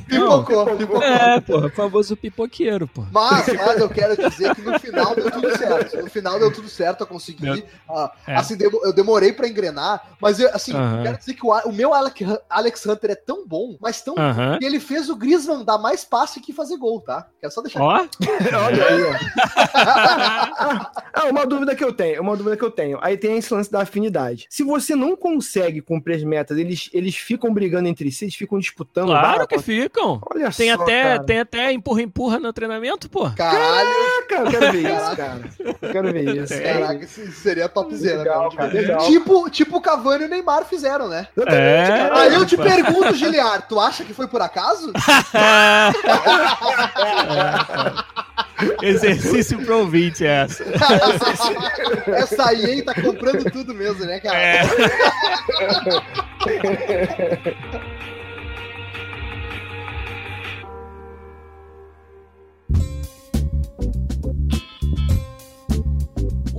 Pipocou, 0.08 0.76
pipocou. 0.76 1.02
É, 1.02 1.40
porra, 1.40 1.70
famoso 1.70 2.16
pipoqueiro, 2.16 2.86
porra. 2.88 3.08
Mas, 3.12 3.46
mas 3.54 3.78
eu 3.80 3.88
quero 3.88 4.16
dizer 4.16 4.54
que 4.54 4.62
no 4.62 4.78
final 4.78 5.14
deu 5.14 5.30
tudo 5.30 5.56
certo. 5.56 5.96
No 6.02 6.10
final 6.10 6.38
deu 6.38 6.52
tudo 6.52 6.68
certo, 6.68 7.02
eu 7.02 7.06
consegui. 7.06 7.42
Meu- 7.44 7.62
ah, 7.90 8.12
é. 8.26 8.34
Assim, 8.36 8.56
eu 8.60 8.92
demorei 8.92 9.32
pra 9.32 9.46
engrenar, 9.48 10.02
mas 10.20 10.40
eu, 10.40 10.48
assim, 10.54 10.72
Aham. 10.74 11.02
quero 11.02 11.18
dizer 11.18 11.34
que 11.34 11.46
o, 11.46 11.52
A- 11.52 11.62
o 11.64 11.72
meu 11.72 11.94
Alec- 11.94 12.24
Alex 12.50 12.84
Hunter 12.86 13.10
é 13.12 13.14
tão 13.14 13.46
bom, 13.46 13.76
mas 13.80 14.00
tão 14.02 14.14
Aham. 14.18 14.58
que 14.58 14.64
ele 14.64 14.80
fez 14.80 15.08
o 15.08 15.16
Griezmann 15.16 15.64
dar 15.64 15.78
mais 15.78 16.04
passe 16.04 16.40
que 16.40 16.52
fazer 16.52 16.76
gol, 16.76 17.00
tá? 17.00 17.26
Quero 17.40 17.52
só 17.52 17.62
deixar. 17.62 17.80
Ó, 17.82 17.88
Olha 17.88 18.86
aí, 18.86 19.02
ó. 19.04 19.14
ah, 19.74 20.92
uma 21.30 21.46
dúvida 21.46 21.74
que 21.74 21.84
eu 21.84 21.92
tenho, 21.92 22.20
uma 22.22 22.36
dúvida 22.36 22.47
que 22.56 22.64
eu 22.64 22.70
tenho. 22.70 22.98
Aí 23.00 23.16
tem 23.16 23.38
esse 23.38 23.52
lance 23.52 23.70
da 23.70 23.82
afinidade. 23.82 24.46
Se 24.50 24.62
você 24.62 24.94
não 24.94 25.16
consegue 25.16 25.80
cumprir 25.80 26.16
as 26.16 26.24
metas, 26.24 26.58
eles, 26.58 26.90
eles 26.92 27.16
ficam 27.16 27.52
brigando 27.52 27.88
entre 27.88 28.10
si, 28.10 28.24
eles 28.24 28.34
ficam 28.34 28.58
disputando. 28.58 29.08
claro 29.08 29.46
que 29.46 29.58
ficam. 29.58 30.20
Olha 30.30 30.50
Tem 30.50 30.74
só, 30.74 30.82
até, 30.82 31.02
cara. 31.02 31.24
tem 31.24 31.38
até 31.40 31.72
empurra-empurra 31.72 32.38
no 32.38 32.52
treinamento, 32.52 33.08
pô. 33.08 33.30
Caralho, 33.30 33.88
Caraca, 34.28 34.34
eu 34.34 34.50
quero 34.50 34.72
ver 34.72 34.82
isso, 34.82 35.16
cara. 35.16 35.40
Eu 35.82 35.92
quero 35.92 36.12
ver 36.12 36.36
isso. 36.36 36.62
caraca, 36.62 37.04
isso 37.04 37.32
seria 37.32 37.68
topzera. 37.68 38.18
Legal, 38.18 38.50
cara. 38.50 38.70
cara, 38.70 38.72
legal. 38.72 39.06
Tipo, 39.06 39.50
tipo 39.50 39.76
o 39.76 39.80
Cavani 39.80 40.24
e 40.24 40.26
o 40.26 40.30
Neymar 40.30 40.64
fizeram, 40.64 41.08
né? 41.08 41.28
É. 41.46 42.10
Aí 42.12 42.34
eu 42.34 42.46
te 42.46 42.56
pô. 42.56 42.62
pergunto, 42.62 43.14
Giliar, 43.14 43.66
tu 43.68 43.78
acha 43.80 44.04
que 44.04 44.14
foi 44.14 44.26
por 44.26 44.42
acaso? 44.42 44.92
Exercício 48.82 49.58
pro 49.64 49.80
ouvinte 49.80 50.24
é 50.24 50.42
essa. 50.42 50.64
Essa 52.06 52.48
aí, 52.48 52.64
hein, 52.64 52.84
tá 52.84 52.94
comprando 52.94 53.50
tudo 53.50 53.74
mesmo, 53.74 54.04
né, 54.04 54.20
cara? 54.20 54.38
É. 54.38 54.62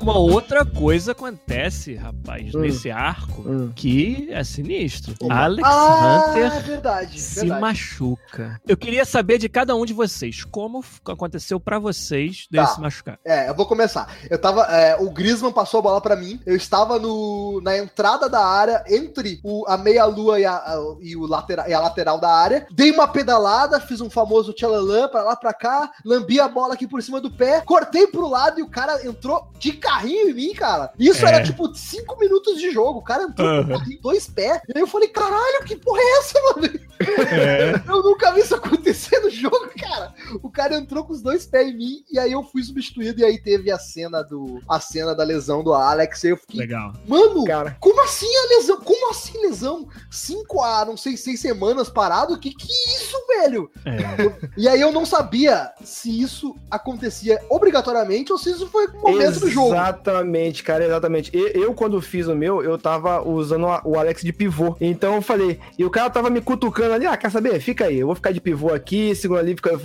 Uma 0.01 0.17
outra 0.17 0.65
coisa 0.65 1.11
acontece, 1.11 1.93
rapaz, 1.95 2.53
Hum. 2.55 2.59
nesse 2.59 2.89
arco 2.89 3.41
Hum. 3.45 3.71
que 3.75 4.27
é 4.31 4.43
sinistro. 4.43 5.13
Opa. 5.21 5.35
Alex 5.35 5.67
Ah, 5.67 6.25
Hunter 6.29 6.63
verdade. 6.63 7.19
se 7.19 7.39
verdade. 7.41 7.61
machuca. 7.61 8.61
Eu 8.67 8.77
queria 8.77 9.03
saber 9.05 9.37
de 9.37 9.49
cada 9.49 9.75
um 9.75 9.85
de 9.85 9.93
vocês 9.93 10.43
como 10.43 10.83
aconteceu 11.05 11.59
pra 11.59 11.79
vocês 11.79 12.47
dele 12.49 12.65
Tá. 12.65 12.73
se 12.73 12.81
machucar. 12.81 13.19
É, 13.25 13.49
eu 13.49 13.55
vou 13.55 13.65
começar. 13.65 14.07
Eu 14.29 14.39
tava. 14.39 14.63
é, 14.69 14.95
o 14.99 15.09
Griezmann 15.11 15.51
passou 15.51 15.79
a 15.79 15.83
bola 15.83 16.01
pra 16.01 16.15
mim. 16.15 16.39
Eu 16.45 16.55
estava 16.55 16.97
no, 16.99 17.59
na 17.63 17.77
entrada 17.77 18.29
da 18.29 18.43
área, 18.45 18.83
entre 18.87 19.39
o, 19.43 19.65
a 19.67 19.77
meia-lua 19.77 20.39
e 20.39 20.45
a, 20.45 20.55
a- 20.55 20.95
e, 21.01 21.15
o 21.15 21.25
lateral, 21.25 21.67
e 21.67 21.73
a 21.73 21.79
lateral 21.79 22.19
da 22.19 22.29
área. 22.31 22.67
Dei 22.71 22.91
uma 22.91 23.07
pedalada, 23.07 23.79
fiz 23.79 24.01
um 24.01 24.09
famoso 24.09 24.53
tchalalã 24.53 25.07
pra 25.07 25.23
lá 25.23 25.35
pra 25.35 25.53
cá, 25.53 25.91
lambi 26.05 26.39
a 26.39 26.47
bola 26.47 26.73
aqui 26.73 26.87
por 26.87 27.01
cima 27.03 27.19
do 27.21 27.29
pé, 27.31 27.61
cortei 27.61 28.07
pro 28.07 28.27
lado 28.27 28.59
e 28.59 28.63
o 28.63 28.69
cara 28.69 29.05
entrou 29.05 29.49
de 29.59 29.73
carrinho 29.89 30.29
em 30.29 30.33
mim, 30.33 30.53
cara. 30.53 30.91
Isso 30.99 31.25
É. 31.25 31.29
era 31.29 31.43
tipo 31.43 31.73
cinco 31.73 32.17
minutos 32.19 32.59
de 32.59 32.71
jogo. 32.71 32.99
O 32.99 33.03
cara 33.03 33.23
entrou 33.23 33.65
com 33.65 33.73
o 33.73 33.77
carrinho, 33.79 33.99
dois 34.01 34.27
pés. 34.27 34.61
E 34.67 34.73
aí 34.77 34.81
eu 34.81 34.87
falei, 34.87 35.07
caralho, 35.09 35.63
que 35.65 35.75
porra 35.75 35.99
é 36.01 36.19
essa, 36.19 36.39
mano? 36.55 36.79
É. 36.99 37.81
Eu 37.87 38.03
nunca 38.03 38.31
vi 38.33 38.41
isso 38.41 38.55
acontecer 38.55 39.19
no 39.19 39.29
jogo, 39.29 39.69
cara. 39.79 40.13
O 40.43 40.49
cara 40.49 40.75
entrou 40.75 41.03
com 41.03 41.13
os 41.13 41.21
dois 41.21 41.45
pés 41.45 41.69
em 41.69 41.77
mim 41.77 42.03
e 42.11 42.19
aí 42.19 42.31
eu 42.31 42.43
fui 42.43 42.61
substituído 42.63 43.21
e 43.21 43.25
aí 43.25 43.41
teve 43.41 43.71
a 43.71 43.79
cena 43.79 44.21
do 44.21 44.59
a 44.67 44.79
cena 44.79 45.15
da 45.15 45.23
lesão 45.23 45.63
do 45.63 45.73
Alex. 45.73 46.23
E 46.23 46.29
eu 46.29 46.37
fiquei, 46.37 46.59
Legal. 46.61 46.93
mano, 47.07 47.43
Cara, 47.45 47.77
como 47.79 48.01
assim 48.03 48.27
a 48.27 48.57
lesão? 48.57 48.81
Como 48.81 49.09
assim 49.11 49.41
lesão? 49.41 49.87
Cinco 50.09 50.61
a 50.61 50.83
não 50.85 50.97
sei 50.97 51.15
seis 51.17 51.39
semanas 51.39 51.89
parado? 51.89 52.37
Que 52.39 52.51
que 52.53 52.67
é 52.71 52.95
isso, 52.97 53.15
velho? 53.27 53.71
É. 53.85 54.49
E 54.57 54.67
aí 54.67 54.81
eu 54.81 54.91
não 54.91 55.05
sabia 55.05 55.71
se 55.83 56.21
isso 56.21 56.55
acontecia 56.69 57.39
obrigatoriamente 57.49 58.31
ou 58.31 58.37
se 58.37 58.49
isso 58.51 58.67
foi 58.67 58.87
um 58.87 59.01
momento 59.01 59.39
do 59.39 59.49
jogo. 59.49 59.73
Exatamente, 59.73 60.63
cara, 60.63 60.85
exatamente. 60.85 61.31
E- 61.35 61.49
Eu, 61.59 61.73
quando 61.73 62.01
fiz 62.01 62.27
o 62.27 62.35
meu, 62.35 62.63
eu 62.63 62.77
tava 62.77 63.21
usando 63.27 63.65
o 63.83 63.97
Alex 63.97 64.21
de 64.21 64.31
pivô. 64.31 64.75
Então 64.79 65.15
eu 65.15 65.21
falei, 65.21 65.59
e 65.77 65.83
o 65.85 65.89
cara 65.89 66.09
tava 66.09 66.29
me 66.29 66.41
cutucando 66.41 66.88
ali, 66.93 67.05
ah, 67.05 67.17
quer 67.17 67.31
saber? 67.31 67.59
Fica 67.59 67.85
aí, 67.85 67.99
eu 67.99 68.07
vou 68.07 68.15
ficar 68.15 68.31
de 68.31 68.41
pivô 68.41 68.73
aqui, 68.73 69.15
segura 69.15 69.41
ali, 69.41 69.55
fica, 69.55 69.79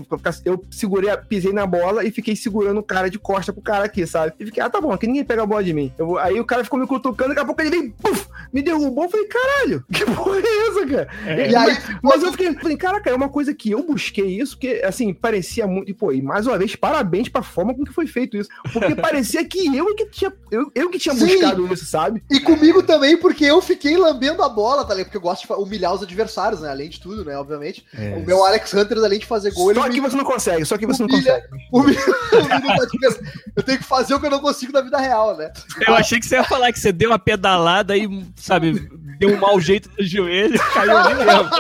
eu 0.45 0.65
segurei, 0.71 1.15
pisei 1.29 1.53
na 1.53 1.67
bola 1.67 2.05
e 2.05 2.11
fiquei 2.11 2.37
segurando 2.37 2.79
o 2.79 2.83
cara 2.83 3.09
de 3.09 3.19
costa 3.19 3.53
pro 3.53 3.63
cara 3.63 3.85
aqui, 3.85 4.07
sabe? 4.07 4.33
E 4.39 4.47
fiquei, 4.47 4.63
ah, 4.63 4.71
tá 4.71 4.81
bom, 4.81 4.93
aqui 4.93 5.07
ninguém 5.07 5.25
pega 5.25 5.43
a 5.43 5.47
bola 5.47 5.63
de 5.63 5.73
mim. 5.73 5.93
Eu 5.99 6.19
aí 6.19 6.39
o 6.39 6.45
cara 6.45 6.65
ficou 6.65 6.79
me 6.79 6.87
cutucando, 6.87 7.31
daqui 7.31 7.41
a 7.41 7.45
pouco 7.45 7.61
ele 7.61 7.71
veio, 7.71 7.95
puf, 8.03 8.27
me 8.53 8.63
derrubou, 8.63 9.05
eu 9.05 9.11
falei, 9.11 9.27
caralho, 9.27 9.85
que 9.93 10.05
porra 10.05 10.39
é 10.39 10.69
essa, 10.69 10.87
cara? 10.87 11.09
É. 11.27 11.51
E 11.51 11.57
aí 11.57 11.77
Mas 12.03 12.23
eu 12.23 12.33
fiquei, 12.33 12.53
falei, 12.55 12.77
caraca, 12.77 13.11
é 13.11 13.15
uma 13.15 13.29
coisa 13.29 13.55
que 13.55 13.71
eu 13.71 13.83
busquei 13.83 14.41
isso, 14.41 14.59
que, 14.59 14.83
assim, 14.85 15.13
parecia 15.13 15.67
muito. 15.67 15.91
E, 15.91 15.95
pô, 15.95 16.13
e 16.13 16.23
mais 16.23 16.47
uma 16.47 16.59
vez, 16.59 16.77
parabéns 16.77 17.29
pra 17.29 17.43
forma 17.43 17.75
com 17.75 17.85
que 17.85 17.93
foi 17.93 18.07
feito 18.07 18.37
isso. 18.37 18.49
Porque 18.73 18.95
parecia 18.95 19.45
que 19.45 19.75
eu 19.77 19.95
que 19.95 20.07
tinha, 20.07 20.33
eu, 20.51 20.71
eu 20.75 20.91
que 20.91 20.99
tinha 20.99 21.15
Sim. 21.15 21.27
buscado 21.27 21.73
isso, 21.73 21.85
sabe? 21.87 22.23
E 22.31 22.41
comigo 22.41 22.83
também, 22.83 23.17
porque 23.17 23.45
eu 23.45 23.61
fiquei 23.61 23.97
lambendo 23.97 24.43
a 24.43 24.49
bola, 24.49 24.85
tá 24.85 24.95
ligado? 24.95 25.07
Porque 25.07 25.17
eu 25.17 25.23
gosto 25.23 25.47
de 25.47 25.53
humilhar 25.53 25.95
os 25.95 26.03
adversários, 26.03 26.61
né? 26.61 26.71
Além 26.71 26.89
de 26.89 26.94
tudo, 27.01 27.25
né? 27.25 27.37
Obviamente. 27.37 27.85
É. 27.97 28.15
O 28.17 28.25
meu 28.27 28.45
Alex 28.45 28.73
Hunter, 28.75 28.99
além 28.99 29.19
de 29.19 29.27
fazer 29.27 29.53
gol, 29.53 29.71
ele 29.71 29.81
Só 29.81 29.89
me 29.89 29.95
que 29.95 30.01
você 30.01 30.17
não 30.17 30.25
consegue, 30.25 30.65
só 30.65 30.77
que 30.79 30.87
você 30.87 31.03
não 31.03 31.09
Humilha- 31.15 31.43
consegue. 31.71 31.71
humilha-. 31.73 33.21
Eu 33.57 33.63
tenho 33.63 33.79
que 33.79 33.85
fazer 33.85 34.15
o 34.15 34.21
que 34.21 34.27
eu 34.27 34.31
não 34.31 34.41
consigo 34.41 34.73
na 34.73 34.81
vida 34.81 34.99
real, 34.99 35.37
né? 35.37 35.53
Eu 35.87 35.95
achei 35.95 36.19
que 36.19 36.27
você 36.27 36.37
ia 36.37 36.45
falar 36.45 36.73
que 36.73 36.79
você 36.79 36.93
deu 36.93 37.11
uma 37.11 37.19
pedalada 37.19 37.97
e, 37.97 38.09
sabe, 38.37 38.89
deu 39.19 39.31
um 39.31 39.39
mau 39.39 39.61
jeito 39.61 39.91
no 39.99 40.05
joelho 40.05 40.55
e 40.55 40.59
caiu 40.59 40.97
ali 40.97 41.15
mesmo. 41.15 41.51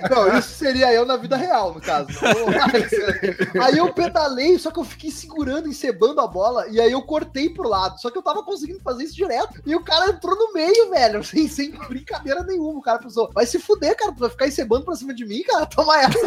Não, 0.10 0.38
isso 0.38 0.50
seria 0.50 0.92
eu 0.92 1.04
na 1.04 1.16
vida 1.16 1.36
real, 1.36 1.74
no 1.74 1.80
caso. 1.80 2.08
Aí 3.62 3.78
eu 3.78 3.92
pedalei, 3.92 4.58
só 4.58 4.70
que 4.70 4.78
eu 4.78 4.84
fiquei 4.84 5.10
segurando, 5.10 5.68
encebando 5.68 6.20
a 6.20 6.26
bola, 6.26 6.66
e 6.68 6.80
aí 6.80 6.92
eu 6.92 7.02
cortei 7.02 7.48
pro 7.48 7.68
lado. 7.68 8.00
Só 8.00 8.10
que 8.10 8.18
eu 8.18 8.22
tava 8.22 8.42
conseguindo 8.42 8.80
fazer 8.80 9.04
isso 9.04 9.14
direto. 9.14 9.60
E 9.64 9.74
o 9.74 9.82
cara 9.82 10.10
entrou 10.10 10.36
no 10.36 10.52
meio, 10.52 10.90
velho, 10.90 11.24
sem, 11.24 11.48
sem 11.48 11.70
brincadeira 11.88 12.42
nenhuma. 12.42 12.78
O 12.78 12.82
cara 12.82 12.98
pensou, 12.98 13.30
vai 13.32 13.46
se 13.46 13.58
fuder, 13.58 13.96
cara, 13.96 14.12
tu 14.12 14.20
vai 14.20 14.30
ficar 14.30 14.46
encebando 14.46 14.84
pra 14.84 14.94
cima 14.94 15.14
de 15.14 15.24
mim, 15.24 15.42
cara, 15.42 15.66
toma 15.66 16.00
essa. 16.00 16.26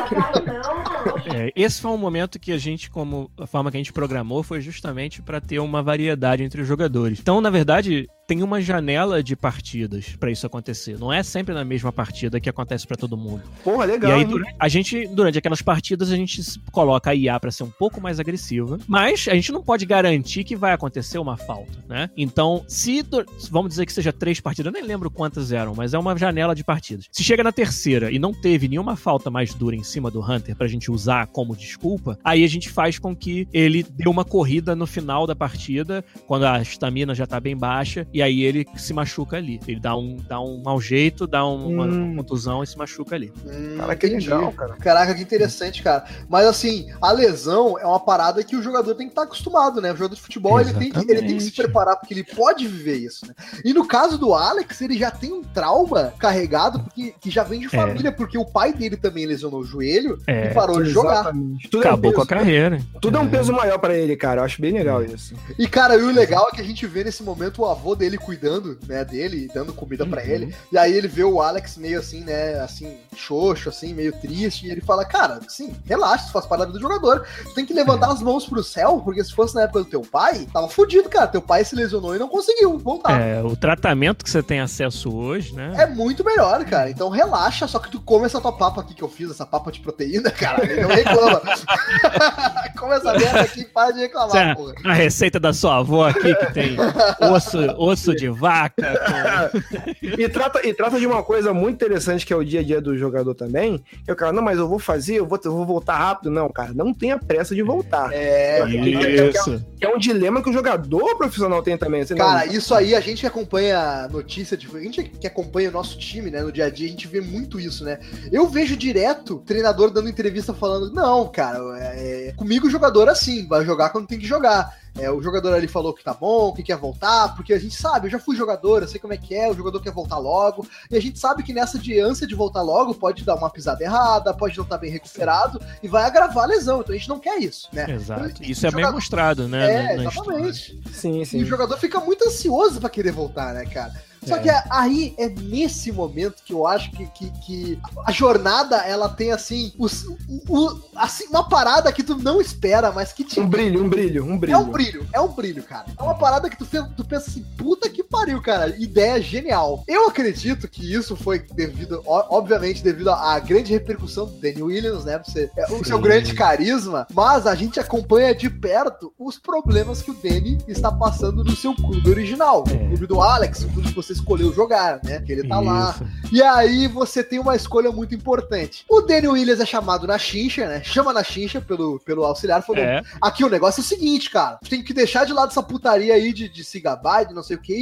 É, 1.33 1.51
esse 1.55 1.81
foi 1.81 1.91
um 1.91 1.97
momento 1.97 2.39
que 2.39 2.51
a 2.51 2.57
gente, 2.57 2.89
como 2.89 3.29
a 3.37 3.47
forma 3.47 3.71
que 3.71 3.77
a 3.77 3.79
gente 3.79 3.93
programou, 3.93 4.43
foi 4.43 4.61
justamente 4.61 5.21
para 5.21 5.41
ter 5.41 5.59
uma 5.59 5.83
variedade 5.83 6.43
entre 6.43 6.61
os 6.61 6.67
jogadores. 6.67 7.19
Então, 7.19 7.41
na 7.41 7.49
verdade, 7.49 8.07
tem 8.27 8.43
uma 8.43 8.59
janela 8.61 9.23
de 9.23 9.35
partidas 9.35 10.15
para 10.19 10.29
isso 10.29 10.45
acontecer. 10.45 10.99
Não 10.99 11.11
é 11.13 11.23
sempre 11.23 11.53
na 11.55 11.63
mesma 11.63 11.91
partida 11.93 12.39
que 12.41 12.49
acontece 12.49 12.85
para 12.85 12.97
todo 12.97 13.15
mundo. 13.15 13.41
Porra, 13.63 13.85
legal. 13.85 14.11
e 14.11 14.13
aí, 14.15 14.25
durante- 14.25 14.55
a 14.59 14.67
gente, 14.67 15.07
durante 15.07 15.37
aquelas 15.37 15.61
partidas, 15.61 16.11
a 16.11 16.15
gente 16.15 16.41
coloca 16.71 17.09
a 17.11 17.15
IA 17.15 17.39
pra 17.39 17.49
ser 17.51 17.63
um 17.63 17.69
pouco 17.71 18.01
mais 18.01 18.19
agressiva, 18.19 18.77
mas 18.85 19.27
a 19.29 19.33
gente 19.33 19.51
não 19.53 19.63
pode 19.63 19.85
garantir 19.85 20.43
que 20.43 20.55
vai 20.57 20.73
acontecer 20.73 21.17
uma 21.17 21.37
falta, 21.37 21.71
né? 21.87 22.09
Então, 22.17 22.65
se, 22.67 23.01
vamos 23.49 23.69
dizer 23.69 23.85
que 23.85 23.93
seja 23.93 24.11
três 24.11 24.41
partidas, 24.41 24.73
eu 24.73 24.79
nem 24.79 24.87
lembro 24.87 25.09
quantas 25.09 25.53
eram, 25.53 25.73
mas 25.73 25.93
é 25.93 25.97
uma 25.97 26.15
janela 26.17 26.53
de 26.53 26.63
partidas. 26.65 27.05
Se 27.11 27.23
chega 27.23 27.43
na 27.43 27.51
terceira 27.53 28.11
e 28.11 28.19
não 28.19 28.33
teve 28.33 28.67
nenhuma 28.67 28.97
falta 28.97 29.29
mais 29.31 29.53
dura 29.53 29.75
em 29.75 29.83
cima 29.83 30.11
do 30.11 30.19
Hunter 30.21 30.55
pra 30.55 30.67
gente 30.67 30.91
usar 30.91 31.27
como 31.27 31.55
desculpa, 31.55 32.19
aí 32.23 32.43
a 32.43 32.47
gente 32.47 32.67
faz 32.69 32.99
com 32.99 33.15
que 33.15 33.47
ele 33.53 33.83
dê 33.83 34.09
uma 34.09 34.25
corrida 34.25 34.75
no 34.75 34.85
final 34.85 35.25
da 35.25 35.35
partida, 35.35 36.03
quando 36.27 36.43
a 36.45 36.61
estamina 36.61 37.15
já 37.15 37.25
tá 37.25 37.39
bem 37.39 37.55
baixa, 37.55 38.05
e 38.17 38.21
aí 38.23 38.41
ele 38.43 38.65
se 38.75 38.93
machuca 38.93 39.37
ali. 39.37 39.59
Ele 39.67 39.79
dá 39.79 39.95
um, 39.95 40.17
dá 40.27 40.39
um 40.41 40.61
mau 40.63 40.81
jeito, 40.81 41.27
dá 41.27 41.45
um- 41.45 41.67
uma, 41.73 41.85
Hum. 41.85 42.15
contusão 42.17 42.63
e 42.63 42.67
se 42.67 42.75
machuca 42.77 43.15
ali. 43.15 43.31
Hum, 43.45 43.75
Cara, 43.77 43.95
que 43.95 44.07
entendi. 44.07 44.29
legal, 44.29 44.51
cara. 44.53 44.75
Caraca, 44.77 45.13
que 45.13 45.21
interessante, 45.21 45.83
cara. 45.83 46.03
Mas 46.27 46.47
assim, 46.47 46.87
a 47.01 47.11
lesão 47.11 47.77
é 47.77 47.85
uma 47.85 47.99
parada 47.99 48.43
que 48.43 48.55
o 48.55 48.61
jogador 48.63 48.95
tem 48.95 49.05
que 49.07 49.11
estar 49.11 49.23
acostumado, 49.23 49.79
né? 49.81 49.91
O 49.91 49.95
jogador 49.95 50.15
de 50.15 50.21
futebol 50.21 50.59
ele 50.59 50.73
tem, 50.73 50.91
que, 50.91 50.99
ele 51.11 51.21
tem 51.21 51.37
que 51.37 51.43
se 51.43 51.51
preparar 51.51 51.95
porque 51.97 52.13
ele 52.13 52.23
pode 52.23 52.67
viver 52.67 52.95
isso, 52.97 53.27
né? 53.27 53.33
E 53.63 53.73
no 53.73 53.87
caso 53.87 54.17
do 54.17 54.33
Alex, 54.33 54.81
ele 54.81 54.97
já 54.97 55.11
tem 55.11 55.31
um 55.31 55.43
trauma 55.43 56.13
carregado 56.17 56.79
porque, 56.79 57.13
que 57.21 57.29
já 57.29 57.43
vem 57.43 57.59
de 57.59 57.69
família, 57.69 58.11
porque 58.11 58.37
o 58.37 58.45
pai 58.45 58.73
dele 58.73 58.97
também 58.97 59.25
lesionou 59.27 59.59
o 59.59 59.63
joelho 59.65 60.17
É. 60.25 60.49
e 60.49 60.53
parou 60.53 60.81
de 60.81 60.89
jogar. 60.89 61.19
Exatamente. 61.21 61.69
Tudo, 61.69 61.83
é 61.83 61.85
um 61.85 61.89
Acabou 61.91 62.13
com 62.13 62.21
a 62.21 62.25
peso, 62.25 62.39
carreira. 62.39 62.81
tudo 63.01 63.17
é 63.17 63.19
um 63.19 63.29
peso 63.29 63.53
maior 63.53 63.77
pra 63.77 63.95
ele, 63.95 64.15
cara. 64.15 64.41
Eu 64.41 64.45
acho 64.45 64.61
bem 64.61 64.71
legal 64.73 65.03
isso. 65.03 65.35
E, 65.59 65.67
cara, 65.67 65.95
e 65.95 66.01
o 66.01 66.11
legal 66.11 66.47
é 66.51 66.55
que 66.55 66.61
a 66.61 66.63
gente 66.63 66.85
vê 66.87 67.03
nesse 67.03 67.21
momento 67.23 67.61
o 67.61 67.65
avô 67.65 67.95
dele 67.95 68.06
cuidando, 68.15 68.77
né, 68.87 69.03
dele, 69.03 69.49
dando 69.51 69.73
comida 69.73 70.05
pra 70.05 70.21
Uhum. 70.21 70.27
ele. 70.29 70.55
E 70.71 70.77
aí 70.77 70.93
ele 70.93 71.07
vê 71.07 71.23
o 71.23 71.41
Alex 71.41 71.77
meio 71.77 71.97
assim, 71.99 72.21
né, 72.23 72.59
assim, 72.59 72.95
xoxo, 73.15 73.69
assim, 73.69 73.95
meio 73.95 74.13
triste. 74.19 74.67
E 74.67 74.69
ele 74.69 74.81
fala, 74.81 75.03
cara, 75.03 75.39
sim, 75.47 75.73
relaxa, 75.85 76.25
isso 76.25 76.31
faz 76.33 76.45
parte 76.45 76.59
da 76.59 76.65
vida 76.67 76.77
do 76.77 76.81
jogador. 76.83 77.25
Tu 77.45 77.53
tem 77.55 77.65
que 77.65 77.73
levantar 77.73 78.11
as 78.11 78.21
mãos 78.21 78.45
pro 78.45 78.63
céu, 78.63 79.01
porque 79.03 79.23
se 79.23 79.33
fosse 79.33 79.55
na 79.55 79.63
época 79.63 79.79
do 79.79 79.85
teu 79.85 80.01
pai, 80.01 80.47
tava 80.53 80.69
fudido, 80.69 81.09
cara. 81.09 81.25
Teu 81.27 81.41
pai 81.41 81.65
se 81.65 81.75
lesionou 81.75 82.15
e 82.15 82.19
não 82.19 82.29
conseguiu 82.29 82.77
voltar. 82.77 83.19
É, 83.19 83.41
o 83.41 83.55
tratamento 83.55 84.23
que 84.23 84.29
você 84.29 84.43
tem 84.43 84.59
acesso 84.59 85.11
hoje, 85.15 85.55
né? 85.55 85.73
É 85.77 85.87
muito 85.87 86.23
melhor, 86.23 86.63
cara. 86.65 86.89
Então 86.91 87.09
relaxa, 87.09 87.65
só 87.67 87.79
que 87.79 87.89
tu 87.89 87.99
come 87.99 88.25
essa 88.27 88.39
tua 88.39 88.51
papa 88.53 88.81
aqui 88.81 88.93
que 88.93 89.01
eu 89.03 89.09
fiz, 89.09 89.31
essa 89.31 89.45
papa 89.47 89.71
de 89.71 89.79
proteína, 89.79 90.29
cara. 90.29 90.63
E 90.71 90.79
não 90.81 90.89
reclama. 90.89 91.41
come 92.77 92.93
essa 92.93 93.13
merda 93.13 93.41
aqui 93.41 93.61
e 93.61 93.65
para 93.65 93.91
de 93.91 93.99
reclamar, 94.01 94.35
Essa- 94.35 94.55
porra. 94.55 94.73
a 94.85 94.93
receita 94.93 95.39
da 95.39 95.53
sua 95.53 95.77
avó 95.77 96.07
aqui, 96.07 96.35
que 96.35 96.53
tem 96.53 96.77
osso, 97.33 97.57
osso 97.77 97.96
de 98.15 98.29
vaca. 98.29 98.75
E 100.01 100.27
trata, 100.29 100.65
e 100.67 100.73
trata 100.73 100.99
de 100.99 101.05
uma 101.05 101.23
coisa 101.23 101.53
muito 101.53 101.75
interessante 101.75 102.25
que 102.25 102.33
é 102.33 102.35
o 102.35 102.43
dia 102.43 102.59
a 102.59 102.63
dia 102.63 102.81
do 102.81 102.97
jogador 102.97 103.33
também. 103.33 103.77
Que 104.03 104.09
é 104.09 104.13
o 104.13 104.15
cara, 104.15 104.31
não, 104.31 104.41
mas 104.41 104.57
eu 104.57 104.67
vou 104.67 104.79
fazer, 104.79 105.15
eu 105.15 105.25
vou, 105.25 105.39
eu 105.43 105.51
vou 105.51 105.65
voltar 105.65 105.97
rápido. 105.97 106.29
Não, 106.31 106.49
cara, 106.49 106.71
não 106.73 106.93
tenha 106.93 107.17
pressa 107.17 107.53
de 107.53 107.61
voltar. 107.61 108.11
É, 108.13 108.59
com- 108.61 108.67
Isso. 108.67 109.65
Que 109.79 109.85
é 109.85 109.89
um 109.93 109.97
dilema 109.97 110.41
que 110.41 110.49
o 110.49 110.53
jogador 110.53 111.15
profissional 111.17 111.61
tem 111.61 111.77
também. 111.77 112.05
Cara, 112.05 112.45
não, 112.45 112.53
isso 112.53 112.73
aí, 112.73 112.95
a 112.95 112.99
gente 112.99 113.21
que 113.21 113.27
acompanha 113.27 114.07
notícia, 114.09 114.55
de, 114.57 114.67
a 114.73 114.79
gente 114.79 115.03
que 115.03 115.27
acompanha 115.27 115.69
o 115.69 115.73
nosso 115.73 115.97
time, 115.97 116.29
né, 116.29 116.41
no 116.41 116.51
dia 116.51 116.65
a 116.65 116.69
dia, 116.69 116.87
a 116.87 116.89
gente 116.89 117.07
vê 117.07 117.21
muito 117.21 117.59
isso, 117.59 117.83
né? 117.83 117.99
Eu 118.31 118.47
vejo 118.47 118.75
direto 118.75 119.41
treinador 119.45 119.91
dando 119.91 120.09
entrevista 120.09 120.53
falando, 120.53 120.91
não, 120.93 121.27
cara, 121.27 121.59
é, 121.79 122.33
comigo 122.35 122.67
o 122.67 122.69
jogador 122.69 123.07
é 123.07 123.11
assim, 123.11 123.47
vai 123.47 123.65
jogar 123.65 123.89
quando 123.89 124.07
tem 124.07 124.19
que 124.19 124.27
jogar. 124.27 124.75
É, 124.99 125.11
o 125.11 125.21
jogador 125.21 125.53
ali 125.53 125.67
falou 125.67 125.93
que 125.93 126.03
tá 126.03 126.13
bom, 126.13 126.51
que 126.53 126.63
quer 126.63 126.77
voltar, 126.77 127.35
porque 127.35 127.53
a 127.53 127.59
gente 127.59 127.75
sabe, 127.75 128.07
eu 128.07 128.11
já 128.11 128.19
fui 128.19 128.35
jogador, 128.35 128.81
eu 128.81 128.87
sei 128.87 128.99
como 128.99 129.13
é 129.13 129.17
que 129.17 129.35
é, 129.35 129.49
o 129.49 129.53
jogador 129.53 129.79
quer 129.81 129.91
voltar 129.91 130.17
logo, 130.17 130.65
e 130.89 130.97
a 130.97 131.01
gente 131.01 131.19
sabe 131.19 131.43
que 131.43 131.53
nessa 131.53 131.77
de 131.77 131.99
ânsia 131.99 132.25
de 132.27 132.35
voltar 132.35 132.61
logo 132.61 132.93
pode 132.93 133.23
dar 133.23 133.35
uma 133.35 133.49
pisada 133.49 133.83
errada, 133.83 134.33
pode 134.33 134.57
não 134.57 134.63
estar 134.63 134.77
bem 134.77 134.89
recuperado, 134.91 135.61
e 135.83 135.87
vai 135.87 136.03
agravar 136.03 136.45
a 136.45 136.47
lesão, 136.47 136.81
então 136.81 136.93
a 136.95 136.97
gente 136.97 137.09
não 137.09 137.19
quer 137.19 137.37
isso, 137.37 137.67
né? 137.71 137.85
Exato. 137.89 138.25
Então, 138.25 138.45
Isso 138.47 138.65
é 138.65 138.71
bem 138.71 138.79
jogador- 138.81 138.95
mostrado, 138.95 139.47
né? 139.47 139.71
É, 139.71 139.95
na- 139.97 140.03
na 140.03 140.09
exatamente. 140.09 140.81
Sim, 140.93 141.21
E 141.21 141.25
sim. 141.25 141.43
o 141.43 141.45
jogador 141.45 141.77
fica 141.77 141.99
muito 141.99 142.25
ansioso 142.27 142.79
pra 142.79 142.89
querer 142.89 143.11
voltar, 143.11 143.53
né, 143.53 143.65
cara? 143.65 143.93
Só 144.27 144.37
que 144.37 144.49
aí 144.69 145.13
é 145.17 145.29
nesse 145.29 145.91
momento 145.91 146.43
que 146.43 146.53
eu 146.53 146.65
acho 146.65 146.91
que, 146.91 147.05
que, 147.07 147.31
que 147.45 147.79
a 148.05 148.11
jornada 148.11 148.77
ela 148.77 149.09
tem 149.09 149.31
assim, 149.31 149.73
os, 149.77 150.05
o, 150.49 150.79
assim, 150.95 151.27
uma 151.27 151.47
parada 151.47 151.91
que 151.91 152.03
tu 152.03 152.15
não 152.15 152.41
espera, 152.41 152.91
mas 152.91 153.13
que 153.13 153.23
te 153.23 153.39
Um 153.39 153.47
brilho, 153.47 153.83
um 153.83 153.89
brilho, 153.89 154.25
um 154.25 154.37
brilho. 154.37 154.55
É 154.55 154.57
um 154.57 154.69
brilho, 154.69 155.07
é 155.13 155.21
um 155.21 155.27
brilho, 155.27 155.63
cara. 155.63 155.85
É 155.97 156.03
uma 156.03 156.15
parada 156.15 156.49
que 156.49 156.57
tu, 156.57 156.65
tu 156.65 157.05
pensa 157.05 157.29
assim, 157.29 157.45
puta 157.57 157.89
que 157.89 158.03
pariu, 158.03 158.41
cara. 158.41 158.75
Ideia 158.77 159.21
genial. 159.21 159.83
Eu 159.87 160.07
acredito 160.07 160.67
que 160.67 160.93
isso 160.93 161.15
foi 161.15 161.39
devido, 161.39 162.01
obviamente, 162.05 162.83
devido 162.83 163.09
à 163.09 163.39
grande 163.39 163.71
repercussão 163.71 164.25
do 164.25 164.33
Danny 164.33 164.61
Williams, 164.61 165.05
né? 165.05 165.21
Você, 165.23 165.49
é, 165.55 165.71
o 165.71 165.83
seu 165.83 165.99
grande 165.99 166.33
carisma, 166.33 167.07
mas 167.13 167.45
a 167.47 167.55
gente 167.55 167.79
acompanha 167.79 168.33
de 168.33 168.49
perto 168.49 169.13
os 169.17 169.37
problemas 169.37 170.01
que 170.01 170.11
o 170.11 170.13
Danny 170.13 170.57
está 170.67 170.91
passando 170.91 171.43
no 171.43 171.55
seu 171.55 171.73
clube 171.73 172.09
original. 172.09 172.63
É. 172.69 172.73
O 172.73 172.87
clube 172.87 173.07
do 173.07 173.21
Alex, 173.21 173.63
o 173.63 173.69
clube 173.69 173.89
que 173.89 173.95
você 173.95 174.13
escolheu 174.17 174.53
jogar, 174.53 174.99
né? 175.03 175.21
Que 175.21 175.31
ele 175.31 175.47
tá 175.47 175.59
lá. 175.59 175.91
Isso. 175.91 176.35
E 176.35 176.43
aí 176.43 176.87
você 176.87 177.23
tem 177.23 177.39
uma 177.39 177.55
escolha 177.55 177.91
muito 177.91 178.13
importante. 178.13 178.85
O 178.89 179.01
Danny 179.01 179.27
Williams 179.27 179.59
é 179.59 179.65
chamado 179.65 180.05
na 180.05 180.17
chincha, 180.17 180.67
né? 180.67 180.83
Chama 180.83 181.13
na 181.13 181.23
chincha 181.23 181.61
pelo, 181.61 181.99
pelo 181.99 182.23
auxiliar, 182.23 182.63
falou: 182.63 182.83
É. 182.83 183.01
Aqui 183.21 183.43
o 183.43 183.49
negócio 183.49 183.81
é 183.81 183.83
o 183.83 183.87
seguinte, 183.87 184.29
cara. 184.29 184.57
Tu 184.63 184.69
tem 184.69 184.83
que 184.83 184.93
deixar 184.93 185.25
de 185.25 185.33
lado 185.33 185.49
essa 185.49 185.63
putaria 185.63 186.13
aí 186.13 186.33
de, 186.33 186.49
de 186.49 186.63
se 186.63 186.79
gabar, 186.79 187.25
de 187.25 187.33
não 187.33 187.43
sei 187.43 187.57
o 187.57 187.61
que, 187.61 187.73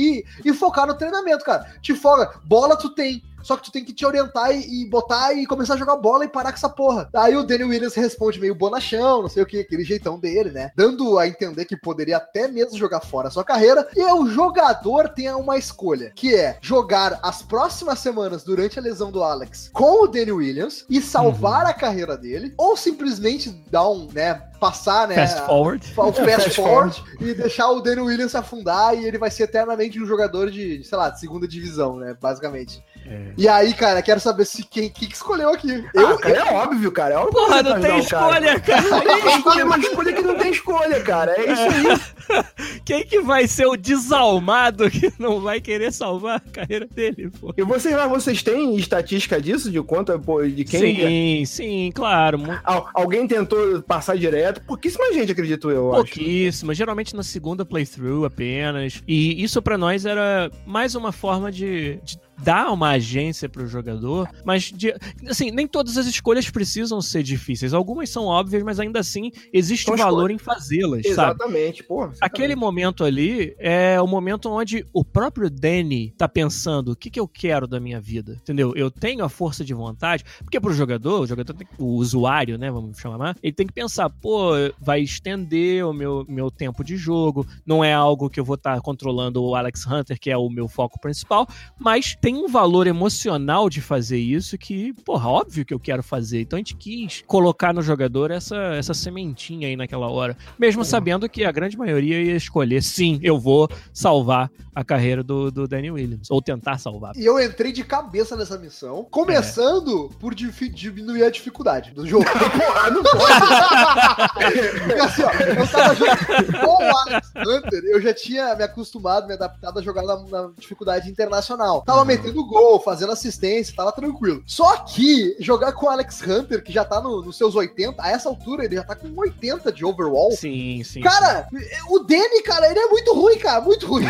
e, 0.44 0.50
e 0.50 0.54
focar 0.54 0.88
no 0.88 0.96
treinamento, 0.96 1.44
cara. 1.44 1.74
Te 1.82 1.94
folga. 1.94 2.32
Bola 2.44 2.78
tu 2.78 2.90
tem. 2.90 3.24
Só 3.46 3.56
que 3.56 3.64
tu 3.64 3.72
tem 3.72 3.86
que 3.86 3.94
te 3.94 4.04
orientar 4.04 4.52
e, 4.52 4.82
e 4.82 4.90
botar 4.90 5.32
e 5.34 5.46
começar 5.46 5.76
a 5.76 5.78
jogar 5.78 5.98
bola 5.98 6.26
e 6.26 6.28
parar 6.28 6.52
com 6.52 6.58
essa 6.58 6.68
porra. 6.68 7.08
Aí 7.14 7.38
o 7.38 7.44
Daniel 7.44 7.70
Williams 7.70 7.94
responde 7.94 8.40
meio 8.40 8.56
bonachão, 8.56 9.22
não 9.22 9.30
sei 9.30 9.44
o 9.44 9.46
que, 9.46 9.60
aquele 9.60 9.84
jeitão 9.84 10.20
dele, 10.20 10.50
né? 10.50 10.72
Dando 10.76 11.20
a 11.20 11.28
entender 11.28 11.66
que 11.66 11.78
poderia 11.78 12.18
até 12.18 12.48
mesmo 12.48 12.76
jogar 12.76 13.02
fora 13.02 13.28
a 13.28 13.32
sua 13.32 13.44
carreira. 13.44 13.88
E 13.96 14.04
o 14.14 14.26
jogador 14.26 15.10
tem 15.10 15.30
uma 15.30 15.60
escolha, 15.60 16.12
que 16.16 16.34
é 16.34 16.58
jogar 16.60 17.20
as 17.22 17.44
próximas 17.44 18.00
semanas 18.00 18.44
durante 18.44 18.80
a 18.80 18.82
lesão 18.82 19.12
do 19.12 19.24
Alex 19.24 19.70
com 19.72 20.06
o 20.06 20.08
Daniel 20.08 20.38
Williams 20.38 20.84
e 20.90 21.00
salvar 21.00 21.68
a 21.68 21.74
carreira 21.74 22.18
dele, 22.18 22.52
ou 22.58 22.76
simplesmente 22.76 23.52
dar 23.70 23.88
um, 23.88 24.08
né, 24.12 24.42
passar, 24.60 25.08
né? 25.08 25.16
Fast 25.16 25.46
forward. 25.46 25.94
o 25.96 26.12
fast, 26.14 26.26
Fast 26.26 26.56
forward 26.56 27.04
e 27.20 27.34
deixar 27.36 27.70
o 27.70 27.80
Daniel 27.80 28.06
Williams 28.06 28.34
afundar 28.34 28.98
e 28.98 29.06
ele 29.06 29.20
vai 29.20 29.30
ser 29.30 29.44
eternamente 29.44 30.02
um 30.02 30.06
jogador 30.08 30.50
de, 30.50 30.84
sei 30.84 30.98
lá, 30.98 31.10
de 31.10 31.20
segunda 31.20 31.48
divisão, 31.48 31.98
né? 31.98 32.18
Basicamente. 32.20 32.84
É. 33.08 33.34
E 33.38 33.48
aí, 33.48 33.74
cara, 33.74 34.02
quero 34.02 34.20
saber 34.20 34.46
se 34.46 34.64
quem, 34.64 34.90
quem 34.90 35.08
que 35.08 35.14
escolheu 35.14 35.50
aqui. 35.50 35.86
Ah, 35.96 36.18
cara, 36.18 36.38
é 36.38 36.54
óbvio, 36.54 36.92
cara. 36.92 37.14
É 37.14 37.18
óbvio 37.18 37.34
que 37.34 37.40
Porra, 37.46 37.64
não 37.64 37.72
vai 37.72 37.82
tem 37.82 37.90
cara. 37.90 38.00
escolha, 38.00 38.60
cara. 38.60 38.82
Não 38.82 39.02
tem 39.22 39.38
escolha, 39.38 39.62
é 39.62 39.64
uma 39.64 39.78
escolha 39.80 40.14
que 40.14 40.22
não 40.22 40.36
tem 40.36 40.52
escolha, 40.52 41.02
cara. 41.04 41.32
É 41.38 41.52
isso 41.54 41.62
aí. 41.62 42.46
Quem 42.84 43.06
que 43.06 43.22
vai 43.22 43.48
ser 43.48 43.68
o 43.68 43.76
desalmado 43.76 44.90
que 44.90 45.12
não 45.20 45.40
vai 45.42 45.62
querer 45.62 45.92
salvar 45.92 46.38
a 46.38 46.52
carreira 46.52 46.88
dele, 46.88 47.30
pô? 47.40 47.54
E 47.56 47.64
vocês 47.64 47.96
lá, 47.96 48.08
vocês 48.08 48.42
têm 48.42 48.76
estatística 48.78 49.40
disso? 49.40 49.70
De 49.72 49.82
conta, 49.82 50.18
pô, 50.18 50.44
de 50.44 50.64
quem. 50.64 50.96
Sim, 50.96 51.46
sim, 51.46 51.92
claro. 51.94 52.40
mu- 52.40 52.58
Al- 52.64 52.90
alguém 52.94 53.28
tentou 53.28 53.82
passar 53.84 54.18
direto? 54.18 54.62
Pouquíssima 54.66 55.14
gente, 55.14 55.32
acredito 55.32 55.70
eu, 55.70 55.94
acho. 55.94 56.04
Pouquíssima, 56.06 56.74
geralmente 56.74 57.16
na 57.16 57.24
segunda 57.24 57.64
playthrough 57.66 58.26
apenas. 58.26 59.04
E 59.08 59.44
isso 59.44 59.62
pra 59.62 59.78
nós 59.78 60.06
era 60.06 60.50
mais 60.66 60.96
uma 60.96 61.12
forma 61.12 61.52
de, 61.52 62.00
de 62.04 62.18
dar 62.38 62.72
uma 62.72 62.92
agência 62.92 63.48
pro 63.48 63.68
jogador, 63.68 64.30
mas 64.44 64.64
de, 64.64 64.94
assim, 65.28 65.52
nem 65.52 65.68
todas 65.68 65.98
as 65.98 66.06
escolhas 66.06 66.50
precisam 66.50 67.02
ser 67.02 67.24
difíceis. 67.24 67.74
Algumas 67.74 68.10
são 68.10 68.26
óbvias, 68.26 68.64
mas 68.64 68.80
ainda 68.80 69.00
assim 69.00 69.32
existe 69.54 69.86
São 69.86 69.98
valor 69.98 70.32
em 70.32 70.38
fazê-las, 70.38 71.02
sabe? 71.04 71.10
Exatamente, 71.10 71.84
pô. 71.84 72.10
Aquele 72.22 72.56
momento 72.56 73.04
ali 73.04 73.56
é 73.58 74.00
o 74.02 74.08
momento 74.08 74.50
onde 74.50 74.86
o 74.94 75.04
próprio 75.04 75.50
Danny 75.50 76.14
tá 76.18 76.28
pensando 76.28 76.92
o 76.92 76.96
que, 76.96 77.10
que 77.10 77.20
eu 77.20 77.28
quero 77.28 77.68
da 77.68 77.80
minha 77.80 78.00
vida, 78.00 78.38
entendeu? 78.42 78.74
Eu 78.76 78.92
tenho 78.92 79.24
a 79.24 79.30
força 79.30 79.64
de 79.64 79.74
vontade, 79.74 80.24
porque 80.40 80.60
pro 80.60 80.74
jogador, 80.74 81.22
o 81.22 81.28
jogador, 81.28 81.54
tem, 81.54 81.68
o 81.78 81.96
usuário, 81.96 82.58
né, 82.58 82.70
vamos 82.70 82.98
chamar, 82.98 83.36
ele 83.42 83.54
tem 83.54 83.68
que 83.68 83.74
pensar, 83.74 84.10
pô, 84.10 84.52
vai 84.80 85.02
estender 85.02 85.86
o 85.86 85.94
meu, 85.94 86.26
meu 86.28 86.52
tempo 86.52 86.84
de 86.84 86.98
jogo, 86.98 87.46
não 87.66 87.84
é 87.84 87.94
algo 87.94 88.30
que 88.30 88.40
eu 88.40 88.46
vou 88.46 88.56
estar 88.56 88.80
controlando 88.82 89.44
o 89.44 89.56
Alex 89.56 89.86
Hunter, 89.86 90.20
que 90.20 90.30
é 90.30 90.38
o 90.38 90.50
meu 90.50 90.68
foco 90.68 91.00
principal, 91.00 91.48
mas 91.80 92.16
tem 92.26 92.38
um 92.38 92.48
valor 92.48 92.88
emocional 92.88 93.70
de 93.70 93.80
fazer 93.80 94.18
isso 94.18 94.58
que, 94.58 94.94
porra, 95.06 95.30
óbvio 95.30 95.64
que 95.64 95.72
eu 95.72 95.80
quero 95.80 96.02
fazer. 96.02 96.42
Então 96.42 96.58
a 96.58 96.60
gente 96.60 96.76
quis 96.76 97.24
colocar 97.28 97.72
no 97.72 97.84
jogador 97.84 98.32
essa, 98.32 98.56
essa 98.74 98.96
sementinha 98.96 99.68
aí 99.68 99.76
naquela 99.76 100.10
hora. 100.10 100.36
Mesmo 100.58 100.84
sabendo 100.84 101.30
que 101.30 101.46
a 101.46 101.52
grande 101.52 101.78
maioria 101.78 102.20
ia 102.20 102.36
escolher, 102.36 102.82
sim, 102.82 103.20
eu 103.22 103.40
vou 103.40 103.70
salvar 103.94 104.50
a 104.74 104.84
carreira 104.84 105.24
do, 105.24 105.52
do 105.52 105.68
Danny 105.68 105.92
Williams. 105.92 106.32
Ou 106.32 106.42
tentar 106.42 106.80
salvar. 106.80 107.16
E 107.16 107.24
eu 107.24 107.40
entrei 107.40 107.72
de 107.72 107.84
cabeça 107.84 108.36
nessa 108.36 108.58
missão, 108.58 109.08
começando 109.10 110.10
por 110.20 110.34
difi- 110.34 110.70
diminuir 110.70 111.24
a 111.24 111.30
dificuldade 111.30 111.92
do 111.92 112.08
jogo. 112.08 112.26
Porra, 112.26 112.90
não 112.90 113.04
Porque 113.04 114.94
assim, 115.00 115.22
ó, 115.22 115.32
eu 115.32 115.68
tava 115.68 115.96
jogando 115.96 116.60
com 116.60 116.84
o 116.84 116.98
Alex 116.98 117.32
Hunter, 117.36 117.84
eu 117.86 118.02
já 118.02 118.14
tinha 118.16 118.56
me 118.56 118.64
acostumado, 118.64 119.28
me 119.28 119.34
adaptado 119.34 119.78
a 119.78 119.82
jogar 119.84 120.02
na, 120.02 120.24
na 120.24 120.52
dificuldade 120.58 121.08
internacional. 121.10 121.84
Tava 121.84 122.04
metendo 122.18 122.46
gol, 122.46 122.80
fazendo 122.80 123.12
assistência, 123.12 123.76
tava 123.76 123.92
tranquilo. 123.92 124.44
Só 124.46 124.78
que 124.78 125.36
jogar 125.40 125.72
com 125.74 125.86
o 125.86 125.90
Alex 125.90 126.22
Hunter, 126.22 126.64
que 126.64 126.72
já 126.72 126.84
tá 126.86 127.02
no- 127.02 127.22
nos 127.22 127.38
seus 127.38 127.56
80, 127.56 128.02
a 128.02 128.12
essa 128.12 128.30
altura 128.30 128.66
ele 128.66 128.76
já 128.76 128.84
tá 128.84 128.96
com 128.96 129.12
80 129.16 129.72
de 129.72 129.86
overall. 129.86 130.32
Sim, 130.32 130.84
sim. 130.84 131.02
Cara, 131.02 131.48
o 131.90 132.00
Danny, 132.00 132.42
cara, 132.44 132.70
ele 132.70 132.80
é 132.80 132.88
muito 132.88 133.14
ruim, 133.14 133.38
cara, 133.38 133.62
muito 133.62 133.86
ruim. 133.88 134.06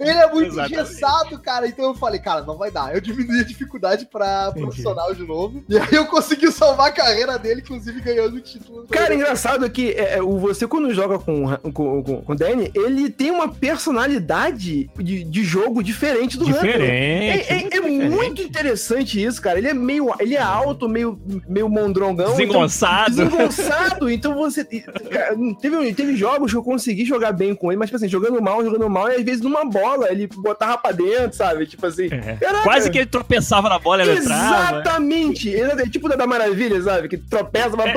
Ele 0.00 0.10
é 0.10 0.30
muito 0.32 0.52
Exatamente. 0.52 0.74
engessado, 0.80 1.38
cara. 1.38 1.66
Então 1.66 1.86
eu 1.86 1.94
falei, 1.94 2.20
cara, 2.20 2.42
não 2.42 2.56
vai 2.56 2.70
dar. 2.70 2.94
Eu 2.94 3.00
diminui 3.00 3.40
a 3.40 3.44
dificuldade 3.44 4.06
pra 4.06 4.48
Entendi. 4.50 4.66
profissional 4.66 5.14
de 5.14 5.26
novo. 5.26 5.62
E 5.68 5.78
aí 5.78 5.88
eu 5.94 6.06
consegui 6.06 6.50
salvar 6.52 6.88
a 6.88 6.92
carreira 6.92 7.38
dele, 7.38 7.60
inclusive 7.60 8.00
ganhando 8.00 8.36
o 8.36 8.40
título. 8.40 8.86
Cara, 8.88 9.14
engraçado 9.14 9.64
é 9.64 9.68
que 9.68 9.92
é, 9.92 10.22
o 10.22 10.38
você, 10.38 10.66
quando 10.66 10.92
joga 10.94 11.18
com, 11.18 11.56
com, 11.72 12.02
com, 12.02 12.22
com 12.22 12.32
o 12.32 12.36
Danny, 12.36 12.70
ele 12.74 13.10
tem 13.10 13.30
uma 13.30 13.48
personalidade 13.48 14.57
de, 14.58 15.24
de 15.24 15.44
jogo 15.44 15.82
diferente 15.82 16.36
do 16.36 16.44
Hunter. 16.46 16.60
Diferente. 16.62 16.90
É, 16.90 17.52
é- 17.52 17.54
muito 17.60 17.74
é 17.76 17.80
diferente. 17.80 18.08
muito 18.16 18.42
interessante 18.42 19.22
isso, 19.24 19.40
cara. 19.40 19.58
Ele 19.58 19.68
é 19.68 19.74
meio. 19.74 20.12
Ele 20.18 20.34
é 20.34 20.40
alto, 20.42 20.88
meio, 20.88 21.18
meio 21.48 21.68
mondrongão. 21.68 22.30
Desengonçado. 22.32 23.12
Então, 23.12 23.24
desengonçado. 23.28 24.10
Então 24.18 24.34
você. 24.34 24.64
cara, 24.64 25.36
teve, 25.60 25.94
teve 25.94 26.16
jogos 26.16 26.50
que 26.50 26.56
eu 26.56 26.62
consegui 26.62 27.04
jogar 27.04 27.32
bem 27.32 27.54
com 27.54 27.70
ele, 27.70 27.78
mas, 27.78 27.88
tipo 27.88 27.96
assim, 27.96 28.08
jogando 28.08 28.40
mal, 28.42 28.64
jogando 28.64 28.88
mal, 28.90 29.08
e 29.10 29.14
às 29.16 29.22
vezes 29.22 29.40
numa 29.42 29.64
bola, 29.64 30.10
ele 30.10 30.26
botava 30.26 30.76
pra 30.78 30.92
dentro, 30.92 31.36
sabe? 31.36 31.66
Tipo 31.66 31.86
assim. 31.86 32.06
É. 32.06 32.36
Quase 32.62 32.90
que 32.90 32.98
ele 32.98 33.06
tropeçava 33.06 33.68
na 33.68 33.78
bola 33.78 34.02
e 34.04 34.08
ela 34.08 34.18
entrava. 34.18 34.78
Exatamente! 34.78 35.48
Ele 35.48 35.70
é 35.82 35.88
tipo 35.88 36.08
da, 36.08 36.16
da 36.16 36.26
Maravilha, 36.26 36.80
sabe? 36.82 37.08
Que 37.08 37.16
tropeça, 37.16 37.70
vai, 37.70 37.92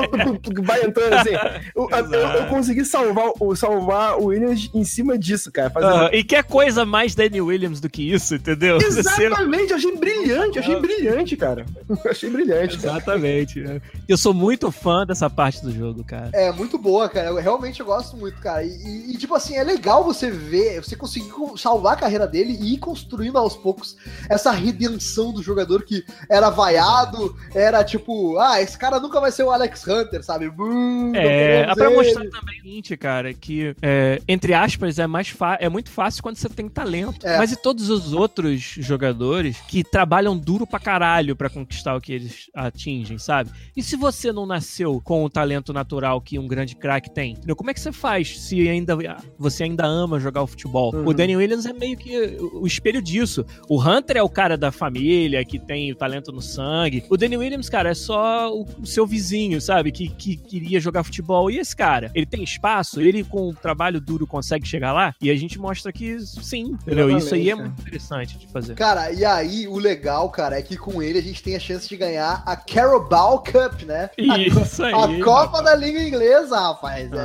vai 0.62 0.84
entrando 0.84 1.14
assim. 1.14 1.30
Eu, 1.74 1.88
eu- 1.90 2.12
eu 2.12 2.46
consegui 2.46 2.84
salvar, 2.84 3.30
o- 3.40 3.54
salvar 3.56 4.18
o 4.18 4.26
Williams 4.26 4.70
em 4.74 4.84
cima 4.84 5.16
disso, 5.18 5.50
cara. 5.50 5.70
fazendo- 5.70 5.92
Aham, 5.92 6.10
E 6.12 6.22
quer 6.22 6.42
coisa 6.52 6.84
mais 6.84 7.14
Danny 7.14 7.40
Williams 7.40 7.80
do 7.80 7.88
que 7.88 8.12
isso, 8.12 8.34
entendeu? 8.34 8.76
Exatamente, 8.82 9.70
eu 9.70 9.76
achei 9.76 9.96
brilhante, 9.96 10.56
eu 10.58 10.62
achei 10.62 10.76
brilhante, 10.80 11.36
cara. 11.36 11.64
Eu 11.88 11.98
achei 12.10 12.30
brilhante, 12.30 12.78
cara. 12.78 12.96
Exatamente. 12.98 13.60
né? 13.60 13.80
Eu 14.08 14.16
sou 14.16 14.34
muito 14.34 14.70
fã 14.70 15.06
dessa 15.06 15.28
parte 15.30 15.62
do 15.62 15.72
jogo, 15.72 16.04
cara. 16.04 16.30
É 16.34 16.52
muito 16.52 16.76
boa, 16.78 17.08
cara. 17.08 17.28
Eu 17.28 17.36
realmente 17.36 17.80
eu 17.80 17.86
gosto 17.86 18.16
muito, 18.16 18.40
cara. 18.40 18.62
E, 18.64 18.68
e- 18.68 19.12
e, 19.14 19.16
tipo 19.18 19.34
assim, 19.34 19.56
é 19.56 19.64
legal 19.64 20.04
você 20.04 20.30
ver, 20.30 20.82
você 20.82 20.94
conseguir 20.96 21.30
co- 21.30 21.56
salvar 21.56 21.94
a 21.94 21.96
carreira 21.96 22.26
dele 22.26 22.56
e 22.60 22.74
ir 22.74 22.78
construindo 22.78 23.38
aos 23.38 23.56
poucos 23.56 23.96
essa 24.28 24.50
redenção 24.50 25.32
do 25.32 25.42
jogador 25.42 25.82
que 25.84 26.04
era 26.28 26.50
vaiado, 26.50 27.34
era 27.54 27.82
tipo, 27.84 28.38
ah, 28.38 28.60
esse 28.60 28.76
cara 28.76 29.00
nunca 29.00 29.20
vai 29.20 29.30
ser 29.32 29.42
o 29.44 29.50
Alex 29.50 29.86
Hunter, 29.86 30.22
sabe? 30.22 30.50
Bum, 30.50 31.10
não 31.12 31.16
É, 31.20 31.74
pra 31.74 31.86
ele. 31.86 31.96
mostrar 31.96 32.24
também 32.28 32.58
o 32.60 32.62
seguinte, 32.62 32.96
cara, 32.96 33.32
que, 33.32 33.74
é, 33.82 34.20
entre 34.28 34.52
aspas, 34.54 34.98
é 34.98 35.06
mais 35.06 35.32
é 35.58 35.68
muito 35.68 35.90
fácil 35.90 36.22
quando 36.22 36.36
você 36.42 36.48
tem 36.48 36.68
talento. 36.68 37.26
É. 37.26 37.38
Mas 37.38 37.52
e 37.52 37.56
todos 37.56 37.88
os 37.88 38.12
outros 38.12 38.60
jogadores 38.60 39.58
que 39.68 39.82
trabalham 39.82 40.36
duro 40.36 40.66
pra 40.66 40.78
caralho 40.78 41.34
pra 41.36 41.48
conquistar 41.48 41.96
o 41.96 42.00
que 42.00 42.12
eles 42.12 42.50
atingem, 42.54 43.18
sabe? 43.18 43.50
E 43.76 43.82
se 43.82 43.96
você 43.96 44.32
não 44.32 44.46
nasceu 44.46 45.00
com 45.02 45.24
o 45.24 45.30
talento 45.30 45.72
natural 45.72 46.20
que 46.20 46.38
um 46.38 46.46
grande 46.46 46.76
craque 46.76 47.10
tem, 47.10 47.32
entendeu? 47.32 47.56
como 47.56 47.70
é 47.70 47.74
que 47.74 47.80
você 47.80 47.92
faz 47.92 48.40
se 48.40 48.68
ainda 48.68 48.96
você 49.38 49.62
ainda 49.62 49.86
ama 49.86 50.18
jogar 50.18 50.42
o 50.42 50.46
futebol? 50.46 50.94
Uhum. 50.94 51.06
O 51.06 51.14
Danny 51.14 51.36
Williams 51.36 51.64
é 51.64 51.72
meio 51.72 51.96
que 51.96 52.18
o 52.52 52.66
espelho 52.66 53.00
disso. 53.00 53.46
O 53.68 53.80
Hunter 53.80 54.16
é 54.16 54.22
o 54.22 54.28
cara 54.28 54.56
da 54.56 54.72
família, 54.72 55.44
que 55.44 55.58
tem 55.58 55.92
o 55.92 55.94
talento 55.94 56.32
no 56.32 56.42
sangue. 56.42 57.04
O 57.08 57.16
Danny 57.16 57.36
Williams, 57.36 57.68
cara, 57.68 57.90
é 57.90 57.94
só 57.94 58.52
o, 58.52 58.66
o 58.80 58.86
seu 58.86 59.06
vizinho, 59.06 59.60
sabe? 59.60 59.92
Que, 59.92 60.08
que 60.08 60.36
queria 60.36 60.80
jogar 60.80 61.04
futebol. 61.04 61.50
E 61.50 61.58
esse 61.58 61.76
cara, 61.76 62.10
ele 62.14 62.26
tem 62.26 62.42
espaço, 62.42 63.00
ele 63.00 63.22
com 63.22 63.50
o 63.50 63.54
trabalho 63.54 64.00
duro 64.00 64.26
consegue 64.26 64.66
chegar 64.66 64.92
lá. 64.92 65.14
E 65.20 65.30
a 65.30 65.36
gente 65.36 65.58
mostra 65.58 65.92
que 65.92 66.04
sim, 66.40 66.76
entendeu? 66.80 67.08
Exatamente, 67.10 67.24
Isso 67.24 67.34
aí 67.34 67.50
é 67.50 67.54
muito 67.54 67.80
interessante 67.82 68.38
de 68.38 68.46
fazer. 68.48 68.74
Cara, 68.74 69.10
e 69.12 69.24
aí 69.24 69.66
o 69.68 69.78
legal, 69.78 70.28
cara, 70.30 70.58
é 70.58 70.62
que 70.62 70.76
com 70.76 71.02
ele 71.02 71.18
a 71.18 71.22
gente 71.22 71.42
tem 71.42 71.56
a 71.56 71.60
chance 71.60 71.88
de 71.88 71.96
ganhar 71.96 72.42
a 72.46 72.56
Carabao 72.56 73.38
Cup, 73.42 73.82
né? 73.82 74.10
A- 74.30 74.38
Isso 74.38 74.82
aí. 74.84 74.92
A 74.94 75.22
Copa 75.24 75.62
da 75.62 75.74
Liga 75.74 76.00
Inglesa, 76.02 76.58
rapaz. 76.58 77.10
É, 77.12 77.16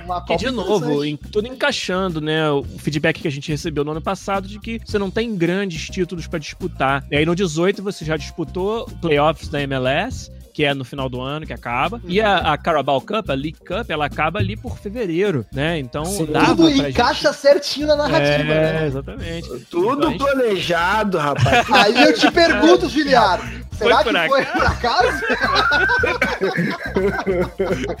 É. 0.00 0.02
uma 0.04 0.20
Copa 0.20 0.36
de 0.36 0.50
novo, 0.50 1.04
em, 1.04 1.16
tudo 1.16 1.46
encaixando, 1.48 2.20
né? 2.20 2.50
O 2.50 2.64
feedback 2.78 3.20
que 3.22 3.28
a 3.28 3.30
gente 3.30 3.50
recebeu 3.50 3.84
no 3.84 3.92
ano 3.92 4.02
passado 4.02 4.46
de 4.48 4.58
que 4.58 4.80
você 4.84 4.98
não 4.98 5.10
tem 5.10 5.34
grandes 5.36 5.88
títulos 5.88 6.26
pra 6.26 6.38
disputar. 6.38 7.04
E 7.10 7.16
aí 7.16 7.24
no 7.26 7.34
18 7.34 7.82
você 7.82 8.04
já 8.04 8.16
disputou 8.16 8.86
playoffs 9.00 9.48
da 9.48 9.60
MLS. 9.62 10.30
Que 10.54 10.64
é 10.64 10.72
no 10.72 10.84
final 10.84 11.08
do 11.08 11.20
ano, 11.20 11.44
que 11.44 11.52
acaba. 11.52 12.00
E 12.06 12.20
a, 12.20 12.38
a 12.52 12.56
Carabao 12.56 13.00
Cup, 13.00 13.28
a 13.28 13.34
League 13.34 13.58
Cup, 13.58 13.90
ela 13.90 14.06
acaba 14.06 14.38
ali 14.38 14.56
por 14.56 14.78
fevereiro, 14.78 15.44
né? 15.52 15.78
Então 15.80 16.04
Sim. 16.04 16.26
dava 16.26 16.54
Tudo 16.54 16.76
pra 16.76 16.88
encaixa 16.90 17.32
certinho 17.32 17.88
na 17.88 17.96
gente... 18.06 18.12
narrativa, 18.12 18.52
É, 18.52 18.72
né? 18.80 18.86
exatamente. 18.86 19.48
Tudo 19.68 19.96
Então 19.98 20.10
gente- 20.12 20.18
planejado, 20.22 21.18
rapaz. 21.18 21.66
Aí 21.74 22.02
eu 22.04 22.14
te 22.14 22.30
pergunto, 22.30 22.88
Giliar, 22.88 23.40
será 23.76 24.04
Foi 24.04 24.12
que 24.12 24.18
por 24.20 24.28
foi 24.28 24.44
por 24.46 24.62
acaso? 24.64 25.24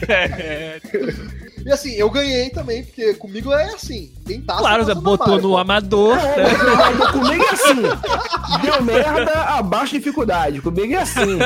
É, 0.08 0.80
E 1.64 1.72
assim, 1.72 1.92
eu 1.92 2.10
ganhei 2.10 2.50
também, 2.50 2.84
porque 2.84 3.14
comigo 3.14 3.50
é 3.52 3.72
assim, 3.72 4.12
tem 4.26 4.40
taça. 4.40 4.60
claro, 4.60 4.84
taça 4.84 4.94
você 4.94 5.00
botou 5.00 5.40
no 5.40 5.56
amador. 5.56 6.14
né? 6.14 6.34
É, 6.36 7.12
comigo 7.12 7.42
é 7.42 7.50
assim. 7.50 7.82
Deu 8.60 8.82
merda, 8.82 9.32
abaixa 9.32 9.98
dificuldade. 9.98 10.60
Comigo 10.60 10.92
é 10.92 10.98
assim. 10.98 11.38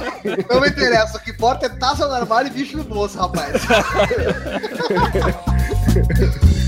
Não 0.48 0.60
me 0.60 0.68
interessa, 0.68 1.18
o 1.18 1.20
que 1.20 1.30
importa 1.30 1.66
é 1.66 1.68
taça 1.68 2.06
no 2.06 2.14
armário 2.14 2.48
e 2.48 2.52
bicho 2.52 2.78
no 2.78 2.84
bolso, 2.84 3.18
rapaz. 3.18 3.62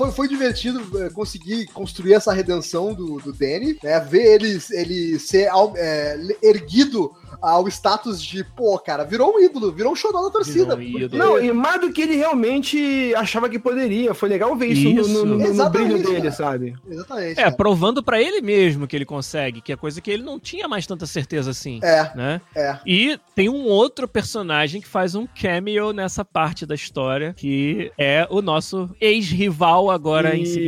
Foi, 0.00 0.10
foi 0.10 0.28
divertido 0.28 0.80
eh, 0.98 1.10
conseguir 1.10 1.66
construir 1.66 2.14
essa 2.14 2.32
redenção 2.32 2.94
do, 2.94 3.18
do 3.18 3.34
Danny, 3.34 3.78
né? 3.82 4.00
Ver 4.00 4.36
ele, 4.36 4.58
ele 4.70 5.18
ser 5.18 5.50
é, 5.76 6.18
erguido 6.42 7.14
ao 7.40 7.66
status 7.68 8.22
de, 8.22 8.42
pô, 8.44 8.78
cara, 8.78 9.04
virou 9.04 9.34
um 9.36 9.40
ídolo, 9.40 9.72
virou 9.72 9.92
um 9.92 9.96
xodó 9.96 10.22
da 10.22 10.30
torcida. 10.30 10.76
Virou 10.76 11.00
um 11.00 11.04
ídolo. 11.04 11.22
Não, 11.24 11.42
e 11.42 11.52
mais 11.52 11.80
do 11.80 11.92
que 11.92 12.02
ele 12.02 12.16
realmente 12.16 13.14
achava 13.16 13.48
que 13.48 13.58
poderia. 13.58 14.14
Foi 14.14 14.28
legal 14.28 14.54
ver 14.56 14.66
isso, 14.68 14.88
no- 14.90 15.00
Isso. 15.00 15.26
no, 15.26 15.38
no- 15.38 15.54
no 15.54 15.70
brilho 15.70 15.98
dele, 16.02 16.16
cara. 16.22 16.32
sabe? 16.32 16.74
Exatamente. 16.88 17.32
É, 17.40 17.44
cara. 17.44 17.52
provando 17.56 18.02
pra 18.02 18.20
ele 18.20 18.40
mesmo 18.40 18.86
que 18.86 18.96
ele 18.96 19.04
consegue, 19.04 19.60
que 19.60 19.72
é 19.72 19.76
coisa 19.76 20.00
que 20.00 20.10
ele 20.10 20.22
não 20.22 20.38
tinha 20.38 20.66
mais 20.68 20.86
tanta 20.86 21.06
certeza 21.06 21.50
assim. 21.50 21.80
É, 21.82 22.10
Né? 22.14 22.40
é. 22.54 22.78
E 22.86 23.18
tem 23.34 23.48
um 23.48 23.64
outro 23.66 24.06
personagem 24.08 24.80
que 24.80 24.88
faz 24.88 25.14
um 25.14 25.26
cameo 25.26 25.92
nessa 25.92 26.24
parte 26.24 26.64
da 26.66 26.74
história, 26.74 27.34
que 27.36 27.90
é 27.98 28.26
o 28.30 28.40
nosso 28.42 28.88
ex-rival 29.00 29.90
agora 29.90 30.34
Isso. 30.36 30.58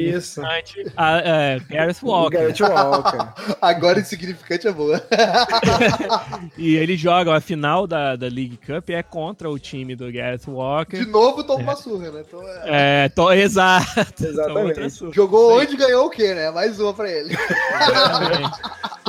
insignificante, 0.40 0.92
a, 0.96 1.18
é, 1.18 1.58
Gareth 1.68 1.96
O 2.02 2.06
Walker. 2.08 2.38
Garrett 2.38 2.62
Walker. 2.62 3.32
Agora 3.60 4.00
insignificante 4.00 4.66
é 4.66 4.72
boa. 4.72 5.00
E 6.56 6.76
eles 6.76 7.00
jogam 7.00 7.32
a 7.32 7.40
final 7.40 7.86
da, 7.86 8.14
da 8.14 8.26
League 8.26 8.58
Cup 8.58 8.90
é 8.90 9.02
contra 9.02 9.48
o 9.48 9.58
time 9.58 9.96
do 9.96 10.12
Gareth 10.12 10.38
De 10.44 10.50
Walker. 10.50 11.06
novo 11.06 11.42
toma 11.42 11.62
uma 11.62 11.76
surra, 11.76 12.10
né? 12.10 12.24
Então, 12.26 12.42
é. 12.46 13.04
É, 13.04 13.08
to, 13.08 13.32
exato. 13.32 14.24
Exatamente. 14.24 15.12
Jogou 15.12 15.58
onde 15.58 15.76
ganhou 15.76 16.06
o 16.06 16.10
quê, 16.10 16.34
né? 16.34 16.50
Mais 16.50 16.78
uma 16.78 16.92
pra 16.92 17.10
ele. 17.10 17.34
Exatamente. 17.34 18.60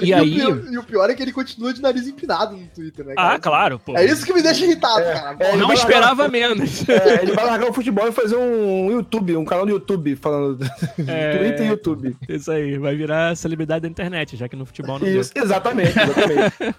E 0.00 0.06
E, 0.06 0.14
aí. 0.14 0.20
o 0.30 0.34
pior, 0.56 0.72
e 0.72 0.78
o 0.78 0.82
pior 0.82 1.10
é 1.10 1.14
que 1.14 1.22
ele 1.22 1.32
continua 1.32 1.72
de 1.72 1.80
nariz 1.80 2.06
empinado 2.06 2.56
no 2.56 2.66
Twitter, 2.68 3.04
né? 3.04 3.12
Ah, 3.16 3.22
cara? 3.28 3.38
claro, 3.38 3.78
pô. 3.78 3.96
É 3.96 4.04
isso 4.04 4.24
que 4.26 4.32
me 4.32 4.42
deixa 4.42 4.64
irritado, 4.64 5.02
cara. 5.04 5.36
é, 5.40 5.56
Não 5.56 5.72
esperava 5.72 6.28
menos. 6.28 6.82
É, 6.92 7.22
ele 7.22 7.32
vai 7.32 7.44
largar 7.46 7.68
o 7.70 7.72
futebol 7.72 8.06
e 8.08 8.12
fazer 8.12 8.36
um 8.36 8.90
YouTube, 8.90 9.36
um 9.36 9.44
canal 9.44 9.64
do 9.64 9.72
YouTube 9.72 10.16
falando 10.16 10.64
É. 11.06 11.36
Twitter 11.38 11.66
e 11.66 11.68
YouTube. 11.68 12.16
Isso 12.28 12.50
aí, 12.50 12.76
vai 12.78 12.94
virar 12.96 13.36
celebridade 13.36 13.82
da 13.82 13.88
internet, 13.88 14.36
já 14.36 14.48
que 14.48 14.56
no 14.56 14.66
futebol 14.66 14.98
não 14.98 15.06
deu. 15.06 15.20
Isso, 15.20 15.32
exatamente, 15.34 15.90
exatamente. 15.98 16.74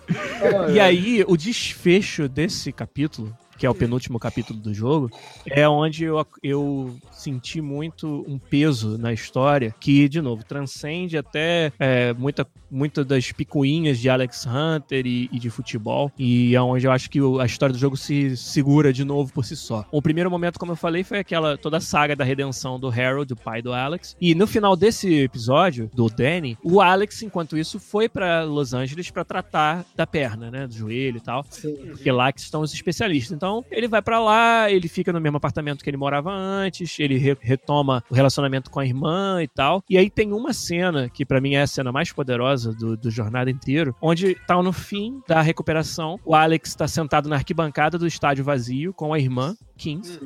E 0.74 0.80
aí, 0.80 1.24
o 1.28 1.38
desfecho 1.38 2.28
desse 2.28 2.72
capítulo, 2.72 3.36
que 3.58 3.66
é 3.66 3.70
o 3.70 3.76
penúltimo 3.76 4.20
capítulo 4.20 4.60
do 4.60 4.74
jogo, 4.74 5.10
é 5.46 5.68
onde 5.68 6.06
eu, 6.06 6.26
eu 6.42 6.96
senti 7.12 7.62
muito 7.62 8.26
um 8.28 8.38
peso 8.38 8.98
na 8.98 9.14
história 9.14 9.74
que, 9.80 10.08
de 10.10 10.22
novo, 10.22 10.44
transcende 10.44 11.18
até 11.18 11.72
é, 11.80 12.14
muita, 12.14 12.46
muita 12.70 13.04
das 13.06 13.32
picuinhas 13.32 14.00
de 14.00 14.10
Alex 14.10 14.46
Hunter 14.46 15.06
e, 15.06 15.30
e 15.32 15.40
de 15.40 15.50
futebol. 15.50 16.12
E 16.18 16.56
é 16.56 16.62
onde 16.62 16.86
eu 16.88 16.92
acho 16.92 17.10
que 17.10 17.22
o- 17.22 17.40
a 17.40 17.46
história 17.46 17.74
do 17.74 17.80
jogo 17.80 17.96
se 17.98 18.36
segura 18.38 18.92
de 18.92 19.04
novo 19.04 19.32
por 19.32 19.46
si 19.46 19.56
só. 19.56 19.86
O 19.92 20.02
primeiro 20.02 20.30
momento, 20.30 20.60
como 20.60 20.72
eu 20.72 20.76
falei, 20.76 21.04
foi 21.04 21.20
aquela 21.20 21.58
toda 21.58 21.78
a 21.78 21.82
saga 21.82 22.16
da 22.16 22.24
redenção 22.24 22.80
do 22.80 22.90
Harold, 22.90 23.32
o 23.34 23.36
pai 23.36 23.62
do 23.62 23.72
Alex. 23.74 24.16
E 24.20 24.34
no 24.36 24.48
final 24.48 24.76
desse 24.76 25.14
episódio, 25.22 25.90
do 25.94 26.08
Danny, 26.10 26.58
o 26.64 26.82
Alex, 26.82 27.22
enquanto 27.24 27.58
isso, 27.58 27.80
foi 27.80 28.10
pra 28.10 28.44
Los 28.44 28.74
Angeles 28.74 29.10
pra 29.12 29.24
tratar 29.24 29.86
da 29.96 30.06
perna, 30.08 30.50
né? 30.50 30.68
Do 30.68 30.74
joelho 30.74 31.18
e 31.18 31.22
tal. 31.22 31.46
Sim. 31.50 31.76
Porque 31.92 32.12
lá 32.12 32.32
que 32.32 32.40
estão 32.40 32.62
os 32.62 32.74
especialistas. 32.74 33.32
Então, 33.44 33.66
ele 33.70 33.90
vai 33.90 34.02
pra 34.02 34.20
lá, 34.22 34.72
ele 34.72 34.88
fica 34.88 35.12
no 35.12 35.20
mesmo 35.20 35.36
apartamento 35.36 35.84
que 35.84 35.90
ele 35.90 35.98
morava 35.98 36.32
antes, 36.32 36.98
ele 36.98 37.18
re- 37.18 37.36
retoma 37.42 38.02
o 38.10 38.14
relacionamento 38.16 38.72
com 38.72 38.80
a 38.80 38.86
irmã 38.86 39.44
e 39.44 39.50
tal. 39.50 39.84
E 39.90 39.98
aí 39.98 40.10
tem 40.10 40.32
uma 40.32 40.54
cena, 40.54 41.10
que 41.10 41.26
pra 41.26 41.42
mim 41.42 41.56
é 41.56 41.62
a 41.62 41.68
cena 41.68 41.92
mais 41.92 42.10
poderosa 42.14 42.72
do, 42.74 42.96
do 42.96 43.12
jornada 43.12 43.52
inteiro, 43.52 43.94
onde 44.02 44.36
tá 44.48 44.64
no 44.64 44.72
fim 44.72 45.22
da 45.28 45.42
recuperação, 45.42 46.18
o 46.24 46.34
Alex 46.34 46.74
tá 46.74 46.88
sentado 46.88 47.28
na 47.28 47.36
arquibancada 47.36 47.98
do 47.98 48.08
estádio 48.08 48.46
vazio 48.46 48.94
com 48.94 49.14
a 49.14 49.20
irmã, 49.20 49.54
Kings. 49.84 50.20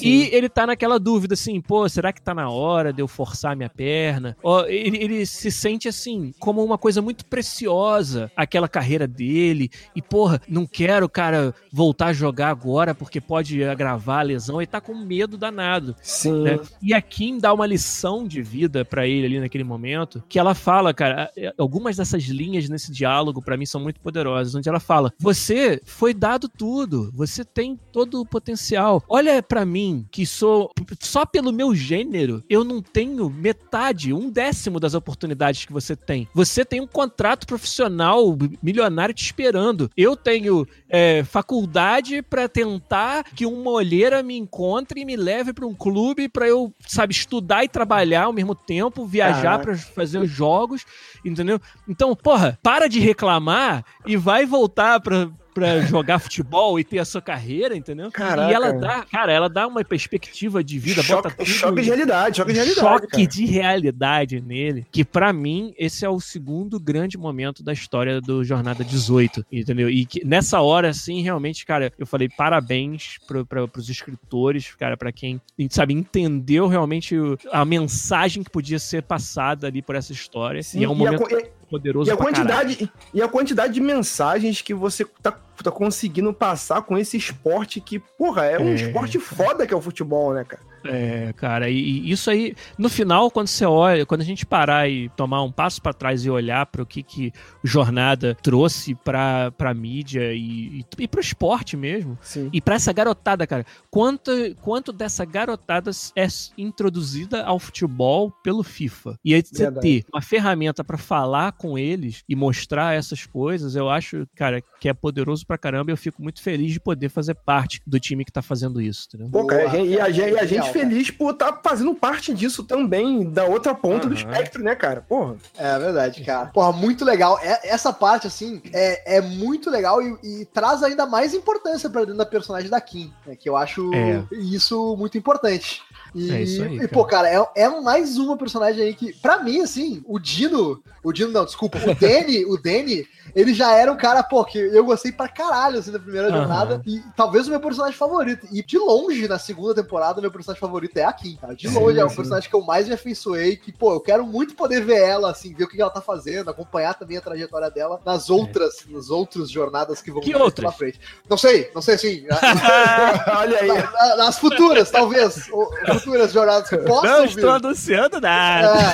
E 0.00 0.30
ele 0.32 0.48
tá 0.48 0.66
naquela 0.66 0.98
dúvida 0.98 1.34
assim, 1.34 1.60
pô, 1.60 1.88
será 1.88 2.12
que 2.12 2.22
tá 2.22 2.32
na 2.32 2.48
hora 2.48 2.92
de 2.92 3.02
eu 3.02 3.08
forçar 3.08 3.56
minha 3.56 3.68
perna? 3.68 4.36
Ó, 4.42 4.64
ele, 4.64 4.96
ele 4.98 5.26
se 5.26 5.50
sente 5.50 5.88
assim, 5.88 6.32
como 6.38 6.64
uma 6.64 6.78
coisa 6.78 7.02
muito 7.02 7.26
preciosa, 7.26 8.30
aquela 8.36 8.68
carreira 8.68 9.06
dele. 9.06 9.70
E, 9.94 10.00
porra, 10.00 10.40
não 10.48 10.66
quero, 10.66 11.08
cara, 11.08 11.54
voltar 11.72 12.06
a 12.06 12.12
jogar 12.12 12.48
agora 12.48 12.94
porque 12.94 13.20
pode 13.20 13.62
agravar 13.64 14.20
a 14.20 14.22
lesão. 14.22 14.60
Ele 14.60 14.66
tá 14.66 14.80
com 14.80 14.94
medo 14.94 15.36
danado. 15.36 15.96
Sim. 16.00 16.42
né? 16.42 16.60
E 16.80 16.94
a 16.94 17.02
Kim 17.02 17.38
dá 17.38 17.52
uma 17.52 17.66
lição 17.66 18.26
de 18.26 18.40
vida 18.40 18.84
pra 18.84 19.06
ele 19.06 19.26
ali 19.26 19.40
naquele 19.40 19.64
momento, 19.64 20.22
que 20.28 20.38
ela 20.38 20.54
fala, 20.54 20.94
cara, 20.94 21.30
é, 21.36 21.52
algumas 21.58 21.96
dessas 21.96 22.22
linhas 22.24 22.68
nesse 22.68 22.92
diálogo 22.92 23.42
pra 23.42 23.56
mim 23.56 23.66
são 23.66 23.80
muito 23.80 24.00
poderosas, 24.00 24.54
onde 24.54 24.68
ela 24.68 24.80
fala: 24.80 25.12
"Você 25.18 25.80
foi 25.84 26.14
dado 26.14 26.48
tudo, 26.48 27.10
você 27.14 27.44
tem 27.44 27.78
todo 27.92 28.20
o 28.20 28.26
potencial. 28.26 28.91
Olha 29.08 29.42
pra 29.42 29.64
mim 29.64 30.06
que 30.10 30.26
sou 30.26 30.70
só 31.00 31.24
pelo 31.24 31.52
meu 31.52 31.74
gênero, 31.74 32.42
eu 32.48 32.64
não 32.64 32.82
tenho 32.82 33.30
metade, 33.30 34.12
um 34.12 34.30
décimo 34.30 34.80
das 34.80 34.94
oportunidades 34.94 35.64
que 35.64 35.72
você 35.72 35.94
tem. 35.94 36.28
Você 36.34 36.64
tem 36.64 36.80
um 36.80 36.86
contrato 36.86 37.46
profissional 37.46 38.36
milionário 38.62 39.14
te 39.14 39.24
esperando. 39.24 39.90
Eu 39.96 40.16
tenho 40.16 40.66
é, 40.88 41.22
faculdade 41.24 42.22
pra 42.22 42.48
tentar 42.48 43.24
que 43.24 43.46
uma 43.46 43.70
olheira 43.70 44.22
me 44.22 44.36
encontre 44.36 45.00
e 45.00 45.04
me 45.04 45.16
leve 45.16 45.52
pra 45.52 45.66
um 45.66 45.74
clube 45.74 46.28
pra 46.28 46.48
eu, 46.48 46.72
sabe, 46.86 47.12
estudar 47.12 47.64
e 47.64 47.68
trabalhar 47.68 48.24
ao 48.24 48.32
mesmo 48.32 48.54
tempo, 48.54 49.06
viajar 49.06 49.58
pra 49.58 49.76
fazer 49.76 50.18
os 50.18 50.30
jogos, 50.30 50.84
entendeu? 51.24 51.60
Então, 51.88 52.14
porra, 52.14 52.58
para 52.62 52.88
de 52.88 53.00
reclamar 53.00 53.84
e 54.06 54.16
vai 54.16 54.44
voltar 54.44 55.00
pra 55.00 55.30
pra 55.52 55.80
jogar 55.82 56.18
futebol 56.18 56.78
e 56.78 56.84
ter 56.84 56.98
a 56.98 57.04
sua 57.04 57.20
carreira, 57.22 57.76
entendeu? 57.76 58.10
Caraca. 58.10 58.50
E 58.50 58.54
ela 58.54 58.72
dá, 58.72 59.04
cara, 59.04 59.32
ela 59.32 59.48
dá 59.48 59.66
uma 59.66 59.84
perspectiva 59.84 60.62
de 60.62 60.78
vida, 60.78 61.02
bota 61.02 61.30
choque, 61.30 61.44
tudo 61.44 61.46
choque 61.48 61.82
de 61.82 61.88
realidade, 61.88 62.36
choque 62.36 62.52
de 62.52 62.58
realidade. 62.58 62.80
choque 62.80 63.06
cara. 63.08 63.26
de 63.26 63.44
realidade 63.46 64.40
nele, 64.40 64.86
que 64.90 65.04
pra 65.04 65.32
mim 65.32 65.74
esse 65.78 66.04
é 66.04 66.08
o 66.08 66.20
segundo 66.20 66.78
grande 66.80 67.16
momento 67.18 67.62
da 67.62 67.72
história 67.72 68.20
do 68.20 68.44
Jornada 68.44 68.84
18, 68.84 69.44
entendeu? 69.50 69.88
E 69.88 70.04
que 70.06 70.24
nessa 70.24 70.60
hora, 70.60 70.88
assim, 70.88 71.22
realmente, 71.22 71.64
cara, 71.66 71.92
eu 71.98 72.06
falei 72.06 72.28
parabéns 72.28 73.18
pro, 73.26 73.44
pra, 73.46 73.66
pros 73.68 73.88
escritores, 73.88 74.74
cara, 74.74 74.96
pra 74.96 75.12
quem, 75.12 75.40
sabe, 75.70 75.94
entendeu 75.94 76.66
realmente 76.66 77.16
a 77.50 77.64
mensagem 77.64 78.42
que 78.42 78.50
podia 78.50 78.78
ser 78.78 79.02
passada 79.02 79.66
ali 79.66 79.82
por 79.82 79.94
essa 79.94 80.12
história. 80.12 80.62
Sim, 80.62 80.80
e 80.80 80.84
é 80.84 80.88
um 80.88 80.92
e 80.92 80.94
a 80.94 81.12
momento 81.12 81.34
e- 81.34 81.61
poderoso 81.72 82.08
E 82.08 82.12
a, 82.12 82.16
pra 82.16 82.26
caralho. 82.32 82.48
quantidade, 82.68 82.92
e 83.14 83.22
a 83.22 83.28
quantidade 83.28 83.72
de 83.74 83.80
mensagens 83.80 84.60
que 84.60 84.74
você 84.74 85.04
tá, 85.22 85.32
tá 85.32 85.70
conseguindo 85.70 86.32
passar 86.32 86.82
com 86.82 86.96
esse 86.98 87.16
esporte 87.16 87.80
que, 87.80 87.98
porra, 87.98 88.44
é 88.44 88.58
um 88.58 88.68
É. 88.68 88.74
esporte 88.74 89.18
foda 89.18 89.66
que 89.66 89.72
é 89.72 89.76
o 89.76 89.80
futebol, 89.80 90.34
né, 90.34 90.44
cara? 90.44 90.62
É, 90.84 91.32
cara, 91.34 91.68
e, 91.70 91.76
e 91.78 92.10
isso 92.10 92.30
aí, 92.30 92.54
no 92.78 92.88
final, 92.88 93.30
quando 93.30 93.48
você 93.48 93.64
olha, 93.64 94.04
quando 94.06 94.20
a 94.20 94.24
gente 94.24 94.44
parar 94.46 94.88
e 94.88 95.08
tomar 95.10 95.42
um 95.42 95.52
passo 95.52 95.80
pra 95.80 95.92
trás 95.92 96.24
e 96.24 96.30
olhar 96.30 96.66
para 96.66 96.82
o 96.82 96.86
que 96.86 97.02
que 97.02 97.32
Jornada 97.62 98.36
trouxe 98.42 98.94
pra, 98.94 99.50
pra 99.52 99.72
mídia 99.74 100.32
e, 100.32 100.80
e, 100.80 100.86
e 101.00 101.08
pro 101.08 101.20
esporte 101.20 101.76
mesmo, 101.76 102.18
Sim. 102.22 102.48
e 102.52 102.60
pra 102.60 102.74
essa 102.76 102.92
garotada, 102.92 103.46
cara, 103.46 103.64
quanto, 103.90 104.30
quanto 104.60 104.92
dessa 104.92 105.24
garotada 105.24 105.90
é 106.16 106.26
introduzida 106.58 107.44
ao 107.44 107.58
futebol 107.58 108.30
pelo 108.42 108.62
FIFA? 108.62 109.18
E 109.24 109.34
aí 109.34 109.42
você 109.44 109.64
Verdade. 109.64 109.80
ter 110.02 110.04
uma 110.12 110.22
ferramenta 110.22 110.82
pra 110.84 110.96
falar 110.98 111.52
com 111.52 111.78
eles 111.78 112.22
e 112.28 112.34
mostrar 112.34 112.94
essas 112.96 113.26
coisas, 113.26 113.76
eu 113.76 113.88
acho, 113.90 114.26
cara, 114.34 114.62
que 114.80 114.88
é 114.88 114.94
poderoso 114.94 115.46
pra 115.46 115.58
caramba 115.58 115.90
e 115.90 115.92
eu 115.92 115.96
fico 115.96 116.22
muito 116.22 116.42
feliz 116.42 116.72
de 116.72 116.80
poder 116.80 117.08
fazer 117.08 117.34
parte 117.34 117.80
do 117.86 118.00
time 118.00 118.24
que 118.24 118.32
tá 118.32 118.42
fazendo 118.42 118.80
isso, 118.80 119.06
entendeu? 119.08 119.30
Pô, 119.30 119.46
cara, 119.46 119.68
Boa, 119.68 119.82
e 119.86 120.00
a, 120.00 120.10
gente- 120.10 120.32
e 120.34 120.38
a 120.38 120.46
gente 120.46 120.71
feliz 120.72 121.10
por 121.10 121.32
estar 121.32 121.60
fazendo 121.62 121.94
parte 121.94 122.32
disso 122.34 122.62
também, 122.64 123.28
da 123.30 123.44
outra 123.44 123.74
ponta 123.74 124.06
do 124.08 124.14
Aham. 124.14 124.30
espectro, 124.30 124.62
né, 124.62 124.74
cara? 124.74 125.04
Porra. 125.08 125.36
É 125.56 125.78
verdade, 125.78 126.24
cara. 126.24 126.46
Porra, 126.46 126.72
muito 126.72 127.04
legal. 127.04 127.38
É- 127.42 127.60
essa 127.68 127.92
parte, 127.92 128.26
assim, 128.26 128.60
é, 128.72 129.16
é 129.16 129.20
muito 129.20 129.70
legal 129.70 130.00
e, 130.02 130.16
e 130.22 130.44
traz 130.46 130.82
ainda 130.82 131.06
mais 131.06 131.34
importância 131.34 131.88
pra 131.90 132.00
dentro 132.02 132.16
da 132.16 132.26
personagem 132.26 132.70
da 132.70 132.80
Kim, 132.80 133.12
né, 133.26 133.36
que 133.36 133.48
eu 133.48 133.56
acho 133.56 133.90
É. 133.94 134.24
isso 134.32 134.96
muito 134.96 135.16
importante. 135.18 135.82
E, 136.14 136.30
É 136.30 136.42
isso 136.42 136.62
aí, 136.62 136.76
e, 136.78 136.88
pô, 136.88 137.04
cara, 137.06 137.28
é, 137.28 137.42
é 137.56 137.68
mais 137.80 138.18
uma 138.18 138.36
personagem 138.36 138.82
aí 138.84 138.94
que, 138.94 139.14
pra 139.14 139.42
mim, 139.42 139.60
assim, 139.62 140.02
o 140.06 140.18
Dino. 140.18 140.82
O 141.02 141.10
Dino, 141.10 141.32
não, 141.32 141.44
desculpa, 141.44 141.78
o 141.78 141.94
Danny, 141.94 142.44
o 142.44 142.56
Danny, 142.56 143.06
ele 143.34 143.54
já 143.54 143.72
era 143.72 143.90
um 143.90 143.96
cara, 143.96 144.22
pô, 144.22 144.44
que 144.44 144.58
eu 144.58 144.84
gostei 144.84 145.10
pra 145.10 145.26
caralho, 145.26 145.78
assim, 145.78 145.90
da 145.90 145.98
primeira 145.98 146.28
Aham. 146.28 146.36
jornada. 146.38 146.82
E 146.86 147.00
talvez 147.16 147.46
o 147.46 147.50
meu 147.50 147.58
personagem 147.60 147.96
favorito. 147.96 148.46
E 148.52 148.62
de 148.62 148.76
longe, 148.78 149.26
na 149.26 149.38
segunda 149.38 149.74
temporada, 149.74 150.20
meu 150.20 150.30
personagem 150.30 150.60
favorito 150.66 150.96
é 150.96 151.04
a 151.04 151.12
Kim, 151.12 151.36
cara. 151.36 151.54
De 151.54 151.68
Sim, 151.68 151.74
longe, 151.78 151.98
é 151.98 152.04
o 152.04 152.08
sim. 152.08 152.16
personagem 152.16 152.48
que 152.48 152.56
eu 152.56 152.62
mais 152.62 152.88
me 152.88 152.94
afeiçoei. 152.94 153.56
Que, 153.56 153.70
pô, 153.72 153.92
eu 153.92 154.00
quero 154.00 154.26
muito 154.26 154.54
poder 154.54 154.80
ver 154.82 155.02
ela, 155.02 155.30
assim, 155.30 155.52
ver 155.54 155.64
o 155.64 155.68
que 155.68 155.80
ela 155.80 155.90
tá 155.90 156.00
fazendo, 156.00 156.50
acompanhar 156.50 156.94
também 156.94 157.16
a 157.16 157.20
trajetória 157.20 157.70
dela 157.70 158.00
nas 158.04 158.30
outras, 158.30 158.84
nas 158.88 159.10
outras 159.10 159.50
jornadas 159.50 160.00
que 160.00 160.10
vão 160.10 160.20
Que 160.20 160.32
vir 160.32 160.36
outras? 160.40 160.54
pela 160.64 160.72
frente. 160.72 161.00
Não 161.28 161.36
sei, 161.36 161.70
não 161.74 161.82
sei 161.82 161.94
assim. 161.94 162.26
Olha 163.36 163.58
aí. 163.60 163.68
na- 163.68 163.90
na- 163.92 164.16
nas 164.16 164.38
futuras, 164.38 164.90
talvez. 164.90 165.48
ou 165.52 165.70
futuras 165.94 166.32
jornadas 166.32 166.68
que 166.68 166.76
possam 166.78 167.10
Não 167.10 167.20
vir. 167.22 167.28
estou 167.28 167.50
anunciando 167.50 168.20
nada. 168.20 168.68
É. 168.78 168.92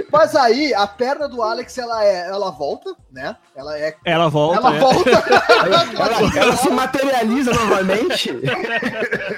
Mas 0.12 0.34
aí, 0.36 0.74
a 0.74 0.86
perna 0.86 1.28
do 1.28 1.42
Alex, 1.42 1.76
ela 1.78 2.04
é, 2.04 2.28
ela 2.28 2.50
volta, 2.50 2.94
né? 3.12 3.36
Ela 3.54 3.78
é. 3.78 3.94
Ela 4.04 4.28
volta. 4.28 4.58
Ela 4.58 4.70
né? 4.70 4.80
volta. 4.80 5.10
Ela, 5.10 6.38
ela 6.38 6.56
se 6.56 6.70
materializa 6.70 7.52
novamente. 7.52 8.30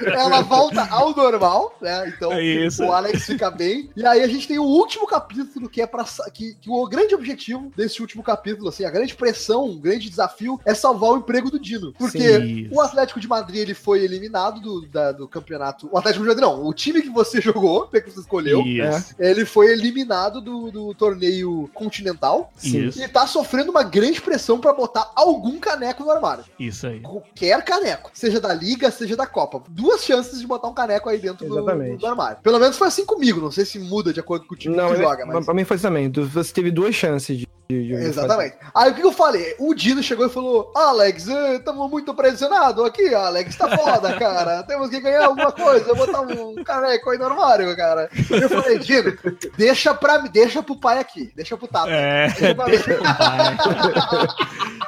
Ela 0.07 0.41
volta 0.43 0.83
ao 0.91 1.15
normal, 1.15 1.77
né? 1.81 2.09
Então 2.15 2.33
É 2.33 2.69
o 2.81 2.93
Alex 2.93 3.25
fica 3.25 3.51
bem. 3.51 3.91
E 3.97 4.07
aí 4.07 4.23
a 4.23 4.29
gente 4.29 4.47
tem 4.49 4.59
o 4.59 4.65
último 4.65 5.07
capítulo 5.07 5.69
que 5.69 5.81
é 5.81 5.87
para 5.87 6.05
que, 6.33 6.55
que 6.55 6.71
o 6.71 6.87
grande 6.87 7.15
objetivo 7.15 7.73
desse 7.77 8.01
último 8.01 8.23
capítulo, 8.23 8.69
assim, 8.69 8.85
a 8.85 8.91
grande 8.91 9.15
pressão, 9.15 9.65
o 9.69 9.79
grande 9.79 10.09
desafio 10.09 10.61
é 10.65 10.75
salvar 10.75 11.11
o 11.11 11.17
emprego 11.19 11.51
do 11.51 11.59
Dino, 11.59 11.93
porque 11.99 12.19
Sim. 12.41 12.69
o 12.73 12.81
Atlético 12.81 13.21
de 13.21 13.29
Madrid 13.29 13.61
ele 13.63 13.75
foi 13.75 14.03
eliminado 14.03 14.61
do, 14.61 14.87
da- 14.87 15.13
do 15.13 15.29
campeonato. 15.29 15.89
O 15.93 15.99
Atlético 15.99 16.23
de 16.25 16.29
Madrid 16.29 16.45
não, 16.47 16.65
o 16.67 16.73
time 16.75 17.03
que 17.03 17.11
você 17.11 17.41
jogou, 17.41 17.87
que 17.89 18.01
você 18.01 18.21
escolheu, 18.21 18.61
Isso. 18.63 19.15
ele 19.19 19.45
foi 19.45 19.73
eliminado 19.73 20.41
do, 20.41 20.71
do 20.71 20.95
torneio 20.95 21.71
continental. 21.75 22.53
Isso. 22.63 23.01
E 23.03 23.09
tá 23.09 23.27
sofrendo 23.27 23.71
uma 23.71 23.83
grande 23.83 24.21
pressão 24.21 24.59
pra 24.61 24.73
botar 24.73 25.11
algum 25.15 25.59
caneco 25.59 26.03
no 26.05 26.11
armário. 26.11 26.45
Isso 26.59 26.87
aí. 26.87 27.01
Qualquer 27.01 27.63
caneco. 27.65 28.11
Seja 28.15 28.41
da 28.41 28.53
Liga, 28.53 28.91
seja 28.91 29.17
da 29.17 29.27
Copa. 29.27 29.63
Duas 29.75 30.05
chances 30.05 30.39
de 30.39 30.47
botar 30.47 30.69
um 30.69 30.75
caneco 30.75 31.09
aí 31.09 31.19
dentro 31.19 31.49
do, 31.49 31.55
do 31.63 32.07
armário. 32.07 32.39
Pelo 32.43 32.59
menos 32.59 32.77
foi 32.77 32.89
assim 32.89 33.07
comigo. 33.07 33.41
Não 33.41 33.51
sei 33.51 33.65
se 33.65 33.79
muda 33.79 34.13
de 34.13 34.21
acordo 34.21 34.47
com 34.47 34.55
o 34.55 34.59
time 34.59 34.77
Não, 34.77 34.91
que 34.91 34.97
joga, 35.01 35.25
mas. 35.25 35.45
pra 35.45 35.55
mim 35.55 35.65
foi 35.65 35.77
isso 35.77 35.87
também. 35.87 36.11
Você 36.11 36.53
teve 36.53 36.71
duas 36.71 36.95
chances 36.95 37.39
de. 37.39 37.49
De- 37.69 37.87
de- 37.89 37.95
Exatamente. 37.95 38.57
Aí 38.75 38.91
o 38.91 38.95
que 38.95 39.03
eu 39.03 39.13
falei? 39.13 39.55
O 39.59 39.75
Dino 39.75 40.03
chegou 40.03 40.27
e 40.27 40.31
falou: 40.31 40.71
Alex, 40.77 41.27
estamos 41.27 41.91
muito 41.91 42.13
pressionados 42.15 42.85
aqui, 42.85 43.15
Alex. 43.15 43.57
Tá 43.57 43.77
foda, 43.77 44.13
cara. 44.19 44.63
Temos 44.65 44.91
que 44.91 45.01
ganhar 45.01 45.25
alguma 45.27 45.51
coisa. 45.53 45.95
Botar 45.95 46.21
um 46.21 46.63
caneco 46.65 47.11
aí 47.11 47.19
no 47.19 47.25
armário, 47.27 47.75
cara. 47.77 48.11
Eu 48.31 48.49
falei, 48.49 48.79
Dino, 48.79 49.17
deixa 49.57 49.95
pra 49.95 50.21
mim, 50.21 50.29
deixa 50.33 50.63
pro 50.63 50.77
pai 50.77 50.99
aqui. 50.99 51.33
Deixa 51.35 51.57
pro 51.57 51.67
Tata. 51.69 51.91
É, 51.91 52.29
Deixa 52.29 52.55
pro 52.95 53.05
pai. 53.05 53.57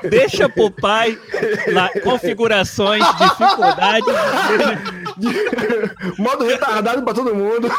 Deixa 0.10 0.48
pro 0.50 0.70
pai 0.70 1.18
lá, 1.72 1.88
configurações, 2.02 3.02
dificuldades. 3.16 4.14
Modo 6.18 6.44
retardado 6.44 7.02
pra 7.02 7.14
todo 7.14 7.34
mundo. 7.34 7.70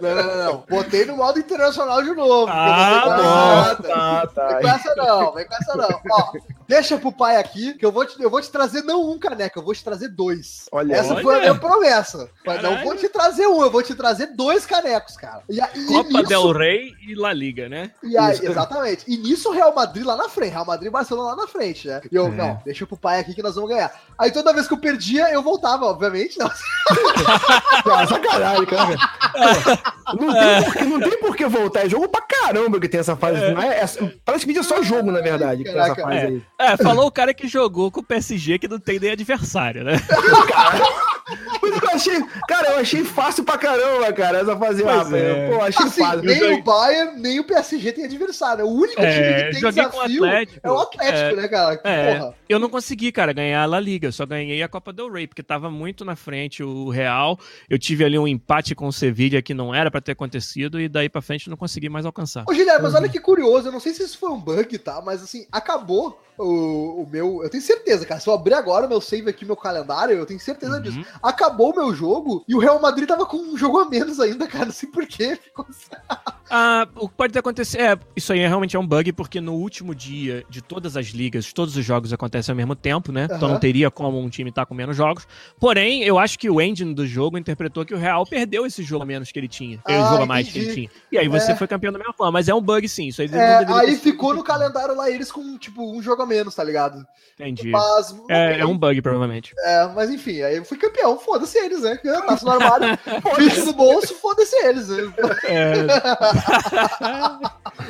Não, 0.00 0.14
não, 0.14 0.24
não, 0.24 0.44
não. 0.44 0.64
Botei 0.68 1.04
no 1.04 1.16
modo 1.16 1.38
internacional 1.38 2.02
de 2.02 2.12
novo. 2.14 2.45
Porque 2.46 2.70
Ah, 2.70 3.02
pra 3.06 3.70
essa. 3.70 3.82
Tá, 3.82 4.26
tá. 4.34 4.48
Vem 4.48 4.62
com 4.62 4.68
essa 4.68 4.94
não, 4.96 5.32
vem 5.32 5.46
com 5.46 5.54
essa 5.54 5.76
não. 5.76 6.00
Ó, 6.10 6.32
deixa 6.68 6.98
pro 6.98 7.12
pai 7.12 7.36
aqui, 7.36 7.74
que 7.74 7.84
eu 7.84 7.92
vou 7.92 8.04
te, 8.04 8.20
eu 8.22 8.30
vou 8.30 8.40
te 8.40 8.50
trazer 8.50 8.82
não 8.82 9.10
um 9.10 9.18
caneco, 9.18 9.58
eu 9.58 9.64
vou 9.64 9.74
te 9.74 9.82
trazer 9.84 10.08
dois. 10.08 10.66
Olha, 10.72 10.94
essa 10.94 11.14
olha. 11.14 11.22
foi 11.22 11.36
a 11.36 11.40
minha 11.40 11.54
promessa. 11.54 12.28
Mas 12.44 12.62
não 12.62 12.82
vou 12.84 12.96
te 12.96 13.08
trazer 13.08 13.46
um, 13.46 13.62
eu 13.62 13.70
vou 13.70 13.82
te 13.82 13.94
trazer 13.94 14.28
dois 14.34 14.66
canecos, 14.66 15.16
cara. 15.16 15.42
E, 15.48 15.58
e 15.58 15.86
Copa 15.86 16.08
nisso- 16.10 16.24
del 16.28 16.52
Rey 16.52 16.92
e 17.06 17.14
La 17.14 17.32
Liga, 17.32 17.68
né? 17.68 17.90
e 18.02 18.16
aí, 18.16 18.38
exatamente. 18.42 19.04
E 19.06 19.16
nisso 19.16 19.48
o 19.48 19.52
Real 19.52 19.74
Madrid 19.74 20.04
lá 20.04 20.16
na 20.16 20.28
frente, 20.28 20.52
Real 20.52 20.66
Madrid 20.66 20.88
e 20.88 20.90
Barcelona 20.92 21.30
lá 21.30 21.36
na 21.36 21.46
frente, 21.48 21.88
né? 21.88 22.00
E 22.10 22.14
eu, 22.16 22.26
É. 22.26 22.30
não, 22.30 22.60
deixa 22.64 22.86
pro 22.86 22.96
pai 22.96 23.20
aqui 23.20 23.34
que 23.34 23.42
nós 23.42 23.54
vamos 23.54 23.70
ganhar. 23.70 23.92
Aí 24.18 24.30
toda 24.30 24.52
vez 24.52 24.66
que 24.66 24.74
eu 24.74 24.78
perdia, 24.78 25.30
eu 25.32 25.42
voltava, 25.42 25.84
obviamente. 25.86 26.38
Não. 26.38 26.50
Ah, 27.88 28.06
sacanagem, 28.06 28.66
cara. 28.66 28.96
Não 30.18 30.32
tem, 30.32 30.62
por, 30.64 30.72
que- 30.74 30.84
não 30.84 31.00
tem 31.00 31.18
por 31.20 31.36
que 31.36 31.46
voltar. 31.46 31.86
É 31.86 31.88
jogo 31.88 32.08
pra 32.08 32.20
caramba 32.20 32.78
que 32.80 32.88
tem 32.88 33.00
essa 33.00 33.16
fase. 33.16 33.40
Não 33.52 33.60
é, 33.62 33.80
é- 33.80 34.12
parece 34.24 34.46
que 34.46 34.58
é 34.58 34.62
só 34.62 34.82
jogo, 34.82 35.10
na 35.10 35.20
verdade, 35.20 35.64
que 35.64 35.70
tem 35.70 35.78
essa 35.80 35.94
Caraca, 35.94 36.02
fase 36.02 36.16
é. 36.16 36.26
aí. 36.26 36.42
É, 36.58 36.76
falou 36.76 37.06
o 37.06 37.10
cara 37.10 37.34
que 37.34 37.46
jogou 37.46 37.90
com 37.90 38.00
o 38.00 38.04
PSG 38.04 38.58
que 38.58 38.68
não 38.68 38.78
tem 38.78 38.98
nem 38.98 39.10
adversário, 39.10 39.84
né? 39.84 39.92
Mas 41.60 41.82
eu 41.82 41.88
achei, 41.90 42.24
cara, 42.48 42.68
eu 42.72 42.78
achei 42.78 43.04
fácil 43.04 43.42
pra 43.44 43.58
caramba, 43.58 44.12
cara, 44.12 44.38
essa 44.38 44.56
fase 44.56 44.82
lá. 44.82 45.04
É. 45.16 45.50
Pô, 45.50 45.60
achei 45.62 45.86
Assim, 45.86 46.00
fácil. 46.00 46.22
nem 46.22 46.52
o 46.54 46.62
Bayern, 46.62 47.20
nem 47.20 47.40
o 47.40 47.44
PSG 47.44 47.92
tem 47.92 48.04
adversário. 48.04 48.64
O 48.64 48.72
único 48.72 48.94
time 49.00 49.06
É, 49.06 49.44
que 49.46 49.50
tem 49.52 49.60
joguei 49.60 49.82
com 49.84 49.88
o 49.88 50.06
desafio 50.06 50.24
Atlético. 50.24 50.60
é 50.62 50.70
o 50.70 50.78
Atlético, 50.78 51.40
né, 51.40 51.48
cara? 51.48 51.76
Que 51.78 51.88
É, 51.88 52.18
porra. 52.18 52.34
eu 52.48 52.58
não 52.58 52.68
consegui, 52.70 53.10
cara, 53.10 53.32
ganhar 53.32 53.62
a 53.62 53.66
La 53.66 53.80
Liga, 53.80 54.06
eu 54.08 54.12
só 54.12 54.24
ganhei 54.24 54.62
a 54.62 54.68
Copa 54.68 54.92
del 54.92 55.10
Rey, 55.10 55.26
porque 55.26 55.42
tava 55.42 55.70
muito 55.70 56.04
na 56.04 56.14
frente 56.14 56.62
o 56.62 56.88
Real. 56.90 57.38
Eu 57.68 57.78
tive 57.78 58.04
ali 58.04 58.18
um 58.18 58.28
empate 58.28 58.74
com 58.74 58.86
o 58.86 58.92
Sevilla 58.92 59.42
que 59.42 59.54
não 59.54 59.74
era 59.74 59.90
pra 59.90 60.00
ter 60.00 60.12
acontecido 60.12 60.80
e 60.80 60.88
daí 60.88 61.08
pra 61.08 61.20
frente 61.22 61.50
não 61.50 61.56
consegui 61.56 61.88
mais 61.88 62.06
alcançar. 62.06 62.44
Ô, 62.48 62.52
Guilherme, 62.52 62.82
mas 62.82 62.94
olha 62.94 63.08
que 63.08 63.18
curioso, 63.18 63.68
eu 63.68 63.72
não 63.72 63.80
sei 63.80 63.92
se 63.94 64.02
isso 64.04 64.18
foi 64.18 64.30
um 64.30 64.38
bug, 64.40 64.78
tá? 64.78 65.02
Mas 65.04 65.22
assim, 65.22 65.46
acabou 65.50 66.20
o, 66.38 67.02
o 67.02 67.08
meu. 67.10 67.42
Eu 67.42 67.48
tenho 67.50 67.62
certeza, 67.62 68.04
cara. 68.04 68.20
Se 68.20 68.28
eu 68.28 68.34
abrir 68.34 68.54
agora 68.54 68.86
o 68.86 68.88
meu 68.88 69.00
save 69.00 69.28
aqui, 69.30 69.44
meu 69.44 69.56
calendário, 69.56 70.16
eu 70.16 70.26
tenho 70.26 70.38
certeza 70.38 70.76
Uhum. 70.76 70.82
disso. 70.82 71.00
Acabou 71.22 71.72
o 71.72 71.76
meu 71.76 71.94
jogo 71.94 72.44
e 72.46 72.54
o 72.54 72.58
Real 72.58 72.80
Madrid 72.80 73.08
tava 73.08 73.26
com 73.26 73.36
um 73.36 73.56
jogo 73.56 73.78
a 73.78 73.88
menos 73.88 74.20
ainda, 74.20 74.46
cara. 74.46 74.66
Não 74.66 74.72
sei 74.72 74.88
porquê. 74.88 75.36
Ficou... 75.36 75.66
Ah, 76.50 76.86
o 76.96 77.08
que 77.08 77.14
pode 77.14 77.32
ter 77.32 77.38
acontecido. 77.40 77.80
É, 77.80 77.98
isso 78.14 78.32
aí 78.32 78.38
realmente 78.40 78.76
é 78.76 78.78
um 78.78 78.86
bug, 78.86 79.12
porque 79.12 79.40
no 79.40 79.54
último 79.54 79.94
dia 79.94 80.44
de 80.48 80.62
todas 80.62 80.96
as 80.96 81.06
ligas, 81.08 81.52
todos 81.52 81.76
os 81.76 81.84
jogos 81.84 82.12
acontecem 82.12 82.52
ao 82.52 82.56
mesmo 82.56 82.74
tempo, 82.76 83.10
né? 83.10 83.26
Então 83.30 83.48
não 83.48 83.58
teria 83.58 83.90
como 83.90 84.18
um 84.20 84.28
time 84.28 84.50
estar 84.50 84.64
com 84.66 84.74
menos 84.74 84.96
jogos. 84.96 85.26
Porém, 85.58 86.02
eu 86.04 86.18
acho 86.18 86.38
que 86.38 86.48
o 86.48 86.60
engine 86.60 86.94
do 86.94 87.06
jogo 87.06 87.36
interpretou 87.36 87.84
que 87.84 87.94
o 87.94 87.98
Real 87.98 88.24
perdeu 88.26 88.64
esse 88.64 88.82
jogo 88.82 89.02
a 89.02 89.06
menos 89.06 89.32
que 89.32 89.38
ele 89.38 89.48
tinha. 89.48 89.80
Ah, 89.84 90.10
jogo 90.10 90.22
a 90.22 90.26
mais 90.26 90.48
que 90.48 90.58
ele 90.58 90.72
tinha. 90.74 90.90
E 91.10 91.18
aí 91.18 91.28
você 91.28 91.52
É. 91.52 91.56
foi 91.56 91.66
campeão 91.66 91.92
da 91.92 91.98
mesma 91.98 92.12
forma. 92.14 92.32
Mas 92.32 92.48
é 92.48 92.54
um 92.54 92.60
bug 92.60 92.88
sim. 92.88 93.08
Isso 93.08 93.22
aí 93.22 93.28
É, 93.32 93.64
aí 93.72 93.96
ficou 93.96 94.34
no 94.34 94.44
calendário 94.44 94.94
lá 94.94 95.10
eles 95.10 95.32
com, 95.32 95.58
tipo, 95.58 95.82
um 95.96 96.00
jogo 96.02 96.22
a 96.22 96.26
menos, 96.26 96.54
tá 96.54 96.62
ligado? 96.62 97.04
Entendi. 97.38 97.70
Mas. 97.70 98.14
É, 98.30 98.60
é 98.60 98.66
um 98.66 98.76
bug, 98.78 99.00
provavelmente. 99.02 99.52
É, 99.64 99.86
mas 99.94 100.10
enfim, 100.10 100.42
aí 100.42 100.56
eu 100.56 100.64
fui 100.64 100.78
campeão, 100.78 101.18
foda-se 101.18 101.58
eles, 101.58 101.82
né? 101.82 101.98
Eu 102.04 102.24
taço 102.26 102.44
no 102.44 102.52
armário, 102.52 102.98
bicho 103.36 103.64
no 103.66 103.72
bolso, 103.72 104.14
foda-se 104.14 104.54
eles. 104.64 104.88
né? 104.88 104.96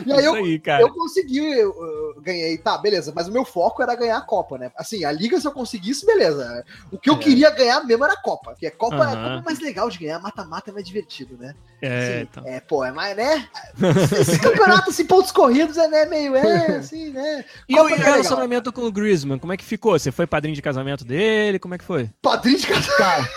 E 0.05 0.13
aí 0.13 0.25
eu, 0.25 0.35
aí, 0.35 0.59
cara. 0.59 0.83
eu 0.83 0.91
consegui, 0.93 1.39
eu, 1.39 1.71
eu 2.15 2.21
ganhei, 2.21 2.59
tá, 2.59 2.77
beleza, 2.77 3.13
mas 3.15 3.29
o 3.29 3.33
meu 3.33 3.45
foco 3.45 3.83
era 3.83 3.95
ganhar 3.95 4.19
a 4.19 4.21
Copa, 4.23 4.59
né? 4.59 4.71
Assim, 4.77 5.05
a 5.05 5.13
Liga 5.13 5.41
se 5.41 5.47
eu 5.47 5.53
conseguisse, 5.53 6.05
beleza. 6.05 6.65
O 6.91 6.99
que 6.99 7.09
eu 7.09 7.15
É. 7.15 7.19
queria 7.19 7.51
ganhar 7.51 7.83
mesmo 7.85 8.05
era 8.05 8.15
a 8.15 8.21
Copa, 8.21 8.51
porque 8.51 8.67
a 8.67 8.71
Copa, 8.71 8.97
Aham. 8.97 9.13
a 9.13 9.17
Copa 9.17 9.39
é 9.39 9.43
mais 9.43 9.61
legal 9.61 9.89
de 9.89 9.99
ganhar, 9.99 10.19
mata-mata 10.19 10.71
é 10.71 10.75
mais 10.75 10.85
divertido, 10.85 11.37
né? 11.39 11.55
É, 11.81 11.99
Assim, 11.99 12.21
então. 12.23 12.45
é, 12.47 12.61
pô, 12.61 12.85
é 12.85 12.91
mais, 12.93 13.17
né? 13.17 13.49
Esse 14.21 14.39
campeonato, 14.41 14.91
assim, 14.91 15.05
pontos 15.05 15.31
corridos, 15.31 15.77
é 15.77 15.87
né, 15.89 16.05
meio, 16.07 16.35
é, 16.35 16.77
assim, 16.79 17.11
né? 17.11 17.45
E 17.69 17.75
Copa 17.75 17.91
o 17.91 17.95
é 17.95 17.97
relacionamento 17.97 18.73
com 18.73 18.83
o 18.83 18.93
Griezmann, 18.93 19.39
como 19.39 19.53
é 19.53 19.57
que 19.57 19.65
ficou? 19.65 19.99
Você 19.99 20.11
foi 20.11 20.27
padrinho 20.27 20.55
de 20.55 20.63
casamento 20.63 21.05
dele? 21.05 21.59
Como 21.59 21.75
é 21.75 21.79
que 21.79 21.85
foi? 21.85 22.11
Padrinho 22.21 22.59
de 22.59 22.67
casamento. 22.67 22.97
Cara, 22.97 23.29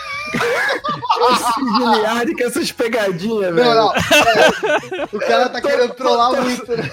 esse 1.31 1.75
Giliardi 1.75 2.35
com 2.35 2.43
essas 2.43 2.71
pegadinhas, 2.71 3.53
velho. 3.53 3.67
Não, 3.67 3.75
não. 3.75 3.93
é, 3.95 4.98
o 5.13 5.19
cara 5.19 5.49
tá 5.49 5.61
querendo 5.61 5.93
trollar 5.93 6.31
muito, 6.41 6.75
né? 6.75 6.89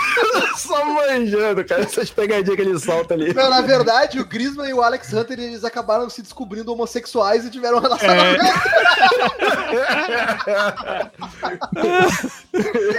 Só 0.56 0.84
manjando. 0.84 1.64
cara, 1.64 1.82
essas 1.82 2.10
pegadinhas 2.10 2.56
que 2.56 2.62
ele 2.62 2.78
solta 2.78 3.14
ali. 3.14 3.32
Não, 3.34 3.50
na 3.50 3.60
verdade, 3.60 4.18
o 4.20 4.24
Griezmann 4.26 4.70
e 4.70 4.74
o 4.74 4.82
Alex 4.82 5.12
Hunter, 5.12 5.38
eles 5.38 5.64
acabaram 5.64 6.08
se 6.10 6.22
descobrindo 6.22 6.72
homossexuais 6.72 7.44
e 7.44 7.50
tiveram 7.50 7.78
um 7.78 7.80
relacionamento. 7.80 8.44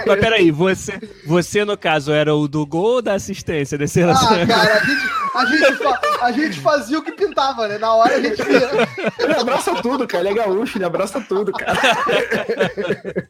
Mas 0.06 0.20
peraí, 0.20 0.50
você, 0.50 0.98
você 1.26 1.64
no 1.64 1.76
caso 1.76 2.12
era 2.12 2.34
o 2.34 2.48
do 2.48 2.64
gol 2.66 2.94
ou 2.96 3.02
da 3.02 3.14
assistência 3.14 3.76
desse 3.76 4.00
Ah, 4.00 4.06
relacionamento? 4.06 4.48
cara, 4.48 4.74
a 4.74 4.84
gente, 4.84 5.02
a, 5.34 5.44
gente 5.46 5.76
fa- 5.76 6.00
a 6.22 6.32
gente 6.32 6.60
fazia 6.60 6.98
o 6.98 7.02
que 7.02 7.12
pintava, 7.12 7.68
né? 7.68 7.78
Na 7.78 7.94
hora 7.94 8.16
a 8.16 8.20
gente 8.20 8.42
via. 8.42 8.70
Ele 9.18 9.32
abraça 9.34 9.74
tudo, 9.82 10.06
cara. 10.06 10.28
Ele 10.28 10.38
é 10.38 10.42
gaúcho, 10.44 10.78
ele 10.78 10.84
abraça 10.84 11.20
tudo, 11.20 11.52
cara. 11.52 11.78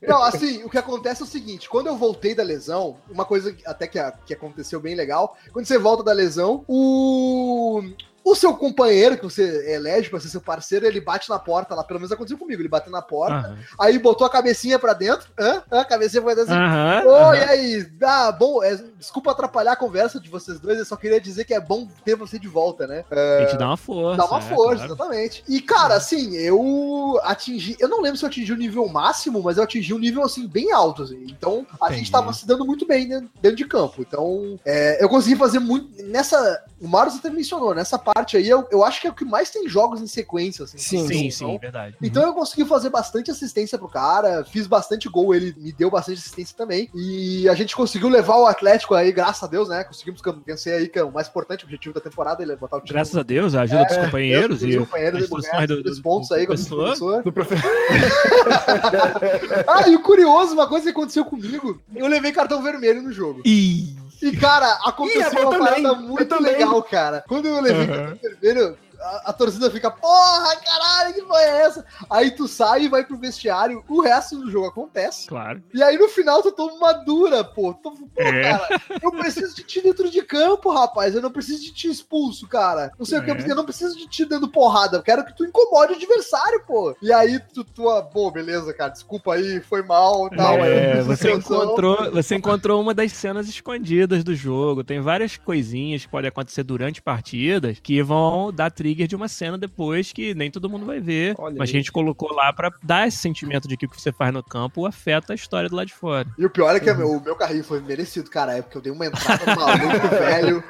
Não, 0.06 0.22
assim, 0.22 0.62
o 0.64 0.70
que 0.70 0.78
acontece 0.78 1.22
é 1.22 1.24
o 1.24 1.28
seguinte: 1.28 1.68
quando 1.68 1.86
eu 1.88 1.96
voltei 1.96 2.34
da 2.34 2.42
lesão, 2.42 2.96
uma 3.10 3.24
coisa 3.24 3.54
até 3.66 3.86
que, 3.86 3.98
a- 3.98 4.12
que 4.24 4.34
aconteceu 4.34 4.80
bem 4.80 4.94
legal, 4.94 5.36
quando 5.52 5.66
você 5.66 5.78
volta 5.78 6.02
da 6.02 6.12
lesão, 6.12 6.64
o. 6.68 7.82
O 8.28 8.34
seu 8.34 8.54
companheiro, 8.54 9.16
que 9.16 9.24
você 9.24 9.72
elege 9.72 10.10
pra 10.10 10.20
ser 10.20 10.28
seu 10.28 10.40
parceiro, 10.40 10.84
ele 10.84 11.00
bate 11.00 11.30
na 11.30 11.38
porta 11.38 11.74
lá. 11.74 11.82
Pelo 11.82 11.98
menos 11.98 12.12
aconteceu 12.12 12.36
comigo. 12.36 12.60
Ele 12.60 12.68
bateu 12.68 12.92
na 12.92 13.00
porta, 13.00 13.48
Aham. 13.48 13.58
aí 13.80 13.98
botou 13.98 14.26
a 14.26 14.30
cabecinha 14.30 14.78
pra 14.78 14.92
dentro. 14.92 15.30
Hã? 15.38 15.62
Hã? 15.72 15.80
A 15.80 15.84
cabecinha 15.84 16.22
foi 16.22 16.34
assim. 16.34 16.52
Aham. 16.52 17.02
Oi, 17.06 17.38
e 17.38 17.42
aí? 17.42 17.86
Ah, 18.02 18.30
bom, 18.30 18.62
é, 18.62 18.78
desculpa 18.98 19.30
atrapalhar 19.30 19.72
a 19.72 19.76
conversa 19.76 20.20
de 20.20 20.28
vocês 20.28 20.60
dois, 20.60 20.78
eu 20.78 20.84
só 20.84 20.94
queria 20.94 21.18
dizer 21.18 21.44
que 21.44 21.54
é 21.54 21.60
bom 21.60 21.88
ter 22.04 22.16
você 22.16 22.38
de 22.38 22.48
volta, 22.48 22.86
né? 22.86 23.02
A 23.10 23.46
gente 23.46 23.56
dá 23.56 23.68
uma 23.68 23.78
força. 23.78 24.16
Dá 24.18 24.26
uma 24.26 24.38
é, 24.38 24.42
força, 24.42 24.76
claro. 24.76 24.92
exatamente. 24.92 25.44
E, 25.48 25.62
cara, 25.62 25.94
assim, 25.94 26.36
eu 26.36 27.18
atingi. 27.22 27.76
Eu 27.80 27.88
não 27.88 28.02
lembro 28.02 28.18
se 28.18 28.26
eu 28.26 28.28
atingi 28.28 28.52
o 28.52 28.56
nível 28.56 28.86
máximo, 28.88 29.42
mas 29.42 29.56
eu 29.56 29.62
atingi 29.62 29.94
um 29.94 29.98
nível, 29.98 30.22
assim, 30.22 30.46
bem 30.46 30.70
alto. 30.70 31.02
Assim. 31.02 31.24
Então, 31.30 31.66
a 31.80 31.86
Entendi. 31.86 32.00
gente 32.00 32.12
tava 32.12 32.30
se 32.34 32.46
dando 32.46 32.66
muito 32.66 32.86
bem 32.86 33.08
né, 33.08 33.24
dentro 33.40 33.56
de 33.56 33.64
campo. 33.64 34.02
Então, 34.02 34.60
é, 34.66 35.02
eu 35.02 35.08
consegui 35.08 35.36
fazer 35.36 35.60
muito. 35.60 36.02
Nessa. 36.04 36.62
O 36.80 36.86
Marius 36.86 37.16
até 37.16 37.30
mencionou, 37.30 37.74
nessa 37.74 37.98
parte 37.98 38.17
aí, 38.36 38.48
eu, 38.48 38.66
eu 38.70 38.84
acho 38.84 39.00
que 39.00 39.06
é 39.06 39.10
o 39.10 39.14
que 39.14 39.24
mais 39.24 39.50
tem 39.50 39.68
jogos 39.68 40.00
em 40.00 40.06
sequência, 40.06 40.64
assim. 40.64 40.78
Sim, 40.78 41.06
Sim, 41.08 41.26
Então, 41.28 41.30
sim, 41.50 41.58
verdade. 41.58 41.96
então 42.02 42.22
eu 42.22 42.32
consegui 42.34 42.64
fazer 42.64 42.90
bastante 42.90 43.30
assistência 43.30 43.78
pro 43.78 43.88
cara, 43.88 44.44
fiz 44.44 44.66
bastante 44.66 45.08
gol, 45.08 45.34
ele 45.34 45.54
me 45.58 45.72
deu 45.72 45.90
bastante 45.90 46.18
assistência 46.18 46.54
também. 46.56 46.88
E 46.94 47.48
a 47.48 47.54
gente 47.54 47.74
conseguiu 47.76 48.08
levar 48.08 48.36
o 48.36 48.46
Atlético 48.46 48.94
aí, 48.94 49.12
graças 49.12 49.42
a 49.42 49.46
Deus, 49.46 49.68
né? 49.68 49.84
Conseguimos 49.84 50.20
vencer 50.46 50.74
aí, 50.78 50.88
que 50.88 50.98
é 50.98 51.04
o 51.04 51.12
mais 51.12 51.28
importante 51.28 51.64
objetivo 51.64 51.94
da 51.94 52.00
temporada, 52.00 52.42
ele 52.42 52.52
é 52.52 52.56
botar 52.56 52.76
o 52.76 52.80
time. 52.80 52.92
Graças 52.92 53.16
a 53.16 53.22
Deus, 53.22 53.54
a 53.54 53.62
ajuda 53.62 53.84
dos 53.84 53.96
É, 53.96 54.04
companheiros 54.04 54.58
Deus, 54.60 54.62
e 54.74 54.76
dos 54.78 54.86
companheiros, 54.86 55.28
do, 55.28 55.82
três 55.82 55.96
do, 55.96 56.02
pontos 56.02 56.28
do 56.28 56.34
aí 56.34 56.46
com 56.46 56.54
o 56.54 56.66
professor. 56.66 57.22
Do 57.22 57.32
professor. 57.32 57.70
Ah, 59.66 59.88
e 59.88 59.94
o 59.94 60.00
curioso, 60.02 60.54
uma 60.54 60.66
coisa 60.68 60.84
que 60.84 60.90
aconteceu 60.90 61.24
comigo, 61.24 61.80
eu 61.94 62.06
levei 62.06 62.32
cartão 62.32 62.62
vermelho 62.62 63.02
no 63.02 63.12
jogo. 63.12 63.42
Ih, 63.44 63.96
E, 64.22 64.32
cara, 64.36 64.66
Ih, 64.66 64.78
aconteceu 64.88 65.32
eu 65.40 65.48
uma 65.48 65.58
também, 65.58 65.82
parada 65.82 65.94
muito 66.00 66.42
legal, 66.42 66.82
cara. 66.82 67.24
Quando 67.28 67.46
eu 67.46 67.60
levei 67.60 67.86
cartão 67.98 68.18
vermelho, 68.40 68.78
a, 69.08 69.30
a 69.30 69.32
torcida 69.32 69.70
fica, 69.70 69.90
porra, 69.90 70.56
caralho, 70.56 71.14
que 71.14 71.22
foi 71.22 71.42
essa? 71.42 71.84
Aí 72.10 72.30
tu 72.30 72.46
sai 72.48 72.82
e 72.84 72.88
vai 72.88 73.04
pro 73.04 73.16
vestiário, 73.18 73.82
o 73.88 74.00
resto 74.00 74.36
do 74.38 74.50
jogo 74.50 74.66
acontece. 74.66 75.26
claro. 75.26 75.62
E 75.72 75.82
aí 75.82 75.96
no 75.96 76.08
final 76.08 76.42
tu 76.42 76.52
toma 76.52 76.72
uma 76.72 76.92
dura, 76.92 77.42
pô. 77.44 77.72
Tu, 77.74 77.90
pô, 77.90 78.06
É. 78.22 78.42
cara, 78.42 78.68
eu 79.02 79.10
preciso 79.12 79.54
de 79.54 79.62
ti 79.62 79.80
dentro 79.80 80.10
de 80.10 80.22
campo, 80.22 80.70
rapaz. 80.72 81.14
Eu 81.14 81.22
não 81.22 81.30
preciso 81.30 81.62
de 81.62 81.72
ti 81.72 81.88
expulso, 81.88 82.46
cara. 82.48 82.90
Não 82.98 83.06
sei 83.06 83.18
o 83.18 83.24
que, 83.24 83.30
É. 83.30 83.50
eu 83.50 83.56
não 83.56 83.64
preciso 83.64 83.96
de 83.96 84.06
ti 84.08 84.24
dando 84.24 84.48
porrada. 84.48 84.96
Eu 84.98 85.02
quero 85.02 85.24
que 85.24 85.36
tu 85.36 85.44
incomode 85.44 85.92
o 85.92 85.96
adversário, 85.96 86.62
pô. 86.66 86.96
E 87.02 87.12
aí 87.12 87.38
tu, 87.54 87.62
tu 87.64 87.88
ah, 87.88 88.02
pô, 88.02 88.30
beleza, 88.30 88.72
cara. 88.74 88.90
Desculpa 88.90 89.34
aí, 89.34 89.60
foi 89.60 89.82
mal, 89.82 90.28
tal. 90.30 90.54
É, 90.64 91.02
você 91.02 91.32
encontrou, 91.32 92.10
você 92.10 92.34
encontrou 92.34 92.80
uma 92.80 92.94
das 92.94 93.12
cenas 93.12 93.48
escondidas 93.48 94.24
do 94.24 94.34
jogo. 94.34 94.82
Tem 94.84 95.00
várias 95.00 95.36
coisinhas 95.36 96.02
que 96.02 96.08
podem 96.10 96.28
acontecer 96.28 96.62
durante 96.62 97.00
partidas 97.02 97.78
que 97.82 98.02
vão 98.02 98.52
dar 98.52 98.70
trigger 98.70 98.97
de 99.06 99.14
uma 99.14 99.28
cena 99.28 99.56
depois 99.58 100.12
que 100.12 100.34
nem 100.34 100.50
todo 100.50 100.68
mundo 100.68 100.86
vai 100.86 100.98
ver. 101.00 101.34
Olha 101.38 101.54
mas 101.58 101.68
aí. 101.68 101.74
a 101.76 101.78
gente 101.78 101.92
colocou 101.92 102.32
lá 102.32 102.52
pra 102.52 102.72
dar 102.82 103.06
esse 103.06 103.18
sentimento 103.18 103.68
de 103.68 103.76
que 103.76 103.86
o 103.86 103.88
que 103.88 104.00
você 104.00 104.10
faz 104.10 104.32
no 104.32 104.42
campo 104.42 104.86
afeta 104.86 105.32
a 105.32 105.36
história 105.36 105.68
do 105.68 105.76
lado 105.76 105.86
de 105.86 105.94
fora. 105.94 106.26
E 106.38 106.44
o 106.44 106.50
pior 106.50 106.74
é 106.74 106.80
que 106.80 106.88
Uhum. 106.90 107.18
o 107.18 107.20
meu 107.22 107.36
carrinho 107.36 107.62
foi 107.62 107.80
merecido, 107.80 108.30
cara. 108.30 108.56
É 108.56 108.62
porque 108.62 108.78
eu 108.78 108.82
dei 108.82 108.90
uma 108.92 109.06
entrada 109.06 109.44
maluco, 109.54 110.08
velho. 110.08 110.64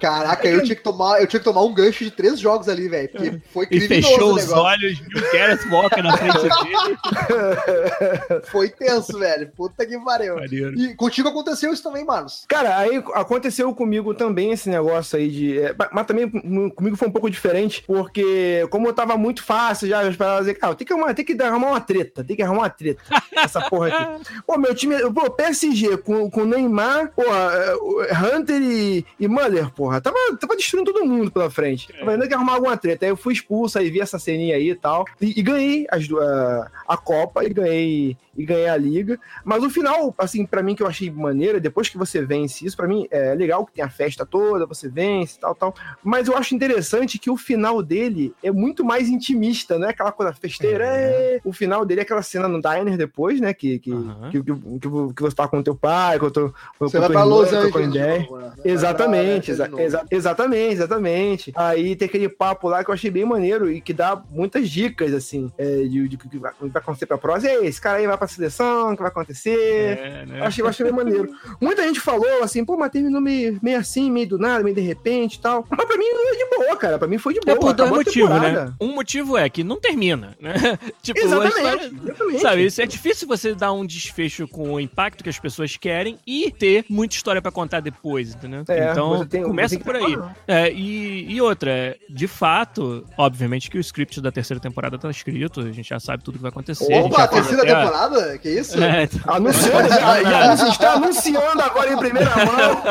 Caraca, 0.00 0.46
eu 0.48 0.62
tinha, 0.62 0.74
que 0.76 0.82
tomar, 0.82 1.20
eu 1.20 1.26
tinha 1.26 1.38
que 1.38 1.44
tomar 1.44 1.62
um 1.62 1.72
gancho 1.72 2.02
de 2.04 2.10
três 2.10 2.38
jogos 2.40 2.68
ali, 2.68 2.88
velho. 2.88 3.08
Porque 3.10 3.40
foi 3.52 3.66
E 3.70 3.80
fechou 3.80 4.34
os 4.34 4.50
olhos, 4.50 4.98
viu 4.98 5.18
o 5.22 5.32
Gareth 5.32 5.68
Walker 5.70 6.02
na 6.02 6.16
frente 6.16 6.38
dele. 6.42 6.50
Foi 8.50 8.68
tenso, 8.68 9.18
velho. 9.18 9.50
Puta 9.56 9.84
que 9.86 9.98
pariu. 10.00 10.36
Maneiro. 10.36 10.78
E 10.78 10.94
contigo 10.94 11.28
aconteceu 11.28 11.72
isso 11.72 11.82
também, 11.82 12.04
Marlos. 12.04 12.44
Cara, 12.48 12.76
aí 12.78 12.96
aconteceu 13.14 13.72
comigo 13.74 14.14
também 14.14 14.50
esse 14.52 14.68
negócio 14.68 15.18
aí 15.18 15.28
de. 15.30 15.58
é, 15.60 15.74
mas- 15.92 16.06
também 16.06 16.28
com- 16.28 16.70
comigo 16.70 16.96
foi 16.96 17.08
um 17.08 17.12
pouco 17.12 17.19
diferente, 17.28 17.82
porque 17.86 18.66
como 18.70 18.88
eu 18.88 18.92
tava 18.92 19.16
muito 19.16 19.42
fácil 19.42 19.88
já, 19.88 20.02
eu 20.02 20.10
esperava 20.10 20.40
dizer, 20.40 20.54
cara, 20.54 20.74
tem 20.74 20.86
que, 20.86 20.92
arrumar, 20.92 21.14
tem 21.14 21.24
que 21.24 21.42
arrumar 21.42 21.68
uma 21.68 21.80
treta, 21.80 22.24
tem 22.24 22.36
que 22.36 22.42
arrumar 22.42 22.62
uma 22.62 22.70
treta. 22.70 23.02
Essa 23.36 23.60
porra 23.68 23.88
aqui. 23.88 24.30
Pô, 24.46 24.58
meu 24.58 24.74
time, 24.74 24.96
pô, 25.12 25.30
PSG 25.30 25.96
com, 25.98 26.30
com 26.30 26.44
Neymar, 26.44 27.12
pô, 27.14 27.22
é, 27.22 28.36
Hunter 28.36 28.60
e, 28.60 29.04
e 29.18 29.28
Muller, 29.28 29.70
porra, 29.70 30.00
tava, 30.00 30.16
tava 30.38 30.56
destruindo 30.56 30.92
todo 30.92 31.04
mundo 31.04 31.30
pela 31.30 31.50
frente. 31.50 31.92
Tava 31.92 32.12
ainda 32.12 32.28
que 32.28 32.34
arrumar 32.34 32.54
alguma 32.54 32.76
treta. 32.76 33.04
Aí 33.04 33.10
eu 33.10 33.16
fui 33.16 33.34
expulso, 33.34 33.78
aí 33.78 33.90
vi 33.90 34.00
essa 34.00 34.18
ceninha 34.18 34.56
aí 34.56 34.70
e 34.70 34.74
tal. 34.74 35.04
E, 35.20 35.38
e 35.38 35.42
ganhei 35.42 35.86
as, 35.90 36.06
a, 36.10 36.70
a 36.88 36.96
Copa 36.96 37.44
e 37.44 37.50
ganhei, 37.50 38.16
e 38.40 38.44
ganhei 38.46 38.68
a 38.68 38.76
Liga. 38.76 39.18
Mas 39.44 39.62
o 39.62 39.70
final, 39.70 40.14
assim, 40.18 40.46
pra 40.46 40.62
mim 40.62 40.74
que 40.74 40.82
eu 40.82 40.86
achei 40.86 41.10
maneiro, 41.10 41.60
depois 41.60 41.88
que 41.88 41.98
você 41.98 42.24
vence 42.24 42.64
isso, 42.66 42.76
pra 42.76 42.88
mim 42.88 43.06
é 43.10 43.34
legal 43.34 43.66
que 43.66 43.72
tem 43.72 43.84
a 43.84 43.90
festa 43.90 44.24
toda, 44.24 44.66
você 44.66 44.88
vence 44.88 45.36
e 45.36 45.40
tal, 45.40 45.54
tal. 45.54 45.74
Mas 46.02 46.28
eu 46.28 46.36
acho 46.36 46.54
interessante 46.54 47.18
que 47.18 47.30
o 47.30 47.36
final 47.36 47.82
dele 47.82 48.34
é 48.42 48.50
muito 48.50 48.84
mais 48.84 49.08
intimista, 49.08 49.78
não 49.78 49.86
é 49.86 49.90
aquela 49.90 50.12
coisa 50.12 50.32
festeira. 50.32 50.84
é. 50.86 51.40
O 51.44 51.52
final 51.52 51.84
dele 51.84 52.00
é 52.00 52.02
aquela 52.02 52.22
cena 52.22 52.48
no 52.48 52.60
diner 52.60 52.96
depois, 52.96 53.40
né? 53.40 53.52
Que, 53.52 53.78
que, 53.78 53.92
Aham. 53.92 54.30
que, 54.30 54.42
que, 54.42 54.52
que- 54.54 55.14
que 55.14 55.22
você 55.22 55.34
tá 55.36 55.46
com 55.48 55.58
o 55.58 55.62
teu 55.62 55.74
pai, 55.74 56.18
com 56.18 56.26
o 56.26 56.30
teu, 56.30 56.52
com 56.78 56.88
Você 56.88 56.96
com 56.96 57.00
vai 57.00 57.08
tua 57.12 57.20
pra 57.20 57.24
Los 57.24 57.50
com 57.50 57.56
a 57.56 57.70
tua 57.70 57.80
Angeles. 57.80 57.92
de 57.92 57.98
né? 57.98 58.26
Exatamente, 58.64 59.46
de 59.46 59.50
exa- 59.52 59.68
novo. 59.68 59.82
exa- 59.82 60.04
exatamente, 60.10 60.72
exatamente. 60.74 61.52
Aí 61.56 61.94
tem 61.96 62.06
aquele 62.06 62.28
papo 62.28 62.68
lá 62.68 62.82
que 62.84 62.90
eu 62.90 62.94
achei 62.94 63.10
bem 63.10 63.24
maneiro 63.24 63.70
e 63.70 63.80
que 63.80 63.92
dá 63.92 64.20
muitas 64.30 64.68
dicas, 64.70 65.12
assim, 65.12 65.50
é, 65.58 65.64
de, 65.82 66.08
de, 66.08 66.16
que 66.16 66.38
vai, 66.38 66.52
vai 66.60 66.70
acontecer 66.74 67.06
pra 67.06 67.18
próxima. 67.18 67.50
E 67.52 67.56
aí, 67.56 67.66
esse 67.66 67.80
cara 67.80 67.98
aí 67.98 68.06
vai 68.06 68.16
pra 68.16 68.28
seleção, 68.30 68.92
o 68.92 68.96
que 68.96 69.02
vai 69.02 69.10
acontecer? 69.10 69.98
É, 69.98 70.26
né? 70.26 70.40
Eu 70.40 70.44
achei, 70.44 70.66
achei 70.66 70.84
bem 70.86 70.94
maneiro. 70.94 71.28
Muita 71.60 71.82
gente 71.82 72.00
falou 72.00 72.42
assim, 72.42 72.64
pô, 72.64 72.76
mas 72.76 72.90
terminou 72.90 73.20
meio, 73.20 73.58
meio 73.62 73.78
assim, 73.78 74.10
meio 74.10 74.28
do 74.28 74.38
nada, 74.38 74.62
meio 74.62 74.74
de 74.74 74.80
repente 74.82 75.34
e 75.34 75.40
tal. 75.40 75.66
Mas 75.70 75.84
pra 75.86 75.96
mim 75.96 76.04
não 76.10 76.28
é 76.32 76.36
de 76.36 76.56
boa, 76.56 76.76
cara. 76.76 76.98
Pra 76.98 77.08
mim 77.08 77.18
foi 77.18 77.34
de 77.34 77.40
boa. 77.40 77.56
É 77.56 77.58
por 77.60 77.72
dois 77.72 77.90
a 77.90 77.94
motivos, 77.94 78.30
temporada. 78.30 78.64
né? 78.66 78.74
Um 78.80 78.94
motivo 78.94 79.36
é 79.36 79.48
que 79.48 79.62
não 79.64 79.78
termina, 79.80 80.36
né? 80.40 80.54
tipo, 81.02 81.18
a 81.20 81.22
Exatamente, 81.22 81.56
história- 81.56 81.92
exatamente. 82.04 82.40
Sabe, 82.40 82.64
isso 82.66 82.82
é 82.82 82.86
difícil 82.86 83.28
você 83.28 83.54
dar 83.54 83.72
um 83.72 83.84
desfecho 83.86 84.46
com 84.48 84.72
o 84.74 84.80
impacto 84.80 85.22
que 85.24 85.30
as 85.30 85.38
pessoas 85.38 85.76
querem 85.76 86.18
e 86.26 86.50
ter 86.50 86.84
muita 86.88 87.14
história 87.16 87.40
pra 87.42 87.50
contar 87.52 87.80
depois, 87.80 88.34
entendeu? 88.34 88.64
É, 88.68 88.90
então, 88.90 89.26
tem- 89.26 89.42
começa 89.42 89.78
por 89.78 89.96
aí. 89.96 90.18
É, 90.46 90.70
e, 90.72 91.26
e 91.32 91.40
outra, 91.40 91.70
é, 91.70 91.96
de 92.08 92.26
fato, 92.26 93.04
obviamente 93.16 93.70
que 93.70 93.78
o 93.78 93.80
script 93.80 94.20
da 94.20 94.30
terceira 94.32 94.60
temporada 94.60 94.98
tá 94.98 95.10
escrito, 95.10 95.60
a 95.60 95.70
gente 95.72 95.88
já 95.88 96.00
sabe 96.00 96.22
tudo 96.24 96.36
que 96.36 96.42
vai 96.42 96.50
acontecer. 96.50 96.92
a 96.92 97.00
Opa, 97.00 97.24
a 97.24 97.28
fez 97.28 97.46
terceira 97.46 97.62
até 97.62 97.84
a- 98.10 98.20
temporada? 98.20 98.38
Que 98.38 98.48
isso? 98.50 98.82
É, 98.82 99.02
então- 99.04 99.34
Anunciando, 99.34 99.88
está 100.70 100.92
anunciando 100.94 101.62
agora 101.62 101.92
em 101.92 101.96
primeira 101.96 102.30
mão. 102.36 102.82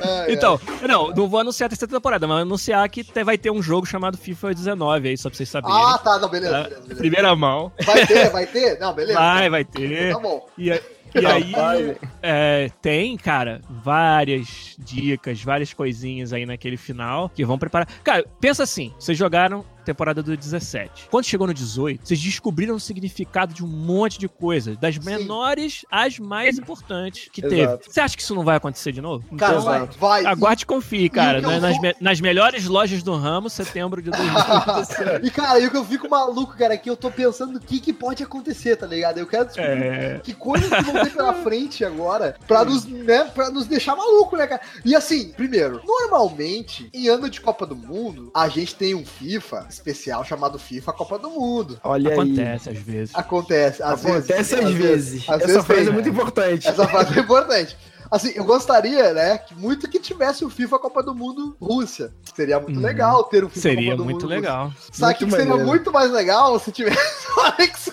É. 0.00 0.32
Então, 0.32 0.60
não, 0.86 1.08
não 1.10 1.28
vou 1.28 1.40
anunciar 1.40 1.66
a 1.66 1.70
terceira 1.70 1.92
temporada, 1.92 2.26
mas 2.26 2.42
anunciar 2.42 2.88
que 2.88 3.02
te- 3.02 3.24
vai 3.24 3.38
ter 3.38 3.50
um 3.50 3.62
jogo 3.62 3.86
chamado 3.86 4.16
FIFA 4.18 4.54
19 4.54 5.08
aí, 5.08 5.16
só 5.18 5.28
pra 5.28 5.36
vocês 5.36 5.48
saberem. 5.48 5.76
Ah, 5.76 5.98
tá, 5.98 6.18
não, 6.18 6.28
beleza, 6.28 6.52
tá? 6.52 6.62
beleza, 6.64 6.80
beleza. 6.82 7.00
Primeira 7.00 7.34
mão. 7.36 7.72
Vai 7.84 8.06
ter, 8.06 8.30
vai 8.30 8.46
ter? 8.46 8.78
Não, 8.78 8.92
beleza. 8.92 9.18
Vai, 9.18 9.48
vai 9.50 9.64
ter. 9.64 10.12
Tá 10.12 10.18
bom. 10.20 10.46
E, 10.58 10.70
a- 10.70 10.80
e 11.14 11.26
aí. 11.26 11.96
É, 12.26 12.70
tem, 12.82 13.16
cara, 13.16 13.60
várias 13.68 14.74
dicas, 14.78 15.42
várias 15.42 15.72
coisinhas 15.72 16.32
aí 16.32 16.44
naquele 16.44 16.76
final 16.76 17.28
que 17.30 17.44
vão 17.44 17.58
preparar. 17.58 17.86
Cara, 18.04 18.24
pensa 18.40 18.62
assim: 18.62 18.92
vocês 18.98 19.16
jogaram 19.16 19.64
temporada 19.84 20.20
do 20.20 20.36
17. 20.36 21.06
Quando 21.12 21.24
chegou 21.26 21.46
no 21.46 21.54
18, 21.54 22.00
vocês 22.04 22.20
descobriram 22.20 22.74
o 22.74 22.80
significado 22.80 23.54
de 23.54 23.64
um 23.64 23.68
monte 23.68 24.18
de 24.18 24.26
coisas, 24.28 24.76
das 24.76 24.98
menores 24.98 25.86
às 25.88 26.18
mais 26.18 26.58
importantes 26.58 27.28
que 27.32 27.40
Exato. 27.40 27.78
teve. 27.78 27.92
Você 27.92 28.00
acha 28.00 28.16
que 28.16 28.22
isso 28.22 28.34
não 28.34 28.42
vai 28.42 28.56
acontecer 28.56 28.90
de 28.90 29.00
novo? 29.00 29.24
Cara, 29.36 29.52
Então, 29.52 29.64
vai, 29.64 29.86
vai. 29.86 30.26
Aguarde 30.26 30.64
e 30.64 30.66
confie, 30.66 31.08
cara. 31.08 31.38
E 31.38 31.42
eu 31.44 31.48
né? 31.50 31.60
nas, 31.60 31.72
vou- 31.74 31.82
me- 31.82 31.94
nas 32.00 32.20
melhores 32.20 32.64
lojas 32.66 33.00
do 33.04 33.14
ramo, 33.14 33.48
setembro 33.48 34.02
de 34.02 34.10
2017. 34.10 35.20
E, 35.26 35.30
cara, 35.30 35.60
e 35.60 35.66
o 35.68 35.70
que 35.70 35.76
eu 35.76 35.84
fico 35.84 36.08
maluco, 36.10 36.56
cara, 36.56 36.74
é 36.74 36.76
que 36.76 36.90
eu 36.90 36.96
tô 36.96 37.08
pensando 37.10 37.56
o 37.56 37.60
que, 37.60 37.78
que 37.78 37.92
pode 37.92 38.24
acontecer, 38.24 38.74
tá 38.76 38.86
ligado? 38.88 39.18
Eu 39.18 39.26
quero 39.26 39.44
descobrir 39.46 39.84
É. 39.84 40.20
que 40.22 40.34
coisas 40.34 40.68
que 40.68 40.82
vão 40.82 41.04
ter 41.04 41.10
pela 41.12 41.32
frente 41.32 41.84
agora 41.84 42.15
pra 42.46 42.64
nos, 42.64 42.84
né, 42.84 43.24
pra 43.34 43.50
nos 43.50 43.66
deixar 43.66 43.94
maluco, 43.96 44.36
né, 44.36 44.46
cara? 44.46 44.60
E 44.84 44.94
assim, 44.94 45.32
primeiro, 45.36 45.80
normalmente, 45.84 46.88
em 46.92 47.08
ano 47.08 47.28
de 47.30 47.40
Copa 47.40 47.66
do 47.66 47.76
Mundo, 47.76 48.30
a 48.34 48.48
gente 48.48 48.74
tem 48.74 48.94
um 48.94 49.04
FIFA 49.04 49.66
especial 49.68 50.24
chamado 50.24 50.58
FIFA 50.58 50.92
Copa 50.92 51.18
do 51.18 51.30
Mundo. 51.30 51.80
Olha 51.84 52.10
aí. 52.10 52.14
Acontece 52.18 52.70
às 52.70 52.78
vezes. 52.78 53.14
Acontece, 53.14 53.82
às 53.82 54.04
Acontece 54.04 54.54
vezes. 54.56 54.64
às 54.66 54.72
vezes. 54.74 55.22
às 55.28 55.36
Essa 55.36 55.46
vezes 55.46 55.64
frase 55.64 55.80
tem, 55.82 55.88
é 55.90 55.92
muito 55.92 56.06
né? 56.06 56.12
importante. 56.12 56.68
Essa 56.68 56.88
frase 56.88 57.18
é 57.18 57.22
importante. 57.22 57.76
Assim, 58.08 58.30
eu 58.36 58.44
gostaria, 58.44 59.12
né, 59.12 59.36
que 59.38 59.52
muito 59.56 59.90
que 59.90 59.98
tivesse 59.98 60.44
o 60.44 60.48
FIFA 60.48 60.78
Copa 60.78 61.02
do 61.02 61.12
Mundo 61.12 61.56
Rússia. 61.60 62.12
Seria 62.36 62.60
muito 62.60 62.76
Uhum. 62.76 62.82
legal 62.86 63.24
ter 63.24 63.42
o 63.42 63.48
FIFA 63.48 63.60
Seria 63.60 63.84
Copa 63.90 63.96
do 63.96 64.04
muito 64.04 64.20
Mundo 64.22 64.28
legal. 64.30 64.66
Rússia. 64.68 64.90
Sabe 64.92 65.12
o 65.12 65.16
que 65.16 65.24
Muito 65.24 65.34
que 65.34 65.36
seria 65.40 65.50
maneiro. 65.50 65.68
muito 65.68 65.92
mais 65.92 66.10
legal 66.12 66.58
se 66.60 66.70
tivesse 66.70 67.00
o 67.36 67.40
Alex 67.40 67.90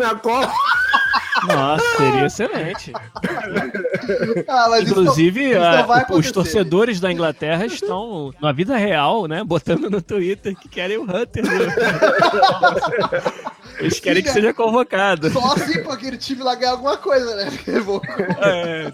na 0.00 0.14
Copa. 0.16 0.52
Nossa, 1.46 1.84
seria 1.96 2.26
excelente. 2.26 2.92
Ah, 4.48 4.80
Inclusive, 4.80 5.54
a- 5.56 5.82
vai 5.82 6.06
os 6.10 6.30
torcedores 6.30 7.00
da 7.00 7.10
Inglaterra 7.12 7.66
estão, 7.66 8.32
na 8.40 8.52
vida 8.52 8.76
real, 8.76 9.26
né, 9.26 9.42
botando 9.44 9.90
no 9.90 10.00
Twitter 10.00 10.56
que 10.56 10.68
querem 10.68 10.98
o 10.98 11.02
Hunter. 11.02 11.42
Eles 13.82 14.00
querem 14.00 14.22
que 14.22 14.30
seja 14.30 14.52
convocado. 14.54 15.30
Só 15.30 15.54
assim 15.54 15.82
pra 15.82 15.94
aquele 15.94 16.16
time 16.16 16.42
lá 16.42 16.54
ganhar 16.54 16.72
alguma 16.72 16.96
coisa, 16.96 17.34
né? 17.36 17.50
Eu 17.66 17.84
vou- 17.84 18.02
É, 18.40 18.92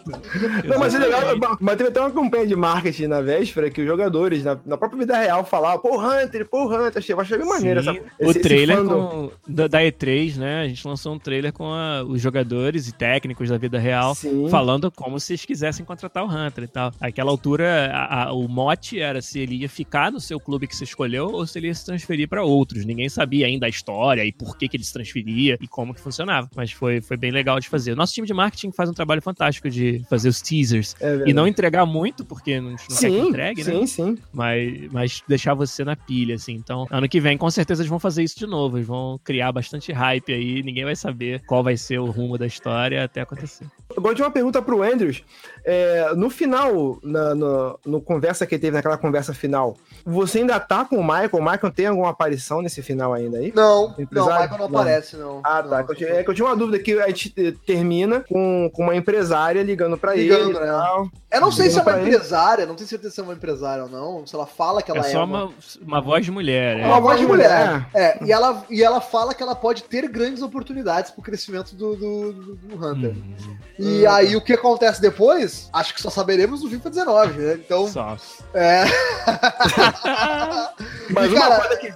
Não, 0.66 0.78
mas 0.78 0.94
é 0.94 0.98
legal, 0.98 1.56
mas 1.60 1.76
teve 1.76 1.90
até 1.90 2.00
uma 2.00 2.10
campanha 2.10 2.46
de 2.46 2.56
marketing 2.56 3.06
na 3.06 3.20
véspera 3.20 3.70
que 3.70 3.80
os 3.80 3.86
jogadores, 3.86 4.44
na, 4.44 4.58
na 4.64 4.76
própria 4.76 4.98
vida 5.00 5.16
real, 5.18 5.44
falavam, 5.44 5.80
pô, 5.80 6.00
Hunter, 6.00 6.48
pô, 6.48 6.66
Hunter, 6.66 6.98
achei, 6.98 7.14
eu 7.14 7.20
achei 7.20 7.38
bem 7.38 7.46
maneiro 7.46 7.82
Sim, 7.82 7.90
essa, 7.90 7.98
o 8.00 8.02
esse- 8.20 8.30
esse 8.30 8.40
trailer 8.40 8.76
fandom. 8.78 9.30
com, 9.46 9.52
da, 9.52 9.66
da 9.68 9.80
E3, 9.82 10.36
né? 10.36 10.60
A 10.62 10.68
gente 10.68 10.86
lançou 10.86 11.14
um 11.14 11.18
trailer 11.18 11.52
com 11.52 11.66
a- 11.72 12.02
os 12.04 12.20
jogadores 12.20 12.88
e 12.88 12.92
técnicos 12.92 13.48
da 13.48 13.58
vida 13.58 13.78
real 13.78 14.14
Sim. 14.14 14.48
falando 14.50 14.90
como 14.90 15.18
se 15.20 15.32
eles 15.32 15.44
quisessem 15.44 15.84
contratar 15.84 16.24
o 16.24 16.28
Hunter 16.28 16.64
e 16.64 16.68
tal. 16.68 16.92
Aquela 17.00 17.30
altura, 17.30 17.90
a- 17.92 18.24
a- 18.28 18.32
o 18.32 18.48
mote 18.48 19.00
era 19.00 19.20
se 19.20 19.38
ele 19.40 19.56
ia 19.56 19.68
ficar 19.68 20.10
no 20.12 20.20
seu 20.20 20.38
clube 20.40 20.66
que 20.66 20.74
você 20.76 20.84
escolheu 20.84 21.26
ou 21.32 21.46
se 21.46 21.58
ele 21.58 21.66
ia 21.68 21.74
se 21.74 21.84
transferir 21.84 22.28
pra 22.28 22.42
outros. 22.44 22.84
Ninguém 22.84 23.08
sabia 23.08 23.46
ainda 23.46 23.66
a 23.66 23.68
história 23.68 24.24
e 24.24 24.32
por 24.32 24.56
que, 24.56 24.68
que 24.68 24.76
ele 24.78 24.84
se 24.84 24.92
transferia 24.92 25.58
e 25.60 25.68
como 25.68 25.92
que 25.92 26.00
funcionava. 26.00 26.48
Mas 26.54 26.72
foi, 26.72 27.00
foi 27.00 27.16
bem 27.16 27.30
legal 27.30 27.60
de 27.60 27.68
fazer. 27.68 27.92
O 27.92 27.96
nosso 27.96 28.14
time 28.14 28.26
de 28.26 28.32
marketing 28.32 28.72
faz 28.72 28.88
um 28.88 28.94
trabalho 28.94 29.20
fantástico 29.20 29.68
de 29.68 30.02
fazer 30.08 30.28
os 30.28 30.40
teasers. 30.40 30.96
É. 31.00 31.24
E 31.26 31.32
não 31.32 31.46
entregar 31.46 31.84
muito, 31.84 32.24
porque 32.24 32.60
não, 32.60 32.70
não 32.70 32.76
quer 32.76 32.86
que 32.86 32.94
Sim, 32.94 33.28
entregue, 33.28 33.64
né? 33.64 33.72
sim, 33.72 33.86
sim. 33.86 34.18
mas, 34.32 34.92
mas 34.92 35.22
deixar 35.28 35.54
você 35.54 35.84
na 35.84 35.96
pilha, 35.96 36.36
assim. 36.36 36.54
Então, 36.54 36.86
ano 36.90 37.08
que 37.08 37.20
vem, 37.20 37.36
com 37.36 37.50
certeza, 37.50 37.82
eles 37.82 37.90
vão 37.90 37.98
fazer 37.98 38.22
isso 38.22 38.38
de 38.38 38.46
novo. 38.46 38.78
Eles 38.78 38.86
vão 38.86 39.18
criar 39.22 39.52
bastante 39.52 39.92
hype 39.92 40.32
aí, 40.32 40.62
ninguém 40.62 40.84
vai 40.84 40.96
saber 40.96 41.42
qual 41.46 41.62
vai 41.62 41.76
ser 41.76 41.98
o 41.98 42.06
rumo 42.06 42.38
da 42.38 42.46
história 42.46 43.04
até 43.04 43.20
acontecer. 43.20 43.66
Agora, 43.96 44.14
tinha 44.14 44.26
uma 44.26 44.32
pergunta 44.32 44.62
pro 44.62 44.82
Andrews. 44.82 45.22
É, 45.64 46.12
no 46.14 46.30
final, 46.30 46.98
na, 47.02 47.34
no, 47.34 47.78
no 47.84 48.00
conversa 48.00 48.46
que 48.46 48.58
teve, 48.58 48.76
naquela 48.76 48.96
conversa 48.98 49.34
final, 49.34 49.76
você 50.04 50.38
ainda 50.38 50.58
tá 50.60 50.84
com 50.84 50.96
o 50.96 51.02
Michael? 51.04 51.30
O 51.34 51.42
Michael 51.42 51.72
tem 51.72 51.86
alguma 51.86 52.10
aparição 52.10 52.62
nesse 52.62 52.82
final 52.82 53.12
ainda 53.12 53.38
aí? 53.38 53.52
Não, 53.54 53.94
não, 54.10 54.26
o? 54.26 54.30
Michael 54.30 54.50
não 54.50 54.58
Não. 54.58 54.80
aparece, 54.80 55.16
não. 55.16 55.40
Ah, 55.44 55.62
tá. 55.62 55.68
Não. 55.82 56.08
É 56.08 56.22
que 56.24 56.30
eu 56.30 56.34
tinha 56.34 56.46
uma 56.46 56.56
dúvida 56.56 56.78
que 56.78 56.98
a 57.00 57.08
gente 57.08 57.32
eh, 57.36 57.52
termina 57.66 58.20
com, 58.28 58.70
com 58.72 58.82
uma 58.84 58.94
empresária 58.96 59.62
ligando 59.62 59.96
pra 59.98 60.14
Ligando, 60.14 60.50
ele 60.50 60.56
e 60.56 60.60
né? 60.60 60.66
tal. 60.66 61.08
Eu 61.30 61.40
não 61.42 61.52
sei 61.52 61.68
se 61.68 61.78
é 61.78 61.82
uma 61.82 61.84
Pra 61.84 62.00
ele. 62.00 62.08
empresária, 62.14 62.64
não 62.66 62.74
tenho 62.74 62.88
certeza 62.88 63.14
se 63.14 63.20
é 63.20 63.22
uma 63.22 63.34
empresária 63.34 63.82
ou 63.84 63.88
não. 63.90 64.26
Se 64.26 64.34
ela 64.34 64.46
fala 64.46 64.82
que 64.82 64.90
ela 64.90 65.00
é 65.00 65.08
é, 65.08 65.12
só 65.12 65.24
uma... 65.24 65.50
uma, 65.82 66.00
voz 66.00 66.24
de 66.24 66.30
mulher. 66.30 66.78
É 66.78 66.82
É. 66.82 66.86
uma 66.86 67.00
voz 67.00 67.20
de 67.20 67.26
mulher. 67.26 67.86
É, 67.94 68.24
e 68.24 68.32
ela, 68.32 68.64
e 68.70 68.82
ela 68.82 69.00
fala 69.00 69.34
que 69.34 69.42
ela 69.42 69.54
pode 69.54 69.82
ter 69.84 70.08
grandes 70.08 70.42
oportunidades 70.42 71.10
pro 71.10 71.22
crescimento 71.22 71.74
do, 71.74 71.94
do, 71.96 72.32
do- 72.32 72.54
do 72.56 72.76
Hunter. 72.86 73.10
Hum, 73.14 73.56
E 73.78 74.06
aí 74.06 74.36
o 74.36 74.40
que 74.40 74.52
acontece 74.54 75.00
depois, 75.02 75.57
acho 75.72 75.94
que 75.94 76.02
só 76.02 76.10
saberemos 76.10 76.62
no 76.62 76.70
FIFA 76.70 76.90
19, 76.90 77.38
né? 77.40 77.54
Então, 77.54 77.88
só. 77.88 78.16
é. 78.54 78.84
Mas 81.10 81.32
uma, 81.32 81.40
cara- 81.40 81.60
coisa 81.60 81.76
que, 81.76 81.94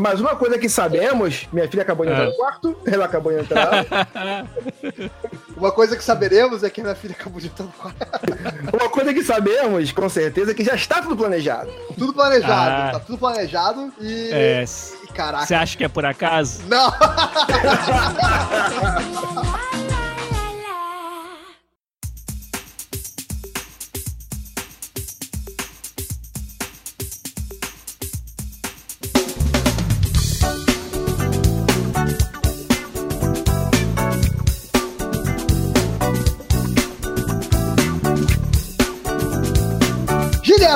mas 0.00 0.20
uma 0.20 0.34
coisa 0.34 0.58
que 0.58 0.68
sabemos, 0.68 1.46
minha 1.52 1.68
filha 1.68 1.82
acabou 1.82 2.04
de 2.04 2.10
entrar 2.12 2.24
É. 2.24 2.28
no 2.30 2.36
quarto, 2.36 2.76
ela 2.86 3.04
acabou 3.04 3.32
de 3.32 3.40
entrar. 3.40 3.84
Uma 5.56 5.72
coisa 5.72 5.96
que 5.96 6.04
saberemos 6.04 6.62
é 6.62 6.70
que 6.70 6.80
a 6.80 6.84
minha 6.84 6.94
filha 6.96 7.16
acabou 7.18 7.40
de 7.40 7.48
entrar 7.48 7.64
no 7.64 7.72
quarto. 7.72 7.96
uma 8.72 8.88
coisa 8.88 9.12
que 9.12 9.24
sabemos, 9.24 9.90
com 9.90 10.08
certeza, 10.08 10.52
é 10.52 10.54
que 10.54 10.62
já 10.64 10.74
está 10.76 11.02
tudo 11.02 11.16
planejado. 11.16 11.68
Tudo 11.98 12.12
planejado, 12.12 12.70
Ah. 12.70 12.90
tá 12.92 13.00
tudo 13.00 13.18
planejado 13.18 13.92
e. 14.00 14.30
É, 14.32 14.64
e 15.02 15.06
caraca. 15.12 15.46
Você 15.46 15.54
acha 15.56 15.76
que 15.76 15.82
é 15.84 15.88
por 15.88 16.04
acaso? 16.06 16.62
Não! 16.68 16.92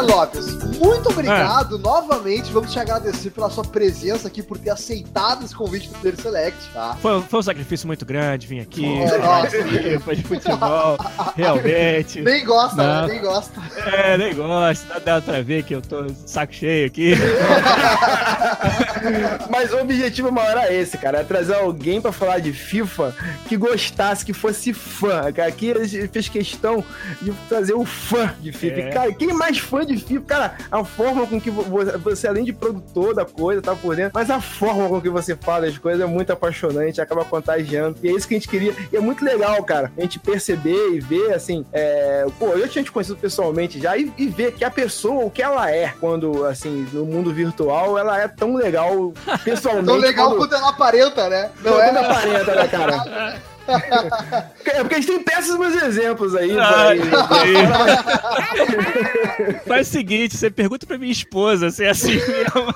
Lopes, 0.02 0.54
muito 0.78 1.08
obrigado 1.10 1.78
novamente. 1.78 2.52
Vamos 2.52 2.72
te 2.72 2.78
agradecer 2.78 3.30
pela 3.30 3.48
sua 3.50 3.64
presença 3.64 4.28
aqui, 4.28 4.42
por 4.42 4.58
ter 4.58 4.70
aceitado 4.70 5.44
esse 5.44 5.54
convite 5.54 5.88
do 5.88 5.94
Player 5.98 6.20
Select, 6.20 6.58
tá? 6.72 6.96
Foi, 7.00 7.22
foi 7.22 7.38
um 7.40 7.42
sacrifício 7.42 7.86
muito 7.86 8.04
grande 8.04 8.46
vir 8.46 8.60
aqui. 8.60 8.86
Nossa. 9.18 10.00
Foi 10.04 10.16
de 10.16 10.22
futebol, 10.22 10.96
realmente. 11.36 12.20
Nem 12.20 12.44
gosta, 12.44 12.76
Não. 12.76 13.06
né? 13.06 13.12
Nem 13.12 13.22
gosta. 13.22 13.60
É, 13.76 14.18
nem 14.18 14.34
gosto. 14.34 14.86
Dá, 14.88 14.98
dá 14.98 15.22
pra 15.22 15.42
ver 15.42 15.62
que 15.64 15.74
eu 15.74 15.82
tô 15.82 16.06
saco 16.26 16.52
cheio 16.52 16.86
aqui. 16.86 17.14
Mas 19.50 19.72
o 19.72 19.78
objetivo 19.80 20.30
maior 20.30 20.50
era 20.52 20.72
esse, 20.72 20.96
cara. 20.98 21.18
É 21.20 21.24
trazer 21.24 21.54
alguém 21.54 22.00
pra 22.00 22.12
falar 22.12 22.38
de 22.38 22.52
FIFA 22.52 23.14
que 23.48 23.56
gostasse, 23.56 24.24
que 24.24 24.32
fosse 24.32 24.72
fã. 24.72 25.32
Cara, 25.32 25.48
aqui 25.48 25.72
a 25.72 25.84
gente 25.84 26.08
fez 26.08 26.28
questão 26.28 26.84
de 27.20 27.32
trazer 27.48 27.74
o 27.74 27.84
fã 27.84 28.34
de 28.40 28.52
FIFA. 28.52 28.80
É. 28.80 28.90
Cara, 28.90 29.12
quem 29.12 29.30
é 29.30 29.34
mais 29.34 29.58
fã 29.58 29.84
de 29.84 29.96
FIFA? 29.96 30.24
Cara, 30.26 30.54
a 30.70 30.84
forma 30.84 31.26
com 31.26 31.40
que 31.40 31.50
vo- 31.50 31.84
você, 32.00 32.26
além 32.28 32.44
de 32.44 32.52
produtor 32.52 33.14
da 33.14 33.24
coisa, 33.24 33.60
tá 33.62 33.74
por 33.74 33.94
dentro, 33.96 34.12
mas 34.14 34.30
a 34.30 34.40
forma 34.40 34.88
com 34.88 35.00
que 35.00 35.08
você 35.08 35.36
fala 35.36 35.66
as 35.66 35.78
coisas 35.78 36.00
é 36.00 36.06
muito 36.06 36.32
apaixonante, 36.32 37.00
acaba 37.00 37.24
contagiando. 37.24 37.96
E 38.02 38.08
é 38.08 38.12
isso 38.12 38.26
que 38.28 38.34
a 38.34 38.38
gente 38.38 38.48
queria. 38.48 38.74
E 38.92 38.96
é 38.96 39.00
muito 39.00 39.24
legal, 39.24 39.62
cara, 39.64 39.92
a 39.96 40.00
gente 40.00 40.18
perceber 40.18 40.90
e 40.94 41.00
ver, 41.00 41.32
assim, 41.34 41.64
é... 41.72 42.24
pô, 42.38 42.48
eu 42.48 42.68
tinha 42.68 42.84
te 42.84 42.90
conhecido 42.92 43.16
pessoalmente 43.18 43.80
já 43.80 43.96
e, 43.96 44.12
e 44.16 44.26
ver 44.28 44.52
que 44.52 44.64
a 44.64 44.70
pessoa, 44.70 45.24
o 45.24 45.30
que 45.30 45.42
ela 45.42 45.70
é, 45.70 45.92
quando, 46.00 46.44
assim, 46.46 46.86
no 46.92 47.04
mundo 47.04 47.32
virtual, 47.32 47.98
ela 47.98 48.20
é 48.20 48.28
tão 48.28 48.54
legal 48.54 48.91
pessoalmente. 49.44 49.86
Tão 49.86 49.96
legal 49.96 50.28
quando... 50.30 50.38
quanto 50.38 50.54
ela 50.54 50.68
aparenta, 50.70 51.28
né? 51.28 51.50
Não 51.62 51.72
Não 51.72 51.80
é? 51.80 51.86
é 51.88 51.98
aparenta, 51.98 52.54
né, 52.54 52.68
cara? 52.68 53.42
É 54.66 54.80
porque 54.80 54.96
a 54.96 55.00
gente 55.00 55.06
tem 55.06 55.22
péssimos 55.22 55.74
exemplos 55.82 56.34
aí. 56.34 56.58
Ah, 56.58 56.88
aí. 56.88 57.00
Faz 59.66 59.88
o 59.88 59.90
seguinte, 59.90 60.36
você 60.36 60.50
pergunta 60.50 60.84
pra 60.84 60.98
minha 60.98 61.12
esposa 61.12 61.70
se 61.70 61.84
é 61.84 61.90
assim 61.90 62.16
mesmo. 62.16 62.74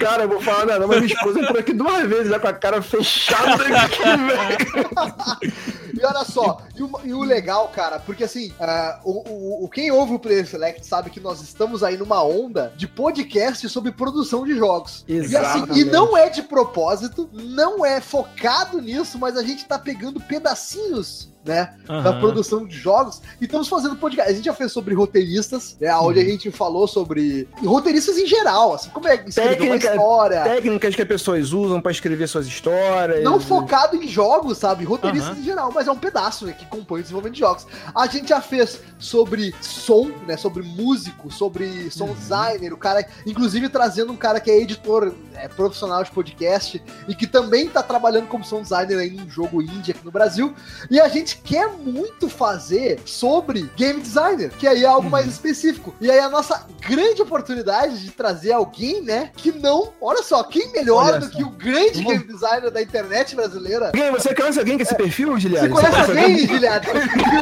Cara, 0.00 0.24
eu 0.24 0.28
vou 0.28 0.40
falar 0.40 0.66
nada, 0.66 0.86
mas 0.86 1.00
minha 1.00 1.12
esposa 1.12 1.40
entrou 1.40 1.58
aqui 1.58 1.72
duas 1.72 2.06
vezes 2.08 2.28
já 2.28 2.38
com 2.38 2.46
a 2.48 2.52
cara 2.52 2.80
fechada 2.82 3.54
aqui, 3.54 4.02
velho. 4.04 5.50
E 5.94 6.04
olha 6.06 6.24
só, 6.24 6.62
e 6.78 6.82
o, 6.82 6.90
e 7.04 7.12
o 7.14 7.22
legal, 7.22 7.68
cara, 7.68 7.98
porque 7.98 8.24
assim, 8.24 8.52
ah, 8.60 9.00
o, 9.04 9.64
o, 9.64 9.68
quem 9.68 9.90
ouve 9.90 10.14
o 10.14 10.18
Player 10.18 10.46
Select 10.46 10.86
sabe 10.86 11.10
que 11.10 11.20
nós 11.20 11.40
estamos 11.40 11.82
aí 11.82 11.96
numa 11.96 12.22
onda 12.22 12.72
de 12.76 12.86
podcast 12.86 13.68
sobre 13.68 13.92
produção 13.92 14.44
de 14.44 14.54
jogos. 14.56 15.04
E 15.08 15.18
assim, 15.18 15.22
e 15.22 15.36
Exatamente. 15.36 15.84
não 15.86 16.16
é 16.16 16.28
de 16.28 16.42
propósito, 16.42 17.28
não 17.32 17.84
é 17.84 18.00
focado 18.00 18.80
nisso, 18.80 19.18
mas 19.18 19.36
a 19.36 19.42
gente 19.42 19.64
tá 19.66 19.78
pegando 19.78 20.20
pedacinhos. 20.20 21.28
Né, 21.44 21.72
da 21.86 21.94
Aham. 21.94 22.20
produção 22.20 22.66
de 22.66 22.76
jogos 22.76 23.22
e 23.40 23.44
estamos 23.46 23.68
fazendo 23.68 23.96
podcast. 23.96 24.30
A 24.30 24.34
gente 24.34 24.44
já 24.44 24.52
fez 24.52 24.70
sobre 24.70 24.94
roteiristas, 24.94 25.78
né? 25.80 25.96
Onde 25.96 26.20
a 26.20 26.24
gente 26.24 26.50
falou 26.50 26.86
sobre 26.86 27.48
roteiristas 27.64 28.18
em 28.18 28.26
geral, 28.26 28.74
assim, 28.74 28.90
como 28.90 29.08
é 29.08 29.14
escrever 29.26 29.52
uma 29.54 29.56
Técnica- 29.78 29.88
história. 29.94 30.42
Técnicas 30.42 30.94
que 30.94 31.00
as 31.00 31.08
pessoas 31.08 31.52
usam 31.54 31.80
pra 31.80 31.90
escrever 31.90 32.28
suas 32.28 32.46
histórias. 32.46 33.24
Não 33.24 33.40
focado 33.40 33.96
em 33.96 34.06
jogos, 34.06 34.58
sabe? 34.58 34.84
Roteiristas 34.84 35.30
Aham. 35.30 35.40
em 35.40 35.44
geral, 35.44 35.72
mas 35.74 35.88
é 35.88 35.92
um 35.92 35.96
pedaço 35.96 36.44
né, 36.44 36.52
que 36.52 36.66
compõe 36.68 37.00
o 37.00 37.02
desenvolvimento 37.02 37.34
de 37.34 37.40
jogos. 37.40 37.66
A 37.94 38.06
gente 38.06 38.28
já 38.28 38.40
fez 38.40 38.80
sobre 38.98 39.54
som, 39.60 40.10
né? 40.26 40.36
Sobre 40.36 40.62
músico, 40.62 41.30
sobre 41.30 41.90
som 41.90 42.12
designer, 42.12 42.72
o 42.72 42.76
cara, 42.76 43.06
inclusive 43.26 43.68
trazendo 43.68 44.12
um 44.12 44.16
cara 44.16 44.40
que 44.40 44.50
é 44.50 44.58
editor 44.60 45.14
é, 45.34 45.48
profissional 45.48 46.02
de 46.04 46.10
podcast 46.10 46.82
e 47.06 47.14
que 47.14 47.26
também 47.26 47.68
tá 47.68 47.82
trabalhando 47.82 48.26
como 48.26 48.44
som 48.44 48.62
designer 48.62 48.98
aí 48.98 49.10
num 49.10 49.28
jogo 49.30 49.62
indie 49.62 49.92
aqui 49.92 50.04
no 50.04 50.10
Brasil. 50.10 50.54
E 50.90 51.00
a 51.00 51.08
gente 51.08 51.38
quer 51.38 51.68
muito 51.68 52.28
fazer 52.28 53.00
sobre 53.04 53.70
game 53.76 54.00
designer, 54.00 54.50
que 54.50 54.66
aí 54.66 54.84
é 54.84 54.86
algo 54.86 55.08
mais 55.08 55.26
específico. 55.26 55.94
E 56.00 56.10
aí 56.10 56.18
a 56.18 56.28
nossa 56.28 56.66
grande 56.86 57.22
oportunidade 57.22 58.02
de 58.02 58.10
trazer 58.10 58.52
alguém, 58.52 59.02
né? 59.02 59.30
Que 59.36 59.52
não. 59.52 59.92
Olha 60.00 60.22
só, 60.22 60.42
quem 60.42 60.70
melhor 60.72 61.06
Olha 61.06 61.20
do 61.20 61.26
só. 61.26 61.36
que 61.36 61.42
o 61.44 61.50
grande 61.50 62.02
game 62.02 62.24
designer 62.24 62.70
da 62.70 62.82
internet 62.82 63.34
brasileira? 63.34 63.86
Alguém, 63.86 64.10
você 64.10 64.34
conhece 64.34 64.58
alguém 64.58 64.76
com 64.76 64.82
esse 64.82 64.94
perfil, 64.94 65.32
Você 65.32 65.40
Giliad? 65.40 65.70
conhece 65.70 66.00
alguém, 66.00 66.46
Giliad? 66.58 66.84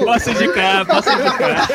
Posso 0.04 0.30
indicar, 0.30 0.86
posso 0.86 1.08
indicar. 1.10 1.68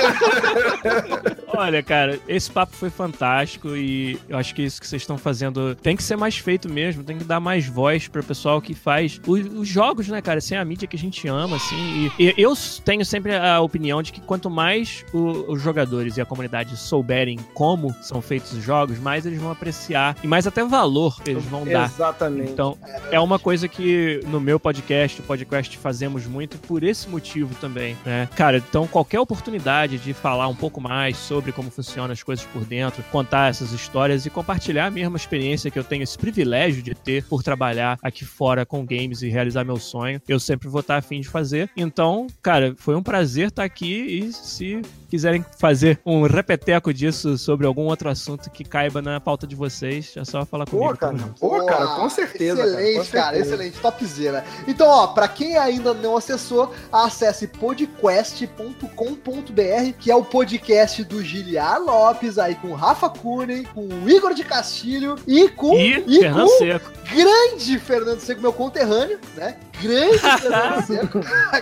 Olha, 1.54 1.84
cara, 1.84 2.20
esse 2.28 2.50
papo 2.50 2.76
foi 2.76 2.90
fantástico 2.90 3.76
e 3.76 4.18
eu 4.28 4.38
acho 4.38 4.56
que 4.56 4.62
isso 4.64 4.80
que 4.80 4.88
vocês 4.88 5.02
estão 5.02 5.18
fazendo 5.18 5.76
tem 5.76 5.96
que 5.96 6.04
ser 6.04 6.16
mais 6.16 6.38
feito 6.38 6.70
mesmo, 6.70 7.04
tem 7.04 7.18
que 7.18 7.24
dar 7.24 7.40
mais 7.40 7.68
voz 7.68 8.08
pro 8.08 8.24
pessoal 8.24 8.62
que 8.62 8.74
faz 8.74 9.20
os, 9.28 9.42
os 9.46 9.68
jogos, 9.68 10.08
né, 10.08 10.22
cara? 10.22 10.40
Sem 10.42 10.58
a 10.58 10.64
mídia 10.66 10.88
que 10.88 10.96
a 10.96 11.00
gente 11.00 11.28
ama, 11.28 11.58
assim. 11.58 12.10
E, 12.18 12.30
e 12.30 12.34
eu 12.38 12.54
tenho 12.86 13.06
sempre 13.06 13.36
a 13.36 13.60
opinião 13.60 14.02
de 14.02 14.12
que 14.12 14.22
quanto 14.22 14.50
mais 14.50 15.04
o- 15.14 15.52
os 15.52 15.62
jogadores 15.62 16.18
e 16.18 16.22
a 16.22 16.26
comunidade 16.26 16.76
souberem 16.78 17.38
como 17.54 17.94
são 18.02 18.22
feitos 18.22 18.54
os 18.54 18.64
jogos, 18.64 18.98
mais 18.98 19.26
eles 19.26 19.40
vão 19.40 19.52
apreciar 19.52 20.16
e 20.24 20.28
mais 20.28 20.48
até 20.48 20.64
valor 20.64 21.18
eles 21.26 21.44
vão 21.46 21.66
dar. 21.66 21.86
Exatamente. 21.90 22.52
Então, 22.52 22.78
é 23.12 23.20
uma 23.20 23.38
coisa 23.38 23.68
que 23.68 24.22
no 24.28 24.40
meu 24.40 24.60
podcast, 24.60 25.20
o 25.20 25.24
podcast, 25.24 25.78
fazemos 25.78 26.26
muito 26.26 26.58
por 26.60 26.84
esse 26.84 27.10
motivo 27.10 27.31
também, 27.60 27.98
né? 28.06 28.28
Cara, 28.36 28.58
então 28.58 28.88
qualquer 28.88 29.20
oportunidade 29.20 29.98
de 29.98 30.14
falar 30.14 30.48
um 30.48 30.56
pouco 30.56 30.82
mais 30.82 31.18
sobre 31.18 31.52
como 31.52 31.72
funcionam 31.72 32.12
as 32.12 32.24
coisas 32.24 32.46
por 32.46 32.66
dentro, 32.66 33.04
contar 33.12 33.50
essas 33.50 33.72
histórias 33.72 34.26
e 34.26 34.30
compartilhar 34.30 34.88
a 34.88 34.92
mesma 34.92 35.18
experiência 35.18 35.72
que 35.72 35.80
eu 35.80 35.84
tenho 35.84 36.04
esse 36.04 36.18
privilégio 36.18 36.82
de 36.82 36.94
ter 36.94 37.24
por 37.24 37.44
trabalhar 37.44 37.98
aqui 38.02 38.26
fora 38.26 38.66
com 38.66 38.86
games 38.86 39.22
e 39.22 39.30
realizar 39.30 39.64
meu 39.64 39.78
sonho, 39.78 40.22
eu 40.28 40.40
sempre 40.40 40.68
vou 40.68 40.82
estar 40.82 40.98
afim 40.98 41.22
de 41.22 41.30
fazer. 41.30 41.70
Então, 41.76 42.28
cara, 42.42 42.76
foi 42.78 42.96
um 42.96 43.04
prazer 43.04 43.48
estar 43.48 43.64
aqui 43.64 44.24
e 44.26 44.34
se 44.34 44.82
quiserem 45.12 45.46
fazer 45.60 46.00
um 46.06 46.24
repeteco 46.24 46.94
disso 46.94 47.38
sobre 47.38 47.68
algum 47.68 47.84
outro 47.84 48.10
assunto 48.10 48.50
que 48.50 48.64
caiba 48.64 49.02
na 49.02 49.20
pauta 49.20 49.46
de 49.46 49.56
vocês, 49.56 50.14
é 50.16 50.24
só 50.24 50.46
falar 50.46 50.66
comigo. 50.66 50.90
Pô, 50.90 50.98
cara, 50.98 51.18
pô, 51.38 51.66
cara, 51.66 51.88
com 51.88 52.10
certeza. 52.10 52.62
Excelente, 52.64 53.06
com 53.08 53.12
cara, 53.12 53.36
certeza. 53.36 53.56
excelente, 53.56 53.80
topzera. 53.80 54.44
Então, 54.68 54.88
ó, 54.88 55.08
pra 55.08 55.28
quem 55.28 55.58
ainda 55.58 55.94
não 55.94 56.16
acessou, 56.16 56.74
acesse 56.92 57.48
podcast.com.br, 57.48 59.94
que 60.00 60.10
é 60.10 60.16
o 60.16 60.24
podcast 60.24 61.04
do 61.04 61.22
Giliar 61.24 61.82
Lopes, 61.82 62.38
aí 62.38 62.56
com 62.56 62.70
o 62.70 62.74
Rafa 62.76 63.10
Kunen, 63.10 63.64
com 63.64 63.82
o 63.86 64.10
Igor 64.10 64.34
de 64.34 64.44
Castilho 64.46 65.16
e 65.28 65.50
com, 65.50 65.74
E, 65.76 66.04
e 66.08 66.20
Fernando 66.22 66.48
com 66.48 66.58
Seco. 66.58 66.92
grande 67.14 67.80
Fernando 67.80 68.20
Seco, 68.20 68.42
meu 68.42 68.54
conterrâneo, 68.54 69.20
né? 69.36 69.58
Grande. 69.82 70.20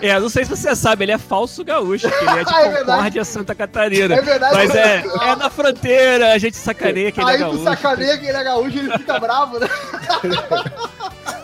É, 0.02 0.18
não 0.20 0.28
sei 0.28 0.44
se 0.44 0.50
você 0.50 0.74
sabe, 0.76 1.04
ele 1.04 1.12
é 1.12 1.18
falso 1.18 1.64
gaúcho, 1.64 2.08
que 2.08 2.14
ele 2.24 2.40
é 2.40 2.44
de 2.44 2.50
Ah, 2.54 2.62
é. 2.62 2.76
Concórdia, 2.78 3.24
Santa 3.24 3.54
Catarina. 3.54 4.14
É 4.14 4.20
verdade. 4.20 4.54
Mas 4.54 4.74
é, 4.74 5.04
é 5.22 5.36
na 5.36 5.50
fronteira, 5.50 6.32
a 6.32 6.38
gente 6.38 6.56
sacaneia 6.56 7.10
que 7.12 7.20
ele 7.20 7.30
é 7.30 7.32
Aí 7.32 7.38
tu 7.38 7.44
gaúcho. 7.44 7.64
sacaneia 7.64 8.18
que 8.18 8.26
ele 8.26 8.36
é 8.36 8.44
gaúcho 8.44 8.76
e 8.76 8.80
ele 8.80 8.92
fica 8.98 9.18
bravo, 9.18 9.58
né? 9.58 9.68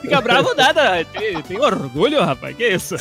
Fica 0.06 0.20
bravo 0.20 0.54
nada, 0.54 1.04
tem, 1.04 1.42
tem 1.42 1.60
orgulho, 1.60 2.22
rapaz, 2.22 2.56
que 2.56 2.66
isso? 2.68 2.94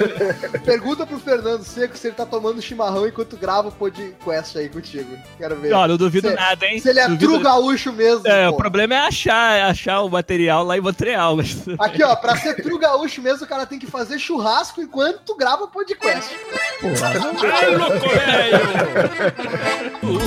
Pergunta 0.64 1.06
pro 1.06 1.18
Fernando 1.18 1.62
Seco 1.62 1.96
se 1.96 2.06
ele 2.08 2.16
tá 2.16 2.24
tomando 2.24 2.60
chimarrão 2.62 3.06
enquanto 3.06 3.36
grava 3.36 3.68
o 3.68 3.72
podcast 3.72 4.58
aí 4.58 4.68
contigo. 4.68 5.16
Quero 5.36 5.56
ver. 5.56 5.72
Ó, 5.74 5.86
não 5.86 5.96
duvido 5.96 6.28
Se- 6.28 6.34
nada, 6.34 6.66
hein? 6.66 6.80
Se 6.80 6.88
ele 6.88 7.00
é 7.00 7.08
Duvido- 7.08 7.32
true 7.34 7.42
gaúcho 7.42 7.92
mesmo. 7.92 8.26
É, 8.26 8.48
pô. 8.48 8.54
o 8.54 8.56
problema 8.56 8.94
é 8.94 8.98
achar, 8.98 9.68
achar 9.68 10.00
o 10.02 10.08
material 10.08 10.64
lá 10.64 10.76
em 10.76 10.80
Montreal, 10.80 11.36
mas... 11.36 11.56
Aqui, 11.78 12.02
ó, 12.02 12.14
pra 12.16 12.36
ser 12.36 12.54
true 12.62 12.78
gaúcho 12.78 13.20
mesmo, 13.20 13.44
o 13.44 13.48
cara 13.48 13.66
tem 13.66 13.78
que 13.78 13.86
fazer 13.86 14.18
churrasco 14.18 14.80
enquanto 14.80 15.36
grava 15.36 15.64
o 15.64 15.68
podcast. 15.68 16.34
Ai, 17.52 17.76
louco 17.76 18.08
velho! 18.08 18.58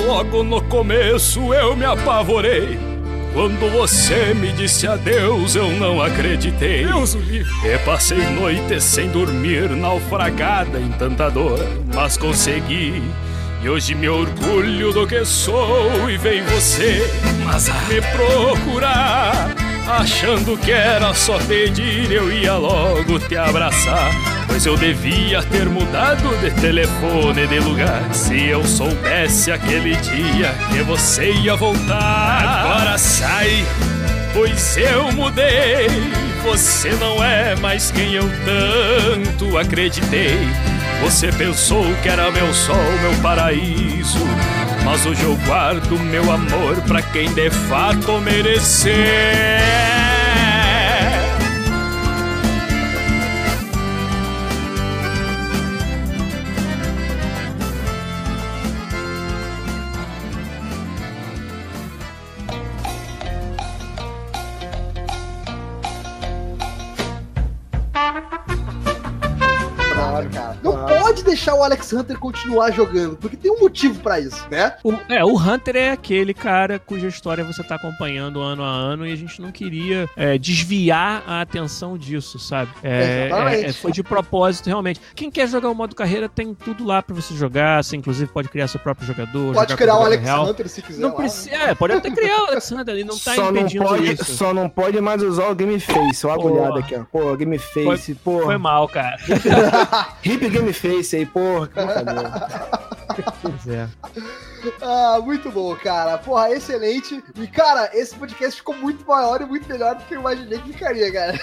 Logo 0.06 0.42
no 0.42 0.62
começo 0.68 1.52
eu 1.52 1.74
me 1.76 1.84
apavorei. 1.84 2.91
Quando 3.32 3.70
você 3.70 4.34
me 4.34 4.52
disse 4.52 4.86
adeus, 4.86 5.56
eu 5.56 5.70
não 5.72 6.02
acreditei. 6.02 6.84
Deus 6.84 7.14
o 7.14 7.18
livre. 7.18 7.52
E 7.64 7.78
passei 7.78 8.18
noites 8.30 8.84
sem 8.84 9.08
dormir, 9.08 9.70
naufragada 9.70 10.78
em 10.78 10.90
tanta 10.92 11.30
dor, 11.30 11.58
mas 11.94 12.16
consegui. 12.16 13.02
E 13.62 13.68
hoje 13.68 13.94
me 13.94 14.08
orgulho 14.08 14.92
do 14.92 15.06
que 15.06 15.24
sou 15.24 16.10
e 16.10 16.18
vem 16.18 16.42
você 16.42 17.00
mas 17.44 17.68
a 17.68 17.74
me 17.82 18.00
procurar. 18.00 19.71
Achando 19.86 20.56
que 20.56 20.70
era 20.70 21.12
só 21.12 21.38
pedir, 21.38 22.10
eu 22.10 22.32
ia 22.32 22.54
logo 22.54 23.18
te 23.18 23.36
abraçar. 23.36 24.10
Pois 24.46 24.64
eu 24.64 24.76
devia 24.76 25.42
ter 25.42 25.68
mudado 25.68 26.36
de 26.40 26.50
telefone 26.60 27.46
de 27.46 27.58
lugar. 27.58 28.14
Se 28.14 28.46
eu 28.46 28.64
soubesse 28.64 29.50
aquele 29.50 29.96
dia 29.96 30.54
que 30.70 30.82
você 30.82 31.32
ia 31.32 31.56
voltar. 31.56 32.64
Agora 32.64 32.96
sai, 32.96 33.64
pois 34.32 34.76
eu 34.76 35.10
mudei. 35.12 35.88
Você 36.44 36.90
não 36.90 37.22
é 37.22 37.56
mais 37.56 37.90
quem 37.90 38.14
eu 38.14 38.28
tanto 38.44 39.58
acreditei. 39.58 40.38
Você 41.02 41.30
pensou 41.32 41.84
que 42.02 42.08
era 42.08 42.30
meu 42.30 42.52
sol, 42.54 42.76
meu 43.00 43.12
paraíso. 43.20 44.18
Mas 44.84 45.04
hoje 45.04 45.22
eu 45.22 45.36
guardo 45.44 45.98
meu 45.98 46.30
amor 46.30 46.80
pra 46.82 47.02
quem 47.02 47.32
de 47.34 47.50
fato 47.50 48.20
merecer. 48.20 49.62
Claro, 70.02 70.30
cara. 70.30 70.56
Não 70.62 70.86
pode 70.86 71.24
deixar 71.24 71.54
o 71.54 71.62
Alex 71.62 71.92
Hunter 71.92 72.18
continuar 72.18 72.70
jogando, 72.72 73.16
porque 73.16 73.36
tem 73.36 73.50
um 73.50 73.60
motivo 73.60 74.00
pra 74.00 74.18
isso, 74.18 74.46
né? 74.50 74.74
O, 74.82 74.92
é, 75.08 75.24
o 75.24 75.36
Hunter 75.36 75.76
é 75.76 75.90
aquele 75.90 76.34
cara 76.34 76.78
cuja 76.78 77.06
história 77.06 77.44
você 77.44 77.62
tá 77.62 77.76
acompanhando 77.76 78.40
ano 78.40 78.62
a 78.62 78.68
ano 78.68 79.06
e 79.06 79.12
a 79.12 79.16
gente 79.16 79.40
não 79.40 79.52
queria 79.52 80.08
é, 80.16 80.36
desviar 80.36 81.22
a 81.26 81.40
atenção 81.40 81.96
disso, 81.96 82.38
sabe? 82.38 82.70
É, 82.82 83.26
Exatamente. 83.26 83.64
é, 83.64 83.68
é, 83.68 83.72
foi 83.72 83.92
de 83.92 84.02
propósito, 84.02 84.66
realmente. 84.66 85.00
Quem 85.14 85.30
quer 85.30 85.46
jogar 85.46 85.70
o 85.70 85.74
modo 85.74 85.94
carreira 85.94 86.28
tem 86.28 86.54
tudo 86.54 86.84
lá 86.84 87.02
pra 87.02 87.14
você 87.14 87.34
jogar. 87.34 87.82
Você, 87.84 87.96
inclusive, 87.96 88.30
pode 88.30 88.48
criar 88.48 88.68
seu 88.68 88.80
próprio 88.80 89.06
jogador. 89.06 89.54
Pode 89.54 89.70
jogar 89.70 89.82
criar 89.82 89.98
o 89.98 90.02
Alex 90.04 90.22
real. 90.22 90.46
Hunter 90.46 90.68
se 90.68 90.82
quiser. 90.82 91.00
Não 91.00 91.10
lá. 91.10 91.14
precisa, 91.14 91.54
é, 91.54 91.74
pode 91.74 91.92
até 91.92 92.10
criar 92.10 92.42
o 92.42 92.46
Alexander, 92.46 92.94
ele 92.94 93.04
não 93.04 93.18
tá 93.18 93.34
só, 93.34 93.52
não 93.52 93.60
impedindo 93.60 93.84
pode, 93.84 94.12
isso. 94.12 94.34
só 94.34 94.52
não 94.52 94.68
pode 94.68 95.00
mais 95.00 95.22
usar 95.22 95.48
o 95.48 95.54
Game 95.54 95.78
Face. 95.78 96.26
Olha 96.26 96.34
a 96.34 96.36
agulhada 96.36 96.78
aqui, 96.80 96.94
ó. 96.94 97.04
Pô, 97.10 97.36
Game 97.36 97.58
Face, 97.58 98.14
pô. 98.14 98.40
Foi 98.42 98.58
mal, 98.58 98.88
cara. 98.88 99.16
Hip 100.24 100.48
Game 100.48 100.72
Face 100.72 101.16
aí, 101.16 101.26
porra. 101.26 101.68
Pois 103.42 103.66
é. 103.66 103.88
Ah, 104.80 105.20
muito 105.22 105.50
bom, 105.50 105.74
cara. 105.76 106.18
Porra, 106.18 106.50
excelente. 106.50 107.22
E, 107.34 107.46
cara, 107.46 107.90
esse 107.92 108.14
podcast 108.14 108.56
ficou 108.56 108.76
muito 108.76 109.04
maior 109.06 109.40
e 109.40 109.46
muito 109.46 109.68
melhor 109.68 109.96
do 109.96 110.04
que 110.04 110.14
eu 110.14 110.20
imaginei 110.20 110.58
que 110.60 110.72
ficaria, 110.72 111.12
cara. 111.12 111.38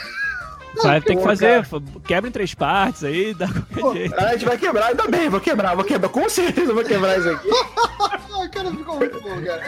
Sabe, 0.77 1.01
tem 1.05 1.17
que 1.17 1.23
Pô, 1.23 1.29
fazer, 1.29 1.65
quebra 2.05 2.29
em 2.29 2.31
três 2.31 2.53
partes 2.53 3.03
aí, 3.03 3.33
dá 3.33 3.47
qualquer 3.47 3.81
Pô, 3.81 3.93
jeito. 3.93 4.15
A 4.19 4.31
gente 4.33 4.45
vai 4.45 4.57
quebrar, 4.57 4.85
ainda 4.87 5.07
bem, 5.07 5.27
vou 5.29 5.39
quebrar, 5.41 5.75
vou 5.75 5.83
quebrar. 5.83 6.09
Com 6.09 6.29
certeza 6.29 6.71
eu 6.71 6.75
vou 6.75 6.83
quebrar 6.83 7.17
isso 7.19 7.29
aqui. 7.29 7.49
Cara, 8.53 8.71
ficou 8.71 8.95
muito 8.95 9.21
bom, 9.21 9.41
cara. 9.43 9.61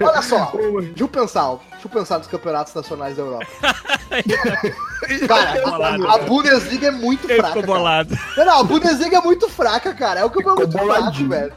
Olha 0.00 0.20
só, 0.20 0.50
deixa 0.80 1.04
eu 1.04 1.08
pensar, 1.08 1.48
deixa 1.70 1.86
eu 1.86 1.88
pensar 1.90 2.18
nos 2.18 2.26
campeonatos 2.26 2.74
nacionais 2.74 3.16
da 3.16 3.22
Europa. 3.22 3.46
Cara, 5.28 5.62
a, 5.64 6.14
a 6.14 6.18
Bundesliga 6.18 6.88
é 6.88 6.90
muito 6.90 7.24
Ele 7.30 7.36
fraca. 7.36 7.48
ficou 7.48 7.62
Cara. 7.62 7.78
bolado. 7.78 8.18
Não, 8.36 8.44
não, 8.44 8.60
a 8.60 8.64
Bundesliga 8.64 9.18
é 9.18 9.20
muito 9.20 9.48
fraca, 9.48 9.94
cara. 9.94 10.20
É 10.20 10.24
o 10.24 10.30
campeonato 10.30 10.62
muito 10.62 10.72
Ficou 10.72 10.86
fraco, 10.86 11.02
boladinho. 11.02 11.28
velho. 11.28 11.52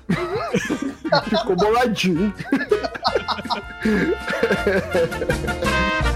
Ficou 1.29 1.55
boladinho. 1.55 2.33